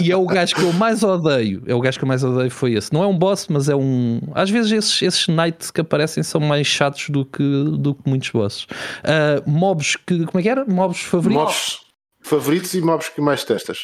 e 0.00 0.10
é 0.10 0.16
o 0.16 0.24
gajo 0.24 0.54
que 0.54 0.62
eu 0.62 0.72
mais 0.72 1.02
odeio. 1.02 1.62
É 1.66 1.74
o 1.74 1.80
gajo 1.80 1.98
que 1.98 2.04
eu 2.04 2.08
mais 2.08 2.24
odeio 2.24 2.50
foi 2.50 2.72
esse. 2.72 2.92
Não 2.92 3.02
é 3.02 3.06
um 3.06 3.16
boss, 3.16 3.46
mas 3.48 3.68
é 3.68 3.76
um. 3.76 4.20
Às 4.34 4.48
vezes 4.48 4.72
esses, 4.72 5.02
esses 5.02 5.26
knights 5.28 5.70
que 5.70 5.80
aparecem 5.80 6.22
são 6.22 6.40
mais 6.40 6.66
chatos 6.66 7.10
do 7.10 7.24
que, 7.24 7.64
do 7.78 7.94
que 7.94 8.08
muitos 8.08 8.30
bosses. 8.30 8.64
Uh, 8.64 9.48
mobs 9.50 9.96
que. 9.96 10.24
Como 10.24 10.40
é 10.40 10.42
que 10.42 10.48
era? 10.48 10.64
Mobs 10.64 11.00
favoritos? 11.00 11.44
Mobs 11.44 11.80
favoritos 12.22 12.74
e 12.74 12.80
mobs 12.80 13.08
que 13.10 13.20
mais 13.20 13.44
testas? 13.44 13.78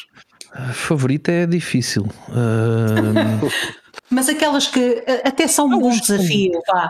Uh, 0.53 0.73
favorito 0.73 1.29
é 1.29 1.45
difícil. 1.45 2.07
Uh... 2.29 3.49
mas 4.09 4.27
aquelas 4.29 4.67
que 4.67 5.03
até 5.23 5.47
são 5.47 5.67
um 5.67 5.79
bom 5.79 5.89
desafio, 5.91 6.59
vá. 6.67 6.89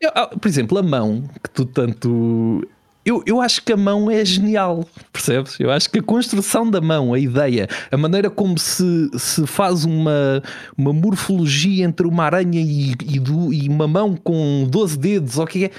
Eu, 0.00 0.10
ah, 0.14 0.26
por 0.26 0.46
exemplo, 0.46 0.78
a 0.78 0.82
mão, 0.82 1.24
que 1.42 1.50
tu 1.50 1.64
tanto. 1.64 2.66
Eu, 3.04 3.22
eu 3.24 3.40
acho 3.40 3.62
que 3.62 3.72
a 3.72 3.76
mão 3.76 4.10
é 4.10 4.24
genial, 4.24 4.84
percebes? 5.12 5.58
Eu 5.60 5.70
acho 5.70 5.88
que 5.88 6.00
a 6.00 6.02
construção 6.02 6.68
da 6.68 6.80
mão, 6.80 7.14
a 7.14 7.18
ideia, 7.18 7.68
a 7.90 7.96
maneira 7.96 8.28
como 8.28 8.58
se, 8.58 9.08
se 9.16 9.46
faz 9.46 9.84
uma, 9.84 10.42
uma 10.76 10.92
morfologia 10.92 11.84
entre 11.84 12.04
uma 12.06 12.24
aranha 12.24 12.60
e, 12.60 12.90
e, 12.90 13.20
do, 13.20 13.52
e 13.52 13.68
uma 13.68 13.86
mão 13.86 14.16
com 14.16 14.66
12 14.68 14.98
dedos, 14.98 15.38
o 15.38 15.46
que 15.46 15.66
é, 15.66 15.70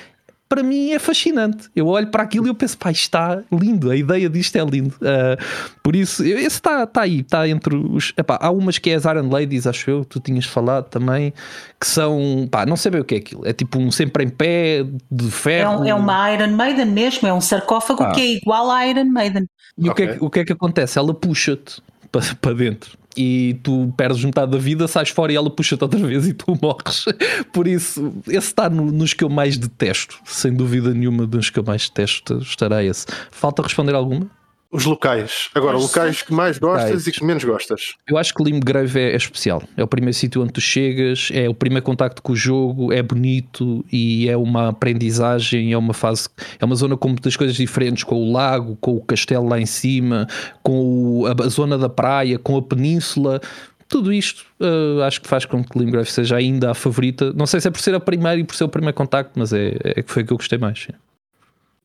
para 0.48 0.64
mim 0.64 0.92
é 0.92 1.00
fascinante. 1.00 1.70
Eu 1.76 1.88
olho 1.88 2.08
para 2.08 2.24
aquilo 2.24 2.48
e 2.48 2.50
eu 2.50 2.56
penso, 2.56 2.78
pá, 2.78 2.92
está 2.92 3.42
lindo, 3.52 3.92
a 3.92 3.96
ideia 3.96 4.30
disto 4.30 4.56
é 4.56 4.64
lindo. 4.64 4.96
Uh, 4.96 5.78
por 5.84 5.96
isso, 5.96 6.24
esse 6.24 6.48
está, 6.48 6.84
está 6.84 7.02
aí, 7.02 7.20
está 7.20 7.48
entre 7.48 7.76
os. 7.76 8.14
Epá, 8.18 8.38
há 8.42 8.50
umas 8.50 8.78
que 8.78 8.90
é 8.90 8.96
as 8.96 9.06
Iron 9.06 9.30
Ladies, 9.30 9.68
acho 9.68 9.90
eu, 9.90 10.06
tu 10.06 10.20
tinhas 10.20 10.46
falado 10.46 10.86
também, 10.86 11.34
que 11.80 11.88
são, 11.88 12.48
pá, 12.50 12.66
não 12.66 12.76
sei 12.76 12.92
bem 12.92 13.02
o 13.02 13.06
que 13.06 13.16
é 13.16 13.18
aquilo. 13.18 13.46
É 13.46 13.54
tipo 13.54 13.78
um 13.78 13.92
sempre 13.92 14.24
em 14.24 14.30
pé, 14.30 14.86
de 15.12 15.32
ferro. 15.32 15.74
É, 15.74 15.78
um, 15.78 15.86
é 15.86 15.94
uma 15.94 16.34
Iron 16.34 16.52
Maiden 16.56 16.86
mesmo, 16.86 17.28
é 17.28 17.34
um 17.34 17.42
sarcófago 17.42 18.04
ah. 18.04 18.12
que 18.12 18.22
é 18.22 18.34
igual 18.38 18.72
à 18.72 18.88
Iron 18.88 19.06
Maiden. 19.06 19.48
E 19.78 19.90
okay. 19.90 20.06
o, 20.06 20.10
que 20.10 20.16
é, 20.16 20.26
o 20.26 20.30
que 20.30 20.40
é 20.40 20.46
que 20.46 20.54
acontece? 20.54 20.98
Ela 20.98 21.14
puxa-te 21.14 21.82
para, 22.12 22.22
para 22.42 22.54
dentro 22.54 22.98
e 23.18 23.60
tu 23.64 23.92
perdes 23.98 24.24
metade 24.24 24.52
da 24.52 24.58
vida, 24.58 24.88
sais 24.88 25.10
fora 25.10 25.32
e 25.32 25.36
ela 25.36 25.50
puxa-te 25.50 25.84
outra 25.84 26.00
vez 26.00 26.28
e 26.28 26.34
tu 26.34 26.58
morres. 26.62 27.06
Por 27.52 27.68
isso, 27.68 28.14
esse 28.28 28.48
está 28.48 28.70
no, 28.70 28.92
nos 28.92 29.14
que 29.14 29.24
eu 29.24 29.30
mais 29.30 29.58
detesto, 29.58 30.20
sem 30.26 30.54
dúvida 30.54 30.94
nenhuma, 30.94 31.26
dos 31.26 31.50
que 31.50 31.58
eu 31.60 31.64
mais 31.64 31.90
detesto 31.90 32.38
estará 32.38 32.84
esse. 32.84 33.08
Falta 33.32 33.64
responder 33.64 33.96
alguma? 33.96 34.30
Os 34.70 34.84
locais. 34.84 35.50
Agora, 35.56 35.78
locais 35.78 36.22
que 36.22 36.34
mais 36.34 36.58
gostas 36.58 37.08
e 37.08 37.12
que 37.12 37.24
menos 37.24 37.44
gostas. 37.44 37.96
Eu 38.06 38.18
acho 38.18 38.34
que 38.34 38.44
Limgrave 38.44 39.00
é, 39.00 39.12
é 39.14 39.16
especial. 39.16 39.64
É 39.78 39.84
o 39.84 39.88
primeiro 39.88 40.14
sítio 40.14 40.42
onde 40.42 40.52
tu 40.52 40.60
chegas, 40.60 41.30
é 41.32 41.48
o 41.48 41.54
primeiro 41.54 41.86
contacto 41.86 42.22
com 42.22 42.34
o 42.34 42.36
jogo, 42.36 42.92
é 42.92 43.02
bonito 43.02 43.86
e 43.92 44.28
é 44.28 44.36
uma 44.36 44.70
aprendizagem, 44.70 45.72
é 45.72 45.78
uma 45.78 45.94
fase, 45.94 46.28
é 46.60 46.66
uma 46.66 46.76
zona 46.76 46.98
com 46.98 47.08
muitas 47.08 47.38
coisas 47.38 47.56
diferentes, 47.56 48.04
com 48.04 48.16
o 48.16 48.32
lago, 48.32 48.78
com 48.82 48.98
o 48.98 49.02
castelo 49.02 49.48
lá 49.48 49.58
em 49.58 49.66
cima, 49.66 50.28
com 50.62 51.22
o, 51.22 51.26
a, 51.28 51.32
a, 51.32 51.48
zona 51.48 51.78
da 51.78 51.88
praia, 51.88 52.38
com 52.38 52.58
a 52.58 52.62
península. 52.62 53.40
Tudo 53.88 54.12
isto 54.12 54.46
uh, 54.60 55.02
acho 55.04 55.22
que 55.22 55.30
faz 55.30 55.46
com 55.46 55.64
que 55.64 55.80
Limgrave 55.80 56.12
seja 56.12 56.36
ainda 56.36 56.72
a 56.72 56.74
favorita. 56.74 57.32
Não 57.32 57.46
sei 57.46 57.62
se 57.62 57.70
é 57.70 57.72
por 57.72 57.80
ser 57.80 57.96
a 57.96 58.02
primeira 58.02 58.42
e 58.42 58.44
por 58.44 58.54
ser 58.54 58.66
o 58.66 58.70
primeiro 58.70 58.96
contacto, 58.96 59.32
mas 59.40 59.54
é, 59.54 59.78
é 59.82 60.04
que 60.04 60.12
foi 60.12 60.26
que 60.26 60.34
eu 60.34 60.38
gostei 60.38 60.58
mais. 60.58 60.90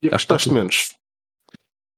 E 0.03 0.09
gostaste 0.09 0.53
menos? 0.53 1.01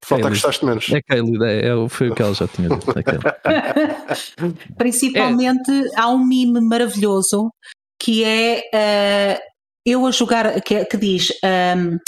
Falta 0.05 0.25
Kaylee. 0.25 0.31
gostaste 0.31 0.65
menos. 0.65 0.89
É 0.91 1.01
Kaylee, 1.03 1.43
é, 1.43 1.69
é, 1.69 1.89
foi 1.89 2.11
o 2.11 2.15
que 2.15 2.23
ela 2.23 2.35
já 2.35 2.47
tinha 2.47 2.69
dito. 2.69 2.93
É 2.99 3.03
Principalmente 4.77 5.71
é. 5.73 5.91
há 5.97 6.09
um 6.11 6.25
mime 6.25 6.61
maravilhoso 6.61 7.51
que 7.99 8.23
é 8.23 8.61
uh, 8.75 9.41
eu 9.87 10.07
a 10.07 10.11
jogar, 10.11 10.61
que, 10.61 10.85
que 10.85 10.97
diz 10.97 11.33
um, 11.43 11.99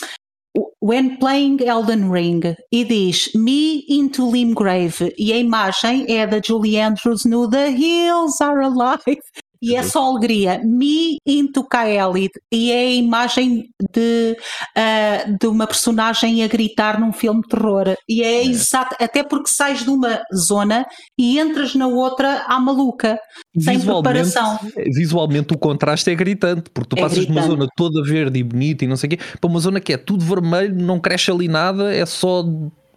When 0.80 1.16
playing 1.18 1.58
Elden 1.60 2.10
Ring 2.10 2.56
e 2.72 2.84
diz 2.84 3.30
Me 3.34 3.84
into 3.88 4.30
Limgrave 4.30 5.12
e 5.18 5.32
a 5.32 5.36
imagem 5.36 6.06
é 6.08 6.26
da 6.26 6.40
Julie 6.40 6.80
Andrews 6.80 7.24
no 7.24 7.48
The 7.48 7.70
Hills 7.70 8.42
Are 8.42 8.64
Alive 8.64 9.20
e 9.66 9.74
é 9.74 9.82
só 9.82 10.04
alegria. 10.04 10.60
Me 10.64 11.18
into 11.26 11.64
Kaelid. 11.64 12.30
E 12.52 12.70
é 12.70 12.86
a 12.86 12.90
imagem 12.90 13.68
de, 13.92 14.36
uh, 14.76 15.38
de 15.38 15.46
uma 15.48 15.66
personagem 15.66 16.44
a 16.44 16.46
gritar 16.46 17.00
num 17.00 17.12
filme 17.12 17.42
de 17.42 17.48
terror. 17.48 17.96
E 18.08 18.22
é, 18.22 18.36
é. 18.36 18.46
exato, 18.46 18.94
até 19.00 19.24
porque 19.24 19.50
sais 19.50 19.82
de 19.82 19.90
uma 19.90 20.22
zona 20.32 20.86
e 21.18 21.40
entras 21.40 21.74
na 21.74 21.88
outra 21.88 22.44
à 22.46 22.60
maluca. 22.60 23.18
Sem 23.58 23.80
preparação. 23.80 24.58
Visualmente 24.94 25.52
o 25.52 25.58
contraste 25.58 26.10
é 26.10 26.14
gritante, 26.14 26.70
porque 26.70 26.90
tu 26.90 26.98
é 26.98 27.02
passas 27.02 27.18
gritante. 27.18 27.40
de 27.40 27.46
uma 27.46 27.56
zona 27.56 27.66
toda 27.76 28.04
verde 28.04 28.38
e 28.38 28.44
bonita 28.44 28.84
e 28.84 28.88
não 28.88 28.96
sei 28.96 29.08
o 29.08 29.10
quê, 29.10 29.18
para 29.40 29.50
uma 29.50 29.58
zona 29.58 29.80
que 29.80 29.92
é 29.92 29.96
tudo 29.96 30.24
vermelho, 30.24 30.74
não 30.76 31.00
cresce 31.00 31.30
ali 31.30 31.48
nada, 31.48 31.92
é 31.92 32.06
só 32.06 32.44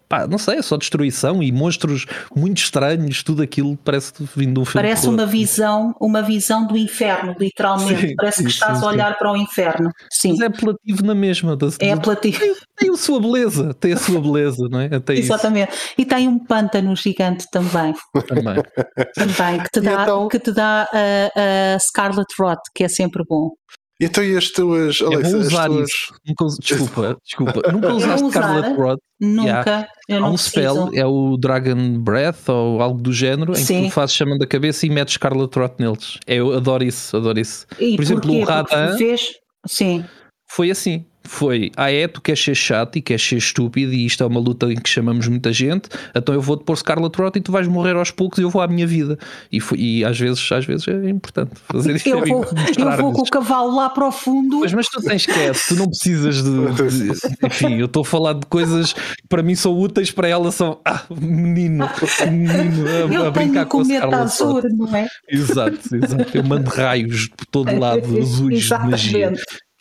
pá, 0.10 0.28
não 0.28 0.40
sei, 0.40 0.58
é 0.58 0.62
só 0.64 0.76
destruição 0.76 1.42
e 1.44 1.52
monstros 1.52 2.08
muito 2.36 2.58
estranhos, 2.58 3.22
tudo 3.22 3.44
aquilo 3.44 3.78
parece 3.78 4.12
vindo 4.36 4.56
de 4.56 4.60
um 4.60 4.66
filme. 4.66 4.88
Parece 4.88 5.08
uma 5.08 5.26
visão, 5.26 5.96
uma 6.02 6.24
visão 6.24 6.66
do 6.66 6.76
inferno, 6.76 7.36
literalmente. 7.40 8.08
Sim, 8.08 8.16
parece 8.16 8.38
sim, 8.40 8.44
que 8.46 8.50
estás 8.50 8.80
sim, 8.80 8.86
a 8.86 8.88
olhar 8.88 9.18
para 9.18 9.32
o 9.32 9.38
inferno. 9.38 9.92
Sim. 10.12 10.32
Mas 10.32 10.40
é 10.42 10.46
apelativo 10.48 11.06
na 11.06 11.14
mesma. 11.14 11.56
Da, 11.56 11.68
é 11.80 11.92
apelativo. 11.92 12.40
Tem, 12.40 12.56
tem, 12.76 12.90
a 12.90 12.98
sua 12.98 13.22
beleza, 13.22 13.74
tem 13.76 13.94
a 13.94 13.98
sua 13.98 14.20
beleza, 14.20 14.68
não 14.70 14.80
é? 14.80 14.96
Até 14.96 15.14
Exatamente. 15.14 15.72
Isso. 15.72 15.94
E 16.00 16.06
tem 16.06 16.28
um 16.28 16.40
pântano 16.40 16.96
gigante 16.96 17.46
também. 17.52 17.94
Também. 18.28 18.64
também, 19.14 19.64
que 19.64 19.70
te 19.70 19.82
dá, 19.82 20.04
então... 20.04 20.28
que 20.28 20.40
te 20.40 20.52
dá 20.52 20.90
a, 20.92 21.76
a 21.76 21.80
Scarlet 21.80 22.28
Rot, 22.40 22.60
que 22.74 22.84
é 22.84 22.88
sempre 22.88 23.24
bom. 23.30 23.52
Então 24.02 24.24
e 24.24 24.38
as 24.38 24.50
tuas. 24.50 25.00
Eu 25.02 25.08
Alexa, 25.08 25.32
vou 25.32 25.40
usar 25.42 25.66
tuas... 25.68 25.90
isso. 25.90 26.14
Nunca 26.26 26.46
desculpa, 26.62 27.18
desculpa. 27.26 27.72
Nunca 27.72 27.94
usaste 27.94 28.24
usar? 28.26 28.42
Scarlet 28.42 28.76
Rot. 28.80 29.00
Nunca. 29.20 29.44
Yeah. 29.50 29.88
Eu 30.08 30.26
Há 30.26 30.30
um 30.30 30.38
spell, 30.38 30.74
preciso. 30.86 31.02
é 31.02 31.06
o 31.06 31.36
Dragon 31.38 32.00
Breath 32.00 32.48
ou 32.50 32.82
algo 32.82 33.02
do 33.02 33.12
género, 33.12 33.52
em 33.52 33.56
Sim. 33.56 33.84
que 33.84 33.90
tu 33.90 33.94
fazes 33.94 34.16
chamando 34.16 34.42
a 34.42 34.48
cabeça 34.48 34.86
e 34.86 34.90
metes 34.90 35.16
Scarlet 35.16 35.54
Rot 35.60 35.74
neles. 35.80 36.18
É, 36.26 36.36
Eu 36.36 36.54
adoro 36.54 36.84
isso, 36.84 37.18
adoro 37.18 37.38
isso. 37.40 37.66
E 37.78 37.96
Por 37.98 38.02
exemplo, 38.04 38.22
porquê? 38.30 38.42
o 38.42 38.46
Radan- 38.46 38.98
fez. 38.98 39.32
Sim. 39.68 40.06
Foi 40.50 40.72
assim. 40.72 41.06
Foi, 41.22 41.70
ah 41.78 41.92
é, 41.92 42.08
tu 42.08 42.22
queres 42.22 42.42
ser 42.44 42.56
chato 42.56 42.96
e 42.98 43.02
queres 43.02 43.22
ser 43.22 43.36
estúpido 43.38 43.94
e 43.94 44.06
isto 44.06 44.24
é 44.24 44.26
uma 44.26 44.40
luta 44.40 44.72
em 44.72 44.76
que 44.76 44.90
chamamos 44.90 45.28
muita 45.28 45.54
gente, 45.54 45.88
então 46.16 46.34
eu 46.34 46.42
vou-te 46.42 46.64
pôr 46.64 46.76
Scarlet 46.76 47.16
Rot 47.16 47.38
e 47.38 47.42
tu 47.42 47.52
vais 47.52 47.68
morrer 47.68 47.96
aos 47.96 48.10
poucos 48.10 48.40
e 48.40 48.42
eu 48.42 48.50
vou 48.50 48.62
à 48.62 48.68
minha 48.68 48.88
vida. 48.88 49.18
E, 49.52 49.60
foi- 49.60 49.78
e 49.78 50.04
às 50.06 50.18
vezes 50.20 50.52
às 50.52 50.66
vezes 50.66 50.88
é 50.88 51.10
importante 51.10 51.52
fazer 51.72 51.96
isso. 51.96 52.10
Eu 52.10 52.26
vou, 52.26 52.46
eu 52.46 52.98
vou 52.98 53.12
com 53.14 53.22
o 53.22 53.26
cavalo 53.30 53.76
lá 53.76 53.90
para 53.90 54.08
o 54.08 54.12
fundo. 54.12 54.60
Pois, 54.60 54.74
mas 54.74 54.88
tu 54.88 55.02
tens 55.04 55.26
quieto, 55.26 55.60
tu 55.68 55.76
não 55.76 55.88
precisas 55.88 56.42
de, 56.44 56.50
de- 56.52 57.46
Enfim, 57.46 57.76
eu 57.78 57.86
estou 57.86 58.02
a 58.02 58.06
falar 58.06 58.34
de 58.34 58.46
coisas 58.48 58.94
que 58.94 59.28
para 59.30 59.44
mim 59.44 59.54
são 59.56 59.78
úteis, 59.78 60.10
para 60.12 60.28
ela 60.28 60.52
são. 60.52 60.80
Ah, 60.84 61.04
menino, 61.12 61.88
menino 62.32 62.88
a, 62.88 62.92
a 62.92 63.00
eu 63.26 63.32
brincar 63.32 63.34
tenho 63.34 63.54
com 63.54 63.60
a 63.60 63.66
cometa 63.66 63.98
Scarlet 64.08 64.22
azul, 64.24 64.52
Rot. 64.54 64.68
não 64.76 64.96
é? 64.96 65.08
Exato, 65.30 65.96
exato. 65.96 66.38
Eu 66.38 66.44
mando 66.44 66.70
raios 66.72 67.28
por 67.28 67.46
todo 67.46 67.72
lado, 67.78 68.18
azuis 68.18 68.64
de 68.64 68.70
magia. 68.80 69.34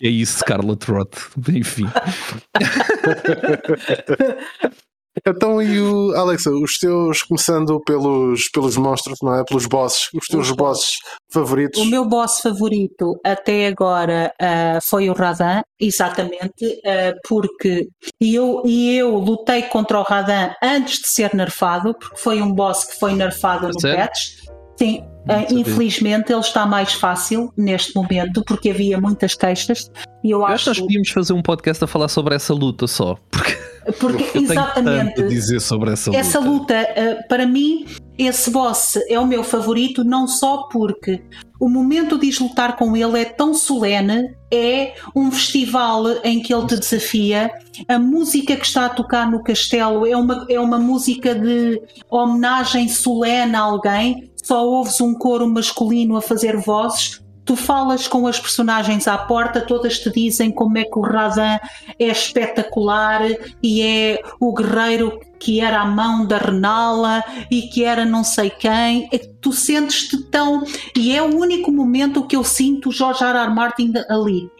É 0.03 0.09
isso, 0.09 0.39
Scarlet 0.39 0.91
Rot. 0.91 1.11
Enfim, 1.49 1.85
Então, 5.27 5.61
e 5.61 5.81
o 5.81 6.15
Alexa, 6.15 6.51
os 6.51 6.79
teus, 6.79 7.23
começando 7.23 7.81
pelos, 7.85 8.49
pelos 8.51 8.77
monstros, 8.77 9.19
não 9.23 9.35
é? 9.35 9.45
Pelos 9.45 9.66
bosses, 9.66 10.09
os 10.15 10.27
teus 10.27 10.51
Os 10.51 10.57
bosses 10.57 10.99
favoritos. 11.33 11.81
O 11.81 11.87
meu 11.87 12.05
boss 12.05 12.41
favorito 12.41 13.19
até 13.25 13.66
agora 13.66 14.33
ah, 14.41 14.79
foi 14.83 15.11
o 15.11 15.12
Radan, 15.12 15.62
exatamente, 15.81 16.81
ah, 16.85 17.15
porque 17.27 17.89
eu, 18.20 18.62
e 18.65 18.97
eu 18.97 19.16
lutei 19.16 19.62
contra 19.62 19.99
o 19.99 20.03
Radan 20.03 20.53
antes 20.62 21.01
de 21.01 21.09
ser 21.09 21.35
nerfado, 21.35 21.95
porque 21.99 22.16
foi 22.16 22.41
um 22.41 22.53
boss 22.53 22.85
que 22.85 22.99
foi 22.99 23.15
nerfado 23.15 23.69
no 23.69 23.81
Sério? 23.81 23.99
patch. 23.99 24.49
Sim, 24.79 25.03
sabia. 25.27 25.47
infelizmente 25.61 26.33
ele 26.33 26.41
está 26.41 26.65
mais 26.65 26.93
fácil 26.93 27.53
neste 27.57 27.95
momento, 27.95 28.43
porque 28.45 28.71
havia 28.71 29.01
muitas 29.01 29.35
queixas. 29.35 29.91
E 30.23 30.31
eu 30.31 30.39
eu 30.41 30.47
acho 30.47 30.55
acho 30.55 30.65
que 30.65 30.71
nós 30.71 30.81
podíamos 30.81 31.11
fazer 31.11 31.33
um 31.33 31.43
podcast 31.43 31.83
a 31.85 31.87
falar 31.87 32.09
sobre 32.09 32.35
essa 32.35 32.55
luta 32.55 32.87
só, 32.87 33.17
porque 33.31 33.59
porque 33.93 34.25
exatamente 34.39 35.23
dizer 35.25 35.61
sobre 35.61 35.93
essa 35.93 36.11
luta. 36.11 36.21
essa 36.21 36.39
luta, 36.39 36.75
eh, 36.75 37.23
para 37.29 37.47
mim, 37.47 37.87
esse 38.19 38.51
boss 38.51 38.99
é 39.09 39.19
o 39.19 39.27
meu 39.27 39.43
favorito, 39.43 40.05
não 40.05 40.27
só 40.27 40.65
porque 40.65 41.23
o 41.61 41.69
momento 41.69 42.19
de 42.19 42.31
lutar 42.41 42.77
com 42.77 42.97
ele 42.97 43.21
é 43.21 43.25
tão 43.25 43.55
solene, 43.55 44.35
é 44.53 44.95
um 45.15 45.31
festival 45.31 46.05
em 46.25 46.41
que 46.41 46.53
ele 46.53 46.67
te 46.67 46.79
desafia. 46.79 47.51
A 47.89 47.99
música 47.99 48.57
que 48.57 48.67
está 48.67 48.87
a 48.87 48.89
tocar 48.89 49.31
no 49.31 49.43
castelo 49.43 50.07
é 50.07 50.17
uma, 50.17 50.47
é 50.49 50.61
uma 50.61 50.79
música 50.79 51.35
de 51.35 51.81
homenagem 52.11 52.89
solene 52.89 53.55
a 53.55 53.61
alguém, 53.61 54.31
só 54.49 54.65
ouves 54.65 54.99
um 55.01 55.12
coro 55.15 55.47
masculino 55.47 56.16
a 56.16 56.23
fazer 56.23 56.57
vozes. 56.57 57.23
Tu 57.45 57.55
falas 57.57 58.07
com 58.09 58.27
as 58.27 58.39
personagens 58.39 59.07
à 59.09 59.16
porta, 59.16 59.61
todas 59.62 59.99
te 59.99 60.11
dizem 60.11 60.51
como 60.51 60.77
é 60.77 60.85
que 60.85 60.99
o 60.99 61.03
Radan 61.03 61.59
é 61.99 62.07
espetacular 62.09 63.23
e 63.62 63.81
é 63.83 64.20
o 64.41 64.53
guerreiro 64.55 65.19
que 65.39 65.61
era 65.61 65.81
a 65.81 65.87
mão 65.87 66.27
da 66.27 66.37
Renala 66.37 67.23
e 67.51 67.62
que 67.62 67.85
era 67.85 68.05
não 68.05 68.23
sei 68.25 68.51
quem. 68.51 69.09
É 69.12 69.19
tu 69.41 69.53
sentes-te 69.53 70.19
tão. 70.25 70.62
E 70.97 71.15
é 71.16 71.23
o 71.23 71.37
único 71.39 71.70
momento 71.73 72.27
que 72.27 72.37
eu 72.37 72.45
sinto 72.45 72.89
o 72.91 72.93
George 72.93 73.23
R. 73.25 73.39
R. 73.39 73.55
Martin 73.55 73.93
ali. 74.11 74.51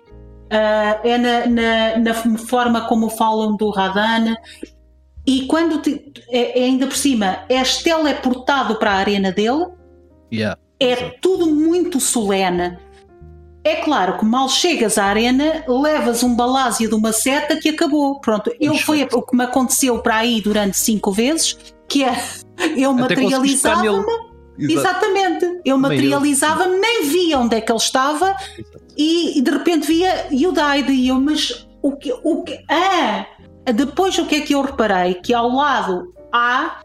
Ah, 0.51 0.99
é 1.05 1.19
na, 1.19 1.47
na- 1.47 1.99
na 1.99 2.15
forma 2.39 2.83
como 2.83 3.11
falam 3.11 3.55
do 3.57 3.69
Radan. 3.71 4.35
E 5.27 5.43
quando 5.43 5.83
te- 5.83 6.11
é, 6.31 6.59
é 6.61 6.65
ainda 6.65 6.87
por 6.87 6.97
cima 6.97 7.41
és 7.51 7.83
teleportado 7.83 8.77
para 8.77 8.93
a 8.93 8.97
arena 8.97 9.31
dele, 9.31 9.67
Yeah. 10.33 10.59
é 10.81 11.11
tudo 11.21 11.47
muito 11.47 12.01
solene. 12.01 12.79
É 13.65 13.77
claro 13.77 14.19
que 14.19 14.25
mal 14.25 14.49
chegas 14.49 14.97
à 14.97 15.05
arena, 15.05 15.65
levas 15.69 16.23
um 16.23 16.35
balásio 16.35 16.89
de 16.89 16.95
uma 16.95 17.13
seta 17.13 17.57
que 17.57 17.69
acabou. 17.69 18.21
Pronto, 18.21 18.51
eu 18.61 18.75
foi 18.77 19.07
o 19.13 19.23
que 19.23 19.37
me 19.37 19.45
aconteceu 19.45 19.99
para 19.99 20.17
aí 20.17 20.41
durante 20.41 20.79
cinco 20.79 21.13
vezes, 21.13 21.57
que 21.89 22.05
é 22.05 22.13
eu 22.77 22.93
materializava-me. 22.95 24.29
Exato. 24.61 24.81
Exatamente, 24.81 25.61
eu 25.65 25.79
materializava-me, 25.79 26.79
nem 26.81 27.05
via 27.05 27.39
onde 27.39 27.55
é 27.55 27.61
que 27.61 27.71
ele 27.71 27.79
estava 27.79 28.35
e, 28.97 29.39
e 29.39 29.43
de 29.43 29.51
repente 29.53 29.87
via 29.87 30.27
You 30.33 30.53
Died 30.53 30.91
e 30.91 31.07
eu, 31.07 31.21
mas 31.21 31.69
o 31.81 31.93
que, 31.93 32.13
o 32.25 32.43
que, 32.43 32.59
ah, 32.69 33.25
depois 33.73 34.19
o 34.19 34.27
que 34.27 34.35
é 34.35 34.41
que 34.41 34.55
eu 34.55 34.63
reparei? 34.63 35.15
Que 35.15 35.33
ao 35.33 35.49
lado 35.49 36.13
há 36.33 36.81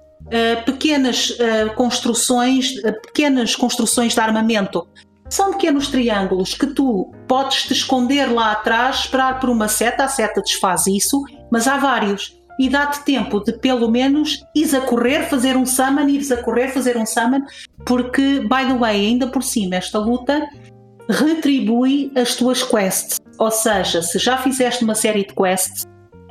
pequenas 0.66 1.38
ah, 1.40 1.74
construções, 1.74 2.74
pequenas 3.06 3.56
construções 3.56 4.14
de 4.14 4.20
armamento. 4.20 4.88
São 5.30 5.52
pequenos 5.52 5.88
triângulos 5.88 6.54
que 6.54 6.68
tu 6.68 7.12
podes 7.28 7.64
te 7.64 7.74
esconder 7.74 8.32
lá 8.32 8.52
atrás, 8.52 9.00
esperar 9.00 9.40
por 9.40 9.50
uma 9.50 9.68
seta, 9.68 10.04
a 10.04 10.08
seta 10.08 10.42
desfaz 10.42 10.86
isso, 10.86 11.24
mas 11.52 11.68
há 11.68 11.78
vários. 11.78 12.38
E 12.60 12.70
dá-te 12.70 13.04
tempo 13.04 13.40
de 13.40 13.54
pelo 13.54 13.90
menos 13.90 14.44
ires 14.56 14.76
a 14.76 14.82
correr, 14.82 15.24
fazer 15.24 15.58
um 15.58 15.66
summon, 15.66 16.08
ires 16.08 16.32
a 16.32 16.38
correr, 16.38 16.70
fazer 16.70 16.98
um 16.98 17.06
summon, 17.06 17.42
porque, 17.84 18.42
by 18.42 18.68
the 18.68 18.78
way, 18.78 19.08
ainda 19.08 19.28
por 19.28 19.42
cima, 19.42 19.76
esta 19.76 19.98
luta 19.98 20.48
retribui 21.10 22.12
as 22.16 22.36
tuas 22.36 22.62
quests. 22.62 23.20
Ou 23.40 23.50
seja, 23.50 24.04
se 24.04 24.20
já 24.20 24.38
fizeste 24.38 24.84
uma 24.84 24.94
série 24.94 25.26
de 25.26 25.34
quests, 25.34 25.84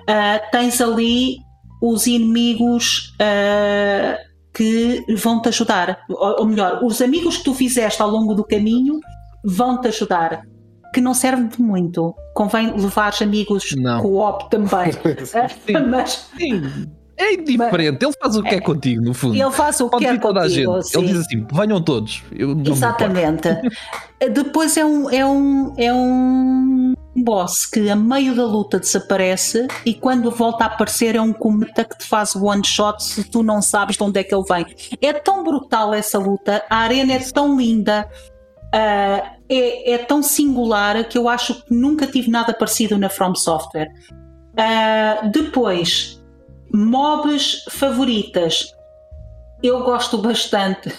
ah, 0.09 0.41
tens 0.53 0.81
ali 0.81 1.39
os 1.83 2.07
inimigos 2.07 3.13
ah, 3.21 4.17
que 4.55 5.05
vão 5.17 5.43
te 5.43 5.49
ajudar. 5.49 5.99
Ou, 6.09 6.41
ou 6.41 6.47
melhor, 6.47 6.81
os 6.85 7.03
amigos 7.03 7.39
que 7.39 7.45
tu 7.45 7.53
fizeste 7.55 8.01
ao 8.01 8.09
longo 8.09 8.35
do 8.35 8.45
caminho 8.45 9.01
vão 9.45 9.81
te 9.81 9.89
ajudar. 9.89 10.43
Que 10.95 11.01
não 11.01 11.13
serve 11.13 11.49
de 11.49 11.61
muito. 11.61 12.15
Convém 12.35 12.73
levar 12.77 13.13
amigos 13.21 13.75
co-op 14.01 14.49
também. 14.49 14.93
Sim. 15.67 15.73
Mas 15.89 16.31
Sim. 16.39 16.87
É 17.17 17.35
indiferente, 17.35 18.05
ele 18.05 18.15
faz 18.21 18.37
o 18.37 18.43
que 18.43 18.55
é 18.55 18.61
contigo, 18.61 19.03
no 19.05 19.15
fundo. 19.15 19.35
ele 19.37 19.51
faz 19.51 19.81
o 19.81 19.85
que 19.85 19.91
Pode 19.91 20.07
vir 20.07 20.21
toda 20.21 20.41
a 20.41 20.43
contigo. 20.45 20.81
gente. 20.81 20.97
Ele 20.97 21.07
diz 21.09 21.19
assim: 21.19 21.47
venham 21.53 21.83
todos. 21.83 22.23
Exatamente. 22.67 23.49
Depois 24.33 24.77
é 24.77 24.85
um, 24.85 25.11
é 25.11 25.25
um, 25.25 25.75
é 25.77 25.93
um 25.93 26.95
boss 27.23 27.67
que 27.67 27.89
a 27.91 27.97
meio 27.97 28.35
da 28.35 28.45
luta 28.45 28.79
desaparece 28.79 29.67
e 29.85 29.95
quando 29.95 30.31
volta 30.31 30.65
a 30.65 30.67
aparecer 30.67 31.17
é 31.17 31.21
um 31.21 31.33
cometa 31.33 31.85
que 31.85 31.99
te 31.99 32.05
faz 32.05 32.35
one 32.35 32.65
shot 32.65 33.03
se 33.03 33.25
tu 33.25 33.43
não 33.43 33.63
sabes 33.63 33.97
de 33.97 34.03
onde 34.03 34.21
é 34.21 34.25
que 34.25 34.35
ele 34.35 34.45
vem. 34.49 34.67
É 35.01 35.13
tão 35.13 35.43
brutal 35.45 35.95
essa 35.95 36.19
luta, 36.19 36.65
a 36.69 36.77
arena 36.77 37.15
é 37.15 37.19
tão 37.19 37.57
linda, 37.57 38.09
ah, 38.73 39.37
é, 39.49 39.93
é 39.93 39.99
tão 39.99 40.23
singular 40.23 41.05
que 41.05 41.19
eu 41.19 41.29
acho 41.29 41.63
que 41.63 41.75
nunca 41.75 42.07
tive 42.07 42.31
nada 42.31 42.55
parecido 42.55 42.97
na 42.99 43.09
From 43.09 43.35
Software. 43.35 43.93
Ah, 44.57 45.29
depois, 45.33 46.23
mobs 46.73 47.65
favoritas. 47.71 48.75
Eu 49.63 49.85
gosto 49.85 50.19
bastante 50.19 50.93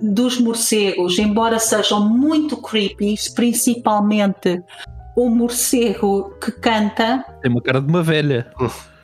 dos 0.00 0.40
morcegos, 0.40 1.18
embora 1.18 1.60
sejam 1.60 2.08
muito 2.08 2.56
creepy, 2.56 3.14
principalmente 3.34 4.60
o 5.16 5.28
morcego 5.28 6.30
que 6.40 6.50
canta, 6.52 7.24
Tem 7.42 7.50
uma 7.50 7.60
cara 7.62 7.80
de 7.80 7.88
uma 7.88 8.02
velha. 8.02 8.50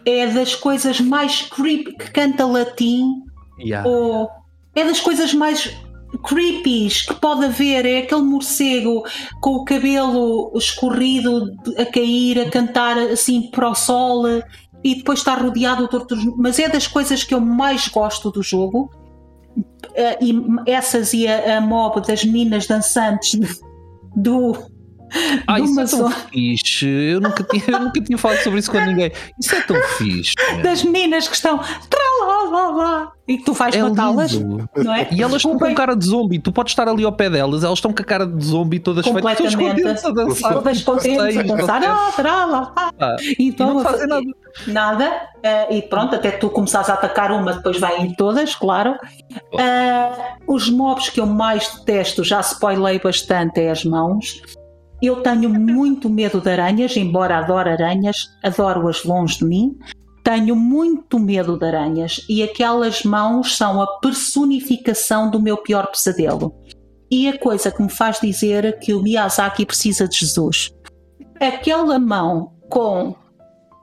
é 0.06 0.26
das 0.26 0.54
coisas 0.54 1.00
mais 1.00 1.42
creepy 1.42 1.92
que 1.96 2.10
canta 2.10 2.46
latim, 2.46 3.22
Yeah. 3.60 3.88
ou 3.88 4.28
é 4.74 4.84
das 4.84 5.00
coisas 5.00 5.34
mais 5.34 5.76
creepy 6.24 6.88
que 7.06 7.14
pode 7.14 7.44
haver. 7.44 7.84
É 7.84 7.98
aquele 7.98 8.22
morcego 8.22 9.02
com 9.40 9.50
o 9.56 9.64
cabelo 9.64 10.52
escorrido 10.56 11.52
a 11.76 11.84
cair, 11.84 12.38
a 12.40 12.48
cantar 12.50 12.96
assim 12.98 13.50
para 13.50 13.68
o 13.68 13.74
sol 13.74 14.26
e 14.84 14.94
depois 14.94 15.18
está 15.18 15.34
rodeado 15.34 15.88
de 15.88 15.96
outros. 15.96 16.24
Mas 16.36 16.58
é 16.60 16.68
das 16.68 16.86
coisas 16.86 17.24
que 17.24 17.34
eu 17.34 17.40
mais 17.40 17.88
gosto 17.88 18.30
do 18.30 18.42
jogo. 18.44 18.90
Eh, 19.94 20.18
e 20.22 20.34
essas 20.66 21.12
e 21.12 21.26
a, 21.26 21.58
a 21.58 21.60
mob 21.60 22.00
das 22.06 22.24
meninas 22.24 22.66
dançantes 22.66 23.60
do. 24.14 24.56
Ah, 25.46 25.60
isso 25.60 25.80
é 25.80 25.86
tão 25.86 26.10
fixe. 26.10 26.86
Eu 26.86 27.20
nunca, 27.20 27.42
tinha, 27.44 27.62
eu 27.68 27.80
nunca 27.80 28.00
tinha 28.00 28.18
falado 28.18 28.38
sobre 28.38 28.58
isso 28.60 28.70
com 28.70 28.80
ninguém. 28.84 29.10
Isso 29.40 29.54
é 29.54 29.60
tão 29.62 29.76
fixe. 29.96 30.34
das 30.62 30.82
meninas 30.82 31.28
que 31.28 31.34
estão 31.34 31.60
e 33.28 33.36
que 33.36 33.44
tu 33.44 33.52
vais 33.52 33.74
É 33.76 33.82
matá-las, 33.82 34.32
não 34.32 34.94
é? 34.94 35.06
E 35.12 35.22
elas 35.22 35.36
estão 35.36 35.58
com 35.58 35.74
cara 35.74 35.94
de 35.94 36.06
zombie. 36.06 36.38
Tu 36.38 36.50
podes 36.50 36.72
estar 36.72 36.88
ali 36.88 37.04
ao 37.04 37.12
pé 37.12 37.28
delas, 37.28 37.62
elas 37.62 37.78
estão 37.78 37.92
com 37.92 38.00
a 38.02 38.04
cara 38.04 38.26
de 38.26 38.42
zombie 38.42 38.78
todas 38.78 39.04
feitas, 39.06 39.36
todas 39.36 39.54
contentes 39.54 40.04
a 40.04 40.10
dançar. 40.10 40.52
Todas 40.54 40.82
contentes 40.82 41.36
a 41.36 41.42
dançar, 41.42 41.84
ah, 41.84 42.12
trala, 42.16 42.72
ah. 42.74 42.90
Ah, 42.98 43.16
E 43.20 43.34
E 43.38 43.48
então 43.48 43.74
não 43.74 43.82
fazem 43.82 44.06
nada. 44.06 44.24
nada, 44.66 45.22
eh, 45.42 45.76
e 45.76 45.82
pronto, 45.82 46.14
até 46.14 46.30
tu 46.30 46.48
começares 46.48 46.88
a 46.88 46.94
atacar 46.94 47.30
uma, 47.30 47.52
depois 47.52 47.78
vêm 47.78 48.14
todas, 48.14 48.54
claro. 48.54 48.96
Eh, 49.58 50.10
os 50.46 50.70
mobs 50.70 51.10
que 51.10 51.20
eu 51.20 51.26
mais 51.26 51.68
detesto, 51.68 52.24
já 52.24 52.40
spoilei 52.40 52.98
bastante, 52.98 53.60
é 53.60 53.70
as 53.70 53.84
mãos. 53.84 54.40
Eu 55.00 55.22
tenho 55.22 55.48
muito 55.48 56.10
medo 56.10 56.40
de 56.40 56.50
aranhas, 56.50 56.96
embora 56.96 57.38
adore 57.38 57.70
aranhas, 57.70 58.28
adoro-as 58.42 59.04
longe 59.04 59.38
de 59.38 59.44
mim. 59.44 59.78
Tenho 60.24 60.56
muito 60.56 61.18
medo 61.18 61.56
de 61.56 61.64
aranhas 61.64 62.24
e 62.28 62.42
aquelas 62.42 63.04
mãos 63.04 63.56
são 63.56 63.80
a 63.80 63.86
personificação 64.00 65.30
do 65.30 65.40
meu 65.40 65.56
pior 65.56 65.86
pesadelo. 65.86 66.54
E 67.10 67.28
a 67.28 67.38
coisa 67.38 67.70
que 67.70 67.82
me 67.82 67.88
faz 67.88 68.20
dizer 68.20 68.78
que 68.80 68.92
o 68.92 69.02
Miyazaki 69.02 69.64
precisa 69.64 70.06
de 70.06 70.18
Jesus. 70.18 70.70
Aquela 71.40 71.98
mão 71.98 72.52
com 72.68 73.14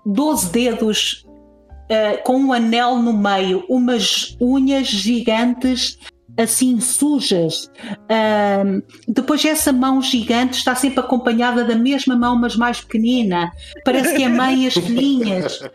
12 0.05 0.51
dedos, 0.51 1.25
uh, 1.89 2.21
com 2.23 2.37
um 2.37 2.53
anel 2.53 2.97
no 2.97 3.13
meio, 3.13 3.65
umas 3.67 4.37
unhas 4.39 4.87
gigantes 4.87 5.97
assim 6.37 6.79
sujas. 6.79 7.69
Uh, 8.09 8.83
depois 9.07 9.43
essa 9.45 9.71
mão 9.71 10.01
gigante 10.01 10.57
está 10.57 10.75
sempre 10.75 10.99
acompanhada 10.99 11.63
da 11.63 11.75
mesma 11.75 12.15
mão, 12.15 12.37
mas 12.37 12.55
mais 12.55 12.81
pequenina. 12.81 13.51
Parece 13.83 14.15
que 14.15 14.23
é 14.23 14.29
meias 14.29 14.73
filhinhas. 14.73 15.61
Uh, 15.61 15.69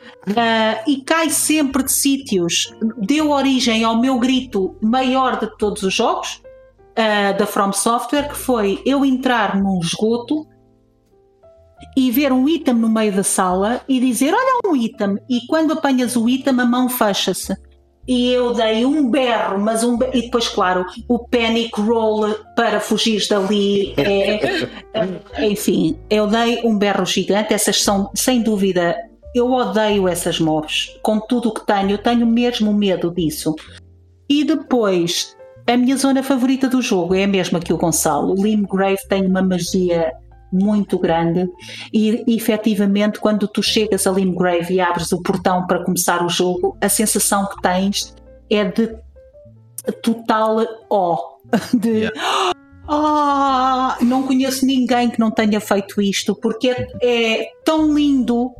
e 0.86 1.02
cai 1.02 1.30
sempre 1.30 1.82
de 1.82 1.92
sítios. 1.92 2.74
Deu 2.98 3.30
origem 3.30 3.84
ao 3.84 4.00
meu 4.00 4.18
grito 4.18 4.76
maior 4.80 5.38
de 5.38 5.46
todos 5.58 5.82
os 5.82 5.94
jogos 5.94 6.42
uh, 6.92 7.38
da 7.38 7.46
From 7.46 7.72
Software, 7.72 8.28
que 8.28 8.36
foi 8.36 8.80
eu 8.84 9.04
entrar 9.04 9.56
num 9.56 9.80
esgoto 9.80 10.46
e 11.96 12.10
ver 12.10 12.32
um 12.32 12.46
item 12.48 12.74
no 12.74 12.88
meio 12.88 13.12
da 13.12 13.22
sala 13.22 13.80
e 13.88 13.98
dizer: 13.98 14.34
Olha 14.34 14.60
um 14.66 14.76
item. 14.76 15.18
E 15.28 15.46
quando 15.46 15.72
apanhas 15.72 16.16
o 16.16 16.28
item, 16.28 16.60
a 16.60 16.66
mão 16.66 16.88
fecha-se 16.88 17.56
e 18.10 18.32
eu 18.32 18.52
dei 18.52 18.84
um 18.84 19.08
berro, 19.08 19.56
mas 19.56 19.84
um 19.84 19.96
berro, 19.96 20.10
e 20.12 20.22
depois, 20.22 20.48
claro, 20.48 20.84
o 21.06 21.16
panic 21.16 21.80
roll 21.80 22.34
para 22.56 22.80
fugir 22.80 23.24
dali. 23.28 23.94
É, 23.96 25.46
enfim, 25.46 25.96
eu 26.10 26.26
dei 26.26 26.60
um 26.64 26.76
berro 26.76 27.06
gigante. 27.06 27.54
Essas 27.54 27.80
são, 27.80 28.10
sem 28.12 28.42
dúvida, 28.42 28.96
eu 29.32 29.52
odeio 29.52 30.08
essas 30.08 30.40
mobs. 30.40 30.98
Com 31.04 31.20
tudo 31.20 31.50
o 31.50 31.54
que 31.54 31.64
tenho, 31.64 31.92
eu 31.92 31.98
tenho 31.98 32.26
mesmo 32.26 32.74
medo 32.74 33.12
disso. 33.12 33.54
E 34.28 34.42
depois, 34.42 35.36
a 35.64 35.76
minha 35.76 35.96
zona 35.96 36.20
favorita 36.20 36.68
do 36.68 36.82
jogo 36.82 37.14
é 37.14 37.22
a 37.22 37.28
mesma 37.28 37.60
que 37.60 37.72
o 37.72 37.78
Gonçalo. 37.78 38.34
Limgrave 38.34 39.06
tem 39.08 39.24
uma 39.24 39.40
magia 39.40 40.10
muito 40.52 40.98
grande 40.98 41.48
e 41.92 42.24
efetivamente 42.26 43.20
quando 43.20 43.46
tu 43.46 43.62
chegas 43.62 44.06
a 44.06 44.10
Limgrave 44.10 44.74
e 44.74 44.80
abres 44.80 45.12
o 45.12 45.22
portão 45.22 45.66
para 45.66 45.84
começar 45.84 46.24
o 46.24 46.28
jogo, 46.28 46.76
a 46.80 46.88
sensação 46.88 47.46
que 47.46 47.60
tens 47.62 48.14
é 48.50 48.64
de 48.64 48.96
total 50.02 50.58
ó, 50.90 51.36
de 51.72 51.88
yeah. 51.88 52.52
ah, 52.88 53.96
não 54.02 54.24
conheço 54.24 54.66
ninguém 54.66 55.10
que 55.10 55.20
não 55.20 55.30
tenha 55.30 55.60
feito 55.60 56.02
isto 56.02 56.34
porque 56.34 56.68
é, 56.68 56.86
é 57.02 57.52
tão 57.64 57.94
lindo 57.94 58.52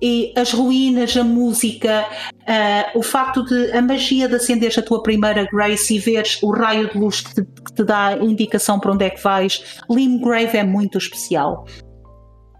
e 0.00 0.32
as 0.36 0.52
ruínas, 0.52 1.16
a 1.16 1.24
música, 1.24 2.06
uh, 2.42 2.98
o 2.98 3.02
facto 3.02 3.44
de 3.44 3.72
a 3.72 3.82
magia 3.82 4.28
de 4.28 4.36
acenderes 4.36 4.78
a 4.78 4.82
tua 4.82 5.02
primeira 5.02 5.46
Grace 5.50 5.94
e 5.94 5.98
veres 5.98 6.40
o 6.42 6.50
raio 6.50 6.90
de 6.90 6.98
luz 6.98 7.20
que 7.20 7.34
te, 7.34 7.42
que 7.42 7.72
te 7.72 7.84
dá 7.84 8.16
indicação 8.20 8.78
para 8.78 8.92
onde 8.92 9.04
é 9.04 9.10
que 9.10 9.22
vais, 9.22 9.80
Limgrave 9.90 10.56
é 10.56 10.64
muito 10.64 10.98
especial. 10.98 11.64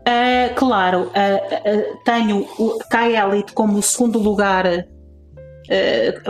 Uh, 0.01 0.55
claro, 0.56 1.10
uh, 1.10 2.05
tenho 2.05 2.48
o 2.59 2.78
Kaelit 2.90 3.52
como 3.52 3.78
o 3.78 3.82
segundo 3.82 4.19
lugar. 4.19 4.65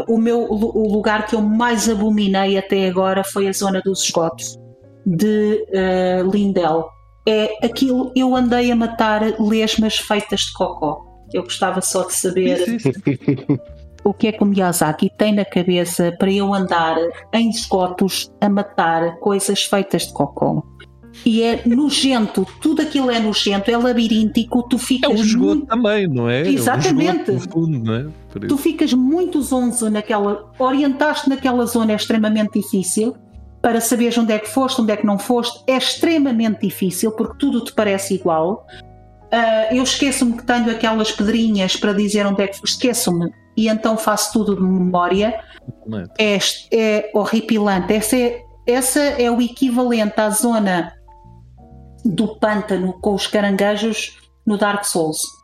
o 0.08 0.18
meu 0.18 0.40
o 0.50 0.92
lugar 0.92 1.26
que 1.26 1.36
eu 1.36 1.40
mais 1.40 1.88
abominei 1.88 2.58
até 2.58 2.88
agora 2.88 3.22
foi 3.22 3.46
a 3.46 3.52
zona 3.52 3.80
dos 3.80 4.02
esgotos 4.02 4.58
de 5.06 5.64
Lindel 6.32 6.97
é 7.28 7.66
aquilo 7.66 8.10
eu 8.16 8.34
andei 8.34 8.72
a 8.72 8.76
matar 8.76 9.22
lesmas 9.38 9.98
feitas 9.98 10.40
de 10.40 10.52
cocó. 10.54 11.04
Eu 11.32 11.42
gostava 11.42 11.82
só 11.82 12.06
de 12.06 12.14
saber 12.14 12.58
o 14.02 14.14
que 14.14 14.28
é 14.28 14.32
que 14.32 14.42
o 14.42 14.46
Miyazaki 14.46 15.10
tem 15.18 15.34
na 15.34 15.44
cabeça 15.44 16.10
para 16.18 16.32
eu 16.32 16.54
andar 16.54 16.96
em 17.34 17.50
esgotos 17.50 18.32
a 18.40 18.48
matar 18.48 19.16
coisas 19.18 19.62
feitas 19.64 20.06
de 20.06 20.12
cocó. 20.14 20.62
E 21.26 21.42
é 21.42 21.62
nojento, 21.66 22.46
tudo 22.62 22.80
aquilo 22.80 23.10
é 23.10 23.18
nojento, 23.18 23.70
é 23.70 23.76
labiríntico, 23.76 24.62
tu 24.62 24.78
ficas. 24.78 25.10
É 25.10 25.12
um 25.12 25.16
esgoto 25.16 25.46
muito... 25.56 25.66
também, 25.66 26.06
não 26.06 26.30
é? 26.30 26.48
Exatamente. 26.48 27.30
É 27.30 27.34
um 27.34 27.40
fundo, 27.40 27.78
não 27.78 27.94
é? 27.94 28.06
Tu 28.46 28.56
ficas 28.56 28.94
muito 28.94 29.42
zonzo 29.42 29.90
naquela. 29.90 30.50
Orientaste 30.58 31.28
naquela 31.28 31.66
zona 31.66 31.92
é 31.92 31.96
extremamente 31.96 32.60
difícil 32.60 33.14
para 33.60 33.80
saberes 33.80 34.16
onde 34.16 34.32
é 34.32 34.38
que 34.38 34.48
foste, 34.48 34.80
onde 34.80 34.92
é 34.92 34.96
que 34.96 35.06
não 35.06 35.18
foste, 35.18 35.62
é 35.66 35.76
extremamente 35.76 36.60
difícil 36.60 37.12
porque 37.12 37.36
tudo 37.38 37.62
te 37.64 37.72
parece 37.72 38.14
igual. 38.14 38.66
Uh, 39.32 39.74
eu 39.74 39.82
esqueço-me 39.82 40.36
que 40.36 40.44
tenho 40.44 40.70
aquelas 40.70 41.12
pedrinhas 41.12 41.76
para 41.76 41.92
dizer 41.92 42.26
onde 42.26 42.42
é 42.42 42.46
que 42.46 42.64
esqueço-me 42.64 43.30
e 43.56 43.68
então 43.68 43.96
faço 43.96 44.32
tudo 44.32 44.56
de 44.56 44.62
memória. 44.62 45.40
É, 46.18 46.38
é 46.72 47.10
horripilante. 47.12 47.92
Essa 47.92 48.16
é, 48.16 48.42
essa 48.66 49.00
é 49.00 49.30
o 49.30 49.40
equivalente 49.42 50.18
à 50.20 50.30
zona 50.30 50.94
do 52.04 52.36
pântano 52.36 52.94
com 53.00 53.14
os 53.14 53.26
caranguejos 53.26 54.16
no 54.46 54.56
Dark 54.56 54.84
Souls 54.84 55.37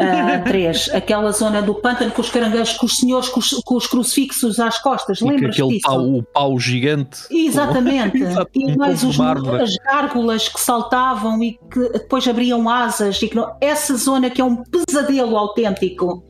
uh, 0.00 0.44
3, 0.44 0.90
aquela 0.94 1.30
zona 1.32 1.60
do 1.60 1.74
pântano 1.74 2.10
com 2.10 2.20
os 2.20 2.30
caranguejos, 2.30 2.76
com 2.76 2.86
os 2.86 2.96
senhores 2.96 3.28
com 3.28 3.40
os, 3.40 3.50
com 3.64 3.76
os 3.76 3.86
crucifixos 3.86 4.58
às 4.58 4.78
costas, 4.78 5.20
lembras 5.20 5.52
aquele 5.52 5.68
disso? 5.68 5.86
Pau, 5.86 6.00
o 6.00 6.22
pau 6.22 6.58
gigante. 6.58 7.20
Exatamente. 7.30 8.18
e 8.54 8.76
mais 8.76 9.02
os, 9.04 9.18
as 9.20 9.76
gárgulas 9.76 10.48
que 10.48 10.60
saltavam 10.60 11.42
e 11.42 11.58
que 11.70 11.88
depois 11.90 12.26
abriam 12.26 12.68
asas. 12.68 13.20
E 13.22 13.28
que 13.28 13.36
não, 13.36 13.54
essa 13.60 13.96
zona 13.96 14.30
que 14.30 14.40
é 14.40 14.44
um 14.44 14.62
pesadelo 14.64 15.36
autêntico. 15.36 16.24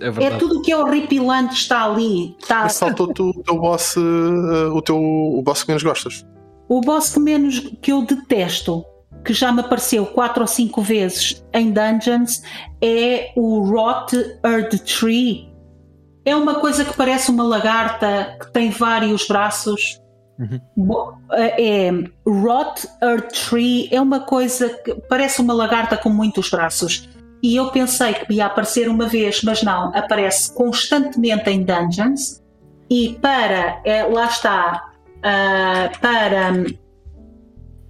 É, 0.00 0.24
é, 0.24 0.30
tudo 0.38 0.58
o 0.58 0.62
que 0.62 0.72
é 0.72 0.76
horripilante 0.76 1.54
está 1.54 1.84
ali. 1.84 2.34
Está... 2.40 2.68
Saltou-te 2.68 3.22
o 3.22 3.32
teu 3.44 3.58
boss, 3.58 3.94
uh, 3.96 4.74
o 4.74 4.82
teu 4.82 4.96
o 4.96 5.40
boss 5.40 5.62
que 5.62 5.68
menos 5.68 5.82
gostas. 5.84 6.26
O 6.68 6.80
boss 6.80 7.10
que 7.10 7.20
menos 7.20 7.60
que 7.80 7.92
eu 7.92 8.02
detesto 8.02 8.84
que 9.24 9.32
já 9.32 9.50
me 9.50 9.60
apareceu 9.60 10.04
quatro 10.06 10.42
ou 10.42 10.46
cinco 10.46 10.82
vezes 10.82 11.44
em 11.52 11.72
Dungeons 11.72 12.42
é 12.80 13.32
o 13.34 13.60
Rot 13.60 14.14
Earth 14.44 14.78
Tree. 14.84 15.52
É 16.24 16.36
uma 16.36 16.56
coisa 16.56 16.84
que 16.84 16.96
parece 16.96 17.30
uma 17.30 17.44
lagarta 17.44 18.36
que 18.40 18.52
tem 18.52 18.70
vários 18.70 19.26
braços. 19.26 20.00
Uhum. 20.38 20.60
É, 21.32 21.90
Rot 22.26 22.88
Earth 23.02 23.32
Tree 23.48 23.88
é 23.90 24.00
uma 24.00 24.20
coisa 24.20 24.68
que 24.68 24.94
parece 25.08 25.40
uma 25.40 25.54
lagarta 25.54 25.96
com 25.96 26.10
muitos 26.10 26.50
braços. 26.50 27.08
E 27.42 27.56
eu 27.56 27.70
pensei 27.70 28.14
que 28.14 28.32
ia 28.32 28.46
aparecer 28.46 28.88
uma 28.88 29.06
vez, 29.06 29.42
mas 29.42 29.62
não, 29.62 29.94
aparece 29.94 30.52
constantemente 30.54 31.50
em 31.50 31.62
Dungeons. 31.62 32.42
E 32.90 33.18
para, 33.20 33.80
é, 33.84 34.02
lá 34.04 34.26
está, 34.26 34.92
uh, 35.18 36.00
para 36.00 36.52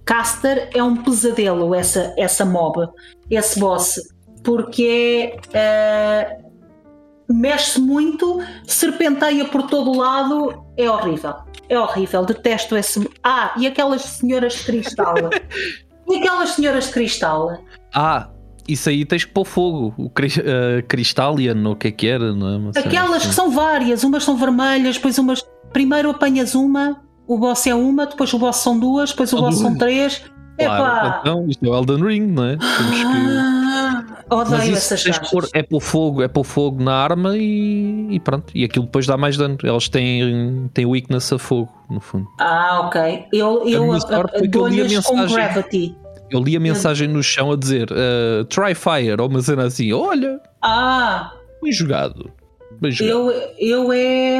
Caster 0.05 0.69
é 0.73 0.83
um 0.83 0.95
pesadelo, 0.95 1.73
essa, 1.73 2.13
essa 2.15 2.45
mob, 2.45 2.87
esse 3.29 3.59
boss, 3.59 3.99
porque 4.43 5.35
uh, 5.49 6.45
mexe 7.27 7.79
muito, 7.79 8.39
serpenteia 8.65 9.45
por 9.45 9.63
todo 9.63 9.91
o 9.91 9.97
lado, 9.97 10.63
é 10.77 10.89
horrível. 10.89 11.33
É 11.67 11.79
horrível, 11.79 12.23
detesto 12.23 12.77
esse. 12.77 13.09
Ah, 13.23 13.55
e 13.57 13.65
aquelas 13.65 14.03
senhoras 14.03 14.53
de 14.53 14.65
cristal. 14.65 15.15
e 16.07 16.17
aquelas 16.17 16.49
senhoras 16.51 16.85
de 16.85 16.91
cristal. 16.91 17.57
Ah, 17.91 18.29
isso 18.67 18.89
aí 18.89 19.03
tens 19.03 19.25
que 19.25 19.31
pôr 19.31 19.45
fogo, 19.45 19.93
o 19.97 20.09
cri 20.09 20.27
uh, 20.27 20.85
Crystallian, 20.87 21.57
ou 21.65 21.73
o 21.73 21.75
que 21.75 21.87
é 21.87 21.91
que 21.91 22.07
era, 22.07 22.33
não 22.33 22.69
é? 22.69 22.79
Aquelas 22.79 23.17
assim. 23.17 23.29
que 23.29 23.33
são 23.33 23.49
várias, 23.49 24.03
umas 24.03 24.23
são 24.23 24.37
vermelhas, 24.37 24.95
depois 24.97 25.17
umas. 25.17 25.43
Primeiro 25.73 26.09
apanhas 26.11 26.55
uma, 26.55 27.01
o 27.27 27.37
boss 27.37 27.67
é 27.67 27.75
uma, 27.75 28.05
depois 28.05 28.33
o 28.33 28.39
boss 28.39 28.57
são 28.57 28.79
duas, 28.79 29.11
depois 29.11 29.33
o 29.33 29.37
boss 29.37 29.57
são 29.57 29.77
três. 29.77 30.23
Claro, 30.57 31.19
então, 31.19 31.45
isto 31.49 31.65
é 31.65 31.69
o 31.69 31.75
Elden 31.75 32.01
Ring, 32.01 32.27
não 32.27 32.45
é? 32.45 32.57
Temos 32.57 32.97
que... 32.97 33.65
Ah, 34.27 34.35
odeio 34.35 34.73
essas 34.73 35.19
pôr, 35.29 35.47
É 35.53 35.63
fogo, 35.79 36.23
é 36.23 36.27
pôr 36.27 36.43
fogo 36.43 36.81
na 36.81 36.93
arma 36.95 37.35
e, 37.37 38.07
e, 38.09 38.19
pronto. 38.19 38.51
E 38.55 38.63
aquilo 38.63 38.85
depois 38.85 39.05
dá 39.05 39.17
mais 39.17 39.35
dano. 39.37 39.57
Elas 39.63 39.89
têm, 39.89 40.69
têm 40.73 40.85
weakness 40.85 41.31
a 41.33 41.37
fogo, 41.37 41.71
no 41.89 41.99
fundo. 41.99 42.27
Ah, 42.39 42.81
ok. 42.85 43.25
Eu, 43.33 43.67
eu 43.67 43.99
dou-lhes 44.49 45.05
com 45.05 45.25
gravity. 45.27 45.95
Eu 46.31 46.41
li 46.41 46.55
a 46.55 46.59
mensagem 46.59 47.07
no 47.07 47.21
chão 47.21 47.51
a 47.51 47.55
dizer 47.55 47.89
uh, 47.91 48.45
try 48.45 48.73
fire, 48.73 49.21
ou 49.21 49.27
uma 49.27 49.41
cena 49.41 49.65
assim, 49.65 49.93
olha. 49.93 50.39
Ah! 50.61 51.33
Bem 51.61 51.71
jogado. 51.71 52.31
Eu, 53.03 53.31
eu 53.57 53.91
é. 53.91 54.39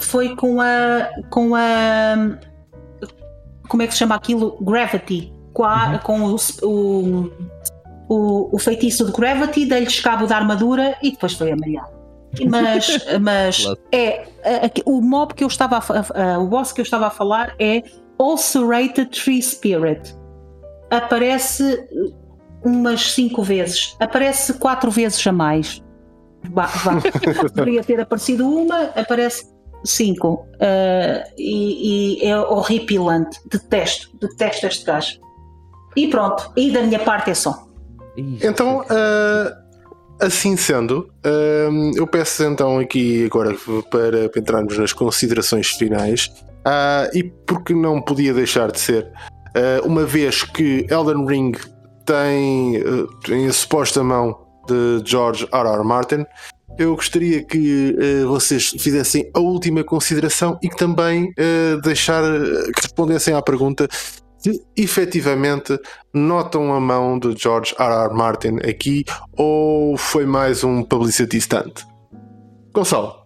Foi 0.00 0.34
com 0.34 0.60
a. 0.60 1.08
com 1.30 1.54
a. 1.54 2.38
Como 3.68 3.82
é 3.82 3.86
que 3.86 3.92
se 3.92 3.98
chama 3.98 4.14
aquilo? 4.14 4.56
Gravity. 4.60 5.32
Com, 5.52 5.64
a, 5.64 5.88
uhum. 5.88 5.98
com 5.98 6.20
o, 6.22 6.36
o, 6.62 7.30
o, 8.08 8.56
o, 8.56 8.58
feitiço 8.58 9.04
de 9.06 9.12
Gravity, 9.12 9.66
dei-lhes 9.66 10.00
cabo 10.00 10.26
da 10.26 10.36
armadura 10.36 10.96
e 11.02 11.10
depois 11.10 11.32
foi 11.34 11.50
amalhado. 11.50 11.90
Mas, 12.48 13.06
mas 13.20 13.66
é, 13.90 14.26
é, 14.42 14.70
o 14.84 15.00
mob 15.00 15.34
que 15.34 15.42
eu 15.42 15.48
estava 15.48 15.78
a, 15.78 16.34
a, 16.34 16.38
o 16.38 16.46
boss 16.46 16.72
que 16.72 16.80
eu 16.80 16.84
estava 16.84 17.08
a 17.08 17.10
falar 17.10 17.54
é 17.58 17.82
Ulcerated 18.18 19.06
Tree 19.06 19.42
Spirit. 19.42 20.14
aparece 20.90 21.88
umas 22.64 23.12
cinco 23.12 23.42
vezes, 23.42 23.96
aparece 24.00 24.54
quatro 24.54 24.90
vezes 24.90 25.24
a 25.26 25.32
mais. 25.32 25.82
Vá, 26.50 26.66
vá. 26.66 26.92
Deveria 27.54 27.82
ter 27.82 28.00
aparecido 28.00 28.48
uma, 28.48 28.84
aparece 28.94 29.46
cinco. 29.84 30.46
Uh, 30.54 31.24
e, 31.36 32.22
e, 32.22 32.26
é 32.26 32.38
horripilante. 32.38 33.38
Detesto, 33.50 34.10
detesto 34.20 34.66
este 34.66 34.84
gajo. 34.84 35.18
E 35.96 36.08
pronto, 36.08 36.52
e 36.56 36.70
da 36.70 36.82
minha 36.82 36.98
parte 36.98 37.30
é 37.30 37.34
só. 37.34 37.66
Então, 38.16 38.80
uh, 38.80 40.24
assim 40.24 40.56
sendo, 40.56 41.10
uh, 41.24 41.96
eu 41.96 42.06
peço 42.06 42.44
então 42.44 42.78
aqui 42.78 43.24
agora 43.24 43.54
para, 43.90 44.28
para 44.28 44.40
entrarmos 44.40 44.76
nas 44.76 44.92
considerações 44.92 45.68
finais. 45.68 46.30
e 47.14 47.24
porque 47.46 47.74
não 47.74 48.00
podia 48.00 48.34
deixar 48.34 48.70
de 48.70 48.80
ser, 48.80 49.10
uma 49.84 50.04
vez 50.04 50.42
que 50.42 50.86
Elden 50.90 51.24
Ring 51.26 51.52
tem, 52.04 52.82
tem 53.24 53.46
a 53.46 53.52
suposta 53.52 54.04
mão 54.04 54.47
de 54.68 55.02
George 55.04 55.48
R. 55.52 55.68
R. 55.68 55.84
Martin, 55.84 56.24
eu 56.78 56.94
gostaria 56.94 57.42
que 57.44 57.96
uh, 57.98 58.28
vocês 58.28 58.68
fizessem 58.78 59.30
a 59.34 59.40
última 59.40 59.82
consideração 59.82 60.58
e 60.62 60.68
que 60.68 60.76
também 60.76 61.24
uh, 61.30 61.80
deixar 61.82 62.22
que 62.22 62.82
respondessem 62.82 63.34
à 63.34 63.42
pergunta 63.42 63.88
se 64.38 64.62
efetivamente 64.76 65.76
notam 66.14 66.72
a 66.72 66.80
mão 66.80 67.18
de 67.18 67.34
George 67.36 67.74
R. 67.78 68.06
R. 68.06 68.14
Martin 68.14 68.58
aqui 68.58 69.04
ou 69.36 69.96
foi 69.96 70.24
mais 70.24 70.62
um 70.62 70.82
publicity 70.84 71.40
stunt. 71.40 71.82
Gonçalo. 72.72 73.17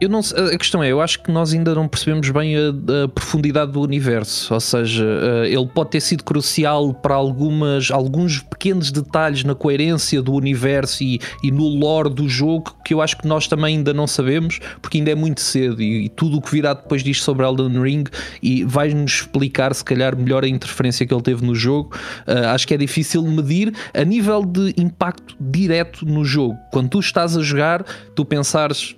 Eu 0.00 0.08
não, 0.08 0.20
a 0.20 0.58
questão 0.58 0.82
é, 0.82 0.90
eu 0.90 1.00
acho 1.00 1.22
que 1.22 1.30
nós 1.30 1.52
ainda 1.52 1.72
não 1.72 1.86
percebemos 1.86 2.28
bem 2.30 2.56
a, 2.56 3.04
a 3.04 3.08
profundidade 3.08 3.70
do 3.70 3.80
universo, 3.80 4.52
ou 4.52 4.60
seja, 4.60 5.04
uh, 5.04 5.44
ele 5.44 5.66
pode 5.68 5.90
ter 5.90 6.00
sido 6.00 6.24
crucial 6.24 6.92
para 6.92 7.14
algumas, 7.14 7.92
alguns 7.92 8.40
pequenos 8.40 8.90
detalhes 8.90 9.44
na 9.44 9.54
coerência 9.54 10.20
do 10.20 10.32
universo 10.32 11.02
e, 11.04 11.20
e 11.44 11.50
no 11.50 11.68
lore 11.68 12.10
do 12.10 12.28
jogo 12.28 12.74
que 12.84 12.92
eu 12.92 13.00
acho 13.00 13.16
que 13.16 13.26
nós 13.26 13.46
também 13.46 13.76
ainda 13.76 13.94
não 13.94 14.06
sabemos, 14.06 14.58
porque 14.82 14.98
ainda 14.98 15.12
é 15.12 15.14
muito 15.14 15.40
cedo 15.40 15.80
e, 15.80 16.06
e 16.06 16.08
tudo 16.08 16.38
o 16.38 16.42
que 16.42 16.50
virá 16.50 16.74
depois 16.74 17.02
disto 17.02 17.22
sobre 17.22 17.46
Elden 17.46 17.80
Ring 17.80 18.04
e 18.42 18.64
vai-nos 18.64 19.12
explicar 19.12 19.72
se 19.74 19.84
calhar 19.84 20.16
melhor 20.16 20.44
a 20.44 20.48
interferência 20.48 21.06
que 21.06 21.14
ele 21.14 21.22
teve 21.22 21.46
no 21.46 21.54
jogo. 21.54 21.96
Uh, 22.26 22.48
acho 22.48 22.66
que 22.66 22.74
é 22.74 22.76
difícil 22.76 23.22
medir 23.22 23.72
a 23.94 24.04
nível 24.04 24.44
de 24.44 24.74
impacto 24.76 25.36
direto 25.40 26.04
no 26.04 26.24
jogo. 26.24 26.58
Quando 26.72 26.88
tu 26.88 26.98
estás 26.98 27.36
a 27.36 27.42
jogar, 27.42 27.84
tu 28.14 28.24
pensares 28.24 28.96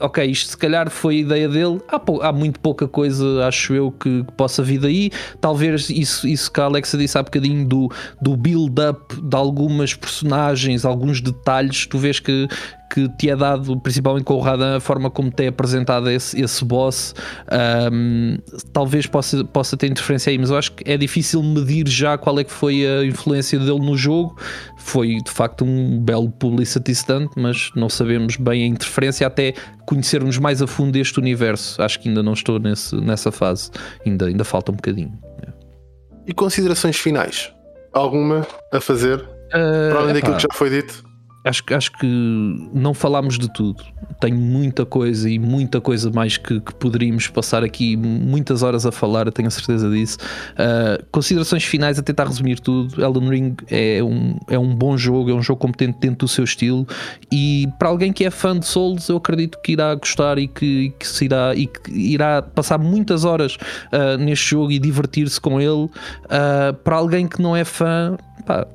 ok, 0.00 0.24
isto 0.24 0.50
se 0.50 0.56
calhar 0.56 0.90
foi 0.90 1.16
a 1.16 1.18
ideia 1.20 1.48
dele. 1.48 1.80
Há, 1.88 2.28
há 2.28 2.32
muito 2.32 2.60
pouca 2.60 2.86
coisa, 2.86 3.46
acho 3.46 3.74
eu, 3.74 3.90
que, 3.90 4.24
que, 4.24 4.32
possa 4.32 4.62
vir 4.62 4.78
daí. 4.78 5.10
Talvez 5.40 5.90
isso, 5.90 6.26
isso 6.26 6.50
que 6.50 6.60
a 6.60 6.64
Alexa 6.64 6.96
disse 6.96 7.18
há 7.18 7.22
bocadinho 7.22 7.66
do, 7.66 7.90
do 8.20 8.36
build-up 8.36 9.20
de 9.20 9.36
algumas 9.36 9.94
personagens, 9.94 10.84
alguns 10.84 11.20
detalhes, 11.20 11.86
tu 11.86 11.98
vês 11.98 12.20
que, 12.20 12.48
que 12.90 13.08
te 13.08 13.30
é 13.30 13.36
dado, 13.36 13.78
principalmente 13.80 14.24
com 14.24 14.34
o 14.34 14.40
Radan, 14.40 14.76
a 14.76 14.80
forma 14.80 15.10
como 15.10 15.30
te 15.30 15.44
é 15.44 15.48
apresentado 15.48 16.10
esse, 16.10 16.40
esse 16.40 16.64
boss, 16.64 17.14
um, 17.92 18.38
talvez 18.72 19.06
possa, 19.06 19.44
possa 19.44 19.76
ter 19.76 19.88
interferência 19.88 20.30
aí, 20.30 20.38
mas 20.38 20.50
eu 20.50 20.56
acho 20.56 20.72
que 20.72 20.90
é 20.90 20.96
difícil 20.96 21.42
medir 21.42 21.88
já 21.88 22.16
qual 22.16 22.38
é 22.38 22.44
que 22.44 22.52
foi 22.52 22.86
a 22.86 23.04
influência 23.04 23.58
dele 23.58 23.80
no 23.80 23.96
jogo. 23.96 24.36
Foi 24.78 25.16
de 25.16 25.30
facto 25.30 25.64
um 25.64 26.00
belo 26.00 26.30
publicity 26.30 26.94
stunt, 26.94 27.30
mas 27.36 27.70
não 27.76 27.88
sabemos 27.88 28.36
bem 28.36 28.64
a 28.64 28.66
interferência 28.66 29.26
até 29.26 29.54
conhecermos 29.86 30.38
mais 30.38 30.62
a 30.62 30.66
fundo 30.66 30.96
este 30.96 31.18
universo. 31.18 31.80
Acho 31.82 32.00
que 32.00 32.08
ainda 32.08 32.22
não 32.22 32.32
estou 32.32 32.58
nesse, 32.58 32.96
nessa 32.96 33.30
fase, 33.30 33.70
ainda, 34.04 34.26
ainda 34.26 34.44
falta 34.44 34.72
um 34.72 34.76
bocadinho. 34.76 35.12
E 36.26 36.32
considerações 36.34 36.96
finais? 36.98 37.50
Alguma 37.92 38.46
a 38.70 38.80
fazer? 38.80 39.18
Uh, 39.48 39.90
para 39.90 40.00
além 40.00 40.14
daquilo 40.14 40.36
que 40.36 40.42
já 40.42 40.48
foi 40.52 40.68
dito? 40.68 41.07
Acho, 41.44 41.62
acho 41.70 41.92
que 41.92 42.06
não 42.72 42.92
falámos 42.92 43.38
de 43.38 43.52
tudo. 43.52 43.82
Tenho 44.20 44.36
muita 44.36 44.84
coisa 44.84 45.28
e 45.28 45.38
muita 45.38 45.80
coisa 45.80 46.10
mais 46.10 46.36
que, 46.36 46.60
que 46.60 46.74
poderíamos 46.74 47.28
passar 47.28 47.62
aqui 47.62 47.96
muitas 47.96 48.62
horas 48.62 48.84
a 48.84 48.92
falar, 48.92 49.30
tenho 49.32 49.48
a 49.48 49.50
certeza 49.50 49.88
disso. 49.90 50.18
Uh, 50.52 51.04
considerações 51.10 51.64
finais 51.64 51.98
a 51.98 52.02
tentar 52.02 52.24
resumir 52.24 52.60
tudo. 52.60 53.02
Elden 53.02 53.28
Ring 53.28 53.56
é 53.70 54.02
um, 54.02 54.38
é 54.48 54.58
um 54.58 54.74
bom 54.74 54.96
jogo, 54.96 55.30
é 55.30 55.34
um 55.34 55.42
jogo 55.42 55.60
competente 55.60 55.98
dentro 56.00 56.26
do 56.26 56.28
seu 56.28 56.44
estilo 56.44 56.86
e 57.30 57.68
para 57.78 57.88
alguém 57.88 58.12
que 58.12 58.24
é 58.24 58.30
fã 58.30 58.58
de 58.58 58.66
Souls, 58.66 59.08
eu 59.08 59.16
acredito 59.16 59.58
que 59.62 59.72
irá 59.72 59.94
gostar 59.94 60.38
e 60.38 60.48
que, 60.48 60.92
que 60.98 61.06
se 61.06 61.24
irá, 61.24 61.54
e 61.54 61.66
que 61.66 61.90
irá 61.90 62.42
passar 62.42 62.78
muitas 62.78 63.24
horas 63.24 63.56
uh, 63.56 64.18
neste 64.18 64.50
jogo 64.50 64.72
e 64.72 64.78
divertir-se 64.78 65.40
com 65.40 65.60
ele. 65.60 65.70
Uh, 65.70 66.74
para 66.82 66.96
alguém 66.96 67.26
que 67.26 67.40
não 67.40 67.56
é 67.56 67.64
fã, 67.64 68.16
pá, 68.46 68.66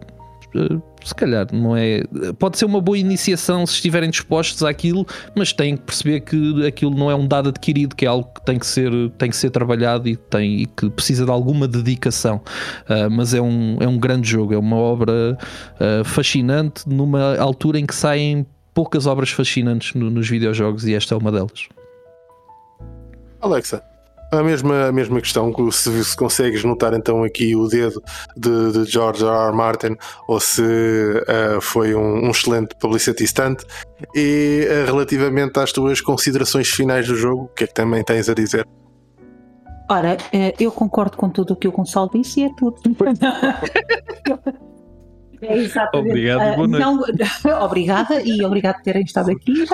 se 1.03 1.15
calhar 1.15 1.47
não 1.51 1.75
é. 1.75 2.03
Pode 2.39 2.57
ser 2.57 2.65
uma 2.65 2.81
boa 2.81 2.97
iniciação 2.97 3.65
se 3.65 3.75
estiverem 3.75 4.09
dispostos 4.09 4.63
àquilo, 4.63 5.05
mas 5.35 5.53
têm 5.53 5.77
que 5.77 5.83
perceber 5.83 6.21
que 6.21 6.65
aquilo 6.65 6.95
não 6.95 7.09
é 7.09 7.15
um 7.15 7.27
dado 7.27 7.49
adquirido, 7.49 7.95
que 7.95 8.05
é 8.05 8.07
algo 8.07 8.29
que 8.33 8.45
tem 8.45 8.57
que 8.57 8.65
ser, 8.65 8.91
tem 9.17 9.29
que 9.29 9.35
ser 9.35 9.49
trabalhado 9.49 10.07
e, 10.07 10.15
tem, 10.15 10.61
e 10.61 10.65
que 10.65 10.89
precisa 10.89 11.25
de 11.25 11.31
alguma 11.31 11.67
dedicação. 11.67 12.41
Uh, 12.87 13.09
mas 13.11 13.33
é 13.33 13.41
um, 13.41 13.77
é 13.79 13.87
um 13.87 13.97
grande 13.97 14.29
jogo, 14.29 14.53
é 14.53 14.57
uma 14.57 14.77
obra 14.77 15.37
uh, 15.75 16.03
fascinante 16.03 16.87
numa 16.87 17.37
altura 17.37 17.79
em 17.79 17.85
que 17.85 17.95
saem 17.95 18.45
poucas 18.73 19.05
obras 19.05 19.29
fascinantes 19.29 19.93
no, 19.93 20.09
nos 20.09 20.27
videojogos 20.27 20.85
e 20.85 20.93
esta 20.93 21.13
é 21.13 21.17
uma 21.17 21.31
delas. 21.31 21.67
Alexa, 23.41 23.83
a 24.39 24.43
mesma, 24.43 24.87
a 24.87 24.91
mesma 24.91 25.21
questão, 25.21 25.53
se, 25.71 26.03
se 26.03 26.15
consegues 26.15 26.63
notar 26.63 26.93
então 26.93 27.23
aqui 27.23 27.55
o 27.55 27.67
dedo 27.67 28.01
de, 28.35 28.71
de 28.71 28.91
George 28.91 29.23
R. 29.23 29.47
R. 29.47 29.53
Martin 29.53 29.95
ou 30.27 30.39
se 30.39 30.61
uh, 30.61 31.61
foi 31.61 31.93
um, 31.95 32.25
um, 32.25 32.29
excelente 32.29 32.75
publicity 32.79 33.27
stunt 33.27 33.63
e 34.15 34.67
uh, 34.67 34.85
relativamente 34.85 35.59
às 35.59 35.71
tuas 35.71 36.01
considerações 36.01 36.69
finais 36.69 37.07
do 37.07 37.15
jogo, 37.15 37.43
o 37.43 37.47
que 37.49 37.65
é 37.65 37.67
que 37.67 37.73
também 37.73 38.03
tens 38.03 38.29
a 38.29 38.33
dizer? 38.33 38.67
Ora, 39.89 40.17
eh, 40.31 40.53
eu 40.59 40.71
concordo 40.71 41.17
com 41.17 41.29
tudo 41.29 41.53
o 41.53 41.55
que 41.55 41.67
o 41.67 41.71
Gonçalo 41.71 42.09
disse 42.13 42.39
e 42.41 42.43
é 42.45 42.49
tudo. 42.57 42.77
É 45.45 45.57
exatamente. 45.57 46.09
Obrigado, 46.09 46.61
uh, 46.61 46.67
não, 46.67 47.01
obrigada 47.65 48.21
e 48.21 48.43
obrigado 48.45 48.75
por 48.75 48.83
terem 48.83 49.03
estado 49.03 49.31
aqui. 49.31 49.51
uh, 49.63 49.65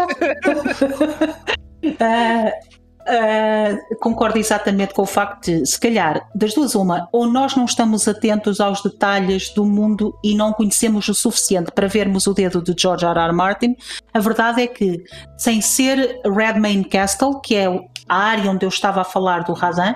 Uh, 3.09 3.95
concordo 3.99 4.37
exatamente 4.37 4.93
com 4.93 5.01
o 5.01 5.05
facto 5.05 5.45
de, 5.45 5.65
se 5.65 5.79
calhar, 5.79 6.29
das 6.35 6.53
duas, 6.53 6.75
uma, 6.75 7.09
ou 7.11 7.25
nós 7.25 7.55
não 7.55 7.65
estamos 7.65 8.07
atentos 8.07 8.59
aos 8.59 8.83
detalhes 8.83 9.51
do 9.51 9.65
mundo 9.65 10.13
e 10.23 10.35
não 10.35 10.53
conhecemos 10.53 11.07
o 11.07 11.15
suficiente 11.15 11.71
para 11.71 11.87
vermos 11.87 12.27
o 12.27 12.33
dedo 12.35 12.61
de 12.61 12.79
George 12.79 13.05
R. 13.05 13.19
R. 13.19 13.33
Martin. 13.33 13.75
A 14.13 14.19
verdade 14.19 14.61
é 14.61 14.67
que, 14.67 15.03
sem 15.37 15.59
ser 15.59 16.21
Redmayne 16.23 16.83
Castle, 16.83 17.39
que 17.41 17.55
é 17.55 17.65
a 18.07 18.15
área 18.15 18.51
onde 18.51 18.63
eu 18.63 18.69
estava 18.69 19.01
a 19.01 19.03
falar 19.03 19.43
do 19.43 19.53
Razan, 19.53 19.95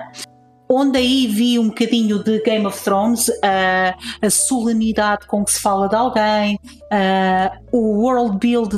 onde 0.68 0.98
aí 0.98 1.28
vi 1.28 1.56
um 1.56 1.68
bocadinho 1.68 2.22
de 2.22 2.40
Game 2.42 2.66
of 2.66 2.82
Thrones, 2.82 3.28
uh, 3.28 3.94
a 4.22 4.30
solenidade 4.30 5.26
com 5.28 5.44
que 5.44 5.52
se 5.52 5.60
fala 5.60 5.88
de 5.88 5.94
alguém, 5.94 6.58
uh, 6.64 7.58
o 7.70 8.02
world 8.02 8.38
build 8.38 8.76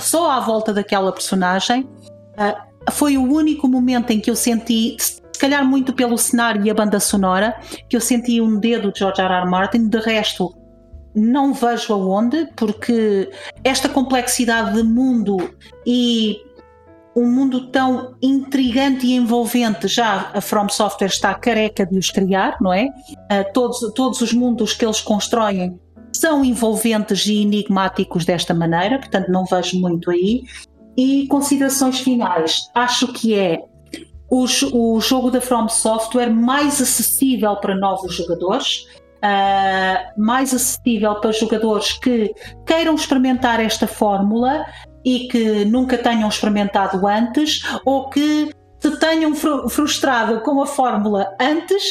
só 0.00 0.30
à 0.30 0.40
volta 0.40 0.72
daquela 0.72 1.12
personagem. 1.12 1.86
Foi 2.90 3.16
o 3.16 3.22
único 3.22 3.68
momento 3.68 4.10
em 4.10 4.20
que 4.20 4.30
eu 4.30 4.36
senti, 4.36 4.96
se 5.00 5.38
calhar 5.38 5.64
muito 5.64 5.92
pelo 5.92 6.16
cenário 6.16 6.64
e 6.64 6.70
a 6.70 6.74
banda 6.74 7.00
sonora, 7.00 7.56
que 7.88 7.96
eu 7.96 8.00
senti 8.00 8.40
um 8.40 8.58
dedo 8.58 8.92
de 8.92 8.98
George 9.00 9.20
R. 9.20 9.32
R. 9.32 9.50
Martin. 9.50 9.88
De 9.88 9.98
resto, 9.98 10.54
não 11.14 11.52
vejo 11.54 11.92
aonde, 11.92 12.46
porque 12.56 13.30
esta 13.64 13.88
complexidade 13.88 14.74
de 14.74 14.82
mundo 14.82 15.36
e 15.86 16.38
um 17.16 17.26
mundo 17.30 17.68
tão 17.68 18.14
intrigante 18.20 19.06
e 19.06 19.14
envolvente, 19.14 19.88
já 19.88 20.30
a 20.34 20.40
From 20.42 20.68
Software 20.68 21.08
está 21.08 21.34
careca 21.34 21.86
de 21.86 21.98
os 21.98 22.10
criar, 22.10 22.58
não 22.60 22.72
é? 22.74 22.84
Uh, 22.84 23.52
todos, 23.54 23.80
todos 23.94 24.20
os 24.20 24.34
mundos 24.34 24.74
que 24.74 24.84
eles 24.84 25.00
constroem 25.00 25.80
são 26.12 26.44
envolventes 26.44 27.26
e 27.26 27.42
enigmáticos 27.42 28.26
desta 28.26 28.52
maneira, 28.52 28.98
portanto 28.98 29.28
não 29.28 29.46
vejo 29.46 29.80
muito 29.80 30.10
aí. 30.10 30.42
E 30.96 31.26
considerações 31.28 32.00
finais. 32.00 32.70
Acho 32.74 33.12
que 33.12 33.34
é 33.34 33.62
o, 34.30 34.46
o 34.72 35.00
jogo 35.00 35.30
da 35.30 35.40
From 35.40 35.68
Software 35.68 36.30
mais 36.30 36.80
acessível 36.80 37.56
para 37.56 37.76
novos 37.76 38.14
jogadores. 38.14 38.86
Uh, 39.16 40.20
mais 40.20 40.54
acessível 40.54 41.14
para 41.16 41.32
jogadores 41.32 41.92
que 41.98 42.32
queiram 42.66 42.94
experimentar 42.94 43.58
esta 43.60 43.86
fórmula 43.86 44.64
e 45.04 45.26
que 45.28 45.64
nunca 45.64 45.96
tenham 45.96 46.28
experimentado 46.28 47.06
antes 47.06 47.62
ou 47.84 48.10
que 48.10 48.50
se 48.78 48.98
tenham 48.98 49.34
fr 49.34 49.68
frustrado 49.68 50.40
com 50.40 50.60
a 50.60 50.66
fórmula 50.66 51.34
antes 51.40 51.82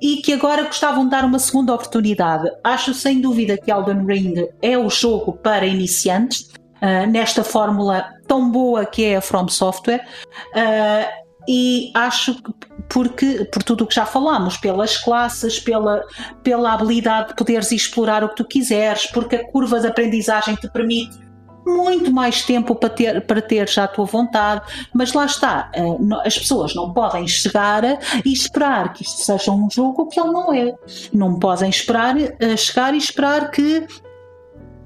e 0.00 0.18
que 0.18 0.32
agora 0.32 0.64
gostavam 0.64 1.04
de 1.04 1.10
dar 1.10 1.24
uma 1.24 1.38
segunda 1.38 1.74
oportunidade. 1.74 2.50
Acho 2.62 2.92
sem 2.92 3.20
dúvida 3.20 3.56
que 3.56 3.72
Elden 3.72 4.04
Ring 4.04 4.48
é 4.60 4.76
o 4.76 4.90
jogo 4.90 5.32
para 5.32 5.66
iniciantes 5.66 6.50
uh, 6.82 7.06
nesta 7.10 7.44
fórmula 7.44 8.08
tão 8.26 8.50
boa 8.50 8.84
que 8.84 9.04
é 9.04 9.16
a 9.16 9.20
From 9.20 9.48
Software. 9.48 10.06
Uh, 10.54 11.24
e 11.46 11.90
acho 11.94 12.34
que 12.42 12.52
porque 12.88 13.44
por 13.52 13.62
tudo 13.62 13.84
o 13.84 13.86
que 13.86 13.94
já 13.94 14.06
falámos, 14.06 14.56
pelas 14.56 14.96
classes, 14.96 15.58
pela, 15.58 16.02
pela 16.42 16.72
habilidade 16.72 17.28
de 17.28 17.34
poderes 17.34 17.72
explorar 17.72 18.24
o 18.24 18.28
que 18.30 18.36
tu 18.36 18.44
quiseres, 18.44 19.06
porque 19.06 19.36
a 19.36 19.50
curva 19.50 19.80
de 19.80 19.86
aprendizagem 19.86 20.54
te 20.54 20.68
permite 20.68 21.18
muito 21.66 22.12
mais 22.12 22.42
tempo 22.42 22.74
para 22.74 22.90
ter, 22.90 23.26
para 23.26 23.40
ter 23.40 23.68
já 23.68 23.84
a 23.84 23.88
tua 23.88 24.04
vontade, 24.04 24.62
mas 24.92 25.12
lá 25.14 25.24
está, 25.24 25.70
eh, 25.74 25.82
as 26.24 26.38
pessoas 26.38 26.74
não 26.74 26.92
podem 26.92 27.26
chegar 27.26 27.82
e 28.22 28.32
esperar 28.32 28.92
que 28.92 29.02
isto 29.02 29.22
seja 29.22 29.50
um 29.50 29.68
jogo 29.70 30.06
que 30.08 30.20
ele 30.20 30.30
não 30.30 30.52
é. 30.52 30.74
Não 31.12 31.38
podem 31.38 31.70
esperar, 31.70 32.14
chegar 32.58 32.94
e 32.94 32.98
esperar 32.98 33.50
que 33.50 33.86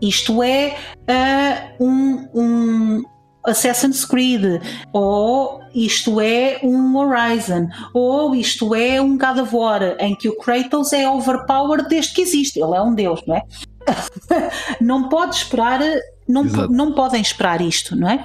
isto 0.01 0.43
é 0.43 0.77
uh, 1.09 1.85
um, 1.85 2.29
um 2.35 3.03
Assassin's 3.45 4.05
Creed, 4.05 4.63
ou 4.93 5.61
isto 5.75 6.21
é 6.21 6.59
um 6.63 6.97
Horizon, 6.97 7.69
ou 7.95 8.35
isto 8.35 8.75
é 8.75 9.01
um 9.01 9.17
God 9.17 9.39
of 9.39 9.55
War, 9.55 9.83
em 9.99 10.15
que 10.15 10.29
o 10.29 10.37
Kratos 10.37 10.93
é 10.93 11.09
overpowered 11.09 11.89
desde 11.89 12.13
que 12.13 12.21
existe, 12.21 12.61
ele 12.61 12.77
é 12.77 12.83
um 12.83 12.95
deus, 12.95 13.23
não 13.27 13.37
é? 13.37 13.43
não 14.81 15.09
pode 15.09 15.37
esperar 15.37 15.81
não, 16.29 16.45
não 16.45 16.93
podem 16.93 17.23
esperar 17.23 17.61
isto, 17.61 17.97
não 17.97 18.11
é? 18.11 18.25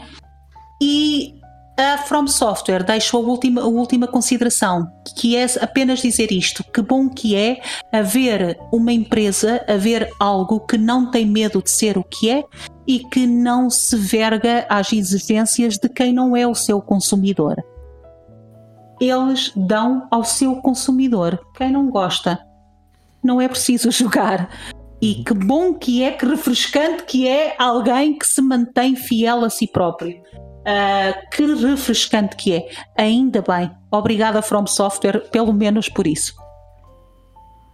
E 0.81 1.35
a 1.75 1.97
From 1.97 2.27
Software 2.27 2.83
deixou 2.83 3.25
a 3.25 3.27
última, 3.27 3.61
a 3.61 3.67
última 3.67 4.07
consideração, 4.07 4.91
que 5.17 5.35
é 5.35 5.45
apenas 5.59 6.01
dizer 6.01 6.31
isto: 6.31 6.63
que 6.63 6.81
bom 6.81 7.09
que 7.09 7.35
é 7.35 7.61
haver 7.91 8.59
uma 8.71 8.91
empresa, 8.91 9.63
haver 9.67 10.09
algo 10.19 10.59
que 10.59 10.77
não 10.77 11.09
tem 11.09 11.25
medo 11.25 11.61
de 11.63 11.71
ser 11.71 11.97
o 11.97 12.03
que 12.03 12.29
é 12.29 12.43
e 12.85 12.99
que 12.99 13.25
não 13.25 13.69
se 13.69 13.95
verga 13.95 14.65
às 14.69 14.93
exigências 14.93 15.77
de 15.77 15.89
quem 15.89 16.13
não 16.13 16.35
é 16.35 16.45
o 16.45 16.53
seu 16.53 16.79
consumidor. 16.79 17.55
Eles 19.01 19.51
dão 19.55 20.07
ao 20.11 20.23
seu 20.23 20.57
consumidor. 20.57 21.39
Quem 21.55 21.71
não 21.71 21.89
gosta, 21.89 22.39
não 23.23 23.41
é 23.41 23.47
preciso 23.47 23.89
jogar. 23.91 24.49
E 25.01 25.23
que 25.23 25.33
bom 25.33 25.73
que 25.73 26.03
é, 26.03 26.11
que 26.11 26.25
refrescante 26.25 27.03
que 27.03 27.27
é 27.27 27.55
alguém 27.57 28.17
que 28.17 28.27
se 28.27 28.41
mantém 28.41 28.95
fiel 28.95 29.43
a 29.43 29.49
si 29.49 29.67
próprio. 29.67 30.21
Uh, 30.63 31.29
que 31.29 31.45
refrescante 31.55 32.35
que 32.37 32.53
é. 32.53 32.69
Ainda 32.97 33.41
bem. 33.41 33.69
Obrigada, 33.91 34.41
From 34.41 34.65
Software, 34.65 35.29
pelo 35.29 35.51
menos 35.51 35.89
por 35.89 36.07
isso. 36.07 36.33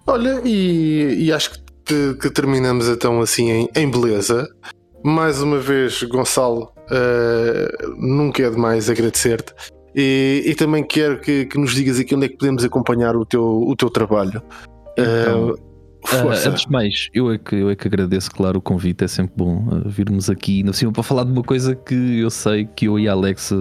Olha, 0.07 0.41
e, 0.44 1.26
e 1.26 1.32
acho 1.32 1.52
que, 1.86 2.16
que, 2.16 2.30
terminamos 2.32 2.88
então 2.88 3.22
assim 3.22 3.52
em, 3.52 3.70
em, 3.76 3.90
beleza. 3.90 4.48
Mais 5.03 5.41
uma 5.41 5.60
vez, 5.60 6.02
Gonçalo, 6.03 6.72
uh, 6.90 7.95
nunca 7.95 8.44
é 8.44 8.49
demais 8.49 8.90
agradecer-te. 8.90 9.53
E, 9.95 10.44
e, 10.45 10.56
também 10.56 10.84
quero 10.84 11.20
que, 11.20 11.45
que, 11.45 11.57
nos 11.57 11.74
digas 11.74 11.99
aqui 11.99 12.16
onde 12.16 12.26
é 12.26 12.30
que 12.30 12.38
podemos 12.38 12.64
acompanhar 12.64 13.16
o 13.16 13.26
teu, 13.26 13.44
o 13.44 13.76
teu 13.76 13.90
trabalho. 13.90 14.41
Então, 14.98 15.52
uh, 15.52 15.68
Uh, 16.01 16.30
antes 16.47 16.65
de 16.65 16.71
mais, 16.71 17.09
eu 17.13 17.31
é, 17.31 17.38
que, 17.38 17.55
eu 17.55 17.69
é 17.69 17.76
que 17.76 17.88
agradeço, 17.88 18.31
claro, 18.31 18.59
o 18.59 18.61
convite. 18.61 19.03
É 19.03 19.07
sempre 19.07 19.34
bom 19.35 19.67
uh, 19.67 19.88
virmos 19.88 20.30
aqui 20.30 20.63
no 20.63 20.73
cima 20.73 20.91
para 20.91 21.03
falar 21.03 21.26
de 21.26 21.31
uma 21.31 21.43
coisa 21.43 21.76
que 21.76 22.19
eu 22.19 22.30
sei 22.30 22.65
que 22.65 22.88
eu 22.88 22.97
e 22.97 23.07
a 23.07 23.11
Alex 23.11 23.53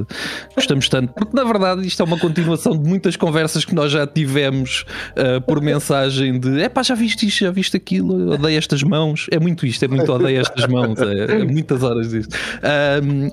gostamos 0.54 0.88
tanto, 0.88 1.12
porque 1.14 1.36
na 1.36 1.44
verdade 1.44 1.86
isto 1.86 2.00
é 2.00 2.04
uma 2.04 2.18
continuação 2.18 2.76
de 2.76 2.88
muitas 2.88 3.16
conversas 3.16 3.64
que 3.64 3.74
nós 3.74 3.90
já 3.90 4.06
tivemos 4.06 4.84
uh, 5.12 5.40
por 5.42 5.60
mensagem 5.60 6.38
de 6.38 6.60
é 6.60 6.68
pá, 6.68 6.82
já 6.82 6.94
viste 6.94 7.26
isto, 7.26 7.40
já 7.40 7.50
viste 7.50 7.76
aquilo, 7.76 8.32
odeio 8.32 8.56
estas 8.56 8.82
mãos. 8.82 9.26
É 9.30 9.38
muito 9.38 9.66
isto, 9.66 9.84
é 9.84 9.88
muito 9.88 10.10
odeio 10.10 10.40
estas 10.40 10.66
mãos, 10.68 10.98
é, 11.00 11.40
é 11.40 11.44
muitas 11.44 11.82
horas 11.82 12.10
disto. 12.10 12.34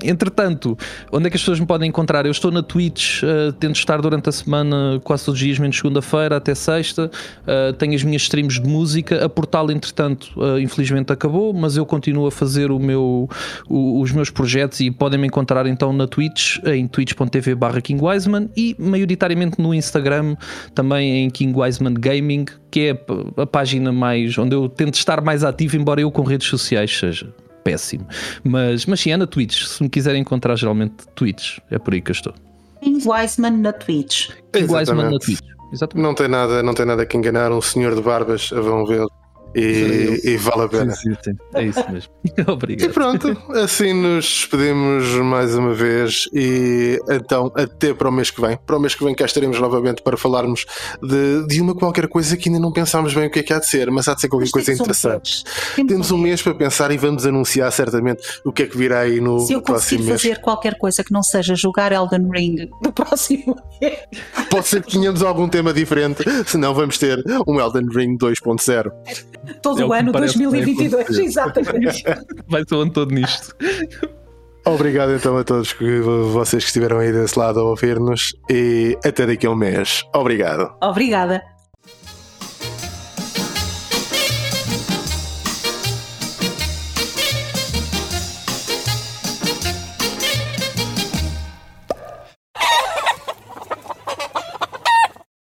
entretanto, 0.04 0.78
onde 1.12 1.28
é 1.28 1.30
que 1.30 1.36
as 1.36 1.42
pessoas 1.42 1.60
me 1.60 1.66
podem 1.66 1.90
encontrar? 1.90 2.26
Eu 2.26 2.32
estou 2.32 2.52
na 2.52 2.64
Twitch, 2.64 3.22
tento 3.60 3.76
estar 3.76 4.02
durante 4.02 4.30
a 4.30 4.32
semana 4.32 5.00
quase 5.04 5.26
todos 5.26 5.40
os 5.40 5.46
dias, 5.46 5.60
menos 5.60 5.78
segunda-feira 5.78 6.38
até 6.38 6.56
sexta. 6.56 7.10
tenho 7.78 7.94
as 7.94 8.04
minhas 8.04 8.24
streams 8.24 8.60
de 8.60 8.68
música 8.68 8.95
música. 8.96 9.26
A 9.26 9.30
Portal, 9.30 9.70
entretanto, 9.72 10.32
uh, 10.38 10.60
infelizmente 10.60 11.12
acabou, 11.12 11.54
mas 11.54 11.76
eu 11.76 11.86
continuo 11.86 12.28
a 12.28 12.32
fazer 12.32 12.72
o 12.72 12.80
meu, 12.80 13.30
o, 13.68 14.00
os 14.00 14.12
meus 14.12 14.30
projetos 14.30 14.80
e 14.80 14.90
podem 14.90 15.20
me 15.20 15.28
encontrar 15.28 15.66
então 15.68 15.92
na 15.92 16.08
Twitch, 16.08 16.58
em 16.66 16.88
twitch.tv 16.88 17.56
barra 17.56 17.82
King 17.82 18.04
Wiseman 18.04 18.50
e 18.56 18.76
maioritariamente 18.80 19.62
no 19.62 19.74
Instagram, 19.74 20.36
também 20.74 21.26
em 21.26 21.30
King 21.30 21.58
Wiseman 21.58 21.94
Gaming, 21.96 22.46
que 22.72 22.90
é 22.90 23.42
a 23.42 23.46
página 23.46 23.92
mais 23.92 24.38
onde 24.38 24.56
eu 24.56 24.70
tento 24.70 24.96
estar 24.96 25.22
mais 25.22 25.44
ativo, 25.44 25.76
embora 25.76 26.02
eu 26.02 26.12
com 26.12 26.24
redes 26.24 26.48
sociais 26.48 26.98
seja 26.98 27.34
péssimo. 27.64 28.08
Mas, 28.44 28.86
mas 28.86 29.00
sim, 29.00 29.12
é 29.12 29.18
na 29.18 29.26
Twitch. 29.26 29.64
Se 29.64 29.82
me 29.82 29.90
quiserem 29.90 30.22
encontrar, 30.22 30.56
geralmente 30.56 30.94
Twitch, 31.16 31.58
é 31.72 31.80
por 31.80 31.94
aí 31.94 32.02
que 32.02 32.12
eu 32.12 32.14
estou. 32.14 32.34
King 32.82 33.04
Wiseman 33.08 33.58
na 33.58 33.74
Twitch. 33.74 34.30
King 34.54 34.72
Wiseman 34.72 35.10
na 35.10 35.18
Twitch. 35.18 35.40
Exatamente. 35.76 36.04
Não 36.06 36.16
tem 36.16 36.28
nada, 36.30 36.64
não 36.64 36.74
tem 36.74 36.86
nada 36.86 37.06
que 37.06 37.18
enganar 37.18 37.52
um 37.52 37.62
senhor 37.62 37.94
de 37.96 38.02
barbas, 38.02 38.50
vão 38.50 38.86
ver. 38.86 39.06
E, 39.56 40.20
e, 40.26 40.38
vale 40.38 40.64
a 40.64 40.68
pena. 40.68 40.94
Sim, 40.94 41.16
sim, 41.24 41.32
é 41.54 41.64
isso 41.64 41.84
mesmo. 41.90 42.12
Obrigado. 42.52 42.90
E 42.90 42.94
pronto, 42.94 43.38
assim 43.54 43.94
nos 43.94 44.26
despedimos 44.26 45.06
mais 45.16 45.56
uma 45.56 45.74
vez. 45.74 46.28
E 46.34 47.00
então, 47.10 47.50
até 47.56 47.94
para 47.94 48.10
o 48.10 48.12
mês 48.12 48.30
que 48.30 48.42
vem. 48.42 48.60
Para 48.66 48.76
o 48.76 48.80
mês 48.82 48.94
que 48.96 49.04
vem, 49.04 49.16
cá 49.16 49.24
estaremos 49.24 49.58
novamente 49.58 50.02
para 50.02 50.18
falarmos 50.18 50.66
de, 51.02 51.48
de 51.48 51.62
uma 51.62 51.74
qualquer 51.74 52.10
coisa 52.10 52.36
que 52.36 52.50
ainda 52.50 52.60
não 52.60 52.72
pensámos 52.72 53.14
bem 53.14 53.28
o 53.28 53.32
que 53.32 53.40
é 53.40 53.44
que 53.44 53.54
há 53.54 53.60
de 53.60 53.68
ser, 53.68 53.90
mas 53.90 54.10
há 54.10 54.14
de 54.14 54.22
ser 54.22 54.28
qualquer 54.28 54.50
coisa 54.50 54.74
interessante. 54.74 55.46
Temos, 55.74 55.90
temos 55.90 56.12
um 56.12 56.18
mês 56.18 56.42
para 56.42 56.54
pensar 56.54 56.92
e 56.92 56.98
vamos 56.98 57.26
anunciar 57.26 57.72
certamente 57.72 58.42
o 58.44 58.52
que 58.52 58.64
é 58.64 58.66
que 58.68 58.78
virá 58.78 59.00
aí 59.02 59.22
no, 59.22 59.40
Se 59.40 59.54
eu 59.54 59.62
próximo 59.62 60.04
mês. 60.04 60.22
fazer 60.22 60.42
qualquer 60.42 60.78
coisa 60.78 61.02
que 61.02 61.14
não 61.14 61.24
seja 61.24 61.56
jogar 61.56 61.94
Elden 61.94 62.30
Ring 62.30 62.70
no 62.84 62.92
próximo 62.92 63.56
mês. 63.80 64.00
Pode 64.50 64.68
ser 64.68 64.84
que 64.84 64.92
tenhamos 64.92 65.24
algum 65.24 65.48
tema 65.48 65.72
diferente, 65.72 66.26
senão 66.46 66.74
vamos 66.74 66.98
ter 66.98 67.24
um 67.48 67.58
Elden 67.58 67.88
Ring 67.88 68.18
2.0 68.18 68.92
todo 69.62 69.82
é 69.82 69.86
o 69.86 69.94
ano 69.94 70.12
2022. 70.12 71.10
Exatamente. 71.20 72.04
Vai 72.48 72.64
ser 72.68 72.76
o 72.76 72.82
ano 72.82 72.92
todo 72.92 73.14
nisto. 73.14 73.56
Obrigado 74.66 75.14
então 75.14 75.38
a 75.38 75.44
todos 75.44 75.74
que 75.74 76.00
vocês 76.00 76.64
que 76.64 76.70
estiveram 76.70 76.98
aí 76.98 77.12
desse 77.12 77.38
lado 77.38 77.60
a 77.60 77.64
ouvir-nos 77.64 78.34
e 78.50 78.98
até 79.06 79.26
daqui 79.28 79.46
a 79.46 79.52
um 79.52 79.56
mês. 79.56 80.04
Obrigado. 80.14 80.74
Obrigada. 80.82 81.55